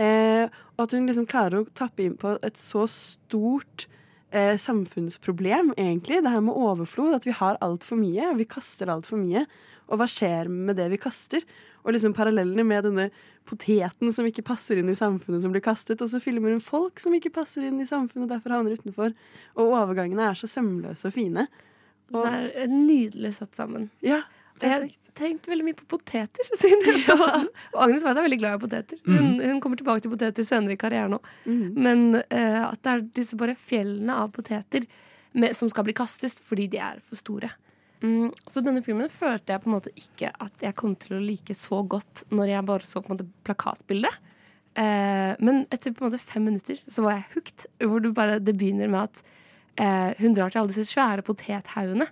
Eh, 0.00 0.46
og 0.76 0.84
at 0.86 0.94
hun 0.94 1.08
liksom 1.08 1.26
klarer 1.30 1.60
å 1.60 1.70
tappe 1.76 2.06
inn 2.06 2.14
på 2.20 2.36
et 2.46 2.60
så 2.60 2.86
stort 2.90 3.88
eh, 4.30 4.54
samfunnsproblem, 4.60 5.74
egentlig. 5.76 6.22
Det 6.22 6.32
her 6.32 6.44
med 6.44 6.56
overflod. 6.56 7.16
At 7.18 7.26
vi 7.28 7.36
har 7.36 7.58
altfor 7.64 8.00
mye, 8.00 8.30
og 8.30 8.38
vi 8.40 8.48
kaster 8.48 8.92
altfor 8.92 9.20
mye. 9.20 9.44
Og 9.90 10.00
hva 10.00 10.06
skjer 10.08 10.48
med 10.48 10.78
det 10.78 10.88
vi 10.92 11.00
kaster? 11.02 11.44
Og 11.82 11.94
liksom 11.94 12.14
parallellene 12.14 12.64
med 12.66 12.86
denne 12.86 13.08
poteten 13.48 14.12
som 14.14 14.26
ikke 14.28 14.44
passer 14.46 14.78
inn 14.78 14.90
i 14.92 14.98
samfunnet, 14.98 15.42
som 15.42 15.52
blir 15.52 15.64
kastet. 15.64 16.00
Og 16.04 16.12
så 16.12 16.20
filmer 16.22 16.54
hun 16.54 16.62
folk 16.62 17.02
som 17.02 17.14
ikke 17.16 17.32
passer 17.34 17.66
inn 17.66 17.80
i 17.82 17.88
samfunnet, 17.88 18.30
derfor 18.30 18.54
havner 18.54 18.78
utenfor. 18.78 19.16
Og 19.58 19.74
overgangene 19.74 20.30
er 20.30 20.38
så 20.38 20.48
sømløse 20.50 21.10
og 21.10 21.16
fine. 21.16 21.48
Det 22.10 22.32
er 22.64 22.70
nydelig 22.70 23.34
satt 23.36 23.58
sammen. 23.58 23.88
Ja, 24.04 24.22
perfekt. 24.60 24.96
jeg 25.06 25.14
tenkte 25.20 25.52
veldig 25.52 25.66
mye 25.68 25.78
på 25.78 25.86
poteter. 25.96 26.50
Så. 27.06 27.16
Og 27.16 27.78
Agnes 27.84 28.06
Varda 28.06 28.22
er 28.22 28.28
veldig 28.28 28.40
glad 28.40 28.58
i 28.58 28.62
poteter. 28.64 29.00
Hun, 29.06 29.38
hun 29.38 29.62
kommer 29.62 29.80
tilbake 29.80 30.04
til 30.04 30.12
poteter 30.14 30.46
senere 30.46 30.76
i 30.76 30.80
karrieren 30.80 31.18
òg. 31.18 31.32
Men 31.46 32.08
uh, 32.18 32.66
at 32.70 32.82
det 32.82 32.92
er 32.92 33.08
disse 33.20 33.38
bare 33.38 33.56
fjellene 33.58 34.20
av 34.24 34.32
poteter 34.34 34.86
med, 35.32 35.54
som 35.56 35.70
skal 35.70 35.86
bli 35.86 35.94
kastet 35.96 36.38
fordi 36.46 36.66
de 36.72 36.80
er 36.82 37.02
for 37.06 37.20
store. 37.20 37.52
Mm, 38.00 38.30
så 38.48 38.62
denne 38.64 38.80
filmen 38.84 39.10
følte 39.12 39.52
jeg 39.52 39.62
på 39.62 39.68
en 39.68 39.76
måte 39.76 39.92
ikke 39.98 40.30
at 40.40 40.64
jeg 40.64 40.76
kom 40.78 40.94
til 40.98 41.18
å 41.18 41.22
like 41.22 41.54
så 41.56 41.82
godt 41.84 42.24
når 42.32 42.54
jeg 42.54 42.68
bare 42.70 42.88
så 42.88 43.02
på 43.02 43.10
en 43.10 43.18
måte 43.18 43.28
plakatbildet. 43.44 44.30
Eh, 44.78 45.32
men 45.42 45.64
etter 45.74 45.92
på 45.92 46.04
en 46.04 46.08
måte 46.08 46.22
fem 46.22 46.46
minutter 46.46 46.80
så 46.88 47.04
var 47.04 47.18
jeg 47.18 47.28
hooked. 47.34 47.66
Hvor 47.84 48.02
du 48.04 48.10
bare, 48.16 48.38
det 48.40 48.56
begynner 48.56 48.90
med 48.90 49.10
at 49.10 49.22
hun 49.78 50.34
drar 50.34 50.50
til 50.50 50.60
alle 50.60 50.72
disse 50.72 50.90
svære 50.90 51.22
potethaugene 51.24 52.08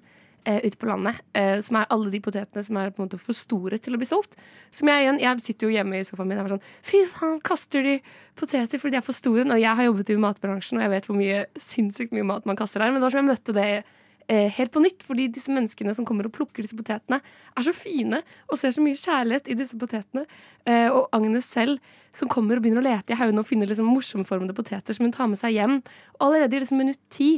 eh, 0.49 0.61
ute 0.65 0.79
på 0.79 0.89
landet. 0.89 1.21
Eh, 1.37 1.59
som 1.65 1.79
er 1.79 1.91
alle 1.93 2.11
de 2.13 2.21
potetene 2.25 2.65
som 2.65 2.79
er 2.81 2.93
på 2.95 3.03
en 3.03 3.09
måte 3.09 3.21
for 3.21 3.37
store 3.37 3.79
til 3.83 3.97
å 3.97 4.01
bli 4.01 4.09
solgt. 4.09 4.39
Som 4.75 4.91
jeg 4.91 5.05
igjen, 5.05 5.21
jeg 5.23 5.45
sitter 5.45 5.69
jo 5.69 5.75
hjemme 5.77 6.01
i 6.01 6.07
sofaen 6.07 6.31
min 6.31 6.41
og 6.41 6.49
er 6.49 6.55
sånn 6.57 6.67
Fy 6.87 7.03
faen, 7.13 7.39
kaster 7.45 7.85
de 7.85 7.99
poteter 8.39 8.81
fordi 8.81 8.97
de 8.97 9.03
er 9.03 9.07
for 9.07 9.17
store? 9.17 9.47
Og 9.47 9.61
jeg 9.61 9.81
har 9.81 9.89
jobbet 9.89 10.13
i 10.15 10.19
matbransjen, 10.25 10.81
og 10.81 10.87
jeg 10.87 10.95
vet 10.95 11.09
hvor 11.11 11.19
mye 11.19 11.45
sinnssykt 11.69 12.17
mye 12.17 12.29
mat 12.33 12.49
man 12.49 12.59
kaster 12.59 12.85
der. 12.85 12.95
Men 12.95 13.05
var 13.05 13.15
som 13.15 13.23
jeg 13.23 13.31
møtte 13.31 13.57
det 13.57 13.69
eh, 13.79 13.95
helt 14.29 14.73
på 14.75 14.83
nytt, 14.85 15.05
fordi 15.07 15.29
disse 15.33 15.53
menneskene 15.55 15.95
som 15.97 16.05
kommer 16.09 16.29
og 16.29 16.35
plukker 16.35 16.65
disse 16.65 16.77
potetene, 16.77 17.21
er 17.57 17.65
så 17.65 17.73
fine 17.73 18.21
og 18.49 18.59
ser 18.61 18.75
så 18.77 18.85
mye 18.85 18.99
kjærlighet 18.99 19.49
i 19.49 19.57
disse 19.59 19.79
potetene. 19.81 20.27
Eh, 20.69 20.89
og 20.93 21.09
Agnes 21.17 21.49
selv, 21.49 21.81
som 22.13 22.31
kommer 22.33 22.59
og 22.59 22.65
begynner 22.65 22.83
å 22.83 22.89
lete 22.89 23.15
i 23.15 23.19
haugene 23.19 23.41
og 23.41 23.49
finner 23.49 23.71
liksom 23.71 23.89
morsomformede 23.89 24.57
poteter 24.57 24.97
som 24.97 25.07
hun 25.07 25.15
tar 25.17 25.31
med 25.31 25.41
seg 25.41 25.57
hjem. 25.57 25.79
Og 26.19 26.27
allerede 26.29 26.59
i 26.59 26.63
liksom 26.65 26.83
minutt 26.83 27.01
ti, 27.15 27.31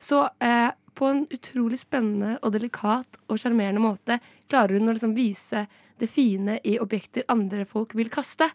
så 0.00 0.24
eh, 0.44 0.70
på 0.98 1.10
en 1.12 1.26
utrolig 1.30 1.78
spennende 1.82 2.38
og 2.42 2.54
delikat 2.56 3.20
og 3.28 3.38
sjarmerende 3.38 3.82
måte 3.82 4.18
klarer 4.50 4.78
hun 4.78 4.90
å 4.90 4.96
liksom 4.96 5.14
vise 5.14 5.66
det 5.98 6.08
fine 6.10 6.58
i 6.66 6.78
objekter 6.80 7.26
andre 7.30 7.64
folk 7.68 7.94
vil 7.98 8.10
kaste. 8.10 8.48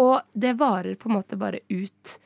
Og 0.00 0.18
det 0.32 0.56
varer 0.60 0.96
på 0.98 1.10
en 1.10 1.16
måte 1.18 1.38
bare 1.40 1.62
ut 1.68 2.16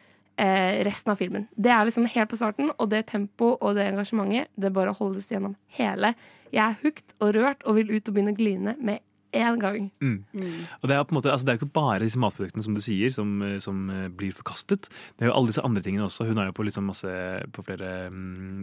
eh, 0.41 0.81
resten 0.87 1.13
av 1.13 1.21
filmen. 1.21 1.47
Det 1.57 1.73
er 1.75 1.87
liksom 1.89 2.09
helt 2.11 2.33
på 2.33 2.41
starten, 2.41 2.73
og 2.77 2.91
det 2.93 3.07
tempoet 3.13 3.61
og 3.61 3.77
det 3.79 3.91
engasjementet, 3.91 4.51
det 4.57 4.73
bare 4.77 4.97
holdes 4.97 5.31
gjennom 5.33 5.57
hele. 5.77 6.15
Jeg 6.51 6.65
er 6.65 6.81
hooked 6.83 7.15
og 7.21 7.35
rørt 7.37 7.63
og 7.69 7.79
vil 7.79 7.95
ut 7.95 8.09
og 8.09 8.17
begynne 8.17 8.35
å 8.35 8.41
gline 8.41 8.77
med 8.81 9.05
en 9.33 9.61
gang. 9.61 9.91
Mm. 10.03 10.25
Og 10.81 10.89
det 10.89 10.97
er, 10.97 11.03
på 11.07 11.15
en 11.15 11.19
måte, 11.19 11.31
altså 11.31 11.47
det 11.47 11.53
er 11.53 11.59
jo 11.59 11.63
ikke 11.63 11.77
bare 11.79 12.03
disse 12.03 12.19
matproduktene 12.21 12.65
som 12.67 12.75
du 12.75 12.81
sier, 12.83 13.13
som, 13.15 13.37
eh, 13.47 13.59
som 13.63 13.85
eh, 13.93 14.09
blir 14.11 14.35
forkastet. 14.35 14.89
Det 15.19 15.25
er 15.27 15.31
jo 15.31 15.37
alle 15.37 15.53
disse 15.53 15.65
andre 15.67 15.83
tingene 15.85 16.07
også. 16.09 16.27
Hun 16.29 16.41
er 16.43 16.51
jo 16.51 16.57
på 16.57 16.67
liksom 16.67 16.89
masse 16.91 17.15
på 17.55 17.65
flere 17.67 17.93
um, 18.11 18.61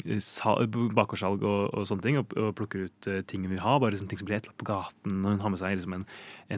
bakgårdssalg 0.97 1.45
og, 1.47 1.61
og 1.71 1.87
sånne 1.87 2.03
ting, 2.03 2.19
og, 2.21 2.35
og 2.35 2.55
plukker 2.59 2.87
ut 2.87 3.11
uh, 3.11 3.21
ting 3.27 3.45
hun 3.45 3.55
vil 3.55 3.63
ha. 3.63 3.77
Bare 3.79 3.95
liksom 3.95 4.11
ting 4.11 4.21
som 4.21 4.29
blir 4.29 4.39
etterlatt 4.39 4.59
på 4.59 4.67
gaten. 4.67 5.21
Og 5.23 5.35
hun 5.35 5.43
har 5.45 5.53
med 5.53 5.61
seg 5.63 5.77
liksom 5.77 5.99
en, 5.99 6.07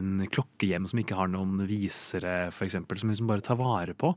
en 0.00 0.14
klokke 0.26 0.72
hjem 0.72 0.90
som 0.90 1.02
ikke 1.02 1.18
har 1.18 1.30
noen 1.30 1.62
visere, 1.70 2.48
f.eks., 2.50 2.80
som 2.80 2.88
hun 2.88 3.14
liksom 3.14 3.30
bare 3.30 3.46
tar 3.46 3.60
vare 3.60 3.94
på. 3.94 4.16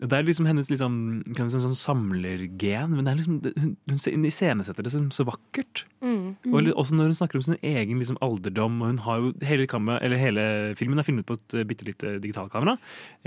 Det 0.00 0.16
er 0.16 0.24
liksom 0.24 0.46
hennes 0.48 0.70
liksom, 0.72 0.94
kan 1.36 1.50
si, 1.52 1.58
sånn 1.60 1.76
samlergen, 1.76 2.94
men 2.96 3.04
det 3.04 3.12
er 3.12 3.18
liksom, 3.20 3.36
hun, 3.60 3.74
hun 3.84 4.24
iscenesetter 4.26 4.82
det 4.86 4.92
som 4.94 5.10
så 5.14 5.26
vakkert. 5.28 5.84
Mm. 6.02 6.32
Og 6.48 6.70
også 6.80 6.96
når 6.96 7.10
hun 7.12 7.18
snakker 7.18 7.38
om 7.38 7.44
sin 7.44 7.58
egen 7.62 8.00
liksom, 8.00 8.16
alderdom, 8.24 8.80
og 8.82 8.88
hun 8.88 8.98
har 9.04 9.20
jo 9.20 9.32
hele, 9.46 9.66
kamera, 9.70 10.00
eller 10.02 10.18
hele 10.18 10.46
filmen 10.80 10.98
er 10.98 11.06
filmet 11.06 11.28
på 11.28 11.36
et 11.36 11.54
uh, 11.58 11.62
bitte 11.68 11.86
lite 11.86 12.14
digitalkamera, 12.24 12.78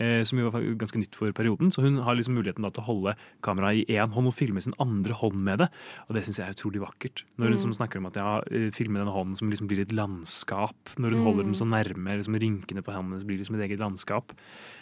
eh, 0.02 0.24
som 0.28 0.42
jo 0.42 0.50
var 0.52 0.66
ganske 0.82 1.00
nytt 1.00 1.16
for 1.16 1.32
perioden, 1.38 1.72
så 1.72 1.86
hun 1.86 2.02
har 2.04 2.18
liksom 2.18 2.36
muligheten 2.36 2.66
da, 2.66 2.74
til 2.74 2.84
å 2.84 2.90
holde 2.90 3.16
kameraet 3.46 3.86
i 3.86 3.96
én 4.00 4.12
hånd 4.18 4.34
og 4.34 4.36
filme 4.36 4.62
sin 4.66 4.76
andre 4.82 5.16
hånd 5.22 5.40
med 5.46 5.64
det. 5.64 5.70
Og 6.10 6.18
det 6.18 6.26
syns 6.26 6.42
jeg 6.42 6.50
er 6.50 6.58
utrolig 6.58 6.82
vakkert. 6.84 7.24
Når 7.38 7.56
hun 7.56 7.62
Mm. 7.66 7.78
snakker 7.78 7.98
om 8.02 8.06
at 8.10 8.16
ja, 8.20 8.42
eh, 8.52 8.70
filme 8.72 9.00
denne 9.00 9.14
hånden 9.16 9.36
som 9.38 9.50
liksom 9.50 9.68
blir 9.70 9.82
et 9.82 9.94
landskap, 9.96 10.76
når 10.98 11.14
hun 11.16 11.22
Mm. 11.22 11.26
holder 11.26 11.44
den 11.44 11.54
så 11.56 11.66
nærme, 11.66 12.18
liksom 12.18 12.36
rynkene 12.42 12.84
på 12.84 12.94
hendene 12.94 13.24
blir 13.26 13.38
liksom 13.40 13.56
et 13.56 13.70
eget 13.70 13.80
landskap. 13.80 14.34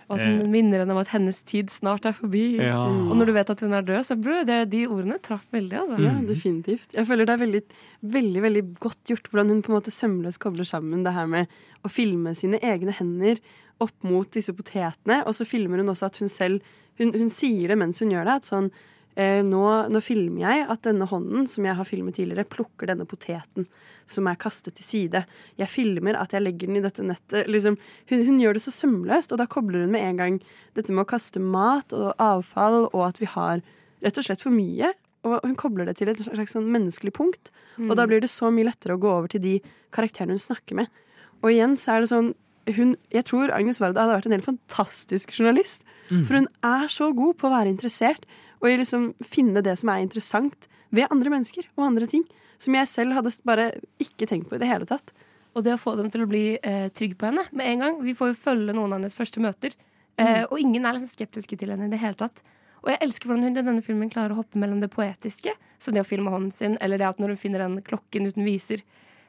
Og 0.10 0.18
at 0.18 0.24
Eh, 0.24 0.38
den 0.40 0.52
minner 0.52 0.84
henne 0.84 0.94
om 0.96 1.02
at 1.02 1.12
hennes 1.14 1.42
tid 1.44 1.72
snart 1.72 2.06
er 2.06 2.16
forbi. 2.18 2.58
Ja. 2.60 2.80
Og 2.84 3.16
når 3.18 3.30
du 3.30 3.34
vet 3.34 3.50
at 3.50 3.64
hun 3.64 3.74
er 3.74 3.82
død, 3.82 4.04
så 4.06 4.18
bro, 4.20 4.44
det, 4.44 4.60
de 4.72 4.86
ordene 4.88 5.20
traff 5.24 5.46
veldig. 5.52 5.80
Altså. 5.80 6.00
Ja, 6.02 6.14
definitivt. 6.28 6.94
Jeg 6.94 7.08
føler 7.08 7.26
det 7.26 7.34
er 7.34 7.44
veldig, 7.44 7.64
veldig 8.02 8.42
veldig 8.48 8.64
godt 8.80 9.04
gjort 9.12 9.30
hvordan 9.30 9.50
hun 9.50 9.62
på 9.62 9.72
en 9.72 9.78
måte 9.80 9.92
sømløst 9.92 10.42
kobler 10.44 10.68
sammen 10.68 11.04
det 11.06 11.14
her 11.14 11.28
med 11.28 11.48
å 11.84 11.92
filme 11.92 12.36
sine 12.36 12.60
egne 12.64 12.96
hender 12.96 13.40
opp 13.82 13.96
mot 14.06 14.30
disse 14.32 14.54
potetene, 14.56 15.24
og 15.28 15.36
så 15.36 15.48
filmer 15.48 15.82
hun 15.82 15.92
også 15.92 16.12
at 16.12 16.24
hun 16.24 16.30
selv 16.32 16.74
Hun, 16.94 17.10
hun 17.10 17.30
sier 17.34 17.72
det 17.72 17.76
mens 17.82 17.98
hun 18.04 18.12
gjør 18.14 18.28
det, 18.28 18.34
at 18.38 18.46
sånn 18.46 18.68
nå, 19.16 19.64
nå 19.94 20.00
filmer 20.02 20.42
jeg 20.42 20.68
at 20.74 20.86
denne 20.88 21.06
hånden 21.06 21.46
som 21.50 21.68
jeg 21.68 21.78
har 21.78 21.86
filmet 21.86 22.16
tidligere, 22.18 22.50
plukker 22.50 22.90
denne 22.90 23.06
poteten 23.06 23.68
som 24.10 24.28
er 24.28 24.40
kastet 24.40 24.76
til 24.78 24.86
side. 24.86 25.24
Jeg 25.60 25.72
filmer 25.72 26.18
at 26.20 26.34
jeg 26.34 26.44
legger 26.44 26.70
den 26.70 26.80
i 26.80 26.84
dette 26.84 27.06
nettet. 27.06 27.48
Liksom, 27.52 27.78
hun, 28.10 28.26
hun 28.28 28.42
gjør 28.42 28.58
det 28.58 28.64
så 28.66 28.74
sømløst, 28.74 29.32
og 29.32 29.42
da 29.42 29.48
kobler 29.50 29.86
hun 29.86 29.94
med 29.94 30.06
en 30.08 30.20
gang 30.22 30.42
dette 30.78 30.94
med 30.94 31.06
å 31.06 31.12
kaste 31.14 31.42
mat 31.44 31.94
og 31.96 32.12
avfall, 32.22 32.88
og 32.92 33.06
at 33.08 33.22
vi 33.22 33.30
har 33.30 33.64
rett 34.04 34.20
og 34.20 34.28
slett 34.28 34.44
for 34.44 34.56
mye. 34.56 34.94
Og 35.24 35.40
hun 35.46 35.56
kobler 35.60 35.88
det 35.88 35.98
til 36.00 36.12
et 36.12 36.20
slags 36.26 36.56
sånn 36.56 36.72
menneskelig 36.74 37.14
punkt. 37.16 37.54
Og 37.80 37.96
da 37.96 38.08
blir 38.10 38.24
det 38.24 38.32
så 38.32 38.52
mye 38.52 38.68
lettere 38.68 38.98
å 38.98 39.02
gå 39.02 39.12
over 39.12 39.32
til 39.32 39.44
de 39.44 39.58
karakterene 39.96 40.36
hun 40.36 40.44
snakker 40.44 40.82
med. 40.82 41.04
Og 41.44 41.54
igjen 41.54 41.78
så 41.80 41.96
er 41.96 42.04
det 42.04 42.12
sånn 42.12 42.34
hun, 42.72 42.94
Jeg 43.12 43.26
tror 43.28 43.52
Agnes 43.52 43.82
Varda 43.84 44.06
hadde 44.06 44.16
vært 44.16 44.28
en 44.30 44.36
helt 44.38 44.48
fantastisk 44.48 45.34
journalist. 45.36 45.82
Mm. 46.08 46.22
For 46.24 46.38
hun 46.38 46.48
er 46.64 46.92
så 46.92 47.10
god 47.16 47.36
på 47.40 47.50
å 47.50 47.52
være 47.52 47.72
interessert 47.72 48.24
og 48.64 48.70
i 48.72 48.80
liksom 48.80 49.12
finne 49.28 49.62
det 49.66 49.76
som 49.82 49.92
er 49.92 50.06
interessant 50.06 50.70
ved 50.96 51.12
andre 51.12 51.34
mennesker 51.34 51.68
og 51.76 51.90
andre 51.90 52.08
ting. 52.10 52.24
Som 52.64 52.78
jeg 52.78 52.88
selv 52.88 53.18
hadde 53.18 53.34
bare 53.44 53.74
ikke 54.02 54.28
tenkt 54.30 54.48
på 54.48 54.56
i 54.56 54.62
det 54.62 54.70
hele 54.70 54.88
tatt. 54.88 55.12
Og 55.54 55.66
det 55.66 55.76
å 55.76 55.82
få 55.82 55.98
dem 56.00 56.08
til 56.14 56.24
å 56.24 56.30
bli 56.30 56.46
eh, 56.56 56.88
trygge 56.96 57.20
på 57.20 57.28
henne 57.28 57.44
med 57.52 57.68
en 57.70 57.84
gang. 57.84 58.00
Vi 58.06 58.16
får 58.18 58.32
jo 58.32 58.40
følge 58.46 58.74
noen 58.74 58.94
av 58.94 59.02
hennes 59.02 59.18
første 59.18 59.44
møter, 59.44 59.76
eh, 60.18 60.46
og 60.48 60.58
ingen 60.62 60.86
er 60.86 60.96
liksom 60.96 61.12
skeptiske 61.12 61.60
til 61.60 61.74
henne 61.74 61.90
i 61.90 61.94
det 61.94 62.02
hele 62.02 62.18
tatt. 62.18 62.42
Og 62.84 62.92
jeg 62.92 63.00
elsker 63.06 63.30
hvordan 63.30 63.46
hun 63.46 63.54
i 63.54 63.62
denne 63.62 63.86
filmen 63.86 64.12
klarer 64.12 64.34
å 64.34 64.42
hoppe 64.42 64.60
mellom 64.60 64.82
det 64.82 64.92
poetiske, 64.92 65.54
som 65.80 65.96
det 65.96 66.04
å 66.04 66.08
filme 66.08 66.32
hånden 66.34 66.52
sin, 66.56 66.78
eller 66.84 67.00
det 67.00 67.08
at 67.08 67.22
når 67.22 67.36
hun 67.36 67.42
finner 67.44 67.64
den 67.64 67.78
klokken 67.86 68.28
uten 68.28 68.48
viser, 68.48 68.84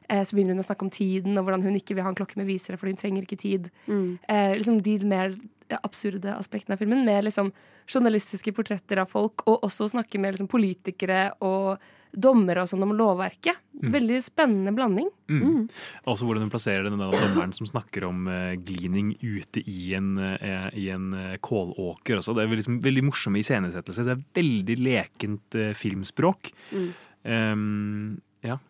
eh, 0.08 0.22
så 0.24 0.34
begynner 0.34 0.56
hun 0.56 0.64
å 0.64 0.66
snakke 0.66 0.86
om 0.86 0.94
tiden, 0.94 1.36
og 1.38 1.46
hvordan 1.46 1.66
hun 1.66 1.76
ikke 1.78 1.98
vil 1.98 2.06
ha 2.06 2.10
en 2.10 2.18
klokke 2.18 2.40
med 2.40 2.48
visere, 2.48 2.78
fordi 2.80 2.96
hun 2.96 3.02
trenger 3.02 3.26
ikke 3.26 3.40
tid. 3.44 3.68
Mm. 3.86 4.08
Eh, 4.26 4.56
liksom 4.58 4.80
de 4.86 4.96
mer 5.10 5.36
absurde 5.82 6.34
aspektene 6.36 6.76
av 6.76 6.82
filmen, 6.82 7.04
med 7.06 7.26
liksom 7.26 7.52
journalistiske 7.90 8.52
portretter 8.56 9.00
av 9.02 9.10
folk, 9.10 9.46
og 9.48 9.66
også 9.66 9.90
snakke 9.92 10.20
med 10.20 10.34
liksom 10.34 10.50
politikere 10.52 11.28
og 11.44 11.82
dommere 12.14 12.62
og 12.62 12.70
sånn 12.70 12.84
om 12.86 12.92
lovverket. 12.96 13.58
Mm. 13.80 13.88
Veldig 13.94 14.18
spennende 14.24 14.72
blanding. 14.74 15.08
Mm. 15.30 15.64
Også 16.10 16.26
hvordan 16.26 16.46
hun 16.46 16.52
plasserer 16.52 16.86
denne 16.86 17.08
dommeren 17.10 17.54
som 17.56 17.68
snakker 17.68 18.06
om 18.08 18.28
uh, 18.30 18.52
glining 18.54 19.14
ute 19.22 19.64
i 19.66 19.94
en, 19.98 20.14
uh, 20.20 20.68
i 20.78 20.88
en 20.94 21.08
uh, 21.16 21.34
kålåker. 21.44 22.20
Også. 22.20 22.36
Det 22.36 22.44
er 22.44 22.54
liksom 22.54 22.78
veldig 22.84 23.06
morsomme 23.08 23.42
iscenesettelser. 23.42 24.06
Det 24.06 24.14
er 24.14 24.22
veldig 24.38 24.78
lekent 24.84 25.58
filmspråk. 25.80 26.52
Mm. 26.70 26.86
Um, 27.24 28.22
ja, 28.46 28.60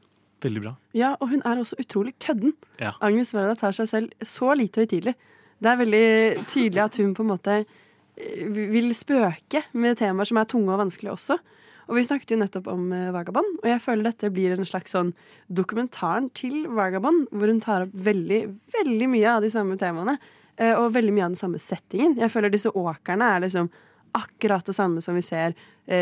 veldig 0.44 0.64
bra. 0.64 0.74
Ja, 0.96 1.14
og 1.20 1.30
hun 1.34 1.44
er 1.44 1.60
også 1.60 1.78
utrolig 1.82 2.14
kødden. 2.22 2.56
Ja. 2.80 2.94
Agnes 3.04 3.34
Varda 3.36 3.58
tar 3.60 3.76
seg 3.76 3.90
selv 3.90 4.24
så 4.24 4.54
lite 4.56 4.84
høytidelig. 4.84 5.16
Det 5.62 5.70
er 5.70 5.80
veldig 5.80 6.06
tydelig 6.50 6.82
at 6.84 6.98
hun 7.00 7.14
på 7.16 7.24
en 7.24 7.30
måte 7.30 7.58
eh, 7.62 8.46
vil 8.48 8.90
spøke 8.96 9.64
med 9.72 9.98
temaer 10.00 10.28
som 10.28 10.40
er 10.40 10.48
tunge 10.50 10.72
og 10.72 10.82
vanskelige 10.82 11.14
også. 11.14 11.38
Og 11.84 11.98
vi 11.98 12.04
snakket 12.06 12.34
jo 12.34 12.40
nettopp 12.40 12.68
om 12.72 12.86
eh, 12.96 13.12
Vagabond, 13.14 13.58
og 13.62 13.68
jeg 13.68 13.82
føler 13.84 14.08
dette 14.08 14.32
blir 14.34 14.54
en 14.54 14.68
slags 14.68 14.94
sånn 14.96 15.12
dokumentaren 15.52 16.30
til 16.36 16.64
Vagabond, 16.74 17.28
hvor 17.32 17.52
hun 17.52 17.62
tar 17.64 17.86
opp 17.86 17.96
veldig, 18.06 18.40
veldig 18.76 19.10
mye 19.14 19.36
av 19.36 19.44
de 19.44 19.52
samme 19.52 19.78
temaene, 19.80 20.16
eh, 20.56 20.74
og 20.74 20.94
veldig 20.96 21.14
mye 21.14 21.28
av 21.28 21.34
den 21.34 21.42
samme 21.42 21.62
settingen. 21.62 22.18
Jeg 22.20 22.32
føler 22.32 22.52
disse 22.52 22.72
åkrene 22.72 23.34
er 23.36 23.44
liksom 23.46 23.70
akkurat 24.14 24.66
det 24.66 24.76
samme 24.76 25.02
som 25.02 25.16
vi 25.18 25.24
ser 25.26 25.56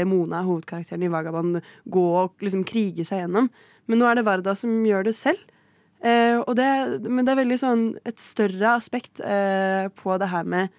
Mona, 0.07 0.45
hovedkarakteren 0.47 1.03
i 1.03 1.09
Vagabond, 1.11 1.57
gå 1.91 2.03
og 2.21 2.45
liksom 2.45 2.61
krige 2.69 3.07
seg 3.09 3.23
gjennom. 3.23 3.49
Men 3.89 3.99
nå 3.99 4.07
er 4.07 4.19
det 4.19 4.27
Varda 4.29 4.53
som 4.55 4.75
gjør 4.87 5.09
det 5.09 5.15
selv. 5.19 5.41
Eh, 6.03 6.39
og 6.41 6.57
det, 6.59 6.69
men 7.07 7.23
det 7.23 7.35
er 7.35 7.43
veldig 7.45 7.59
sånn 7.61 7.85
et 8.09 8.19
større 8.19 8.75
aspekt 8.75 9.23
eh, 9.23 9.87
på 9.95 10.17
det 10.19 10.33
her 10.33 10.49
med, 10.49 10.73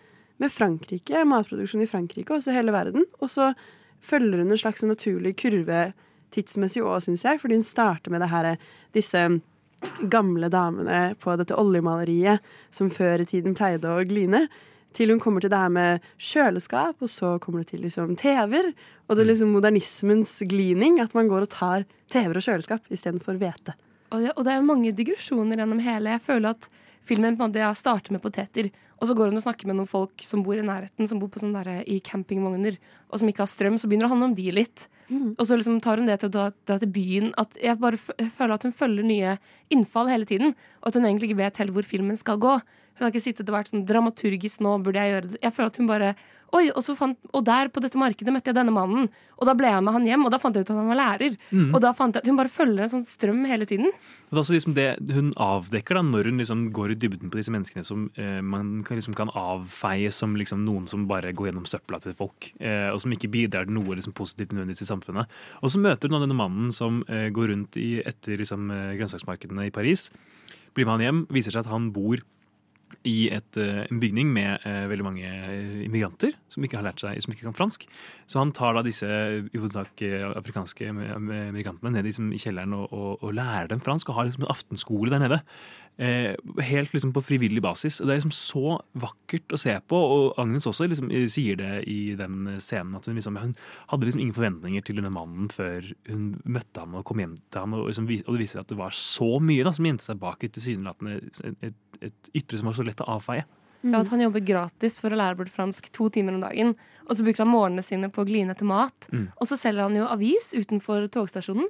med 0.44 0.52
Frankrike, 0.52 1.24
matproduksjon 1.30 1.86
i 1.86 1.88
Frankrike, 1.90 2.36
og 2.36 2.52
hele 2.52 2.76
verden. 2.76 3.08
Og 3.24 3.32
så 3.32 3.54
følger 4.04 4.44
hun 4.44 4.52
en 4.52 4.60
slags 4.60 4.84
naturlig 4.84 5.38
kurve 5.40 5.94
tidsmessig 6.34 6.84
òg, 6.84 7.00
syns 7.06 7.24
jeg, 7.28 7.40
fordi 7.40 7.60
hun 7.60 7.66
starter 7.66 8.12
med 8.12 8.24
det 8.24 8.32
her, 8.34 8.54
disse 8.96 9.22
gamle 10.12 10.48
damene 10.52 11.14
på 11.20 11.36
dette 11.40 11.56
oljemaleriet 11.60 12.44
som 12.74 12.92
før 12.92 13.24
i 13.24 13.28
tiden 13.30 13.56
pleide 13.58 13.92
å 13.92 14.04
gline. 14.08 14.48
Til 14.94 15.10
hun 15.10 15.22
kommer 15.22 15.42
til 15.42 15.50
det 15.50 15.60
her 15.60 15.72
med 15.74 16.04
kjøleskap, 16.22 17.00
og 17.02 17.10
så 17.10 17.36
kommer 17.42 17.64
det 17.64 17.74
til 17.74 17.82
liksom 17.86 18.14
TV-er. 18.20 18.70
Og 19.08 19.16
det 19.16 19.24
er 19.24 19.32
liksom 19.32 19.56
modernismens 19.56 20.36
glining, 20.50 21.00
at 21.02 21.16
man 21.18 21.32
går 21.32 21.48
og 21.48 21.54
tar 21.56 21.88
TV-er 22.14 22.40
og 22.40 22.46
kjøleskap 22.46 22.94
istedenfor 22.94 23.40
hvete. 23.42 23.74
Og 24.14 24.22
det, 24.22 24.32
og 24.38 24.46
det 24.46 24.54
er 24.54 24.66
mange 24.66 24.94
digresjoner 24.96 25.60
gjennom 25.60 25.82
hele. 25.84 26.14
Jeg 26.16 26.24
føler 26.24 26.54
at 26.54 26.68
filmen 27.04 27.36
på 27.36 27.44
en 27.44 27.52
måte 27.52 27.70
starter 27.76 28.14
med 28.14 28.22
poteter, 28.24 28.70
og 29.02 29.10
så 29.10 29.16
går 29.18 29.32
hun 29.32 29.40
og 29.40 29.44
snakker 29.44 29.68
med 29.68 29.76
noen 29.76 29.90
folk 29.90 30.22
som 30.24 30.46
bor 30.46 30.56
i 30.56 30.64
nærheten, 30.64 31.08
som 31.10 31.20
bor 31.20 31.32
på 31.34 31.42
sånn 31.42 31.56
der, 31.56 31.82
i 31.90 31.98
campingvogner, 32.06 32.78
og 33.10 33.20
som 33.20 33.28
ikke 33.28 33.44
har 33.44 33.52
strøm, 33.52 33.76
så 33.82 33.90
begynner 33.90 34.06
det 34.06 34.12
å 34.12 34.14
handle 34.14 34.30
om 34.30 34.36
de 34.38 34.46
litt. 34.56 34.86
Og 35.36 35.44
så 35.46 35.58
liksom 35.60 35.82
tar 35.84 36.00
hun 36.00 36.08
det 36.08 36.20
til 36.22 36.30
å 36.32 36.34
dra, 36.34 36.46
dra 36.70 36.78
til 36.80 36.90
byen. 36.94 37.34
At 37.38 37.58
jeg 37.60 37.78
bare 37.82 38.00
føler 38.00 38.56
at 38.56 38.64
hun 38.64 38.74
følger 38.74 39.06
nye 39.06 39.34
innfall 39.74 40.08
hele 40.10 40.30
tiden, 40.30 40.56
og 40.82 40.88
at 40.90 40.98
hun 40.98 41.10
egentlig 41.10 41.32
ikke 41.32 41.42
vet 41.44 41.60
helt 41.62 41.76
hvor 41.76 41.90
filmen 41.90 42.18
skal 42.18 42.40
gå. 42.42 42.56
Hun 42.94 43.04
har 43.04 43.12
ikke 43.12 43.26
sittet 43.26 43.50
og 43.50 43.58
vært 43.58 43.74
sånn 43.74 43.84
dramaturgisk 43.90 44.64
nå, 44.64 44.78
burde 44.86 45.04
jeg 45.04 45.14
gjøre 45.14 45.34
det. 45.34 45.42
Jeg 45.44 45.58
føler 45.58 45.74
at 45.74 45.82
hun 45.82 45.90
bare 45.90 46.14
Oi, 46.54 46.68
og, 46.70 46.84
så 46.86 46.94
fant, 46.94 47.18
og 47.34 47.42
der 47.48 47.70
på 47.74 47.82
dette 47.82 47.98
markedet 47.98 48.30
møtte 48.34 48.52
jeg 48.52 48.58
denne 48.60 48.74
mannen, 48.74 49.08
og 49.40 49.48
da 49.50 49.56
ble 49.58 49.72
jeg 49.72 49.82
med 49.82 49.96
han 49.96 50.04
hjem, 50.06 50.26
og 50.28 50.34
da 50.36 50.38
fant 50.42 50.58
jeg 50.58 50.68
ut 50.68 50.70
at 50.70 50.78
han 50.78 50.90
var 50.92 51.00
lærer. 51.00 51.38
Mm. 51.50 51.72
Og 51.72 51.80
da 51.82 51.94
fant 51.98 52.14
jeg 52.14 52.22
at 52.22 52.30
hun 52.30 52.38
bare 52.38 52.52
følger 52.54 52.86
en 52.86 52.92
sånn 52.92 53.06
strøm 53.08 53.40
hele 53.50 53.66
tiden. 53.70 53.90
Og 53.90 54.30
det 54.30 54.38
er 54.38 54.42
også 54.44 54.56
liksom 54.56 54.76
det 54.78 54.88
hun 55.16 55.32
avdekker 55.42 55.98
da, 55.98 56.04
når 56.06 56.30
hun 56.30 56.44
liksom 56.44 56.68
går 56.76 56.94
i 56.94 56.98
dybden 57.02 57.32
på 57.34 57.40
disse 57.40 57.54
menneskene 57.54 57.86
som 57.88 58.06
eh, 58.22 58.38
man 58.46 58.84
kan, 58.86 59.00
liksom 59.00 59.18
kan 59.18 59.34
avfeie 59.34 60.12
som 60.14 60.38
liksom 60.38 60.62
noen 60.68 60.86
som 60.90 61.08
bare 61.10 61.34
går 61.34 61.50
gjennom 61.50 61.66
søpla 61.70 61.98
til 62.04 62.14
folk, 62.18 62.52
eh, 62.62 62.92
og 62.94 63.02
som 63.02 63.16
ikke 63.18 63.32
bidrar 63.34 63.66
til 63.66 63.80
noe 63.80 63.98
liksom 63.98 64.14
positivt 64.18 64.54
nødvendigvis 64.54 64.86
i 64.86 64.92
samfunnet. 64.92 65.34
Og 65.66 65.74
så 65.74 65.82
møter 65.82 66.14
hun 66.14 66.22
denne 66.22 66.38
mannen 66.38 66.70
som 66.76 67.02
eh, 67.10 67.32
går 67.34 67.50
rundt 67.56 67.82
i, 67.82 67.96
etter 68.06 68.38
liksom, 68.38 68.70
eh, 68.70 68.94
grønnsaksmarkedene 69.02 69.72
i 69.72 69.74
Paris. 69.74 70.12
Blir 70.78 70.86
med 70.86 71.00
han 71.00 71.08
hjem, 71.08 71.26
viser 71.34 71.54
seg 71.54 71.66
at 71.66 71.74
han 71.74 71.90
bor 71.96 72.22
i 73.08 73.30
et, 73.34 73.58
eh, 73.58 73.84
en 73.88 74.00
bygning 74.02 74.32
med 74.34 74.66
eh, 74.68 74.86
veldig 74.92 75.06
mange 75.06 75.28
eh, 75.28 75.84
immigranter 75.86 76.36
som 76.52 76.66
ikke 76.66 76.80
har 76.80 76.88
lært 76.88 77.04
seg, 77.04 77.20
som 77.24 77.34
ikke 77.34 77.48
kan 77.48 77.58
fransk. 77.58 77.86
Så 78.30 78.42
han 78.42 78.54
tar 78.56 78.78
da 78.78 78.84
disse 78.86 79.08
i 79.08 79.60
hovedsak 79.60 80.04
eh, 80.06 80.26
afrikanske 80.32 80.92
migrantene 80.94 81.96
ned 81.96 82.10
liksom, 82.10 82.32
i 82.36 82.42
kjelleren 82.42 82.76
og, 82.78 82.92
og, 82.92 83.24
og 83.24 83.38
lærer 83.38 83.72
dem 83.74 83.84
fransk, 83.84 84.10
og 84.10 84.20
har 84.20 84.30
liksom 84.30 84.46
en 84.46 84.54
aftenskole 84.54 85.14
der 85.14 85.24
nede. 85.26 85.42
Eh, 85.98 86.34
helt 86.66 86.94
liksom 86.94 87.12
på 87.14 87.22
frivillig 87.22 87.62
basis. 87.62 88.00
Og 88.02 88.08
Det 88.08 88.14
er 88.14 88.22
liksom 88.22 88.34
så 88.34 88.80
vakkert 88.98 89.54
å 89.54 89.60
se 89.62 89.76
på. 89.88 89.98
Og 89.98 90.40
Agnes 90.42 90.66
også 90.66 90.88
liksom, 90.90 91.12
sier 91.30 91.60
det 91.60 91.84
i 91.90 92.16
den 92.18 92.56
scenen 92.58 92.98
at 92.98 93.06
hun, 93.06 93.16
liksom, 93.20 93.38
hun 93.38 93.54
hadde 93.92 94.08
liksom 94.08 94.24
ingen 94.24 94.38
forventninger 94.38 94.82
til 94.82 94.98
denne 94.98 95.14
mannen 95.14 95.52
før 95.54 95.86
hun 96.10 96.32
møtte 96.46 96.82
ham 96.82 96.98
og 96.98 97.06
kom 97.06 97.22
hjem 97.22 97.38
til 97.46 97.62
ham. 97.62 97.78
Og, 97.78 97.92
liksom, 97.92 98.10
og 98.10 98.34
det 98.34 98.42
viser 98.42 98.58
seg 98.58 98.66
at 98.66 98.74
det 98.74 98.80
var 98.82 98.98
så 98.98 99.30
mye 99.44 99.68
da, 99.68 99.76
som 99.76 99.90
gjemte 99.90 100.08
seg 100.08 100.22
bak 100.24 100.44
et 100.44 100.58
tilsynelatende 100.58 101.74
et, 102.10 102.32
ytre 102.36 102.60
som 102.60 102.70
var 102.70 102.78
så 102.78 102.86
lett 102.88 103.04
å 103.04 103.10
avfeie. 103.18 103.46
Ja, 103.84 104.00
at 104.00 104.12
han 104.14 104.22
jobber 104.24 104.40
gratis 104.48 104.96
for 105.02 105.12
å 105.12 105.18
lære 105.20 105.36
bort 105.42 105.52
fransk 105.52 105.90
to 105.92 106.08
timer 106.14 106.38
om 106.38 106.44
dagen. 106.46 106.72
Og 107.04 107.18
så 107.18 107.26
bruker 107.26 107.44
han 107.44 107.52
morgenene 107.52 107.84
sine 107.84 108.08
på 108.14 108.24
å 108.24 108.28
gline 108.28 108.54
etter 108.56 108.68
mat. 108.68 109.10
Mm. 109.12 109.26
Og 109.36 109.50
så 109.50 109.58
selger 109.60 109.84
han 109.84 109.98
jo 109.98 110.08
avis 110.08 110.54
utenfor 110.56 111.10
togstasjonen. 111.12 111.68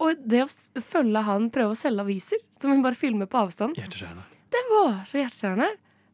Og 0.00 0.22
det 0.24 0.46
å 0.46 0.48
følge 0.80 1.24
han 1.28 1.50
prøve 1.52 1.74
å 1.74 1.78
selge 1.78 2.06
aviser, 2.06 2.40
som 2.62 2.72
hun 2.72 2.84
bare 2.84 2.96
filmer 2.96 3.28
på 3.28 3.42
avstand, 3.42 3.76
det 3.76 4.62
var 4.70 5.02
så 5.08 5.20
hjerteskjærende. 5.20 5.68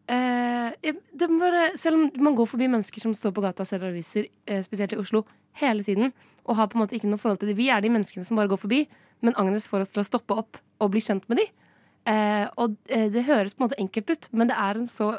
Eh, 0.09 1.75
selv 1.77 1.99
om 1.99 2.25
man 2.25 2.37
går 2.39 2.49
forbi 2.49 2.69
mennesker 2.71 3.03
som 3.03 3.15
står 3.15 3.35
på 3.37 3.45
gata 3.45 3.63
og 3.63 3.71
selger 3.71 3.93
aviser, 3.93 4.27
eh, 4.47 4.63
spesielt 4.65 4.95
i 4.97 4.99
Oslo, 4.99 5.25
hele 5.61 5.85
tiden, 5.85 6.13
og 6.47 6.57
har 6.57 6.67
på 6.67 6.79
en 6.79 6.87
måte 6.87 6.97
ikke 6.97 7.11
noe 7.11 7.21
forhold 7.21 7.41
til 7.41 7.51
det. 7.51 7.59
Vi 7.59 7.69
er 7.71 7.81
de 7.81 7.93
menneskene 7.93 8.27
som 8.27 8.37
bare 8.37 8.49
går 8.49 8.63
forbi, 8.63 8.87
men 9.23 9.35
Agnes 9.37 9.69
får 9.69 9.85
oss 9.85 9.95
til 9.95 10.03
å 10.03 10.07
stoppe 10.07 10.35
opp 10.35 10.59
og 10.81 10.91
bli 10.91 11.01
kjent 11.01 11.29
med 11.29 11.43
de. 11.43 11.47
Eh, 12.09 12.47
og 12.57 12.77
eh, 12.89 13.09
det 13.13 13.27
høres 13.29 13.55
på 13.55 13.63
en 13.63 13.69
måte 13.69 13.81
enkelt 13.83 14.13
ut, 14.15 14.29
men 14.33 14.51
det 14.51 14.57
er 14.59 14.81
en 14.81 14.89
så 14.91 15.15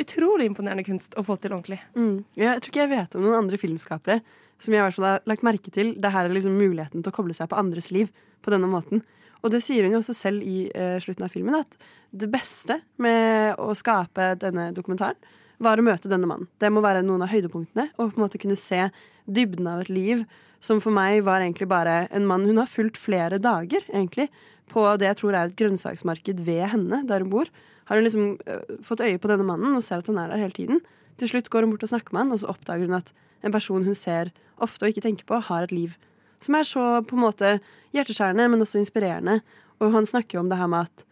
utrolig 0.00 0.46
imponerende 0.48 0.86
kunst 0.86 1.16
å 1.18 1.24
få 1.26 1.36
til 1.40 1.54
ordentlig. 1.56 1.80
Mm. 1.98 2.22
Jeg 2.38 2.62
tror 2.62 2.72
ikke 2.72 2.84
jeg 2.84 2.92
vet 2.92 3.16
om 3.16 3.24
noen 3.26 3.40
andre 3.42 3.60
filmskapere 3.60 4.20
som 4.60 4.74
jeg 4.74 4.80
i 4.80 4.84
hvert 4.84 4.96
fall 4.96 5.08
har 5.08 5.24
lagt 5.28 5.44
merke 5.46 5.72
til. 5.74 5.94
Det 6.00 6.12
her 6.12 6.28
er 6.28 6.34
liksom 6.34 6.58
muligheten 6.60 7.02
til 7.02 7.12
å 7.12 7.16
koble 7.16 7.36
seg 7.36 7.50
på 7.50 7.58
andres 7.60 7.90
liv 7.94 8.12
på 8.44 8.52
denne 8.52 8.68
måten. 8.70 9.02
Og 9.40 9.52
det 9.54 9.62
sier 9.64 9.86
hun 9.86 9.96
jo 9.96 10.02
også 10.02 10.16
selv 10.16 10.44
i 10.44 10.68
eh, 10.76 10.98
slutten 11.02 11.26
av 11.26 11.32
filmen, 11.32 11.56
at 11.56 11.78
det 12.12 12.28
beste 12.32 12.80
med 13.00 13.56
å 13.60 13.72
skape 13.78 14.34
denne 14.40 14.68
dokumentaren 14.76 15.18
var 15.60 15.80
å 15.80 15.84
møte 15.84 16.08
denne 16.08 16.28
mannen. 16.28 16.48
Det 16.60 16.70
må 16.72 16.82
være 16.84 17.02
noen 17.04 17.24
av 17.24 17.32
høydepunktene, 17.32 17.90
og 17.96 18.12
på 18.12 18.20
en 18.20 18.24
måte 18.24 18.40
kunne 18.40 18.56
se 18.56 18.86
dybden 19.28 19.68
av 19.68 19.82
et 19.84 19.92
liv 19.92 20.22
som 20.64 20.80
for 20.80 20.92
meg 20.92 21.22
var 21.24 21.40
egentlig 21.40 21.68
bare 21.68 22.04
en 22.12 22.26
mann 22.28 22.44
hun 22.48 22.60
har 22.60 22.68
fulgt 22.68 23.00
flere 23.00 23.40
dager, 23.40 23.84
egentlig, 23.88 24.28
på 24.70 24.84
det 25.00 25.08
jeg 25.10 25.18
tror 25.20 25.34
er 25.36 25.50
et 25.50 25.56
grønnsaksmarked 25.58 26.40
ved 26.46 26.64
henne, 26.72 27.02
der 27.08 27.24
hun 27.24 27.32
bor. 27.32 27.50
Har 27.90 27.98
hun 27.98 28.06
liksom 28.06 28.36
uh, 28.46 28.76
fått 28.86 29.02
øye 29.02 29.18
på 29.18 29.30
denne 29.30 29.46
mannen 29.46 29.74
og 29.76 29.82
ser 29.86 30.00
at 30.02 30.10
han 30.10 30.20
er 30.22 30.30
der 30.32 30.44
hele 30.44 30.54
tiden. 30.56 30.80
Til 31.18 31.28
slutt 31.32 31.50
går 31.50 31.66
hun 31.66 31.74
bort 31.74 31.82
og 31.84 31.90
snakker 31.92 32.14
med 32.14 32.24
han, 32.24 32.32
og 32.36 32.40
så 32.42 32.52
oppdager 32.54 32.86
hun 32.88 32.96
at 33.00 33.10
en 33.44 33.52
person 33.52 33.84
hun 33.84 33.98
ser 33.98 34.30
ofte 34.60 34.86
og 34.86 34.92
ikke 34.92 35.02
tenker 35.08 35.26
på, 35.28 35.40
har 35.50 35.66
et 35.66 35.74
liv 35.74 35.98
som 36.40 36.56
er 36.56 36.64
så 36.64 36.82
på 37.04 37.16
en 37.18 37.20
måte 37.26 37.48
hjerteskjærende, 37.92 38.46
men 38.48 38.62
også 38.64 38.78
inspirerende. 38.80 39.40
Og 39.80 39.90
han 39.92 40.06
snakker 40.08 40.38
jo 40.38 40.40
om 40.40 40.48
det 40.48 40.56
her 40.56 40.70
med 40.72 40.86
at 40.88 41.02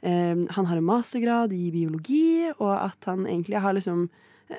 eh, 0.00 0.38
han 0.56 0.68
har 0.70 0.78
en 0.80 0.86
mastergrad 0.88 1.52
i 1.52 1.66
biologi, 1.74 2.48
og 2.56 2.72
at 2.72 3.04
han 3.04 3.26
egentlig 3.28 3.60
har 3.60 3.76
liksom 3.76 4.06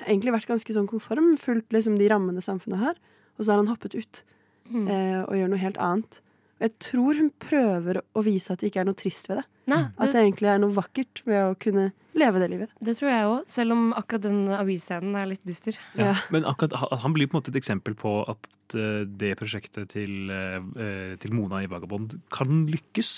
egentlig 0.06 0.36
vært 0.36 0.46
ganske 0.52 0.76
sånn 0.76 0.86
konform, 0.86 1.32
fulgt 1.34 1.74
liksom 1.74 1.96
de 1.98 2.06
rammene 2.12 2.42
samfunnet 2.44 2.78
har. 2.78 3.00
Og 3.38 3.42
så 3.42 3.52
har 3.56 3.64
han 3.64 3.72
hoppet 3.72 3.98
ut 3.98 4.22
Mm. 4.70 4.84
eh, 4.86 5.22
og 5.24 5.34
gjør 5.34 5.48
noe 5.50 5.58
helt 5.58 5.78
annet. 5.82 6.20
Og 6.60 6.66
jeg 6.66 6.76
tror 6.84 7.16
hun 7.16 7.30
prøver 7.40 8.02
å 8.12 8.22
vise 8.24 8.52
at 8.52 8.60
det 8.60 8.68
ikke 8.68 8.82
er 8.82 8.90
noe 8.90 8.98
trist 8.98 9.30
ved 9.30 9.40
det. 9.40 9.46
Nei, 9.70 9.80
At 9.96 10.12
det 10.12 10.20
egentlig 10.20 10.48
er 10.50 10.58
noe 10.60 10.74
vakkert 10.74 11.22
ved 11.24 11.40
å 11.40 11.56
kunne 11.60 11.86
leve 12.18 12.40
det 12.42 12.48
livet. 12.50 12.72
Det 12.82 12.96
tror 12.98 13.08
jeg 13.08 13.28
òg, 13.30 13.44
selv 13.48 13.74
om 13.76 13.84
akkurat 13.96 14.24
den 14.26 14.40
avisscenen 14.52 15.14
er 15.16 15.28
litt 15.30 15.44
dyster. 15.46 15.78
Ja. 15.96 16.16
Men 16.34 16.44
akkurat 16.48 16.74
han 17.00 17.14
blir 17.14 17.30
på 17.30 17.36
en 17.36 17.40
måte 17.40 17.52
et 17.54 17.60
eksempel 17.60 17.94
på 17.96 18.12
at 18.28 18.76
eh, 18.76 19.06
det 19.06 19.36
prosjektet 19.40 19.92
til, 19.94 20.28
eh, 20.34 21.14
til 21.22 21.36
Mona 21.36 21.62
i 21.64 21.70
Vagabond 21.70 22.18
kan 22.34 22.66
lykkes. 22.68 23.12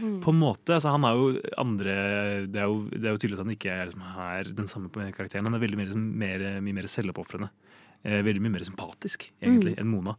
Mm. 0.00 0.16
På 0.24 0.32
en 0.32 0.40
måte, 0.40 0.76
altså 0.76 0.92
Han 0.92 1.06
har 1.08 1.16
jo 1.16 1.28
andre 1.56 1.92
Det 2.52 2.58
er 2.60 2.66
jo, 2.68 2.82
det 2.92 3.06
er 3.06 3.14
jo 3.14 3.20
tydelig 3.22 3.38
at 3.38 3.44
han 3.46 3.54
ikke 3.54 3.72
er, 3.72 3.86
liksom, 3.90 4.06
her, 4.16 4.50
den 4.62 4.70
samme 4.70 4.90
karakteren. 4.92 5.48
Han 5.50 5.58
er 5.58 5.64
veldig 5.66 5.80
mer, 5.80 5.90
liksom, 5.90 6.08
mer, 6.24 6.46
mye 6.64 6.80
mer 6.80 6.90
selvoppofrende. 6.90 7.50
Eh, 8.06 8.20
veldig 8.22 8.38
mye 8.44 8.54
mer 8.54 8.62
sympatisk, 8.62 9.32
egentlig, 9.42 9.74
Mm. 9.74 9.80
enn 9.80 9.88
Mona. 9.90 10.16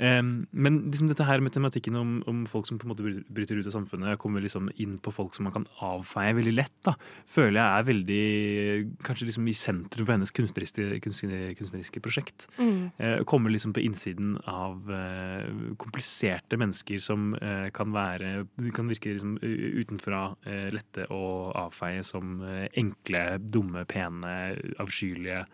Men 0.00 0.90
liksom 0.90 1.08
dette 1.08 1.24
her 1.24 1.40
med 1.40 1.52
tematikken 1.52 1.94
om, 1.96 2.22
om 2.26 2.46
folk 2.46 2.66
som 2.66 2.78
på 2.78 2.86
en 2.86 2.92
måte 2.94 3.04
bryter 3.28 3.58
ut 3.58 3.66
av 3.66 3.72
samfunnet, 3.72 4.18
kommer 4.18 4.40
liksom 4.40 4.70
inn 4.80 4.98
på 4.98 5.12
folk 5.12 5.34
som 5.34 5.44
man 5.44 5.52
kan 5.52 5.66
avfeie 5.80 6.32
veldig 6.36 6.54
lett, 6.54 6.72
da, 6.84 6.94
føler 7.28 7.60
jeg 7.60 7.68
er 7.76 7.88
veldig 7.90 8.96
Kanskje 9.04 9.28
liksom 9.28 9.48
i 9.48 9.52
sentrum 9.52 10.06
for 10.06 10.14
hennes 10.14 10.32
kunstneriske, 10.32 11.00
kunstneriske, 11.04 12.00
prosjekt. 12.00 12.48
Mm. 12.58 12.92
Eh, 12.98 13.22
kommer 13.24 13.52
liksom 13.52 13.74
på 13.76 13.84
innsiden 13.84 14.38
av 14.48 14.88
eh, 14.90 15.52
kompliserte 15.76 16.56
mennesker 16.56 17.00
som 17.00 17.36
kan 17.72 17.92
være 17.92 18.46
Kan 18.72 18.88
virke 18.88 19.12
liksom 19.12 19.36
utenfra 19.40 20.34
lette 20.72 21.06
å 21.12 21.52
avfeie 21.54 22.02
som 22.04 22.40
enkle, 22.76 23.38
dumme, 23.38 23.84
pene, 23.88 24.56
avskyelige, 24.80 25.44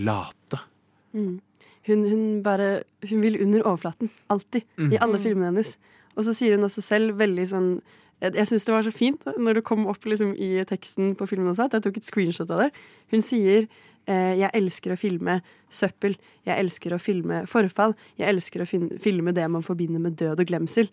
late. 0.00 0.60
Mm. 1.14 1.40
Hun, 1.86 2.04
hun 2.10 2.42
bare 2.42 2.82
Hun 3.08 3.20
vil 3.22 3.40
under 3.42 3.62
overflaten. 3.62 4.10
Alltid. 4.30 4.62
Mm. 4.76 4.92
I 4.92 4.98
alle 4.98 5.18
Mm. 5.18 5.22
filmene 5.22 5.44
hennes. 5.52 5.76
Og 6.16 6.24
så 6.24 6.34
sier 6.34 6.56
hun 6.56 6.64
også 6.64 6.82
selv 6.82 7.16
veldig 7.18 7.46
sånn 7.48 7.80
Jeg, 8.22 8.32
jeg 8.34 8.46
syns 8.48 8.64
det 8.64 8.72
var 8.72 8.82
så 8.82 8.92
fint 8.92 9.24
da, 9.24 9.32
når 9.36 9.54
det 9.54 9.64
kom 9.64 9.86
opp 9.86 10.02
liksom, 10.08 10.30
i 10.40 10.64
teksten 10.64 11.14
på 11.14 11.26
filmen 11.28 11.50
også, 11.52 11.66
at 11.66 11.72
jeg 11.76 11.82
tok 11.84 11.96
et 11.98 12.04
screenshot 12.04 12.50
av 12.50 12.58
det. 12.58 12.70
Hun 13.12 13.20
sier 13.20 13.68
'Jeg 14.06 14.50
elsker 14.54 14.92
å 14.92 14.96
filme 14.96 15.40
søppel. 15.70 16.16
Jeg 16.46 16.58
elsker 16.58 16.94
å 16.94 16.98
filme 17.02 17.42
forfall. 17.46 17.94
Jeg 18.18 18.28
elsker 18.28 18.62
å 18.62 18.66
filme 18.66 19.32
det 19.32 19.50
man 19.50 19.62
forbinder 19.66 19.98
med 19.98 20.16
død 20.16 20.40
og 20.40 20.46
glemsel'. 20.46 20.92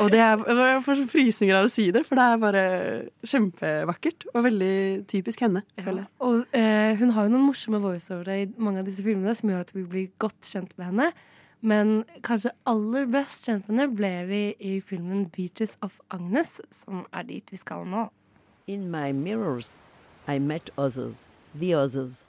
Og 0.00 0.10
det 0.10 0.18
er, 0.18 0.40
jeg 0.50 0.82
får 0.84 0.98
så 0.98 1.06
frysninger 1.10 1.56
av 1.56 1.68
å 1.68 1.70
si 1.70 1.90
det, 1.94 2.02
for 2.06 2.18
det 2.18 2.26
er 2.26 2.42
bare 2.42 2.62
kjempevakkert. 3.22 4.26
Og 4.34 4.44
veldig 4.44 5.06
typisk 5.10 5.44
henne, 5.44 5.62
føler 5.78 6.02
jeg. 6.02 6.10
Og 6.26 6.56
eh, 6.56 6.94
hun 6.98 7.12
har 7.14 7.26
jo 7.26 7.34
noen 7.34 7.48
morsomme 7.50 7.80
voiceovere 7.82 8.40
i 8.42 8.48
mange 8.58 8.82
av 8.82 8.88
disse 8.88 9.04
filmene 9.06 9.34
som 9.38 9.52
gjør 9.52 9.66
at 9.66 9.74
vi 9.76 9.84
blir 9.86 10.08
godt 10.22 10.48
kjent 10.48 10.74
med 10.78 10.90
henne. 10.90 11.10
Men 11.60 12.04
kanskje 12.24 12.54
aller 12.70 13.04
best 13.12 13.44
kjent 13.46 13.68
med 13.68 13.76
henne 13.76 13.96
ble 13.96 14.12
vi 14.30 14.42
i 14.58 14.78
filmen 14.80 15.26
'Beaches 15.28 15.76
of 15.84 16.00
Agnes', 16.10 16.60
som 16.72 17.04
er 17.12 17.28
dit 17.28 17.52
vi 17.52 17.60
skal 17.60 17.84
nå. 17.84 18.08
In 18.66 18.90
my 18.90 19.12
mirrors, 19.12 19.76
I 20.28 20.38
met 20.38 20.70
others, 20.78 21.28
the 21.54 21.74
others. 21.74 22.26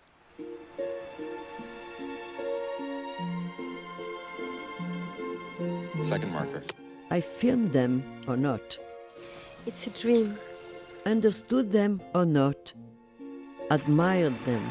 Second 6.03 6.31
marker. 6.33 6.63
I 7.09 7.21
filmed 7.21 7.73
them 7.73 8.03
or 8.27 8.37
not. 8.37 8.77
It's 9.65 9.87
a 9.87 9.89
dream. 9.89 10.37
Understood 11.05 11.71
them 11.71 12.01
or 12.13 12.25
not. 12.25 12.73
Admired 13.69 14.33
them. 14.45 14.61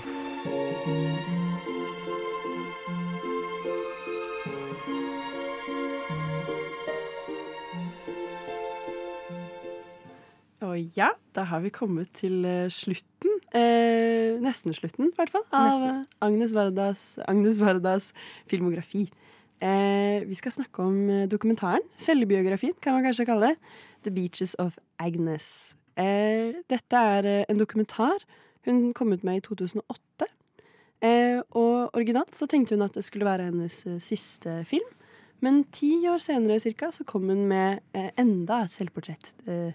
Og 10.60 10.80
ja, 10.96 11.08
da 11.34 11.42
har 11.42 11.60
vi 11.60 11.70
kommet 11.74 12.12
til 12.14 12.44
eh, 12.44 12.70
slutten. 12.70 13.39
Eh, 13.50 14.36
nesten 14.38 14.74
slutten, 14.76 15.10
i 15.10 15.16
hvert 15.16 15.32
fall. 15.34 15.42
Av 15.50 15.66
Nesten. 15.66 16.04
Agnes 16.22 16.52
Vardas, 16.54 17.02
Agnes 17.26 17.58
Vardas 17.58 18.12
filmografi. 18.50 19.08
Eh, 19.60 20.22
vi 20.24 20.36
skal 20.38 20.54
snakke 20.54 20.84
om 20.86 21.00
eh, 21.10 21.26
dokumentaren. 21.28 21.82
Selvbiografien, 21.98 22.76
kan 22.80 22.94
man 22.94 23.04
kanskje 23.08 23.26
kalle 23.26 23.52
det. 23.52 23.58
The 24.06 24.12
Beaches 24.14 24.54
of 24.62 24.78
Agnes. 25.02 25.74
Eh, 25.98 26.54
dette 26.70 27.02
er 27.16 27.26
eh, 27.26 27.44
en 27.50 27.58
dokumentar 27.58 28.22
hun 28.68 28.92
kom 28.94 29.12
ut 29.12 29.24
med 29.26 29.40
i 29.40 29.44
2008. 29.44 30.28
Eh, 31.02 31.40
og 31.56 31.96
originalt 31.96 32.36
så 32.36 32.46
tenkte 32.48 32.76
hun 32.76 32.86
at 32.86 32.94
det 32.94 33.04
skulle 33.06 33.26
være 33.28 33.48
hennes 33.50 33.82
siste 34.04 34.60
film. 34.68 34.96
Men 35.40 35.64
ti 35.72 35.94
år 36.06 36.20
senere 36.20 36.60
cirka, 36.60 36.90
så 36.92 37.04
kom 37.08 37.30
hun 37.32 37.46
med 37.48 37.80
enda 38.20 38.62
et 38.66 38.74
selvportrett. 38.76 39.32
Eh, 39.48 39.72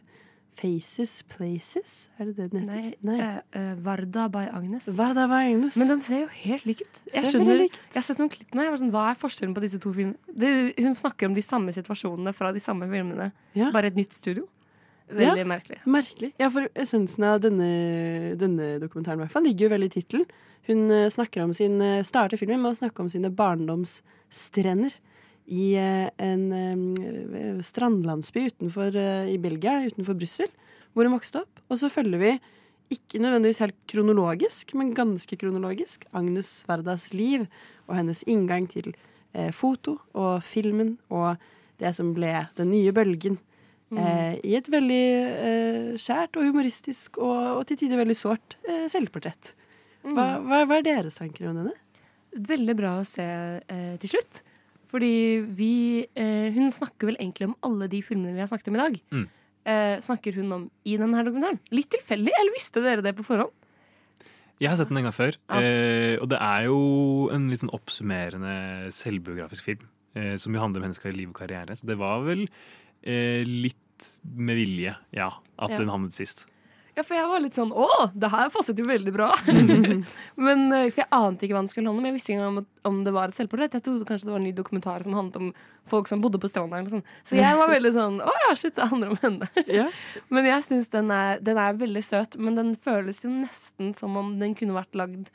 Faces 0.55 1.17
Places, 1.27 1.93
er 2.19 2.29
det 2.29 2.35
det 2.37 2.45
den 2.53 2.69
heter? 2.69 2.97
Nei. 3.03 3.17
eh, 3.19 3.59
uh, 3.59 3.73
Varda 3.83 4.27
by 4.31 4.45
Agnes. 4.55 4.85
Varda 4.97 5.25
by 5.27 5.41
Agnes. 5.51 5.75
Men 5.77 5.87
den 5.91 6.01
ser 6.05 6.21
jo 6.23 6.29
helt 6.31 6.65
lik 6.69 6.81
ut. 6.85 7.01
Jeg, 7.13 7.25
skjønner, 7.33 7.65
jeg 7.67 7.95
har 7.97 8.05
sett 8.07 8.21
noen 8.21 8.31
klipp 8.31 8.55
nå. 8.55 8.63
Jeg 8.63 8.71
var 8.73 8.79
sånn, 8.81 8.91
hva 8.95 9.03
er 9.11 9.19
forskjellen 9.19 9.55
på 9.57 9.63
disse 9.65 9.79
to 9.83 9.91
filmene? 9.95 10.17
Det, 10.31 10.51
hun 10.79 10.95
snakker 10.95 11.27
om 11.29 11.35
de 11.35 11.43
samme 11.45 11.75
situasjonene 11.75 12.33
fra 12.37 12.53
de 12.55 12.63
samme 12.63 12.87
filmene, 12.91 13.31
Ja. 13.57 13.71
bare 13.75 13.91
et 13.91 13.99
nytt 13.99 14.13
studio. 14.15 14.47
Veldig 15.11 15.43
Ja, 15.43 15.45
merkelig. 15.45 15.79
Merkelig. 15.85 16.31
Ja, 16.41 16.47
for 16.49 16.65
essensen 16.81 17.23
av 17.29 17.41
denne, 17.43 17.67
denne 18.41 18.79
dokumentaren 18.81 19.19
i 19.19 19.25
hvert 19.25 19.35
fall, 19.35 19.43
ligger 19.45 19.67
jo 19.67 19.73
veldig 19.75 19.91
i 19.91 19.95
tittelen. 19.99 20.25
Hun 20.65 20.89
eh, 20.89 21.09
snakker 21.13 21.43
om 21.43 21.53
sin, 21.53 21.77
starter 22.07 22.39
filmen 22.41 22.63
med 22.63 22.71
å 22.73 22.79
snakke 22.79 23.03
om 23.03 23.09
sine 23.11 23.29
barndomsstrender 23.29 24.95
i 25.47 25.75
eh, 25.77 26.09
en 26.17 26.43
eh, 26.53 27.61
strandlandsby 27.61 28.47
utenfor, 28.51 28.95
eh, 28.97 29.31
i 29.33 29.37
Belgia, 29.41 29.79
utenfor 29.85 30.17
Brussel, 30.17 30.51
hvor 30.93 31.05
hun 31.05 31.17
vokste 31.17 31.43
opp. 31.43 31.63
Og 31.69 31.81
så 31.81 31.89
følger 31.91 32.21
vi, 32.21 32.35
ikke 32.93 33.17
nødvendigvis 33.17 33.63
helt 33.63 33.77
kronologisk, 33.89 34.75
men 34.77 34.93
ganske 34.97 35.37
kronologisk, 35.41 36.05
Agnes 36.13 36.49
Svardas 36.61 37.09
liv 37.13 37.47
og 37.87 37.95
hennes 37.97 38.21
inngang 38.29 38.67
til 38.69 38.93
foto 39.57 39.97
og 40.15 40.45
filmen 40.47 40.93
og 41.11 41.41
det 41.81 41.91
som 41.97 42.13
ble 42.15 42.45
den 42.55 42.69
nye 42.71 42.93
bølgen. 42.95 43.39
Mm. 43.89 43.99
Eh, 43.99 44.35
I 44.47 44.55
et 44.57 44.69
veldig 44.71 45.03
eh, 45.49 45.89
skjært 46.01 46.37
og 46.39 46.47
humoristisk 46.47 47.19
og, 47.21 47.59
og 47.59 47.63
til 47.69 47.81
tider 47.83 47.99
veldig 48.01 48.17
sårt 48.17 48.57
eh, 48.67 48.85
selvportrett. 48.91 49.53
Hva, 50.05 50.35
Mm. 50.37 50.45
hva, 50.45 50.57
hva 50.69 50.77
er 50.77 50.85
deres 50.85 51.15
tanker 51.17 51.47
om 51.49 51.57
denne? 51.57 51.73
Veldig 52.35 52.75
bra 52.77 52.99
å 52.99 53.05
se 53.09 53.25
til 54.03 54.11
slutt. 54.11 54.43
Fordi 54.91 55.41
vi 55.57 56.05
eh, 56.15 56.51
Hun 56.55 56.69
snakker 56.71 57.09
vel 57.09 57.17
egentlig 57.19 57.49
om 57.49 57.55
alle 57.65 57.87
de 57.91 58.01
filmene 58.05 58.33
vi 58.35 58.43
har 58.43 58.47
snakket 58.51 58.67
om 58.71 58.75
i 58.77 58.83
dag. 58.83 58.97
Mm. 59.11 59.25
Eh, 59.65 59.95
snakker 60.05 60.35
hun 60.37 60.51
om 60.53 60.65
i 60.85 60.97
denne 61.01 61.23
dokumentaren. 61.25 61.59
Litt 61.73 61.89
tilfeldig, 61.95 62.31
eller 62.39 62.53
visste 62.53 62.83
dere 62.85 63.01
det 63.05 63.15
på 63.17 63.25
forhånd? 63.25 63.51
Jeg 64.61 64.69
har 64.71 64.77
sett 64.79 64.87
den 64.87 64.97
en 65.01 65.03
gang 65.09 65.15
før, 65.15 65.35
Altså- 65.51 65.73
eh, 66.15 66.17
og 66.21 66.29
det 66.31 66.37
er 66.39 66.63
jo 66.69 67.29
en 67.33 67.49
litt 67.49 67.59
sånn 67.59 67.73
oppsummerende 67.75 68.87
selvbiografisk 68.93 69.63
film. 69.63 69.89
Eh, 70.15 70.37
som 70.37 70.53
jo 70.53 70.61
handler 70.61 70.79
om 70.79 70.83
hennes 70.87 71.03
liv 71.13 71.27
og 71.27 71.35
karriere. 71.35 71.75
Så 71.75 71.85
det 71.85 71.97
var 71.97 72.21
vel 72.23 72.47
eh, 73.03 73.43
litt 73.43 74.19
med 74.23 74.55
vilje, 74.55 74.95
ja, 75.11 75.27
at 75.59 75.69
Ja. 75.71 75.77
den 75.77 75.89
havnet 75.89 76.13
sist. 76.13 76.45
Ja, 76.95 77.03
for 77.03 77.17
jeg 77.17 77.27
var 77.27 77.41
litt 77.43 77.57
sånn 77.57 77.73
Å, 77.75 77.87
det 78.15 78.29
her 78.31 78.51
passet 78.53 78.77
jo 78.79 78.85
veldig 78.87 79.11
bra! 79.11 79.27
Men, 80.45 80.61
eh, 80.71 80.87
for 80.87 81.01
jeg 81.03 81.11
ante 81.11 81.43
ikke 81.43 81.57
hva 81.57 81.63
den 81.63 81.71
skulle 81.71 81.91
handle 81.91 82.01
om. 82.01 82.07
Jeg 82.07 82.15
visste 82.15 82.31
ikke 82.31 82.47
om, 82.47 82.59
om 82.87 83.01
det 83.03 83.13
var 83.15 83.31
et 83.31 83.39
selvportrett. 83.39 83.75
Jeg 83.75 83.83
trodde 83.83 84.07
kanskje 84.07 84.29
det 84.29 84.33
var 84.35 84.39
en 84.39 84.47
ny 84.47 84.53
dokumentar 84.55 85.03
som 85.03 85.17
handlet 85.17 85.41
om 85.41 85.49
folk 85.91 86.07
som 86.07 86.23
bodde 86.23 86.39
på 86.39 86.49
stranda. 86.51 86.79
Eller. 86.79 87.03
Så 87.27 87.35
jeg 87.35 87.59
var 87.59 87.71
veldig 87.73 87.91
sånn 87.97 88.21
Å 88.23 88.35
ja, 88.45 88.53
shit, 88.55 88.77
det 88.77 88.87
handler 88.93 89.11
om 89.11 89.19
henne. 89.25 89.49
Men 90.33 90.47
jeg 90.47 90.67
syns 90.69 90.87
den, 90.95 91.11
den 91.43 91.59
er 91.65 91.81
veldig 91.83 92.05
søt. 92.07 92.39
Men 92.39 92.55
den 92.61 92.71
føles 92.79 93.19
jo 93.25 93.33
nesten 93.33 93.91
som 93.99 94.15
om 94.21 94.37
den 94.39 94.55
kunne 94.55 94.77
vært 94.79 94.95
lagd 94.95 95.33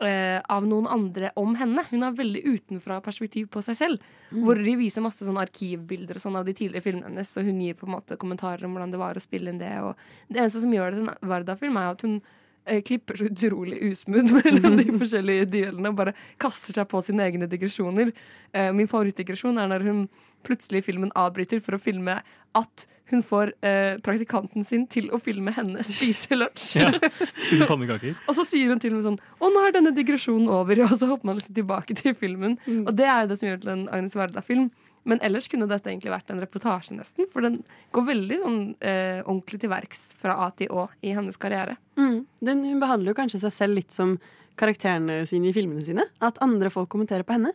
av 0.00 0.64
noen 0.64 0.86
andre 0.88 1.28
om 1.36 1.52
henne. 1.60 1.84
Hun 1.90 2.04
har 2.06 2.16
veldig 2.16 2.40
utenfra 2.46 3.00
perspektiv 3.04 3.50
på 3.52 3.60
seg 3.64 3.76
selv. 3.76 4.10
Mm. 4.30 4.42
Hvor 4.46 4.60
de 4.64 4.74
viser 4.80 5.04
masse 5.04 5.26
sånn 5.26 5.40
arkivbilder 5.42 6.16
og 6.16 6.24
sånn 6.24 6.38
av 6.40 6.46
de 6.48 6.54
tidligere 6.56 6.84
filmene 6.84 7.10
hennes, 7.10 7.32
og 7.36 7.48
hun 7.48 7.60
gir 7.60 7.76
på 7.76 7.88
en 7.88 7.96
måte 7.98 8.18
kommentarer 8.20 8.64
om 8.64 8.76
hvordan 8.76 8.94
det 8.94 9.00
var 9.02 9.18
å 9.18 9.22
spille 9.22 9.52
inn 9.52 9.60
det. 9.60 9.72
Og 9.84 9.98
det 10.28 10.40
eneste 10.40 10.62
som 10.64 10.72
gjør 10.72 10.94
det 10.94 11.02
til 11.02 11.10
en 11.10 11.32
Varda-film, 11.34 11.80
er 11.80 11.92
at 11.92 12.04
hun 12.06 12.16
eh, 12.18 12.38
klipper 12.86 13.16
så 13.16 13.28
utrolig 13.30 13.80
usmooth 13.90 14.32
mellom 14.44 14.76
de 14.78 14.86
forskjellige 14.92 15.48
delene 15.52 15.92
og 15.92 15.98
bare 16.00 16.14
kaster 16.40 16.76
seg 16.76 16.88
på 16.90 17.02
sine 17.06 17.26
egne 17.26 17.48
digresjoner. 17.50 18.12
Eh, 18.52 18.70
min 18.76 18.90
favorittdigresjon 18.90 19.58
er 19.58 19.70
når 19.70 19.86
hun 19.88 20.06
plutselig 20.46 20.82
i 20.82 20.88
filmen 20.92 21.12
avbryter 21.18 21.60
for 21.64 21.76
å 21.76 21.82
filme 21.82 22.20
at 22.58 22.86
hun 23.10 23.22
får 23.26 23.52
eh, 23.66 23.96
praktikanten 24.04 24.64
sin 24.64 24.84
til 24.90 25.08
å 25.10 25.18
filme 25.22 25.52
henne 25.54 25.82
spise 25.86 26.36
lunsj. 26.38 26.76
Ja, 26.78 26.92
Spise 27.48 27.66
pannekaker. 27.66 28.14
Og 28.30 28.36
så 28.38 28.46
sier 28.46 28.70
hun 28.70 28.82
til 28.82 28.94
og 28.94 29.00
med 29.00 29.08
sånn 29.08 29.18
Å, 29.18 29.50
nå 29.50 29.64
er 29.66 29.74
denne 29.74 29.92
digresjonen 29.96 30.50
over. 30.54 30.82
Og 30.86 30.94
så 31.00 31.08
hopper 31.10 31.30
man 31.30 31.40
liksom 31.40 31.56
tilbake 31.56 31.96
til 31.98 32.14
filmen. 32.18 32.56
Mm. 32.66 32.84
Og 32.86 32.94
det 32.96 33.08
er 33.10 33.24
jo 33.24 33.32
det 33.32 33.40
som 33.40 33.50
gjør 33.50 33.64
til 33.64 33.74
en 33.74 33.84
Agnes 33.90 34.16
Varda-film. 34.18 34.70
Men 35.08 35.22
ellers 35.24 35.48
kunne 35.48 35.68
dette 35.70 35.88
egentlig 35.88 36.12
vært 36.12 36.32
en 36.32 36.42
reportasje, 36.42 36.96
nesten. 36.98 37.28
For 37.32 37.44
den 37.46 37.62
går 37.96 38.04
veldig 38.10 38.40
sånn 38.42 38.58
eh, 38.84 39.22
ordentlig 39.24 39.62
til 39.62 39.72
verks 39.72 40.10
fra 40.20 40.36
A 40.44 40.50
til 40.56 40.72
Å 40.72 40.90
i 41.00 41.14
hennes 41.16 41.40
karriere. 41.40 41.78
Mm. 41.96 42.26
Den, 42.44 42.66
hun 42.68 42.82
behandler 42.82 43.14
jo 43.14 43.20
kanskje 43.22 43.40
seg 43.46 43.54
selv 43.56 43.80
litt 43.80 43.96
som 43.96 44.18
karakterene 44.60 45.22
sine 45.28 45.48
i 45.48 45.54
filmene 45.56 45.80
sine. 45.84 46.04
At 46.20 46.40
andre 46.44 46.68
folk 46.72 46.90
kommenterer 46.92 47.24
på 47.24 47.38
henne. 47.38 47.54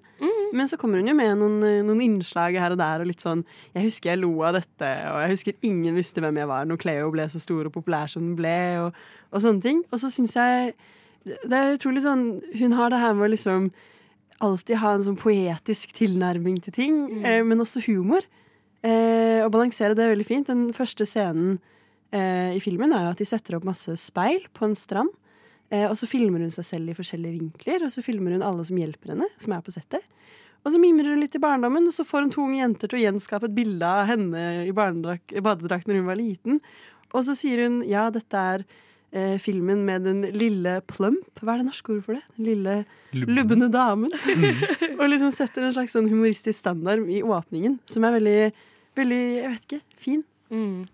Men 0.56 0.70
så 0.72 0.78
kommer 0.80 1.02
hun 1.02 1.10
jo 1.10 1.16
med 1.18 1.38
noen, 1.40 1.58
eh, 1.68 1.84
noen 1.84 2.02
innslag 2.02 2.56
her 2.60 2.72
og 2.72 2.80
der. 2.80 3.02
og 3.02 3.08
litt 3.08 3.22
sånn, 3.22 3.44
Jeg 3.74 3.84
husker 3.84 4.10
jeg 4.12 4.22
lo 4.22 4.42
av 4.44 4.54
dette, 4.54 4.90
og 5.12 5.22
jeg 5.22 5.30
husker 5.30 5.54
ingen 5.62 5.96
visste 5.96 6.22
hvem 6.22 6.38
jeg 6.38 6.48
var 6.48 6.66
når 6.66 6.78
Cleo 6.80 7.12
ble 7.12 7.28
så 7.28 7.40
stor 7.40 7.66
og 7.66 7.74
populær 7.74 8.08
som 8.10 8.22
den 8.22 8.36
ble. 8.36 8.80
og, 8.80 8.94
og 9.34 9.42
sånne 9.42 9.62
ting. 9.62 9.84
Og 9.92 10.00
så 10.00 10.10
syns 10.10 10.36
jeg 10.36 10.76
det 11.26 11.58
er 11.58 11.74
utrolig 11.74 12.04
sånn 12.06 12.42
Hun 12.54 12.72
har 12.74 12.90
det 12.90 13.00
her 13.02 13.14
med 13.14 13.26
å 13.26 13.34
liksom 13.34 13.72
alltid 14.44 14.82
ha 14.82 14.96
en 14.96 15.06
sånn 15.06 15.20
poetisk 15.20 15.94
tilnærming 15.96 16.58
til 16.64 16.76
ting, 16.76 16.98
eh, 17.24 17.44
men 17.46 17.64
også 17.64 17.84
humor. 17.88 18.26
Eh, 18.86 19.42
og 19.42 19.52
balansere 19.56 19.96
det 19.98 20.06
er 20.06 20.14
veldig 20.14 20.28
fint. 20.28 20.50
Den 20.52 20.70
første 20.76 21.08
scenen 21.10 21.60
eh, 22.14 22.56
i 22.56 22.62
filmen 22.64 22.94
er 22.94 23.08
jo 23.08 23.14
at 23.16 23.22
de 23.22 23.30
setter 23.30 23.58
opp 23.58 23.68
masse 23.68 23.96
speil 24.02 24.46
på 24.54 24.68
en 24.68 24.76
strand. 24.78 25.14
Eh, 25.74 25.88
og 25.88 25.96
så 25.98 26.10
filmer 26.10 26.44
hun 26.44 26.54
seg 26.54 26.68
selv 26.68 26.92
i 26.92 26.98
forskjellige 26.98 27.40
vinkler, 27.40 27.88
og 27.88 27.94
så 27.94 28.04
filmer 28.06 28.36
hun 28.36 28.46
alle 28.46 28.66
som 28.68 28.78
hjelper 28.78 29.16
henne, 29.16 29.30
som 29.42 29.56
er 29.56 29.64
på 29.66 29.74
settet. 29.74 30.06
Og 30.66 30.74
så 30.74 30.82
mimrer 30.82 31.14
hun 31.14 31.22
litt 31.22 31.38
i 31.38 31.42
barndommen, 31.42 31.86
og 31.90 31.94
så 31.94 32.06
får 32.06 32.26
hun 32.26 32.34
to 32.34 32.44
unge 32.46 32.62
jenter 32.62 32.90
til 32.90 33.00
å 33.00 33.04
gjenskape 33.04 33.50
et 33.50 33.58
bilde 33.58 33.86
av 33.86 34.08
henne 34.10 34.46
i 34.66 34.74
badedrakt 34.74 35.86
når 35.90 36.00
hun 36.00 36.08
var 36.10 36.18
liten. 36.18 36.62
Og 37.14 37.22
så 37.28 37.36
sier 37.38 37.62
hun 37.66 37.84
ja, 37.86 38.08
dette 38.14 38.46
er 38.56 38.66
eh, 39.12 39.36
filmen 39.42 39.84
med 39.88 40.06
den 40.08 40.22
lille 40.36 40.78
plump. 40.90 41.42
Hva 41.42 41.56
er 41.56 41.64
det 41.64 41.70
norske 41.70 41.94
ordet 41.94 42.06
for 42.06 42.18
det? 42.18 42.24
Den 42.38 42.50
lille 42.50 42.76
Lubben. 43.14 43.36
lubbende 43.38 43.72
damen. 43.74 44.14
og 45.00 45.10
liksom 45.12 45.34
setter 45.36 45.68
en 45.68 45.76
slags 45.76 45.96
sånn 45.98 46.10
humoristisk 46.12 46.60
standard 46.60 47.06
i 47.12 47.22
åpningen, 47.26 47.80
som 47.92 48.08
er 48.08 48.18
veldig, 48.20 48.40
veldig, 49.00 49.24
jeg 49.42 49.52
vet 49.54 49.68
ikke, 49.70 49.84
fin. 50.08 50.24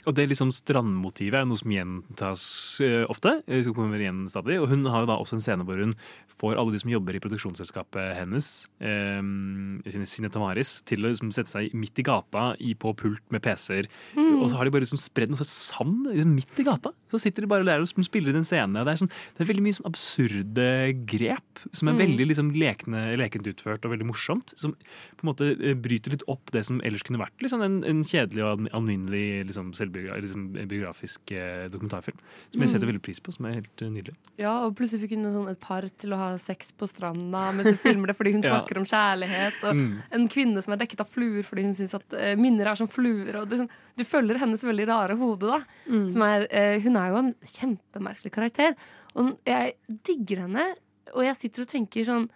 Og 0.08 0.16
det 0.16 0.30
liksom 0.32 0.52
strandmotivet 0.56 1.41
er 1.41 1.47
noe 1.47 1.60
som 1.60 1.74
gjentas 1.74 2.43
uh, 2.84 3.04
ofte. 3.12 3.41
eh, 3.47 3.62
skal 3.66 3.76
igjen 3.99 4.24
stadig. 4.32 4.60
Og 4.62 4.70
hun 4.72 4.86
har 4.88 5.04
jo 5.04 5.10
da 5.12 5.18
også 5.20 5.38
en 5.38 5.43
scene 5.43 5.66
hvor 5.68 5.82
hun 5.82 5.95
får 6.41 6.58
alle 6.58 6.74
de 6.74 6.80
som 6.82 6.91
jobber 6.91 7.18
i 7.18 7.22
produksjonsselskapet 7.22 8.16
hennes, 8.18 8.47
um, 8.82 9.82
sine, 9.86 10.32
Tamaris, 10.32 10.80
til 10.89 11.04
å 11.04 11.12
liksom 11.12 11.30
sette 11.36 11.52
seg 11.52 11.76
midt 11.78 11.99
i 12.02 12.06
gata 12.08 12.52
i, 12.64 12.74
på 12.80 12.93
pult 12.97 13.22
med 13.34 13.43
PC-er. 13.45 13.89
Mm. 14.16 14.39
Og 14.41 14.49
så 14.49 14.58
har 14.58 14.66
de 14.66 14.74
bare 14.74 14.86
liksom 14.86 15.02
spredd 15.02 15.34
noe 15.34 15.45
sand 15.45 16.08
liksom 16.10 16.34
midt 16.34 16.62
i 16.64 16.66
gata. 16.66 16.93
Så 17.12 17.22
sitter 17.22 17.45
de 17.45 17.52
bare 17.52 17.78
og 17.82 17.91
spiller 18.08 18.32
inn 18.32 18.41
en 18.41 18.47
scene. 18.47 18.82
Det 18.82 18.95
er, 18.95 19.02
sånn, 19.04 19.12
det 19.38 19.43
er 19.43 19.52
veldig 19.52 19.66
mye 19.68 19.78
sånn 19.78 19.89
absurde 19.91 20.68
grep 21.10 21.66
som 21.72 21.89
er 21.89 21.91
Mm. 21.91 22.02
veldig 22.02 22.26
liksom 22.32 22.52
lekne, 22.56 23.02
lekent 23.20 23.47
utført 23.52 23.86
og 23.86 23.91
veldig 23.93 24.08
morsomt. 24.08 24.54
Som 24.58 24.74
på 24.74 25.26
en 25.26 25.30
måte 25.30 25.76
bryter 25.82 26.16
litt 26.16 26.26
opp 26.32 26.52
det 26.56 26.66
som 26.66 26.82
ellers 26.82 27.04
kunne 27.04 27.22
vært 27.22 27.38
liksom 27.43 27.62
en, 27.62 27.84
en 27.84 28.02
kjedelig 28.02 28.43
og 28.45 28.68
alminnelig 28.72 29.41
liksom, 29.48 29.72
liksom, 29.74 30.44
biografisk 30.68 31.32
eh, 31.32 31.68
dokumentarfilm. 31.70 32.18
Som 32.52 32.62
jeg 32.62 32.70
Mm. 32.70 32.74
setter 32.74 32.88
veldig 32.88 33.02
pris 33.02 33.20
på, 33.20 33.34
som 33.34 33.46
er 33.46 33.54
helt 33.62 33.82
eh, 33.82 33.89
nydelig. 33.89 34.16
Ja, 34.38 34.66
og 34.66 34.76
plutselig 34.76 35.02
fikk 35.08 35.16
hun 35.18 35.24
sånn 35.34 35.50
et 35.52 35.60
par 35.60 35.82
til 35.82 36.12
å 36.14 36.18
ha 36.18 36.38
sex 36.38 36.72
på 36.72 36.88
stranda 36.88 37.52
mens 37.54 37.68
hun 37.70 37.78
filmer 37.78 38.08
det 38.08 38.18
fordi 38.18 38.34
hun 38.34 38.42
Ja. 38.48 38.60
snakker 38.62 38.78
om 38.78 38.86
kjærlighet. 38.86 39.64
Og 39.64 39.76
Mm. 39.76 40.02
en 40.12 40.28
kvinne 40.28 40.62
som 40.63 40.74
er 40.74 40.78
dekket 40.78 41.00
av 41.01 41.08
fluer 41.09 41.43
fordi 41.43 41.63
hun 41.63 41.74
syns 41.74 41.93
at 41.96 42.13
eh, 42.13 42.36
minner 42.36 42.68
er 42.72 42.76
som 42.76 42.88
fluer. 42.88 43.36
Og 43.42 43.50
sånn, 43.50 43.70
du 43.97 44.04
følger 44.04 44.38
hennes 44.39 44.62
veldig 44.63 44.88
rare 44.88 45.16
hode, 45.18 45.47
da. 45.47 45.63
Som 46.09 46.22
er, 46.22 46.47
eh, 46.51 46.80
hun 46.80 46.96
er 46.97 47.09
jo 47.09 47.18
en 47.18 47.34
kjempemerkelig 47.46 48.32
karakter. 48.32 48.76
Og 49.16 49.38
jeg 49.46 49.74
digger 50.04 50.46
henne, 50.47 50.76
og 51.13 51.24
jeg 51.26 51.36
sitter 51.36 51.63
og 51.63 51.68
tenker 51.68 52.05
sånn 52.08 52.30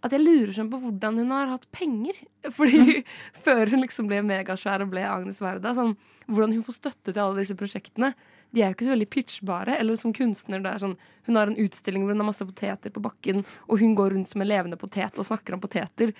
at 0.00 0.14
jeg 0.14 0.22
lurer 0.22 0.52
sånn 0.56 0.70
på 0.72 0.80
hvordan 0.80 1.18
hun 1.20 1.32
har 1.34 1.50
hatt 1.52 1.66
penger. 1.76 2.16
Fordi 2.58 3.02
før 3.44 3.72
hun 3.72 3.84
liksom 3.84 4.08
ble 4.10 4.22
megasvær 4.26 4.84
og 4.84 4.92
ble 4.94 5.04
Agnes 5.06 5.40
Verda, 5.44 5.74
sånn, 5.76 5.96
hvordan 6.30 6.54
hun 6.56 6.64
får 6.66 6.78
støtte 6.78 7.12
til 7.12 7.22
alle 7.22 7.42
disse 7.42 7.56
prosjektene. 7.58 8.12
De 8.50 8.62
er 8.62 8.70
jo 8.70 8.78
ikke 8.78 8.88
så 8.88 8.94
veldig 8.94 9.10
pitchbare. 9.12 9.76
Eller 9.78 9.98
som 10.00 10.14
kunstner, 10.16 10.62
det 10.64 10.72
er 10.72 10.82
sånn, 10.82 10.96
hun 11.28 11.38
har 11.38 11.50
en 11.50 11.60
utstilling 11.60 12.06
hvor 12.06 12.16
hun 12.16 12.24
har 12.24 12.30
masse 12.32 12.46
poteter 12.46 12.94
på 12.94 13.02
bakken, 13.04 13.44
og 13.68 13.82
hun 13.82 13.96
går 13.98 14.16
rundt 14.16 14.32
som 14.32 14.42
en 14.42 14.50
levende 14.50 14.80
potet 14.80 15.20
og 15.20 15.28
snakker 15.28 15.56
om 15.56 15.62
poteter. 15.62 16.14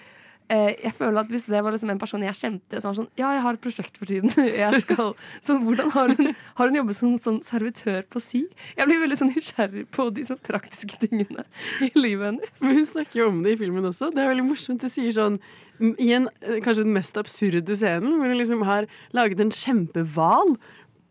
Eh, 0.50 0.72
jeg 0.82 0.94
føler 0.98 1.20
at 1.22 1.30
Hvis 1.30 1.46
det 1.46 1.60
var 1.62 1.70
liksom 1.70 1.92
en 1.92 2.00
person 2.00 2.22
jeg 2.26 2.34
kjente, 2.34 2.80
så 2.80 2.90
var 2.90 2.96
sånn 2.98 3.10
Ja, 3.20 3.30
jeg 3.36 3.44
har 3.44 3.54
et 3.54 3.62
prosjekt 3.62 4.00
for 4.00 4.10
tiden. 4.10 4.32
Jeg 4.60 4.82
skal, 4.82 5.14
så 5.46 5.56
hvordan 5.62 5.92
har 5.94 6.14
hun, 6.18 6.32
har 6.58 6.70
hun 6.70 6.78
jobbet 6.80 6.98
som 6.98 7.14
sånn 7.22 7.40
servitør 7.46 8.02
på 8.10 8.22
si? 8.24 8.42
Jeg 8.78 8.88
blir 8.88 9.02
veldig 9.02 9.18
sånn 9.20 9.32
nysgjerrig 9.34 9.86
på 9.94 10.08
de 10.16 10.26
sånn 10.26 10.40
praktiske 10.46 10.98
tingene 11.04 11.46
i 11.86 11.90
livet 11.94 12.32
hennes. 12.32 12.54
Men 12.64 12.80
hun 12.80 12.88
snakker 12.88 13.22
jo 13.22 13.28
om 13.30 13.42
det 13.44 13.54
i 13.54 13.60
filmen 13.60 13.86
også. 13.86 14.10
Det 14.14 14.24
er 14.24 14.32
veldig 14.32 14.48
morsomt. 14.48 14.82
Hun 14.86 14.92
sier 14.92 15.14
sånn 15.14 15.38
i 15.80 16.10
en, 16.12 16.28
eh, 16.42 16.58
kanskje 16.60 16.84
den 16.84 16.96
mest 16.96 17.16
absurde 17.16 17.76
scenen, 17.76 18.18
hvor 18.18 18.28
hun 18.28 18.40
liksom 18.40 18.64
har 18.68 18.88
laget 19.16 19.40
en 19.40 19.54
kjempehval 19.54 20.56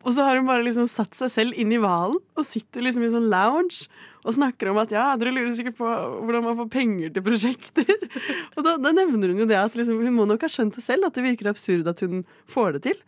Og 0.08 0.16
så 0.16 0.24
har 0.24 0.40
hun 0.40 0.48
bare 0.48 0.64
liksom 0.64 0.88
satt 0.88 1.18
seg 1.18 1.32
selv 1.34 1.58
inn 1.60 1.74
i 1.76 1.80
hvalen 1.82 2.20
og 2.20 2.48
sitter 2.48 2.86
liksom 2.86 3.04
i 3.04 3.12
sånn 3.12 3.28
lounge 3.32 3.90
og 4.24 4.36
snakker 4.36 4.72
om 4.72 4.80
at 4.82 4.92
ja, 4.94 5.06
dere 5.20 5.34
lurer 5.36 5.52
sikkert 5.56 5.78
på 5.80 5.88
hvordan 5.88 6.46
man 6.46 6.58
får 6.60 6.70
penger 6.72 7.14
til 7.16 7.24
prosjekter. 7.24 8.08
og 8.56 8.66
da, 8.66 8.76
da 8.80 8.94
nevner 8.96 9.32
hun 9.32 9.44
jo 9.44 9.48
det 9.50 9.60
at 9.60 9.76
liksom, 9.80 10.02
hun 10.04 10.16
må 10.16 10.28
nok 10.30 10.44
ha 10.46 10.52
skjønt 10.52 10.76
det 10.76 10.84
selv, 10.86 11.08
at 11.08 11.16
det 11.16 11.26
virker 11.26 11.52
absurd 11.52 11.88
at 11.92 12.04
hun 12.06 12.24
får 12.52 12.78
det 12.78 12.84
til. 12.90 13.00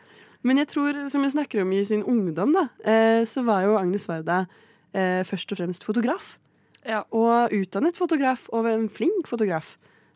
Men 0.48 0.62
jeg 0.62 0.72
tror, 0.72 0.98
som 1.12 1.24
hun 1.24 1.34
snakker 1.34 1.62
om 1.64 1.74
i 1.76 1.84
sin 1.86 2.04
ungdom, 2.08 2.56
da, 2.56 2.68
eh, 2.88 3.22
så 3.30 3.44
var 3.46 3.68
jo 3.68 3.78
Agnes 3.78 4.08
Varda 4.10 4.46
eh, 4.96 5.22
først 5.28 5.54
og 5.54 5.62
fremst 5.62 5.86
fotograf. 5.86 6.36
Ja. 6.88 7.04
Og 7.14 7.54
utdannet 7.54 8.00
fotograf, 8.00 8.48
og 8.50 8.66
en 8.72 8.88
flink 8.90 9.30
fotograf. 9.30 9.76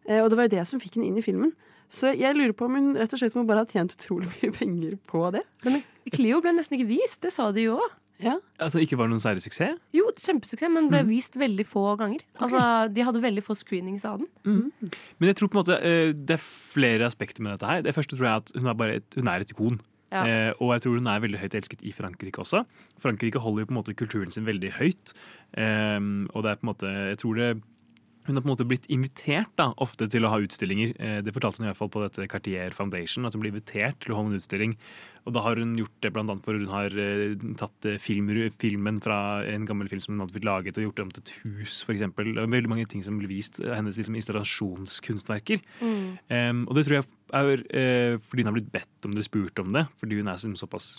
Eh, 0.10 0.24
og 0.24 0.32
det 0.32 0.40
var 0.40 0.50
jo 0.50 0.56
det 0.56 0.66
som 0.70 0.82
fikk 0.82 0.98
henne 0.98 1.12
inn 1.12 1.22
i 1.22 1.26
filmen. 1.26 1.54
Så 1.96 2.12
jeg 2.12 2.36
lurer 2.36 2.56
på 2.58 2.68
om 2.68 2.76
hun 2.76 2.96
rett 3.00 3.14
og 3.16 3.22
slett 3.22 3.38
må 3.38 3.46
bare 3.48 3.64
ha 3.64 3.70
tjent 3.70 3.96
utrolig 3.96 4.28
mye 4.34 4.56
penger 4.56 4.98
på 5.10 5.22
det. 5.36 5.46
Men 5.64 5.80
Cleo 6.14 6.42
ble 6.44 6.56
nesten 6.58 6.78
ikke 6.78 6.92
vist, 6.92 7.22
det 7.24 7.32
sa 7.36 7.52
de 7.56 7.70
jo 7.70 7.78
òg. 7.80 7.94
Ja. 8.24 8.38
Altså 8.64 8.80
ikke 8.80 8.96
var 8.96 9.10
det 9.10 9.16
noen 9.16 9.24
særlig 9.24 9.44
suksess? 9.44 9.80
Jo, 9.96 10.06
kjempesuksess, 10.16 10.72
men 10.72 10.88
ble 10.92 11.02
mm. 11.04 11.10
vist 11.10 11.36
veldig 11.40 11.66
få 11.68 11.84
ganger. 12.00 12.24
Altså, 12.40 12.62
De 12.96 13.04
hadde 13.04 13.24
veldig 13.24 13.44
få 13.44 13.58
screenings 13.60 14.06
av 14.08 14.22
den. 14.22 14.30
Men 14.46 15.32
jeg 15.32 15.40
tror 15.40 15.52
på 15.52 15.58
en 15.58 15.64
måte 15.64 15.80
eh, 15.82 16.14
det 16.16 16.38
er 16.38 16.46
flere 16.46 17.10
aspekter 17.10 17.44
med 17.44 17.56
dette 17.56 17.68
her. 17.68 17.84
Det 17.84 17.96
første 17.96 18.16
tror 18.16 18.30
jeg 18.30 18.46
at 18.46 18.56
hun 18.56 18.72
er, 18.72 18.80
bare 18.80 18.98
et, 19.02 19.20
hun 19.20 19.32
er 19.32 19.44
et 19.44 19.52
ikon. 19.52 19.82
Ja. 20.14 20.24
Eh, 20.24 20.52
og 20.64 20.72
jeg 20.76 20.86
tror 20.86 21.00
hun 21.02 21.12
er 21.12 21.24
veldig 21.26 21.42
høyt 21.42 21.60
elsket 21.60 21.84
i 21.84 21.92
Frankrike 21.96 22.40
også. 22.40 22.64
Frankrike 23.04 23.42
holder 23.44 23.66
jo 23.66 23.72
på 23.72 23.76
en 23.76 23.82
måte 23.82 23.98
kulturen 24.00 24.32
sin 24.32 24.48
veldig 24.48 24.72
høyt. 24.78 25.16
Eh, 25.60 26.00
og 26.32 26.46
det 26.46 26.54
er 26.54 26.62
på 26.62 26.68
en 26.68 26.72
måte 26.72 26.92
Jeg 27.12 27.20
tror 27.24 27.42
det 27.42 27.54
hun 28.26 28.36
har 28.36 28.42
på 28.42 28.50
en 28.50 28.54
måte 28.56 28.68
blitt 28.68 28.88
invitert 28.90 29.52
da, 29.60 29.70
ofte 29.82 30.08
til 30.10 30.26
å 30.26 30.32
ha 30.34 30.40
utstillinger. 30.42 30.96
Eh, 30.98 31.20
Det 31.22 31.34
fortalte 31.34 31.62
hun 31.62 31.68
i 31.68 31.70
hvert 31.70 31.82
fall 31.82 31.92
på 31.94 32.02
dette 32.02 32.28
Cartier 32.32 32.74
Foundation, 32.74 33.26
at 33.26 33.34
hun 33.36 33.44
ble 33.44 33.52
invitert 33.54 34.00
til 34.02 34.14
å 34.14 34.18
ha 34.18 34.26
en 34.26 34.38
utstilling. 34.38 34.76
Og 35.26 35.34
da 35.34 35.42
har 35.42 35.58
hun 35.58 35.74
gjort 35.78 36.02
det 36.02 36.12
annet 36.16 36.44
for 36.46 36.58
hun 36.58 36.70
har 36.70 36.94
eh, 37.02 37.36
tatt 37.58 37.86
eh, 37.86 37.98
filmen 38.02 39.00
fra 39.02 39.44
en 39.46 39.66
gammel 39.66 39.90
film 39.90 40.02
som 40.02 40.16
hun 40.16 40.26
hadde 40.26 40.38
fått 40.38 40.46
laget, 40.48 40.78
og 40.78 40.88
gjort 40.88 40.98
det 40.98 41.06
om 41.06 41.14
til 41.14 41.24
et 41.26 41.36
hus, 41.44 41.84
f.eks. 41.86 42.06
Veldig 42.18 42.72
mange 42.72 42.86
ting 42.90 43.04
som 43.06 43.18
blir 43.22 43.30
vist. 43.30 43.62
Hennes 43.62 43.98
liksom, 43.98 44.18
installasjonskunstverker. 44.22 45.62
Mm. 45.82 46.18
Um, 46.30 46.66
og 46.70 46.78
det 46.78 46.86
tror 46.88 47.00
jeg 47.00 47.10
er 47.36 47.62
eh, 47.76 48.16
fordi 48.22 48.44
hun 48.44 48.52
har 48.52 48.58
blitt 48.58 48.74
bedt 48.74 49.08
om 49.08 49.16
det, 49.16 49.26
spurt 49.28 49.62
om 49.62 49.76
det, 49.76 49.86
fordi 50.00 50.20
hun 50.20 50.32
er 50.32 50.42
såpass 50.42 50.96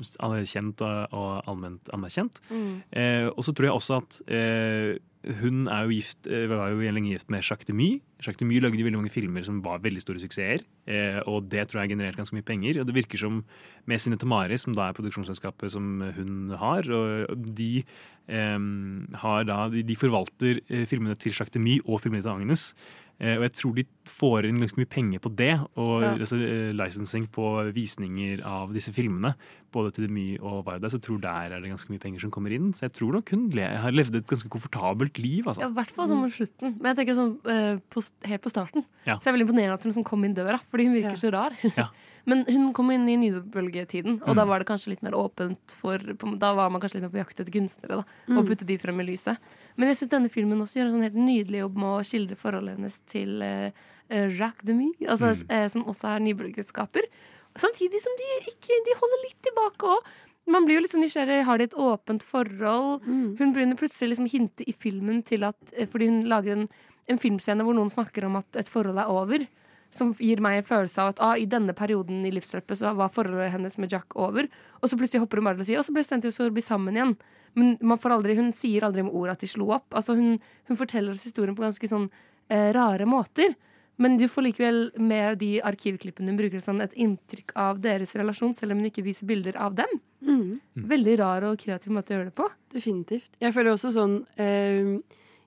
kjent 0.50 0.82
og, 0.84 1.42
allment 1.48 1.90
anerkjent. 1.96 2.40
Mm. 2.50 2.72
Eh, 2.90 3.28
og 3.32 3.44
så 3.46 3.54
tror 3.54 3.70
jeg 3.70 3.76
også 3.80 4.00
at 4.00 4.18
eh, 4.28 4.96
hun 5.40 5.66
er 5.66 5.86
jo 5.86 5.96
gift, 5.96 6.26
eh, 6.30 6.46
var 6.46 6.70
jo 6.70 6.92
lenge 6.94 7.10
gift 7.10 7.30
med 7.32 7.42
Jacques 7.42 7.66
Demy. 7.66 8.00
Jacques 8.22 8.38
Demy 8.38 8.60
lagde 8.62 8.78
veldig 8.78 9.00
mange 9.00 9.12
filmer 9.12 9.42
som 9.42 9.58
var 9.64 9.82
veldig 9.82 10.02
store 10.04 10.22
suksesser, 10.22 10.62
eh, 10.86 11.18
og 11.26 11.48
det 11.50 11.66
tror 11.66 11.82
jeg 11.82 11.88
har 11.88 11.94
generert 11.96 12.16
ganske 12.20 12.36
mye 12.36 12.46
penger. 12.46 12.80
Og 12.80 12.86
det 12.86 12.94
virker 12.94 13.18
som 13.18 13.44
med 13.86 14.00
Sine 14.00 14.18
Tamari, 14.18 14.56
som 14.56 14.74
da 14.76 14.88
er 14.88 14.94
produksjonsselskapet 14.94 15.72
som 15.72 16.00
hun 16.16 16.54
har, 16.54 16.86
og 16.90 17.34
de 17.56 17.84
em, 18.28 19.08
har 19.14 19.44
da, 19.44 19.68
de, 19.68 19.82
de 19.82 19.96
forvalter 19.96 20.62
filmene 20.86 21.16
til 21.18 21.32
Jacques 21.32 21.54
Demy 21.54 21.80
og 21.84 22.00
filmene 22.00 22.22
til 22.22 22.30
Agnes. 22.30 22.74
Eh, 23.18 23.36
og 23.38 23.42
jeg 23.46 23.52
tror 23.56 23.74
de 23.74 23.84
får 24.04 24.44
inn 24.44 24.58
ganske 24.60 24.76
mye 24.76 24.88
penger 24.92 25.18
på 25.24 25.30
det, 25.34 25.54
og 25.80 26.02
Ja. 26.02 26.10
altså, 26.20 26.36
eh, 26.36 26.72
licensing 26.76 27.26
på 27.32 27.72
visninger 27.72 28.42
av 28.44 28.74
disse 28.74 28.92
filmene, 28.92 29.34
både 29.72 29.92
til 29.94 30.06
Demy 30.06 30.38
og 30.42 30.64
Varda, 30.66 30.88
så 30.88 30.98
jeg 31.00 31.02
tror 31.08 31.20
der 31.20 31.52
er 31.56 31.60
det 31.60 31.70
ganske 31.70 31.88
mye 31.88 31.98
penger 31.98 32.20
som 32.20 32.30
kommer 32.30 32.52
inn. 32.52 32.68
Så 32.76 32.80
jeg 32.84 32.92
tror 32.92 33.12
nok 33.14 33.30
hun 33.30 33.50
har 33.56 33.90
levd 33.92 34.16
et 34.16 34.26
ganske 34.26 34.48
komfortabelt 34.52 35.16
liv, 35.18 35.44
altså. 35.46 35.60
Ja, 35.62 35.68
I 35.68 35.72
hvert 35.72 35.90
fall 35.96 36.08
sånn 36.08 36.20
mot 36.20 36.30
slutten. 36.32 36.76
Men 36.80 36.94
jeg 36.94 37.06
tenker 37.06 37.16
sånn 37.16 37.38
uh, 37.46 37.80
på, 37.88 38.04
helt 38.24 38.42
på 38.42 38.50
starten. 38.52 38.84
Ja. 39.06 39.16
Så 39.16 39.24
jeg 39.24 39.32
er 39.34 39.38
veldig 39.38 39.48
imponerende 39.48 39.74
at 39.74 39.82
hun 39.82 39.92
liksom 39.92 40.04
kom 40.04 40.24
inn 40.24 40.34
døra, 40.34 40.60
fordi 40.70 40.84
hun 40.84 40.94
virker 41.02 41.16
så 41.16 41.32
rar. 41.32 41.52
Ja. 41.76 41.88
Men 42.28 42.44
hun 42.44 42.72
kom 42.74 42.90
inn 42.90 43.08
i 43.08 43.14
nybølgetiden, 43.16 44.20
og 44.22 44.34
Mm. 44.34 44.34
da 44.34 44.44
var 44.44 44.58
det 44.58 44.66
kanskje 44.66 44.88
litt 44.88 45.02
mer 45.02 45.12
åpent 45.12 45.70
for 45.78 45.96
Da 45.98 46.54
var 46.54 46.68
man 46.70 46.80
kanskje 46.80 46.94
litt 47.00 47.02
mer 47.04 47.14
på 47.14 47.24
jakt 47.24 47.38
etter 47.40 47.52
kunstnere, 47.52 48.02
da, 48.02 48.04
Mm. 48.28 48.38
og 48.38 48.46
putte 48.48 48.66
de 48.66 48.76
frem 48.78 48.98
i 49.00 49.04
lyset. 49.04 49.38
Men 49.76 49.90
jeg 49.90 50.00
syns 50.00 50.12
denne 50.14 50.30
filmen 50.32 50.60
også 50.64 50.78
gjør 50.80 50.88
en 50.88 50.94
sånn 50.96 51.06
helt 51.06 51.18
nydelig 51.20 51.58
jobb 51.64 51.76
med 51.82 51.88
å 51.92 52.04
skildre 52.08 52.36
forholdet 52.40 52.78
hennes 52.78 52.98
til 53.12 53.42
eh, 53.44 53.72
Jacques 54.08 54.64
Demy, 54.64 54.92
altså, 55.08 55.32
Mm. 55.34 55.50
uh, 55.50 55.68
som 55.72 55.84
også 55.84 56.08
er 56.14 56.20
nybølgeskaper. 56.24 57.08
Samtidig 57.56 58.00
som 58.00 58.12
de 58.18 58.26
ikke 58.52 58.76
De 58.84 58.94
holder 59.00 59.22
litt 59.24 59.38
tilbake 59.42 59.88
òg. 59.96 60.08
Man 60.46 60.64
blir 60.64 60.76
jo 60.76 60.82
litt 60.84 60.92
sånn 60.92 61.02
nysgjerrig. 61.02 61.44
Har 61.44 61.58
de 61.58 61.64
et 61.64 61.74
åpent 61.74 62.22
forhold? 62.22 63.02
Mm. 63.06 63.36
Hun 63.38 63.52
begynner 63.52 63.76
plutselig 63.80 64.12
liksom 64.12 64.28
hinte 64.30 64.62
i 64.68 64.72
filmen 64.72 65.22
til 65.26 65.42
at 65.42 65.56
Fordi 65.90 66.06
hun 66.06 66.24
lager 66.30 66.52
en, 66.52 66.68
en 67.08 67.18
filmscene 67.18 67.64
hvor 67.66 67.74
noen 67.74 67.90
snakker 67.90 68.24
om 68.28 68.36
at 68.36 68.60
et 68.60 68.68
forhold 68.68 68.98
er 68.98 69.10
over. 69.10 69.46
Som 69.90 70.12
gir 70.20 70.38
meg 70.44 70.60
en 70.60 70.68
følelse 70.68 71.00
av 71.02 71.08
at 71.14 71.20
ah, 71.24 71.34
i 71.34 71.46
denne 71.46 71.74
perioden 71.74 72.24
i 72.26 72.30
livsløpet 72.30 72.78
så 72.78 72.92
var 72.94 73.10
forholdet 73.10 73.50
hennes 73.56 73.78
med 73.78 73.90
Jack 73.90 74.14
over. 74.14 74.46
Og 74.82 74.88
så 74.90 74.98
plutselig 75.00 75.24
hopper 75.24 75.40
hun 75.40 75.48
bare 75.48 75.56
til 75.58 75.64
å 75.64 75.66
si 75.66 75.76
Og 75.80 75.84
så 75.88 76.28
oss 76.28 76.38
for 76.38 76.46
å 76.46 76.54
bli 76.54 76.62
sammen 76.62 76.94
igjen. 76.94 77.16
Men 77.56 77.76
man 77.80 78.00
får 78.00 78.18
aldri, 78.18 78.36
hun 78.36 78.52
sier 78.52 78.84
aldri 78.84 79.06
med 79.06 79.16
ord 79.16 79.32
at 79.32 79.40
de 79.40 79.48
slo 79.48 79.70
opp. 79.76 79.88
Altså 79.96 80.16
hun, 80.18 80.36
hun 80.68 80.78
forteller 80.78 81.14
oss 81.16 81.24
historien 81.24 81.56
på 81.56 81.64
ganske 81.64 81.88
sånn 81.88 82.10
eh, 82.52 82.68
rare 82.76 83.08
måter. 83.08 83.54
Men 83.96 84.18
du 84.20 84.26
får 84.28 84.44
likevel 84.44 84.80
med 85.00 85.38
de 85.40 85.54
arkivklippene 85.64 86.34
hun 86.34 86.36
bruker 86.36 86.60
sånn 86.60 86.82
et 86.84 86.96
inntrykk 87.00 87.54
av 87.56 87.78
deres 87.80 88.12
relasjon, 88.18 88.52
selv 88.56 88.74
om 88.74 88.82
hun 88.82 88.90
ikke 88.90 89.06
viser 89.06 89.28
bilder 89.28 89.56
av 89.56 89.78
dem. 89.78 89.94
Mm. 90.20 90.58
Veldig 90.90 91.14
rar 91.22 91.46
og 91.48 91.62
kreativ 91.62 91.94
måte 91.96 92.12
å 92.12 92.18
gjøre 92.18 92.28
det 92.28 92.36
på. 92.36 92.48
Definitivt. 92.76 93.30
Jeg 93.40 93.56
føler 93.56 93.72
også 93.72 93.94
sånn 93.94 94.18
eh, 94.42 94.98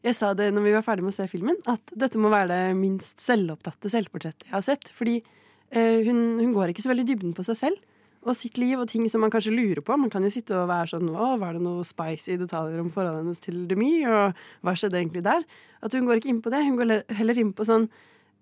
Jeg 0.02 0.18
sa 0.18 0.32
det 0.34 0.50
når 0.56 0.66
vi 0.66 0.74
var 0.80 0.86
ferdig 0.88 1.06
med 1.06 1.14
å 1.14 1.18
se 1.20 1.28
filmen, 1.30 1.62
at 1.70 1.94
dette 1.94 2.22
må 2.22 2.34
være 2.34 2.50
det 2.50 2.80
minst 2.80 3.22
selvopptatte 3.22 3.92
selvportrettet 3.94 4.50
jeg 4.50 4.56
har 4.56 4.66
sett. 4.66 4.90
Fordi 4.98 5.20
eh, 5.20 6.02
hun, 6.10 6.42
hun 6.42 6.58
går 6.58 6.74
ikke 6.74 6.88
så 6.88 6.94
veldig 6.94 7.06
i 7.06 7.12
dybden 7.14 7.38
på 7.38 7.46
seg 7.46 7.62
selv 7.62 7.86
og 8.26 8.36
sitt 8.36 8.58
liv 8.60 8.80
og 8.82 8.90
ting 8.92 9.06
som 9.12 9.24
man 9.24 9.32
kanskje 9.32 9.54
lurer 9.56 9.82
på. 9.86 9.96
Man 10.00 10.12
kan 10.12 10.26
jo 10.26 10.32
sitte 10.34 10.58
og 10.58 10.68
være 10.72 10.92
sånn 10.92 11.08
Å, 11.14 11.32
var 11.40 11.56
det 11.56 11.64
noe 11.64 11.86
spicy 11.88 12.36
detaljer 12.42 12.82
om 12.82 12.92
forholdet 12.92 13.24
hennes 13.24 13.44
til 13.44 13.62
Demi? 13.70 13.94
Og 14.10 14.36
hva 14.66 14.76
skjedde 14.76 15.00
egentlig 15.00 15.24
der? 15.28 15.46
At 15.86 15.96
hun 15.96 16.08
går 16.10 16.20
ikke 16.20 16.34
inn 16.34 16.42
på 16.44 16.52
det. 16.52 16.64
Hun 16.68 16.80
går 16.80 16.96
heller 17.16 17.40
inn 17.40 17.54
på 17.56 17.68
sånn 17.68 17.90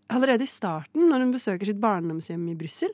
Allerede 0.08 0.46
i 0.46 0.48
starten, 0.48 1.10
når 1.10 1.26
hun 1.26 1.32
besøker 1.34 1.68
sitt 1.68 1.82
barndomshjem 1.84 2.46
i 2.48 2.54
Brussel, 2.56 2.94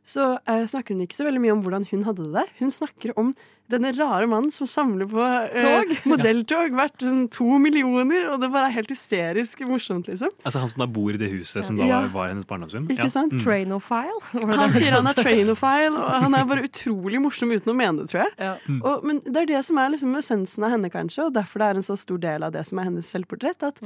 så 0.00 0.38
eh, 0.48 0.62
snakker 0.64 0.94
hun 0.94 1.02
ikke 1.04 1.18
så 1.18 1.26
veldig 1.26 1.42
mye 1.42 1.52
om 1.52 1.60
hvordan 1.60 1.84
hun 1.90 2.06
hadde 2.06 2.24
det 2.24 2.32
der. 2.38 2.52
Hun 2.56 2.72
snakker 2.72 3.12
om 3.20 3.34
denne 3.72 3.90
rare 3.96 4.26
mannen 4.28 4.50
som 4.52 4.68
samler 4.68 5.08
på 5.08 5.22
eh, 5.24 5.92
modelltog 6.10 6.74
verdt 6.76 7.00
sånn 7.06 7.22
to 7.32 7.46
millioner, 7.62 8.26
og 8.28 8.42
det 8.42 8.50
bare 8.52 8.68
er 8.68 8.74
helt 8.76 8.90
hysterisk 8.92 9.62
morsomt, 9.64 10.10
liksom. 10.10 10.32
Altså 10.44 10.60
Han 10.60 10.72
som 10.74 10.82
da 10.84 10.88
bor 10.98 11.16
i 11.16 11.20
det 11.20 11.30
huset 11.32 11.64
som 11.64 11.78
da 11.80 11.86
Ja. 11.88 12.02
var, 12.04 12.10
var 12.12 12.32
hennes 12.34 12.44
barndomshjem? 12.50 12.84
Ikke 12.92 13.08
sant? 13.12 13.32
Mm. 13.32 13.40
Trainophile. 13.40 14.20
Han 14.60 14.76
sier 14.76 14.98
han 14.98 15.08
er 15.08 15.16
trainophile, 15.16 15.96
og 15.96 16.26
han 16.26 16.36
er 16.36 16.44
bare 16.50 16.66
utrolig 16.68 17.22
morsom 17.24 17.54
uten 17.56 17.72
å 17.72 17.76
mene 17.78 18.02
det, 18.04 18.10
tror 18.12 18.26
jeg. 18.26 18.58
Mm. 18.68 18.82
Og, 18.84 19.06
men 19.08 19.22
det 19.24 19.46
er 19.46 19.50
det 19.54 19.62
som 19.70 19.80
er 19.80 19.94
liksom 19.96 20.12
essensen 20.20 20.68
av 20.68 20.74
henne, 20.76 20.92
kanskje, 20.92 21.30
og 21.30 21.34
derfor 21.38 21.64
det 21.64 21.70
er 21.72 21.80
en 21.80 21.88
så 21.88 21.96
stor 22.00 22.20
del 22.20 22.44
av 22.44 22.52
det 22.54 22.66
som 22.68 22.78
er 22.82 22.90
hennes 22.90 23.08
selvportrett. 23.16 23.64
At 23.64 23.80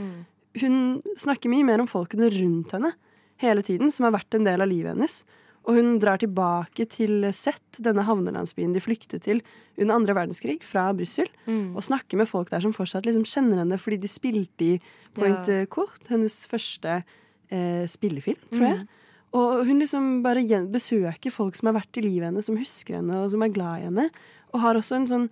hun 0.59 0.79
snakker 1.21 1.53
mye 1.53 1.67
mer 1.67 1.83
om 1.85 1.87
folkene 1.91 2.31
rundt 2.35 2.75
henne 2.75 2.93
hele 3.39 3.63
tiden, 3.63 3.93
som 3.95 4.09
har 4.09 4.17
vært 4.19 4.35
en 4.35 4.47
del 4.49 4.65
av 4.65 4.71
livet 4.71 4.97
hennes. 4.97 5.21
Og 5.69 5.77
hun 5.77 5.99
drar 6.01 6.17
tilbake 6.17 6.87
til 6.89 7.27
Sett, 7.37 7.77
denne 7.85 8.01
havnelandsbyen 8.09 8.73
de 8.73 8.81
flyktet 8.81 9.21
til 9.27 9.43
under 9.79 9.95
andre 9.99 10.15
verdenskrig, 10.17 10.63
fra 10.65 10.87
Brussel, 10.97 11.29
Mm. 11.47 11.77
og 11.77 11.83
snakker 11.85 12.17
med 12.17 12.27
folk 12.29 12.49
der 12.51 12.61
som 12.65 12.73
fortsatt 12.73 13.05
liksom 13.05 13.25
kjenner 13.29 13.59
henne 13.61 13.77
fordi 13.79 13.99
de 14.01 14.09
spilte 14.09 14.65
i 14.65 14.81
Point 15.15 15.47
Ja. 15.47 15.61
eh, 15.63 15.67
Court, 15.67 16.01
hennes 16.09 16.47
første 16.49 17.05
eh, 17.51 17.85
spillefilm, 17.87 18.41
tror 18.51 18.65
jeg. 18.65 18.79
Mm. 18.81 18.89
Og 19.35 19.67
hun 19.67 19.79
liksom 19.79 20.23
bare 20.23 20.41
besøker 20.73 21.31
folk 21.31 21.55
som 21.55 21.67
har 21.69 21.83
vært 21.83 21.99
i 21.99 22.01
livet 22.03 22.31
hennes, 22.33 22.45
som 22.47 22.57
husker 22.57 22.95
henne 22.97 23.23
og 23.25 23.31
som 23.31 23.43
er 23.43 23.49
glad 23.53 23.81
i 23.83 23.85
henne. 23.91 24.11
Og 24.55 24.61
har 24.61 24.75
også 24.75 24.97
en 24.97 25.07
sånn 25.07 25.31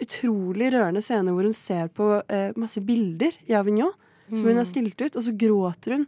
utrolig 0.00 0.70
rørende 0.72 1.02
scene 1.04 1.32
hvor 1.34 1.44
hun 1.48 1.52
ser 1.56 1.88
på 1.88 2.22
eh, 2.28 2.52
masse 2.56 2.80
bilder 2.84 3.32
i 3.48 3.52
Avignon 3.56 3.92
som 4.30 4.46
hun 4.46 4.56
har 4.56 4.64
Mm. 4.64 4.70
stilt 4.70 5.00
ut, 5.00 5.16
og 5.16 5.22
så 5.22 5.32
gråter 5.36 5.96
hun 5.96 6.06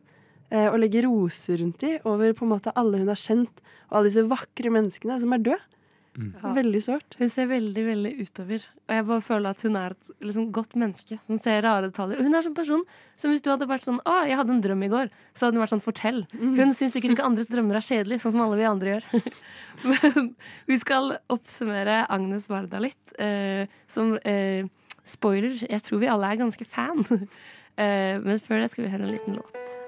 og 0.53 0.74
legger 0.83 1.07
roser 1.09 1.62
rundt 1.62 1.81
de 1.81 1.95
over 2.05 2.35
på 2.37 2.45
en 2.45 2.51
måte 2.51 2.74
alle 2.77 2.99
hun 3.01 3.09
har 3.09 3.16
kjent, 3.16 3.62
og 3.89 3.95
alle 3.97 4.11
disse 4.11 4.24
vakre 4.29 4.73
menneskene 4.74 5.16
som 5.23 5.33
er 5.33 5.47
døde. 5.47 5.73
Ja. 6.12 6.51
Veldig 6.53 6.81
sårt. 6.85 7.15
Hun 7.16 7.31
ser 7.33 7.47
veldig 7.49 7.83
veldig 7.87 8.11
utover. 8.20 8.65
Og 8.85 8.93
jeg 8.93 9.05
bare 9.09 9.24
føler 9.24 9.55
at 9.55 9.62
hun 9.65 9.79
er 9.81 9.95
et 9.95 10.11
liksom, 10.20 10.51
godt 10.53 10.74
menneske 10.77 11.16
som 11.24 11.39
ser 11.41 11.62
rare 11.65 11.89
detaljer. 11.89 12.20
Hun 12.20 12.37
er 12.37 12.45
sånn 12.45 12.57
person 12.57 12.83
som 13.16 13.33
hvis 13.33 13.41
du 13.45 13.49
hadde 13.49 13.69
vært 13.70 13.87
sånn 13.87 14.01
'Å, 14.05 14.16
jeg 14.29 14.37
hadde 14.37 14.53
en 14.53 14.61
drøm 14.61 14.85
i 14.85 14.91
går', 14.93 15.11
så 15.33 15.47
hadde 15.47 15.57
hun 15.57 15.65
vært 15.65 15.73
sånn 15.73 15.85
'Fortell'. 15.87 16.27
Mm. 16.37 16.55
Hun 16.59 16.74
syns 16.77 16.93
sikkert 16.93 17.16
ikke 17.16 17.24
andres 17.24 17.49
drømmer 17.49 17.81
er 17.81 17.89
kjedelige, 17.89 18.20
sånn 18.20 18.37
som 18.37 18.45
alle 18.45 18.61
vi 18.61 18.69
andre 18.69 18.93
gjør. 18.93 19.05
Men 19.89 20.35
vi 20.69 20.79
skal 20.79 21.16
oppsummere 21.33 22.05
Agnes 22.11 22.49
Varda 22.49 22.79
litt. 22.79 23.01
Eh, 23.19 23.65
som 23.89 24.19
eh, 24.24 24.69
spoiler, 25.05 25.57
jeg 25.65 25.83
tror 25.83 25.99
vi 25.99 26.12
alle 26.12 26.29
er 26.29 26.45
ganske 26.45 26.65
fan. 26.69 27.07
eh, 27.81 28.20
men 28.20 28.39
før 28.39 28.61
det 28.61 28.70
skal 28.70 28.85
vi 28.85 28.93
høre 28.93 29.09
en 29.09 29.16
liten 29.16 29.41
låt. 29.41 29.81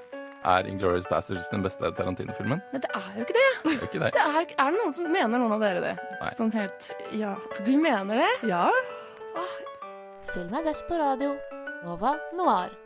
Er 0.45 0.67
Inglourious 0.69 1.07
Bastards 1.09 1.49
den 1.49 1.63
beste 1.65 1.89
Tarantino-filmen? 1.97 2.61
Men 2.73 2.83
det 2.85 2.91
er 2.93 3.07
jo 3.17 3.25
ikke 3.25 3.37
det! 3.37 3.47
Det 3.65 3.73
er 3.73 3.87
ikke 3.87 4.01
det. 4.03 4.11
det 4.13 4.25
er, 4.29 4.51
er 4.61 4.75
det 4.75 4.81
noen 4.83 4.93
som 4.93 5.07
mener 5.09 5.41
noen 5.41 5.55
av 5.57 5.63
dere 5.65 5.81
det? 5.81 5.95
Nei. 6.21 6.33
Sånn 6.37 6.53
helt 6.53 6.91
Ja. 7.17 7.35
Du 7.65 7.73
mener 7.81 8.21
det? 8.21 8.31
Ja. 8.51 8.67
Film 10.35 10.53
er 10.53 10.67
best 10.67 10.85
på 10.89 10.99
radio. 11.01 11.33
Nova 11.85 12.19
Noir. 12.37 12.77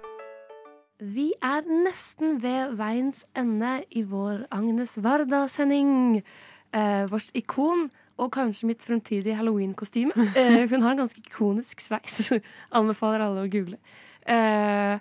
Vi 0.98 1.32
er 1.42 1.66
nesten 1.66 2.38
ved 2.42 2.78
veiens 2.78 3.24
ende 3.38 3.80
i 3.90 4.04
vår 4.06 4.46
Agnes 4.54 4.96
Varda-sending. 5.02 6.22
Eh, 6.74 7.04
vårt 7.10 7.34
ikon 7.38 7.88
og 8.18 8.32
kanskje 8.34 8.66
mitt 8.70 8.82
fremtidige 8.86 9.34
halloween-kostyme. 9.38 10.14
Eh, 10.38 10.64
hun 10.70 10.82
har 10.82 10.94
en 10.94 11.04
ganske 11.04 11.22
ikonisk 11.26 11.82
sveis. 11.82 12.32
Anbefaler 12.78 13.26
alle 13.26 13.46
å 13.46 13.50
google. 13.50 13.78
Eh, 14.26 14.98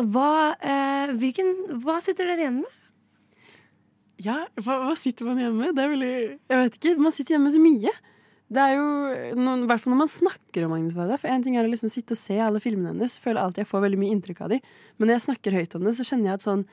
hva, 0.00 0.54
eh, 0.60 1.12
hvilken, 1.20 1.80
hva 1.84 1.98
sitter 2.02 2.26
dere 2.30 2.46
igjen 2.46 2.60
med? 2.62 2.78
Ja, 4.22 4.38
hva, 4.62 4.78
hva 4.86 4.94
sitter 4.98 5.26
man 5.26 5.40
igjen 5.40 5.56
med? 5.58 5.74
Det 5.76 5.82
er 5.82 5.90
veldig 5.92 6.12
Jeg 6.48 6.58
vet 6.62 6.76
ikke. 6.78 6.92
Man 7.02 7.12
sitter 7.14 7.34
igjen 7.34 7.42
med 7.46 7.54
så 7.56 7.62
mye. 7.62 7.92
Det 8.52 8.60
er 8.60 8.74
jo, 8.76 8.86
I 9.32 9.66
hvert 9.66 9.80
fall 9.82 9.94
når 9.94 10.00
man 10.02 10.10
snakker 10.12 10.66
om 10.66 10.74
Agnes 10.76 10.94
Varda. 10.94 11.16
For 11.18 11.32
en 11.32 11.42
ting 11.42 11.56
er 11.56 11.64
å 11.66 11.70
liksom 11.72 11.90
sitte 11.90 12.12
og 12.14 12.20
se 12.20 12.36
alle 12.44 12.60
filmene 12.62 12.92
hennes. 12.92 13.16
Føler 13.22 13.40
alltid 13.42 13.64
jeg 13.64 13.70
får 13.72 13.84
veldig 13.86 14.00
mye 14.02 14.14
inntrykk 14.14 14.42
av 14.44 14.52
dem. 14.52 14.60
Men 14.98 15.08
når 15.08 15.16
jeg 15.16 15.24
snakker 15.26 15.56
høyt 15.56 15.76
om 15.78 15.86
det, 15.88 15.94
så 15.98 16.06
kjenner 16.06 16.30
jeg 16.32 16.40
at 16.40 16.46
sånn 16.48 16.64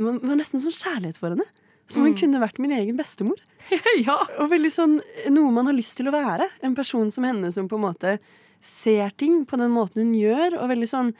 Man 0.00 0.16
man 0.22 0.30
har 0.32 0.38
nesten 0.40 0.60
sånn 0.62 0.72
kjærlighet 0.72 1.18
for 1.20 1.34
henne. 1.34 1.44
Som 1.86 2.02
hun 2.06 2.12
Mm. 2.14 2.18
kunne 2.20 2.40
vært 2.40 2.58
min 2.58 2.72
egen 2.72 2.96
bestemor. 2.96 3.36
ja. 4.06 4.16
Og 4.40 4.48
veldig 4.50 4.70
sånn 4.72 5.00
noe 5.30 5.50
man 5.52 5.66
har 5.68 5.74
lyst 5.76 5.96
til 5.98 6.08
å 6.08 6.14
være. 6.14 6.46
En 6.62 6.74
person 6.74 7.10
som 7.10 7.24
henne 7.24 7.50
som 7.52 7.68
på 7.68 7.76
en 7.76 7.84
måte 7.92 8.18
ser 8.60 9.10
ting 9.18 9.44
på 9.44 9.58
den 9.58 9.70
måten 9.74 10.00
hun 10.04 10.14
gjør, 10.14 10.56
og 10.62 10.70
veldig 10.70 10.88
sånn 10.88 11.12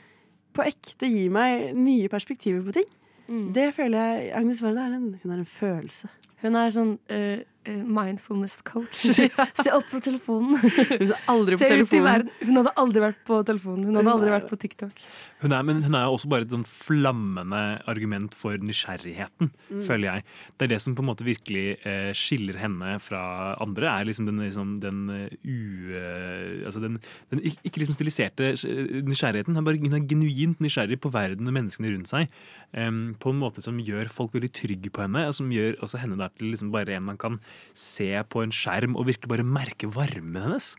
på 0.53 0.65
ekte 0.67 1.09
gir 1.11 1.33
meg 1.33 1.73
nye 1.77 2.11
perspektiver 2.13 2.65
på 2.67 2.77
ting. 2.81 2.91
Mm. 3.29 3.47
Det 3.57 3.71
føler 3.77 4.03
jeg 4.03 4.33
Agnes 4.37 4.63
Varda 4.63 4.87
er 4.87 4.99
en, 4.99 5.09
hun 5.23 5.33
er 5.33 5.41
en 5.41 5.49
følelse. 5.49 6.11
Hun 6.43 6.59
er 6.59 6.73
sånn 6.75 6.97
eh, 7.13 7.45
mindfulness 7.67 8.59
coach. 8.67 9.05
Se 9.63 9.73
opp 9.75 9.87
på 9.91 10.01
telefonen. 10.03 10.57
Hun 10.59 11.13
er 11.13 11.19
aldri 11.31 11.59
på 11.61 11.69
telefonen. 11.69 12.31
Hun 12.43 12.59
hadde 12.61 12.73
aldri 12.83 13.03
vært 13.05 13.21
på 13.29 13.39
telefonen. 13.49 13.85
Hun 13.89 13.99
hadde 14.01 14.07
Hun 14.09 14.15
aldri 14.17 14.33
vært 14.35 14.49
på 14.51 14.59
TikTok. 14.65 15.05
Hun 15.43 15.55
er, 15.57 15.63
men 15.67 15.81
hun 15.83 15.97
er 15.99 16.07
også 16.07 16.29
bare 16.31 16.47
et 16.47 16.53
sånn 16.55 16.63
flammende 16.69 17.61
argument 17.91 18.35
for 18.39 18.59
nysgjerrigheten, 18.63 19.51
Mm. 19.73 19.83
føler 19.87 20.07
jeg. 20.07 20.25
Det 20.59 20.67
er 20.67 20.71
det 20.75 20.81
som 20.85 20.95
på 20.95 21.03
en 21.03 21.09
måte 21.09 21.25
virkelig 21.27 21.79
eh, 21.89 22.11
skiller 22.15 22.59
henne 22.61 22.97
fra 23.03 23.23
andre, 23.63 23.89
er 23.89 24.05
liksom 24.07 24.27
den, 24.29 24.39
liksom, 24.45 24.75
den 24.83 25.01
eh, 25.11 25.35
u... 25.43 25.95
eh, 25.97 26.67
altså 26.69 26.83
den, 26.85 26.99
den 27.33 27.41
ikke 27.49 27.83
liksom 27.83 27.97
stiliserte 27.97 28.53
eh, 28.53 29.01
nysgjerrigheten. 29.07 29.55
Hun 29.57 29.63
er, 29.63 29.67
bare, 29.67 29.81
hun 29.83 29.97
er 29.99 30.07
genuint 30.11 30.61
nysgjerrig 30.63 31.01
på 31.03 31.11
verden 31.15 31.49
og 31.51 31.57
menneskene 31.57 31.91
rundt 31.95 32.13
seg. 32.13 32.31
Um, 32.73 33.15
på 33.21 33.29
en 33.35 33.41
måte 33.43 33.61
som 33.65 33.77
gjør 33.85 34.09
folk 34.09 34.33
veldig 34.37 34.49
trygge 34.57 34.93
på 34.95 35.03
henne, 35.05 35.27
og 35.29 35.35
som 35.37 35.51
gjør 35.53 35.75
også 35.85 35.99
henne 36.01 36.17
der 36.21 36.31
til 36.39 36.53
liksom 36.55 36.71
bare 36.73 36.95
en 36.97 37.05
man 37.11 37.19
kan 37.21 37.41
se 37.75 38.11
på 38.29 38.43
en 38.45 38.55
skjerm 38.55 38.97
og 38.97 39.09
virkelig 39.09 39.31
bare 39.33 39.47
merke 39.47 39.91
varmen 39.91 40.43
hennes. 40.47 40.75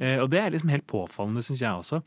Eh, 0.00 0.18
og 0.20 0.30
det 0.32 0.42
er 0.42 0.54
liksom 0.54 0.72
helt 0.72 0.88
påfallende, 0.90 1.44
syns 1.46 1.62
jeg 1.64 1.84
også. 1.84 2.02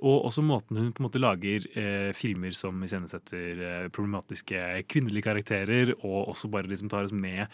Og 0.00 0.24
også 0.30 0.42
måten 0.44 0.78
hun 0.80 0.92
på 0.96 1.02
en 1.02 1.06
måte 1.08 1.20
lager 1.20 1.66
eh, 1.76 2.12
filmer 2.16 2.54
som 2.56 2.78
iscenesetter 2.84 3.60
eh, 3.60 3.88
problematiske 3.92 4.86
kvinnelige 4.88 5.26
karakterer, 5.28 5.92
og 6.00 6.32
også 6.32 6.48
bare 6.52 6.70
liksom 6.70 6.88
tar 6.88 7.04
oss 7.04 7.12
med 7.12 7.50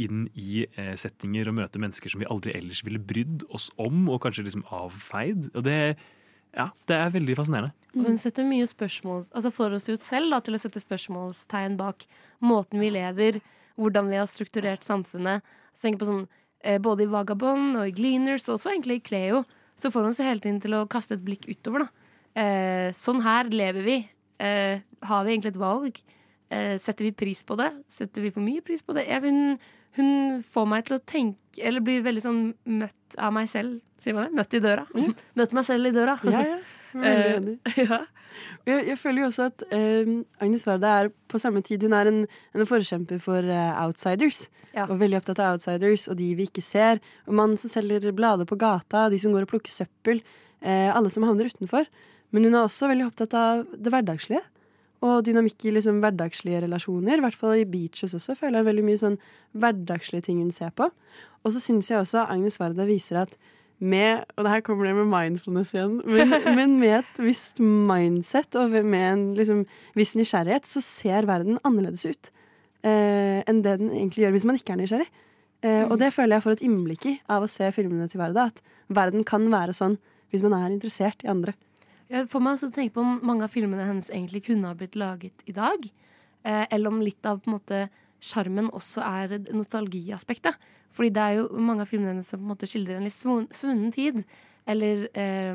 inn 0.00 0.24
i 0.38 0.64
eh, 0.64 0.94
settinger 0.96 1.50
og 1.50 1.58
møter 1.58 1.82
mennesker 1.82 2.12
som 2.12 2.22
vi 2.22 2.30
aldri 2.32 2.54
ellers 2.56 2.80
ville 2.86 3.02
brydd 3.02 3.44
oss 3.52 3.68
om, 3.80 4.06
og 4.08 4.22
kanskje 4.24 4.46
liksom 4.46 4.64
avfeid. 4.72 5.50
Og 5.52 5.66
det, 5.66 5.76
ja, 6.56 6.70
det 6.88 6.96
er 6.96 7.14
veldig 7.18 7.36
fascinerende. 7.42 7.76
Og 7.98 8.06
hun 8.06 8.20
setter 8.22 8.46
mye 8.46 8.68
spørsmål 8.70 9.24
Altså 9.34 9.50
får 9.50 9.72
oss 9.74 9.88
ut 9.90 10.02
selv 10.02 10.30
da, 10.30 10.38
til 10.46 10.54
å 10.54 10.60
sette 10.62 10.78
spørsmålstegn 10.80 11.74
bak 11.80 12.06
måten 12.38 12.80
vi 12.80 12.92
lever, 12.94 13.40
hvordan 13.80 14.10
vi 14.12 14.20
har 14.20 14.28
strukturert 14.28 14.84
samfunnet. 14.86 15.46
Så 15.74 15.86
tenker 15.86 16.04
på 16.04 16.10
sånn, 16.10 16.28
eh, 16.64 16.78
Både 16.78 17.06
i 17.06 17.10
Vagabond 17.10 17.80
og 17.80 17.88
i 17.88 17.94
Gleaners, 17.96 18.48
og 18.48 18.58
også 18.58 18.74
egentlig 18.74 19.00
i 19.00 19.06
Cleo, 19.08 19.44
så 19.76 19.90
får 19.90 20.04
hun 20.04 20.10
oss 20.10 20.22
hele 20.24 20.40
tiden 20.40 20.60
til 20.60 20.76
å 20.76 20.88
kaste 20.88 21.16
et 21.16 21.24
blikk 21.24 21.48
utover. 21.48 21.86
da. 21.86 21.88
Eh, 22.36 22.92
sånn 22.92 23.22
her 23.22 23.44
lever 23.48 23.82
vi. 23.82 24.08
Eh, 24.38 24.80
har 25.02 25.24
vi 25.24 25.36
egentlig 25.36 25.54
et 25.56 25.64
valg? 25.64 26.00
Setter 26.50 27.04
vi 27.04 27.12
pris 27.12 27.44
på 27.44 27.56
det? 27.56 27.70
Setter 27.86 28.22
vi 28.22 28.30
for 28.32 28.42
mye 28.42 28.60
pris 28.60 28.82
på 28.82 28.92
det? 28.92 29.06
Jeg, 29.06 29.22
hun, 29.22 29.56
hun 29.98 30.42
får 30.46 30.68
meg 30.70 30.86
til 30.86 30.96
å 30.96 31.02
tenke 31.02 31.62
Eller 31.66 31.82
blir 31.82 32.04
veldig 32.04 32.22
sånn 32.22 32.42
møtt 32.78 33.16
av 33.18 33.32
meg 33.34 33.48
selv. 33.50 33.80
Sier 34.00 34.14
man 34.16 34.28
det? 34.28 34.36
Møtt 34.38 34.54
i 34.54 34.60
døra. 34.62 34.86
Møtt 35.38 35.56
meg 35.56 35.66
selv 35.66 35.90
i 35.90 35.94
døra. 35.96 36.16
Ja, 36.24 36.44
ja. 36.46 36.58
Veldig 37.00 37.32
enig. 37.36 37.54
ja. 37.90 37.98
Jeg, 38.66 38.84
jeg 38.88 38.96
føler 38.98 39.22
jo 39.22 39.26
også 39.28 39.48
at 39.50 39.64
uh, 39.70 40.10
Agnes 40.42 40.64
Varda 40.66 40.92
er 41.02 41.10
på 41.30 41.38
samme 41.42 41.60
tid 41.66 41.84
Hun 41.86 41.94
er 41.94 42.08
en, 42.10 42.20
en 42.54 42.66
forkjemper 42.66 43.20
for 43.22 43.46
uh, 43.46 43.72
outsiders. 43.84 44.48
Og 44.86 44.96
veldig 45.00 45.18
opptatt 45.20 45.42
av 45.42 45.56
outsiders 45.56 46.06
og 46.10 46.18
de 46.18 46.30
vi 46.38 46.46
ikke 46.48 46.64
ser. 46.64 47.02
Og 47.26 47.36
Mannen 47.38 47.60
som 47.60 47.72
selger 47.72 48.06
blader 48.16 48.48
på 48.48 48.58
gata, 48.58 49.08
de 49.10 49.18
som 49.22 49.34
går 49.34 49.46
og 49.46 49.52
plukker 49.52 49.74
søppel. 49.74 50.22
eh, 50.60 50.88
alle 50.94 51.10
som 51.10 51.26
havner 51.26 51.50
utenfor. 51.50 51.88
Men 52.30 52.46
hun 52.46 52.54
er 52.54 52.64
også 52.64 52.90
veldig 52.90 53.08
opptatt 53.08 53.34
av 53.34 53.64
det 53.74 53.92
hverdagslige. 53.92 54.42
Og 55.06 55.22
dynamikk 55.24 55.64
i 55.64 55.72
liksom 55.72 56.02
hverdagslige 56.02 56.60
relasjoner. 56.66 57.16
I 57.16 57.24
hvert 57.24 57.38
fall 57.40 57.62
i 57.62 57.68
Beaches 57.68 58.12
også 58.18 58.36
føler 58.36 58.60
jeg 58.60 58.68
veldig 58.68 58.84
mye 58.84 59.00
sånn 59.00 59.16
hverdagslige 59.56 60.26
ting 60.26 60.42
hun 60.42 60.52
ser 60.52 60.74
på. 60.76 60.90
Og 61.40 61.54
så 61.54 61.62
syns 61.62 61.88
jeg 61.88 62.02
også 62.02 62.26
Agnes 62.28 62.60
Varda 62.60 62.84
viser 62.88 63.22
at 63.24 63.38
med 63.80 64.26
Og 64.36 64.44
det 64.44 64.50
her 64.52 64.60
kommer 64.60 64.84
det 64.84 64.92
med 64.98 65.08
mindfulness 65.08 65.70
igjen. 65.72 66.02
Men, 66.04 66.34
men 66.58 66.74
med 66.82 66.98
et 66.98 67.22
visst 67.24 67.56
mindset 67.64 68.58
og 68.60 68.74
med 68.76 69.06
en 69.06 69.22
liksom, 69.38 69.62
viss 69.96 70.12
nysgjerrighet, 70.20 70.68
så 70.68 70.82
ser 70.84 71.24
verden 71.24 71.56
annerledes 71.64 72.04
ut 72.04 72.28
eh, 72.84 73.40
enn 73.48 73.62
det 73.64 73.78
den 73.80 73.88
egentlig 73.94 74.26
gjør 74.26 74.36
hvis 74.36 74.46
man 74.50 74.60
ikke 74.60 74.74
er 74.76 74.82
nysgjerrig. 74.82 75.08
Eh, 75.64 75.86
Og 75.88 75.96
det 76.00 76.12
føler 76.12 76.36
jeg 76.36 76.44
får 76.44 76.58
et 76.58 76.66
innblikk 76.68 77.08
i 77.08 77.14
av 77.32 77.46
å 77.46 77.48
se 77.48 77.72
filmene 77.72 78.08
til 78.12 78.20
Varda. 78.20 78.50
At 78.52 78.60
verden 78.92 79.24
kan 79.24 79.48
være 79.48 79.72
sånn 79.76 79.96
hvis 80.28 80.44
man 80.44 80.58
er 80.60 80.68
interessert 80.68 81.24
i 81.24 81.32
andre. 81.32 81.56
Jeg 82.10 82.26
får 82.30 82.42
meg 82.42 82.56
også 82.56 82.72
tenke 82.74 82.96
på 82.96 83.04
om 83.04 83.18
mange 83.26 83.46
av 83.46 83.52
filmene 83.54 83.86
hennes 83.86 84.10
egentlig 84.10 84.42
kunne 84.48 84.70
ha 84.70 84.76
blitt 84.78 84.98
laget 84.98 85.44
i 85.46 85.54
dag. 85.54 85.84
Eh, 86.42 86.64
eller 86.74 86.90
om 86.90 87.02
litt 87.04 87.26
av 87.28 87.38
på 87.38 87.50
en 87.50 87.56
måte 87.58 87.84
sjarmen 88.20 88.70
også 88.74 89.04
er 89.06 89.36
nostalgiaspektet. 89.54 90.58
Fordi 90.90 91.12
det 91.14 91.22
er 91.22 91.36
jo 91.38 91.62
mange 91.62 91.84
av 91.84 91.90
filmene 91.90 92.16
hennes 92.16 92.30
som 92.30 92.40
på 92.40 92.48
en 92.48 92.52
måte 92.52 92.68
skildrer 92.68 92.98
en 92.98 93.06
litt 93.06 93.14
svunnen 93.14 93.92
tid. 93.94 94.24
Eller 94.66 95.06
eh, 95.14 95.54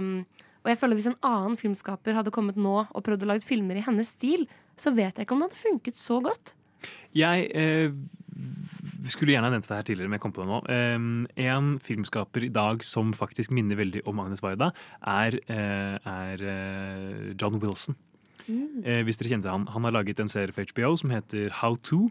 Og 0.64 0.72
jeg 0.72 0.80
føler 0.82 0.98
hvis 0.98 1.12
en 1.12 1.20
annen 1.28 1.60
filmskaper 1.60 2.16
hadde 2.18 2.34
kommet 2.34 2.56
nå 2.58 2.78
og 2.86 3.04
prøvd 3.06 3.28
å 3.28 3.34
lage 3.34 3.46
filmer 3.46 3.78
i 3.78 3.84
hennes 3.86 4.16
stil, 4.16 4.48
så 4.80 4.96
vet 4.96 5.18
jeg 5.18 5.28
ikke 5.28 5.36
om 5.36 5.44
det 5.44 5.52
hadde 5.52 5.64
funket 5.66 6.00
så 6.00 6.22
godt. 6.24 6.56
Jeg 7.16 7.50
eh, 7.52 7.92
skulle 9.14 9.36
gjerne 9.36 9.52
nevnt 9.54 9.68
det 9.70 9.78
her 9.78 9.88
tidligere, 9.88 10.10
men 10.10 10.18
jeg 10.18 10.24
kom 10.26 10.34
på 10.36 10.44
det 10.44 10.50
nå. 10.50 10.60
Um, 10.96 11.28
en 11.38 11.72
filmskaper 11.84 12.48
i 12.48 12.52
dag 12.54 12.84
som 12.86 13.14
faktisk 13.16 13.54
minner 13.56 13.80
veldig 13.80 14.06
om 14.10 14.22
Agnes 14.24 14.44
Waida, 14.46 14.72
er, 15.02 15.40
eh, 15.52 15.98
er 16.00 16.46
eh, 16.56 17.34
John 17.36 17.60
Wilson. 17.62 17.98
Eh, 18.46 19.02
hvis 19.06 19.18
dere 19.18 19.32
kjente 19.34 19.50
han. 19.50 19.66
Han 19.74 19.88
har 19.88 19.96
laget 19.96 20.22
en 20.22 20.30
serie 20.30 20.54
for 20.54 20.66
HBO 20.70 20.94
som 21.02 21.14
heter 21.14 21.50
How 21.62 21.78
To. 21.90 22.08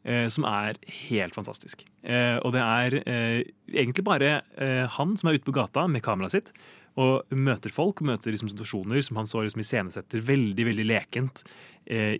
Eh, 0.00 0.28
som 0.32 0.46
er 0.48 0.78
helt 1.10 1.36
fantastisk. 1.36 1.82
Eh, 2.00 2.38
og 2.40 2.54
det 2.56 2.60
er 2.64 2.94
eh, 3.04 3.40
egentlig 3.68 4.04
bare 4.06 4.38
eh, 4.56 4.86
han 4.96 5.16
som 5.20 5.28
er 5.28 5.36
ute 5.36 5.44
på 5.44 5.52
gata 5.52 5.84
med 5.92 6.04
kameraet 6.04 6.38
sitt 6.38 6.54
og 7.00 7.28
møter 7.36 7.70
folk, 7.72 8.00
møter 8.02 8.32
liksom 8.32 8.48
situasjoner 8.50 9.04
som 9.04 9.20
han 9.20 9.28
så 9.28 9.44
liksom 9.44 9.60
iscenesetter 9.62 10.24
veldig 10.26 10.64
veldig 10.66 10.86
lekent 10.88 11.44
eh, 11.44 11.50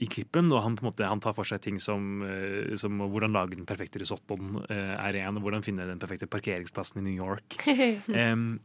i 0.01 0.09
klippen. 0.11 0.51
Og 0.53 0.63
han 0.65 0.77
på 0.79 0.85
en 0.85 0.91
måte, 0.91 1.07
han 1.07 1.23
tar 1.23 1.35
for 1.37 1.47
seg 1.49 1.63
ting 1.65 1.79
som, 1.83 2.23
eh, 2.27 2.75
som 2.81 2.99
hvordan 3.01 3.35
lage 3.37 3.57
den 3.57 3.69
perfekte 3.69 4.01
risottoen 4.03 4.61
eh, 4.69 4.95
er 4.99 5.21
en, 5.23 5.39
og 5.39 5.47
hvordan 5.47 5.65
finne 5.67 5.87
den 5.89 6.01
perfekte 6.03 6.29
parkeringsplassen 6.31 7.01
i 7.03 7.07
New 7.09 7.17
York. 7.17 7.59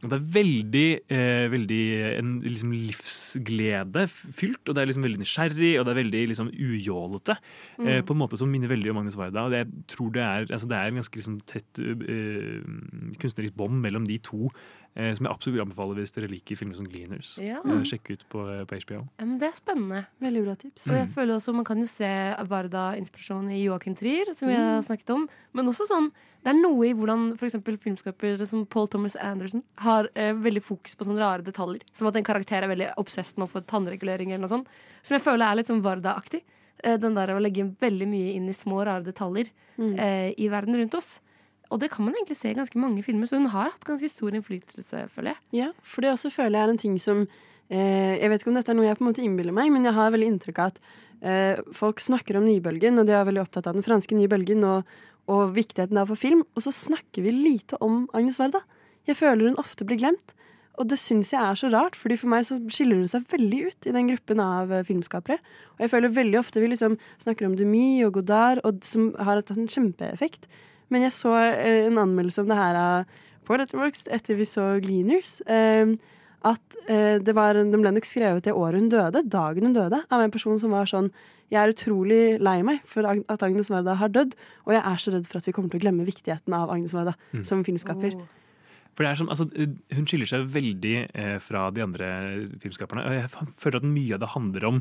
Og 0.06 0.08
det 0.10 0.16
er 0.16 0.26
veldig, 0.36 0.88
eh, 1.12 1.46
veldig 1.52 1.82
en 2.18 2.32
liksom 2.44 2.72
livsglede 2.74 4.06
fylt, 4.10 4.62
og 4.68 4.74
det 4.74 4.82
er 4.82 4.90
liksom 4.90 5.06
veldig 5.06 5.20
nysgjerrig, 5.22 5.72
og 5.78 5.86
det 5.86 5.92
er 5.92 6.00
veldig 6.02 6.22
liksom 6.32 6.50
ujålete. 6.52 7.36
Eh, 7.80 7.96
Mm. 7.96 8.04
på 8.06 8.14
en 8.14 8.18
måte 8.18 8.38
som 8.38 8.50
minner 8.50 8.68
veldig 8.68 8.90
om 8.90 8.96
Magnus 9.00 9.16
Varda. 9.16 9.44
Og 9.46 9.52
det, 9.52 9.58
jeg 9.64 9.86
tror 9.92 10.10
det 10.14 10.22
er, 10.22 10.46
altså 10.50 10.68
det 10.68 10.76
er 10.76 10.90
en 10.90 10.98
ganske 11.00 11.18
liksom 11.20 11.36
tett 11.48 11.80
eh, 11.80 12.60
kunstnerisk 13.20 13.56
bånd 13.56 13.80
mellom 13.82 14.06
de 14.08 14.18
to, 14.18 14.50
eh, 14.96 15.12
som 15.14 15.26
jeg 15.26 15.32
absolutt 15.32 15.54
vil 15.58 15.64
anbefale 15.66 15.94
hvis 16.00 16.12
dere 16.16 16.28
liker 16.32 16.56
filmer 16.56 16.74
som 16.78 16.86
Gleaners. 16.88 17.36
Ja. 17.38 17.60
Eh, 17.64 17.82
sjekk 17.84 18.10
ut 18.16 18.24
på, 18.32 18.42
på 18.66 18.80
HBO. 18.82 19.02
Ja, 19.18 19.24
men 19.24 19.38
Det 19.38 19.48
er 19.52 19.56
spennende. 19.60 20.06
Veldig 20.20 20.44
bra 20.46 20.54
tips. 20.56 20.86
Mm. 20.88 20.96
jeg 20.96 21.08
føler 21.14 21.36
også 21.36 21.54
Man 21.54 21.64
kan 21.68 21.78
jo 21.78 21.86
se 21.86 22.10
Varda-inspirasjon 22.70 23.50
i 23.52 23.62
Joachim 23.64 23.94
Trier, 23.96 24.32
som 24.34 24.48
vi 24.48 24.54
har 24.54 24.80
Mm. 24.80 24.82
snakket 24.84 25.10
om. 25.14 25.28
Men 25.54 25.66
også 25.66 25.86
sånn 25.88 26.10
det 26.44 26.52
er 26.54 26.60
noe 26.62 26.86
i 26.86 26.92
hvordan 26.94 27.36
for 27.36 27.46
eksempel 27.48 27.76
filmskapere 27.76 28.46
som 28.46 28.64
Paul 28.66 28.86
Thomas 28.86 29.16
Anderson 29.16 29.64
har 29.78 30.08
eh, 30.14 30.32
veldig 30.32 30.62
fokus 30.62 30.94
på 30.94 31.04
sånne 31.04 31.18
rare 31.18 31.42
detaljer. 31.42 31.82
Som 31.92 32.06
at 32.08 32.16
en 32.16 32.22
karakter 32.24 32.62
er 32.62 32.68
veldig 32.68 32.92
obsessed 32.98 33.36
med 33.38 33.48
å 33.48 33.50
få 33.50 33.64
tannregulering 33.66 34.30
eller 34.30 34.46
noe 34.46 34.48
sånt. 34.48 34.68
Som 35.02 35.16
jeg 35.18 35.24
føler 35.24 35.46
er 35.50 35.56
litt 35.56 35.66
sånn 35.66 35.82
Varda-aktig. 35.82 36.42
Eh, 36.84 36.96
den 36.98 37.14
der 37.14 37.28
å 37.34 37.40
legge 37.42 37.64
veldig 37.80 38.06
mye 38.06 38.34
inn 38.36 38.48
i 38.48 38.52
små, 38.52 38.84
rare 38.86 39.02
detaljer 39.02 39.50
Mm. 39.76 39.98
eh, 39.98 40.34
i 40.38 40.48
verden 40.48 40.74
rundt 40.74 40.94
oss. 40.94 41.20
Og 41.70 41.80
det 41.82 41.90
kan 41.92 42.06
man 42.06 42.14
egentlig 42.14 42.38
se 42.38 42.52
i 42.52 42.56
ganske 42.56 42.78
mange 42.78 43.02
filmer, 43.02 43.28
så 43.28 43.40
hun 43.40 43.50
har 43.52 43.72
hatt 43.72 43.88
ganske 43.88 44.10
stor 44.10 44.36
innflytelse, 44.36 45.06
føler 45.14 45.32
jeg. 45.32 45.40
Ja, 45.60 45.72
for 45.82 46.04
det 46.04 46.12
også 46.12 46.30
føler 46.34 46.58
jeg 46.58 46.68
er 46.68 46.74
en 46.74 46.84
ting 46.84 47.00
som 47.02 47.24
eh, 47.24 48.14
Jeg 48.20 48.30
vet 48.30 48.42
ikke 48.42 48.52
om 48.52 48.60
dette 48.60 48.72
er 48.72 48.78
noe 48.78 48.86
jeg 48.86 49.00
på 49.00 49.04
en 49.04 49.10
måte 49.10 49.24
innbiller 49.26 49.56
meg, 49.56 49.72
men 49.74 49.88
jeg 49.88 49.96
har 49.96 50.14
veldig 50.14 50.30
inntrykk 50.34 50.62
av 50.62 50.72
at 50.72 50.80
eh, 51.26 51.64
folk 51.74 52.02
snakker 52.02 52.38
om 52.38 52.46
nybølgen, 52.46 53.02
og 53.02 53.08
de 53.08 53.16
er 53.18 53.26
veldig 53.26 53.42
opptatt 53.42 53.66
av 53.66 53.78
den 53.78 53.86
franske 53.86 54.18
nybølgen 54.18 54.62
og, 54.68 54.96
og 55.32 55.56
viktigheten 55.56 55.98
av 55.98 56.12
for 56.12 56.22
film, 56.22 56.46
og 56.54 56.66
så 56.66 56.74
snakker 56.74 57.26
vi 57.26 57.34
lite 57.34 57.80
om 57.82 58.04
Agnes 58.14 58.38
Werda. 58.42 58.62
Jeg 59.06 59.18
føler 59.18 59.50
hun 59.50 59.62
ofte 59.62 59.86
blir 59.86 60.00
glemt. 60.02 60.36
Og 60.76 60.88
det 60.90 60.98
syns 61.00 61.30
jeg 61.32 61.40
er 61.40 61.56
så 61.56 61.70
rart, 61.72 61.96
fordi 61.96 62.18
for 62.20 62.28
meg 62.28 62.44
så 62.44 62.58
skiller 62.72 63.00
hun 63.00 63.08
seg 63.08 63.24
veldig 63.32 63.60
ut 63.70 63.86
i 63.88 63.94
den 63.96 64.10
gruppen 64.10 64.42
av 64.44 64.72
eh, 64.72 64.84
filmskapere. 64.84 65.38
Og 65.76 65.84
jeg 65.84 65.92
føler 65.92 66.12
veldig 66.12 66.40
ofte 66.42 66.60
vi 66.60 66.68
liksom 66.68 66.98
snakker 67.22 67.48
om 67.48 67.56
Demy 67.56 68.04
og 68.04 68.18
Godard, 68.18 68.60
og, 68.66 68.82
som 68.84 69.08
har 69.16 69.40
hatt 69.40 69.54
en 69.54 69.70
kjempeeffekt. 69.72 70.44
Men 70.90 71.02
jeg 71.02 71.12
så 71.12 71.32
eh, 71.36 71.86
en 71.86 71.98
anmeldelse 71.98 72.42
om 72.44 72.48
det 72.48 72.56
her 72.56 72.74
av 72.80 73.04
på 73.46 73.56
Letterboxd 73.58 74.08
etter 74.10 74.34
vi 74.38 74.44
så 74.44 74.80
Gleaners. 74.82 75.40
eh, 75.46 75.94
at 76.46 76.76
eh, 76.88 77.18
det 77.18 77.34
var, 77.34 77.54
den 77.54 77.72
ble 77.82 77.90
nok 77.96 78.04
skrevet 78.06 78.44
det 78.44 78.52
året 78.54 78.78
hun 78.80 78.88
døde, 78.92 79.22
dagen 79.28 79.64
hun 79.66 79.72
døde, 79.74 80.02
av 80.10 80.20
en 80.22 80.30
person 80.30 80.58
som 80.58 80.70
var 80.70 80.86
sånn 80.86 81.10
Jeg 81.50 81.62
er 81.62 81.70
utrolig 81.72 82.40
lei 82.42 82.60
meg 82.66 82.80
for 82.84 83.06
Ag- 83.06 83.24
at 83.30 83.42
Agnes 83.42 83.68
Varda 83.70 83.94
har 83.94 84.08
dødd, 84.10 84.32
og 84.66 84.72
jeg 84.74 84.82
er 84.82 84.96
så 84.98 85.12
redd 85.14 85.26
for 85.30 85.38
at 85.38 85.46
vi 85.46 85.52
kommer 85.54 85.70
til 85.70 85.78
å 85.78 85.82
glemme 85.84 86.04
viktigheten 86.06 86.52
av 86.54 86.70
Agnes 86.74 86.92
Varda 86.94 87.14
Mm. 87.32 87.44
som 87.46 87.62
filmskaper. 87.64 88.16
For 88.96 89.04
det 89.04 89.10
er 89.12 89.18
som, 89.20 89.28
altså, 89.28 89.44
Hun 89.92 90.06
skiller 90.08 90.26
seg 90.30 90.46
veldig 90.48 90.94
eh, 91.12 91.34
fra 91.44 91.66
de 91.70 91.82
andre 91.84 92.06
filmskaperne. 92.62 93.04
og 93.04 93.12
Jeg 93.12 93.52
føler 93.60 93.76
at 93.82 93.90
mye 93.92 94.14
av 94.16 94.22
det 94.22 94.30
handler 94.32 94.64
om 94.70 94.78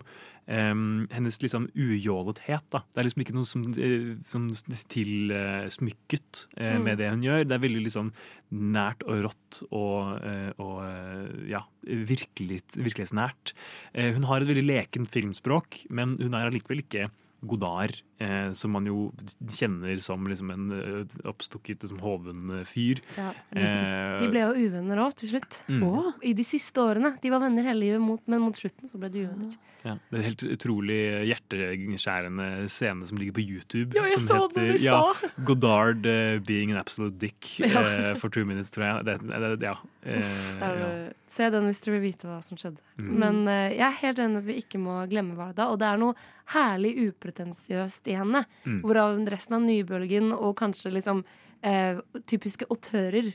eh, 0.47 0.71
hennes 1.11 1.39
liksom 1.43 1.67
ujålethet. 1.75 2.63
Da. 2.71 2.79
Det 2.93 3.01
er 3.01 3.09
liksom 3.09 3.25
ikke 3.25 3.35
noe 3.35 3.49
som, 3.49 3.65
eh, 3.75 4.15
som 4.31 4.47
tilsmykket 4.95 6.45
eh, 6.57 6.75
Mm. 6.75 6.83
med 6.83 6.97
det 6.97 7.09
hun 7.11 7.21
gjør. 7.23 7.43
Det 7.47 7.55
er 7.55 7.63
veldig 7.67 7.83
liksom 7.85 8.11
nært 8.55 9.03
og 9.07 9.23
rått 9.25 9.59
og, 9.71 10.23
eh, 10.23 10.51
og 10.61 10.79
eh, 10.85 11.49
ja, 11.51 11.61
virkelig, 11.85 12.61
virkelighetsnært. 12.75 13.53
Eh, 13.93 14.13
hun 14.13 14.23
har 14.23 14.41
et 14.41 14.47
veldig 14.47 14.65
lekent 14.65 15.09
filmspråk, 15.11 15.85
men 15.89 16.15
hun 16.19 16.33
er 16.33 16.49
allikevel 16.49 16.83
ikke 16.85 17.09
Godard, 17.45 17.99
eh, 18.19 18.51
som 18.55 18.71
man 18.75 18.85
jo 18.89 19.11
kjenner 19.51 19.99
som 20.03 20.25
liksom 20.29 20.51
en 20.53 20.65
eh, 20.77 21.15
oppstukket 21.29 21.83
liksom, 21.85 21.99
hoven 22.03 22.61
fyr. 22.69 23.01
Ja. 23.17 23.31
Eh, 23.51 24.23
De 24.23 24.31
ble 24.31 24.45
jo 24.47 24.67
uvenner 24.69 25.01
òg, 25.05 25.15
til 25.19 25.35
slutt. 25.35 25.61
Mm. 25.69 25.83
Oh. 25.87 26.11
I 26.23 26.33
de 26.37 26.45
siste 26.47 26.81
årene. 26.81 27.15
De 27.21 27.31
var 27.33 27.43
venner 27.43 27.63
hele 27.67 27.79
livet, 27.85 28.01
mot, 28.03 28.21
men 28.27 28.43
mot 28.45 28.57
slutten 28.57 28.89
så 28.91 28.99
ble 29.01 29.11
de 29.13 29.25
uvenner. 29.27 29.55
Ja, 29.85 29.93
det 30.09 30.15
er 30.17 30.21
en 30.23 30.25
helt 30.25 30.43
utrolig 30.55 30.95
hjerteskjærende 31.29 32.45
scene 32.73 33.05
som 33.05 33.19
ligger 33.21 33.35
på 33.37 33.43
YouTube. 33.43 33.93
Ja, 33.97 34.05
jeg 34.09 34.21
som 34.23 34.47
så 34.47 34.47
den 34.55 34.71
i 34.73 34.77
stad. 34.81 35.19
Godard 35.45 36.07
uh, 36.09 36.39
being 36.45 36.71
an 36.73 36.79
absolute 36.81 37.19
dick 37.21 37.59
Ja. 37.59 37.83
eh, 37.83 38.15
for 38.17 38.29
two 38.33 38.45
minutes, 38.45 38.71
tror 38.73 38.85
jeg. 38.87 39.05
Det, 39.05 39.17
det, 39.59 39.67
ja. 39.69 39.75
eh, 40.03 40.39
er, 40.61 40.79
ja. 40.81 40.89
Se 41.35 41.49
den 41.53 41.67
hvis 41.69 41.81
dere 41.83 41.97
vil 41.99 42.05
vite 42.07 42.29
hva 42.29 42.39
som 42.41 42.57
skjedde. 42.57 42.81
Mm. 42.97 43.11
Men 43.21 43.39
eh, 43.51 43.75
jeg 43.75 43.85
er 43.91 43.99
helt 44.01 44.23
enig 44.25 44.41
at 44.41 44.47
vi 44.49 44.57
ikke 44.63 44.81
må 44.81 44.97
glemme 45.11 45.37
Varda. 45.37 45.69
Og 45.69 45.77
det 45.81 45.87
er 45.91 46.01
noe 46.01 46.17
herlig 46.55 46.95
upretensiøst 47.09 48.04
i 48.11 48.17
henne. 48.17 48.43
Mm. 48.65 48.79
Hvorav 48.83 49.19
resten 49.31 49.57
av 49.57 49.65
nybølgen 49.65 50.31
og 50.35 50.55
kanskje 50.59 50.93
liksom 50.95 51.23
eh, 51.65 52.01
typiske 52.29 52.67
autører 52.71 53.31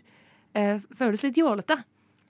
eh, 0.54 0.76
føles 0.96 1.24
litt 1.26 1.40
jålete. 1.40 1.78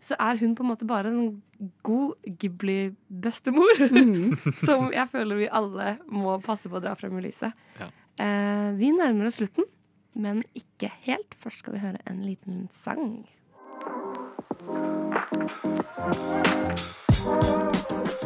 Så 0.00 0.16
er 0.16 0.38
hun 0.40 0.54
på 0.56 0.64
en 0.64 0.70
måte 0.70 0.88
bare 0.88 1.10
en 1.12 1.42
god 1.84 2.30
Ghibli-bestemor. 2.40 3.82
som 4.66 4.88
jeg 4.94 5.08
føler 5.12 5.42
vi 5.42 5.50
alle 5.52 5.98
må 6.08 6.38
passe 6.44 6.72
på 6.72 6.80
å 6.80 6.84
dra 6.84 6.94
frem 6.96 7.18
i 7.20 7.26
lyset. 7.26 7.52
Ja. 7.80 7.90
Eh, 8.20 8.70
vi 8.80 8.94
nærmer 8.96 9.28
oss 9.28 9.40
slutten, 9.40 9.68
men 10.16 10.42
ikke 10.56 10.92
helt. 11.04 11.36
Først 11.40 11.64
skal 11.64 11.76
vi 11.76 11.84
høre 11.84 12.00
en 12.08 12.24
liten 12.24 12.66
sang. 12.72 13.28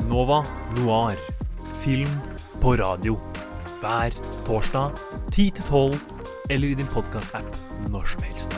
Nova 0.09 0.45
Noir. 0.79 1.19
Film 1.83 2.11
på 2.63 2.77
radio. 2.77 3.34
Hver 3.85 4.15
torsdag 4.47 4.95
10-12 5.29 5.99
eller 6.51 6.71
i 6.73 6.77
din 6.79 6.87
podkast-app 6.89 7.57
når 7.93 8.07
som 8.09 8.23
helst. 8.25 8.55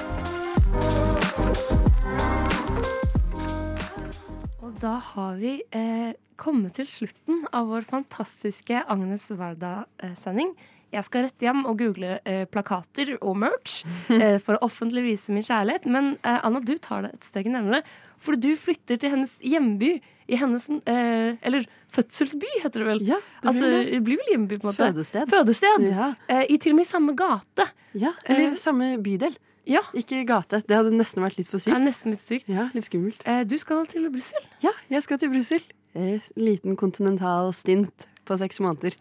Og 4.62 4.76
da 4.78 4.92
har 5.02 5.34
vi 5.40 5.56
eh, 5.74 6.14
kommet 6.38 6.78
til 6.78 6.86
slutten 6.86 7.42
av 7.50 7.66
vår 7.72 7.88
fantastiske 7.90 8.84
Agnes 8.86 9.26
Varda-sending. 9.34 10.54
Jeg 10.94 11.08
skal 11.08 11.26
rette 11.26 11.48
hjem 11.48 11.66
og 11.66 11.82
google 11.82 12.20
eh, 12.22 12.44
plakater 12.46 13.16
og 13.16 13.34
merch 13.42 13.80
eh, 14.14 14.38
for 14.38 14.54
å 14.54 14.68
offentlig 14.68 15.08
vise 15.08 15.34
min 15.34 15.42
kjærlighet. 15.42 15.90
Men 15.90 16.14
eh, 16.22 16.38
Anna, 16.38 16.62
du 16.62 16.76
tar 16.78 17.02
det 17.02 17.16
et 17.16 17.26
steg 17.26 17.50
nærmere. 17.50 17.82
For 18.18 18.36
du 18.40 18.52
flytter 18.56 18.96
til 19.00 19.10
hennes 19.12 19.34
hjemby. 19.44 19.96
I 20.26 20.34
hennes 20.40 20.64
eh, 20.90 21.36
Eller 21.46 21.66
fødselsby, 21.94 22.48
heter 22.64 22.82
det 22.82 22.86
vel. 22.88 22.98
det 22.98 23.06
blir 23.06 23.50
altså, 23.52 23.68
det. 23.70 23.90
det 23.92 24.00
blir 24.04 24.18
vel 24.18 24.30
hjemby, 24.32 24.56
på 24.58 24.66
en 24.66 24.72
måte. 24.72 24.88
Fødested. 24.88 25.28
Fødested. 25.30 25.84
Ja. 25.92 26.08
Eh, 26.28 26.44
I 26.50 26.56
til 26.58 26.72
og 26.74 26.80
med 26.80 26.86
i 26.86 26.88
samme 26.90 27.14
gate. 27.16 27.68
Ja, 27.94 28.12
eller 28.26 28.48
Eh, 28.50 28.54
samme 28.58 28.96
bydel. 29.02 29.36
Ja. 29.66 29.80
Ikke 29.94 30.24
gate. 30.26 30.62
Det 30.66 30.76
hadde 30.76 30.90
nesten 30.94 31.22
vært 31.22 31.38
litt 31.38 31.48
for 31.50 31.58
sykt. 31.62 31.74
Det 31.74 31.80
er 31.80 31.86
nesten 31.86 32.10
litt 32.14 32.22
sykt. 32.22 32.48
Ja, 32.50 32.68
litt 32.74 32.86
skummelt. 32.86 33.22
Eh, 33.26 33.44
du 33.46 33.56
skal 33.58 33.86
til 33.86 34.10
Brussel. 34.10 34.44
Ja, 34.62 34.70
jeg 34.90 35.02
skal 35.06 35.18
til 35.22 35.30
Brussel. 35.30 35.62
Eh, 35.94 36.20
Liten 36.36 36.76
kontinental 36.76 37.52
stint 37.54 38.06
på 38.26 38.36
seks 38.38 38.58
måneder. 38.60 38.94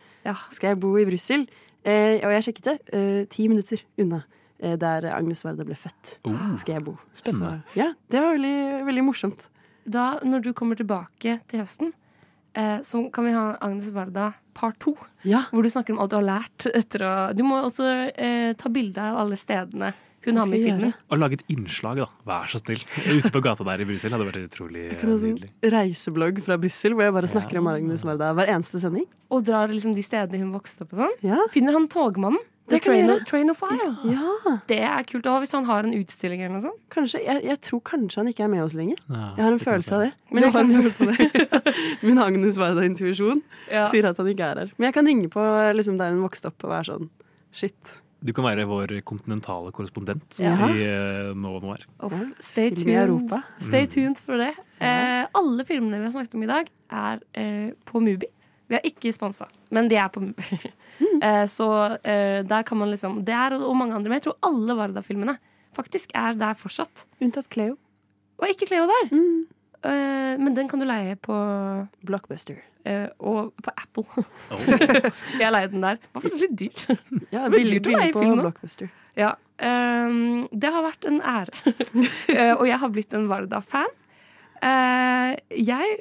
Skal 0.52 0.74
jeg 0.74 0.80
bo 0.80 0.96
i 0.98 1.06
Brussel. 1.06 1.48
Eh, 1.86 2.22
og 2.26 2.32
jeg 2.34 2.44
sjekket 2.48 2.64
det. 2.70 2.80
Eh, 2.94 3.26
ti 3.30 3.48
minutter 3.48 3.82
unna 3.98 4.24
eh, 4.26 4.42
der 4.60 5.10
Agnes 5.12 5.44
Varda 5.46 5.66
ble 5.68 5.76
født. 5.76 6.18
Oh, 6.28 6.56
skal 6.62 6.78
jeg 6.78 6.86
bo. 6.86 6.96
spennende. 7.14 7.60
Så, 7.74 7.80
ja, 7.82 7.90
det 8.12 8.22
var 8.24 8.38
veldig, 8.38 8.86
veldig 8.88 9.04
morsomt. 9.04 9.50
Da, 9.86 10.16
når 10.26 10.48
du 10.48 10.54
kommer 10.58 10.80
tilbake 10.80 11.40
til 11.52 11.62
høsten, 11.62 11.92
eh, 12.56 12.80
så 12.88 13.04
kan 13.14 13.28
vi 13.28 13.36
ha 13.36 13.58
Agnes 13.62 13.92
Varda 13.94 14.32
part 14.56 14.80
to. 14.80 14.96
Hvor 15.26 15.62
du 15.62 15.70
snakker 15.70 15.94
om 15.94 16.00
alt 16.00 16.14
du 16.14 16.18
har 16.22 16.26
lært 16.26 16.68
etter 16.72 17.04
å 17.06 17.14
Du 17.36 17.44
må 17.44 17.60
også 17.66 17.90
eh, 18.16 18.54
ta 18.58 18.72
bilde 18.72 19.02
av 19.02 19.20
alle 19.26 19.38
stedene 19.38 19.92
hun 20.26 20.40
har 20.42 20.48
med 20.50 20.58
i 20.58 20.64
filmen. 20.66 20.94
Og 21.14 21.20
lage 21.22 21.38
et 21.38 21.44
innslag, 21.54 22.00
da. 22.02 22.08
Vær 22.26 22.48
så 22.50 22.58
snill. 22.58 22.82
Ute 23.14 23.30
på 23.30 23.42
gata 23.46 23.66
der 23.68 23.84
i 23.84 23.86
Brussel 23.86 24.16
hadde 24.16 24.26
vært 24.26 24.40
utrolig 24.42 24.88
sånn 24.98 25.20
nydelig. 25.22 25.52
reiseblogg 25.76 26.42
fra 26.48 26.58
Brussel 26.62 26.96
hvor 26.96 27.06
jeg 27.06 27.14
bare 27.20 27.30
snakker 27.30 27.62
om 27.62 27.70
Agnes 27.70 28.06
Varda 28.08 28.32
hver 28.38 28.50
eneste 28.56 28.82
sending. 28.82 29.06
Og 29.30 29.46
drar 29.46 29.70
liksom 29.70 29.94
de 29.94 30.06
stedene 30.06 30.42
hun 30.42 30.56
vokste 30.56 30.86
opp 30.88 30.96
og 30.96 31.04
sånn. 31.04 31.16
Ja. 31.26 31.38
Finner 31.54 31.78
han 31.78 31.86
togmannen. 31.92 32.42
Det 32.68 32.80
kan 32.82 32.94
train, 32.94 33.06
gjøre. 33.08 33.26
train 33.30 33.50
of 33.52 33.58
Fire. 33.62 33.90
Ja. 34.10 34.56
Det 34.68 34.80
er 34.82 35.04
kult. 35.06 35.26
Og 35.30 35.40
hvis 35.44 35.52
han 35.54 35.66
har 35.66 35.84
en 35.86 35.94
utstilling 35.94 36.42
eller 36.42 36.56
noe 36.56 36.64
sånt. 36.66 36.80
Kanskje, 36.90 37.20
jeg, 37.26 37.44
jeg 37.46 37.60
tror 37.62 37.82
kanskje 37.86 38.18
han 38.24 38.28
ikke 38.32 38.44
er 38.44 38.50
med 38.50 38.64
oss 38.64 38.74
lenger. 38.74 38.98
Ja, 39.10 39.28
jeg 39.38 39.46
har 39.46 39.52
en 39.54 39.60
følelse 39.62 39.94
av 39.94 40.02
det. 40.02 40.12
Men 40.32 40.44
jeg 40.48 40.52
har 40.56 40.62
en 40.66 40.72
kan- 40.74 40.82
følelse 40.82 41.02
av 41.06 41.12
det. 41.14 41.76
Min 42.08 42.18
Agnes 42.24 42.58
Varda-intuisjon 42.58 43.44
Ja. 43.72 43.86
sier 43.92 44.10
at 44.10 44.18
han 44.18 44.32
ikke 44.34 44.48
er 44.50 44.64
her. 44.64 44.72
Men 44.80 44.88
jeg 44.90 44.94
kan 44.98 45.06
ringe 45.06 45.30
på 45.30 45.46
liksom, 45.78 46.00
der 46.02 46.10
hun 46.16 46.24
vokste 46.26 46.50
opp 46.50 46.66
og 46.66 46.74
være 46.74 46.90
sånn 46.90 47.10
shit. 47.54 48.00
Du 48.26 48.32
kan 48.34 48.48
være 48.48 48.64
vår 48.66 48.96
kontinentale 49.06 49.70
korrespondent 49.76 50.40
Ja. 50.42 50.56
i 50.66 50.82
uh, 50.82 51.36
Nova 51.38 51.60
Noir. 51.62 51.84
Uff, 52.02 52.16
stay 52.42 52.72
tuned. 52.74 53.30
Stay 53.62 53.86
Mm. 53.86 53.92
tuned 53.94 54.18
for 54.26 54.38
det. 54.42 54.56
Eh, 54.82 55.28
alle 55.38 55.64
filmene 55.68 56.00
vi 56.02 56.08
har 56.10 56.12
snakket 56.16 56.34
om 56.34 56.44
i 56.44 56.50
dag, 56.50 56.68
er 56.92 57.20
eh, 57.38 57.70
på 57.86 58.02
Mubi. 58.02 58.26
Vi 58.68 58.76
har 58.78 58.86
ikke 58.88 59.12
sponsa, 59.14 59.46
men 59.74 59.88
de 59.92 59.98
er 60.02 60.08
på 60.10 60.22
Mubi. 60.26 60.44
eh, 61.22 61.44
så 61.52 61.68
eh, 62.04 62.40
der 62.48 62.64
kan 62.66 62.80
man 62.80 62.90
liksom 62.90 63.20
Det 63.28 63.34
er 63.36 63.58
og 63.60 63.76
mange 63.78 63.94
andre, 63.98 64.10
men 64.10 64.18
jeg 64.20 64.28
tror 64.30 64.38
alle 64.48 64.76
Varda-filmene 64.80 65.38
faktisk 65.76 66.12
er 66.16 66.34
der 66.40 66.56
fortsatt. 66.56 67.06
Unntatt 67.22 67.50
Cleo. 67.52 67.76
Og 68.40 68.48
ikke 68.50 68.68
Cleo 68.70 68.86
der. 68.88 69.10
Eh, 69.86 70.38
men 70.40 70.56
den 70.56 70.68
kan 70.72 70.80
du 70.82 70.86
leie 70.88 71.16
på 71.20 71.36
Blockbuster. 72.08 72.58
eh, 72.86 73.08
og 73.20 73.52
på 73.64 73.72
Apple. 73.78 74.24
jeg 75.42 75.52
leide 75.52 75.72
den 75.74 75.84
der. 75.84 76.00
Det 76.00 76.14
var 76.16 76.24
faktisk 76.26 76.46
litt 76.48 76.56
dyrt. 76.60 76.86
Ja, 77.34 77.46
billig, 77.52 77.82
dyrt 77.84 77.92
å 77.92 78.00
leie 78.00 78.14
på 78.16 78.24
film 78.24 78.38
nå. 78.40 78.46
Blockbuster. 78.48 78.90
Ja. 79.20 79.34
ehm, 79.64 80.42
det 80.52 80.72
har 80.74 80.84
vært 80.88 81.06
en 81.12 81.22
ære. 81.22 81.62
Eh, 82.36 82.52
og 82.56 82.66
jeg 82.68 82.80
har 82.82 82.90
blitt 82.92 83.14
en 83.16 83.28
Varda-fan. 83.30 83.92
Eh, 84.66 85.36
jeg, 85.60 86.00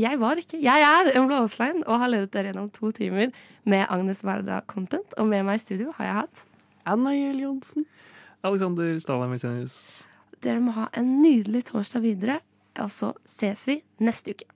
jeg 0.00 0.20
var 0.20 0.40
ikke 0.40 0.60
Jeg 0.62 0.84
er 0.86 1.10
en 1.18 1.28
blåslein 1.28 1.82
og 1.86 2.00
har 2.02 2.12
ledet 2.12 2.32
dere 2.34 2.50
gjennom 2.50 2.70
to 2.74 2.92
timer 2.96 3.32
med 3.64 3.86
Agnes 3.88 4.22
Varda-content. 4.24 5.16
Og 5.18 5.26
med 5.28 5.44
meg 5.46 5.60
i 5.60 5.64
studio 5.64 5.94
har 5.98 6.08
jeg 6.08 6.18
hatt 6.22 6.44
Anna 6.88 7.12
Juel 7.14 7.42
Johnsen. 7.44 7.86
Alexander 8.42 8.94
Stalheim 9.02 9.34
Isenius. 9.36 10.06
Dere 10.40 10.62
må 10.64 10.72
ha 10.72 10.86
en 10.96 11.18
nydelig 11.20 11.66
torsdag 11.68 12.00
videre, 12.04 12.38
og 12.80 12.88
så 12.94 13.12
ses 13.28 13.66
vi 13.68 13.80
neste 14.00 14.32
uke. 14.32 14.48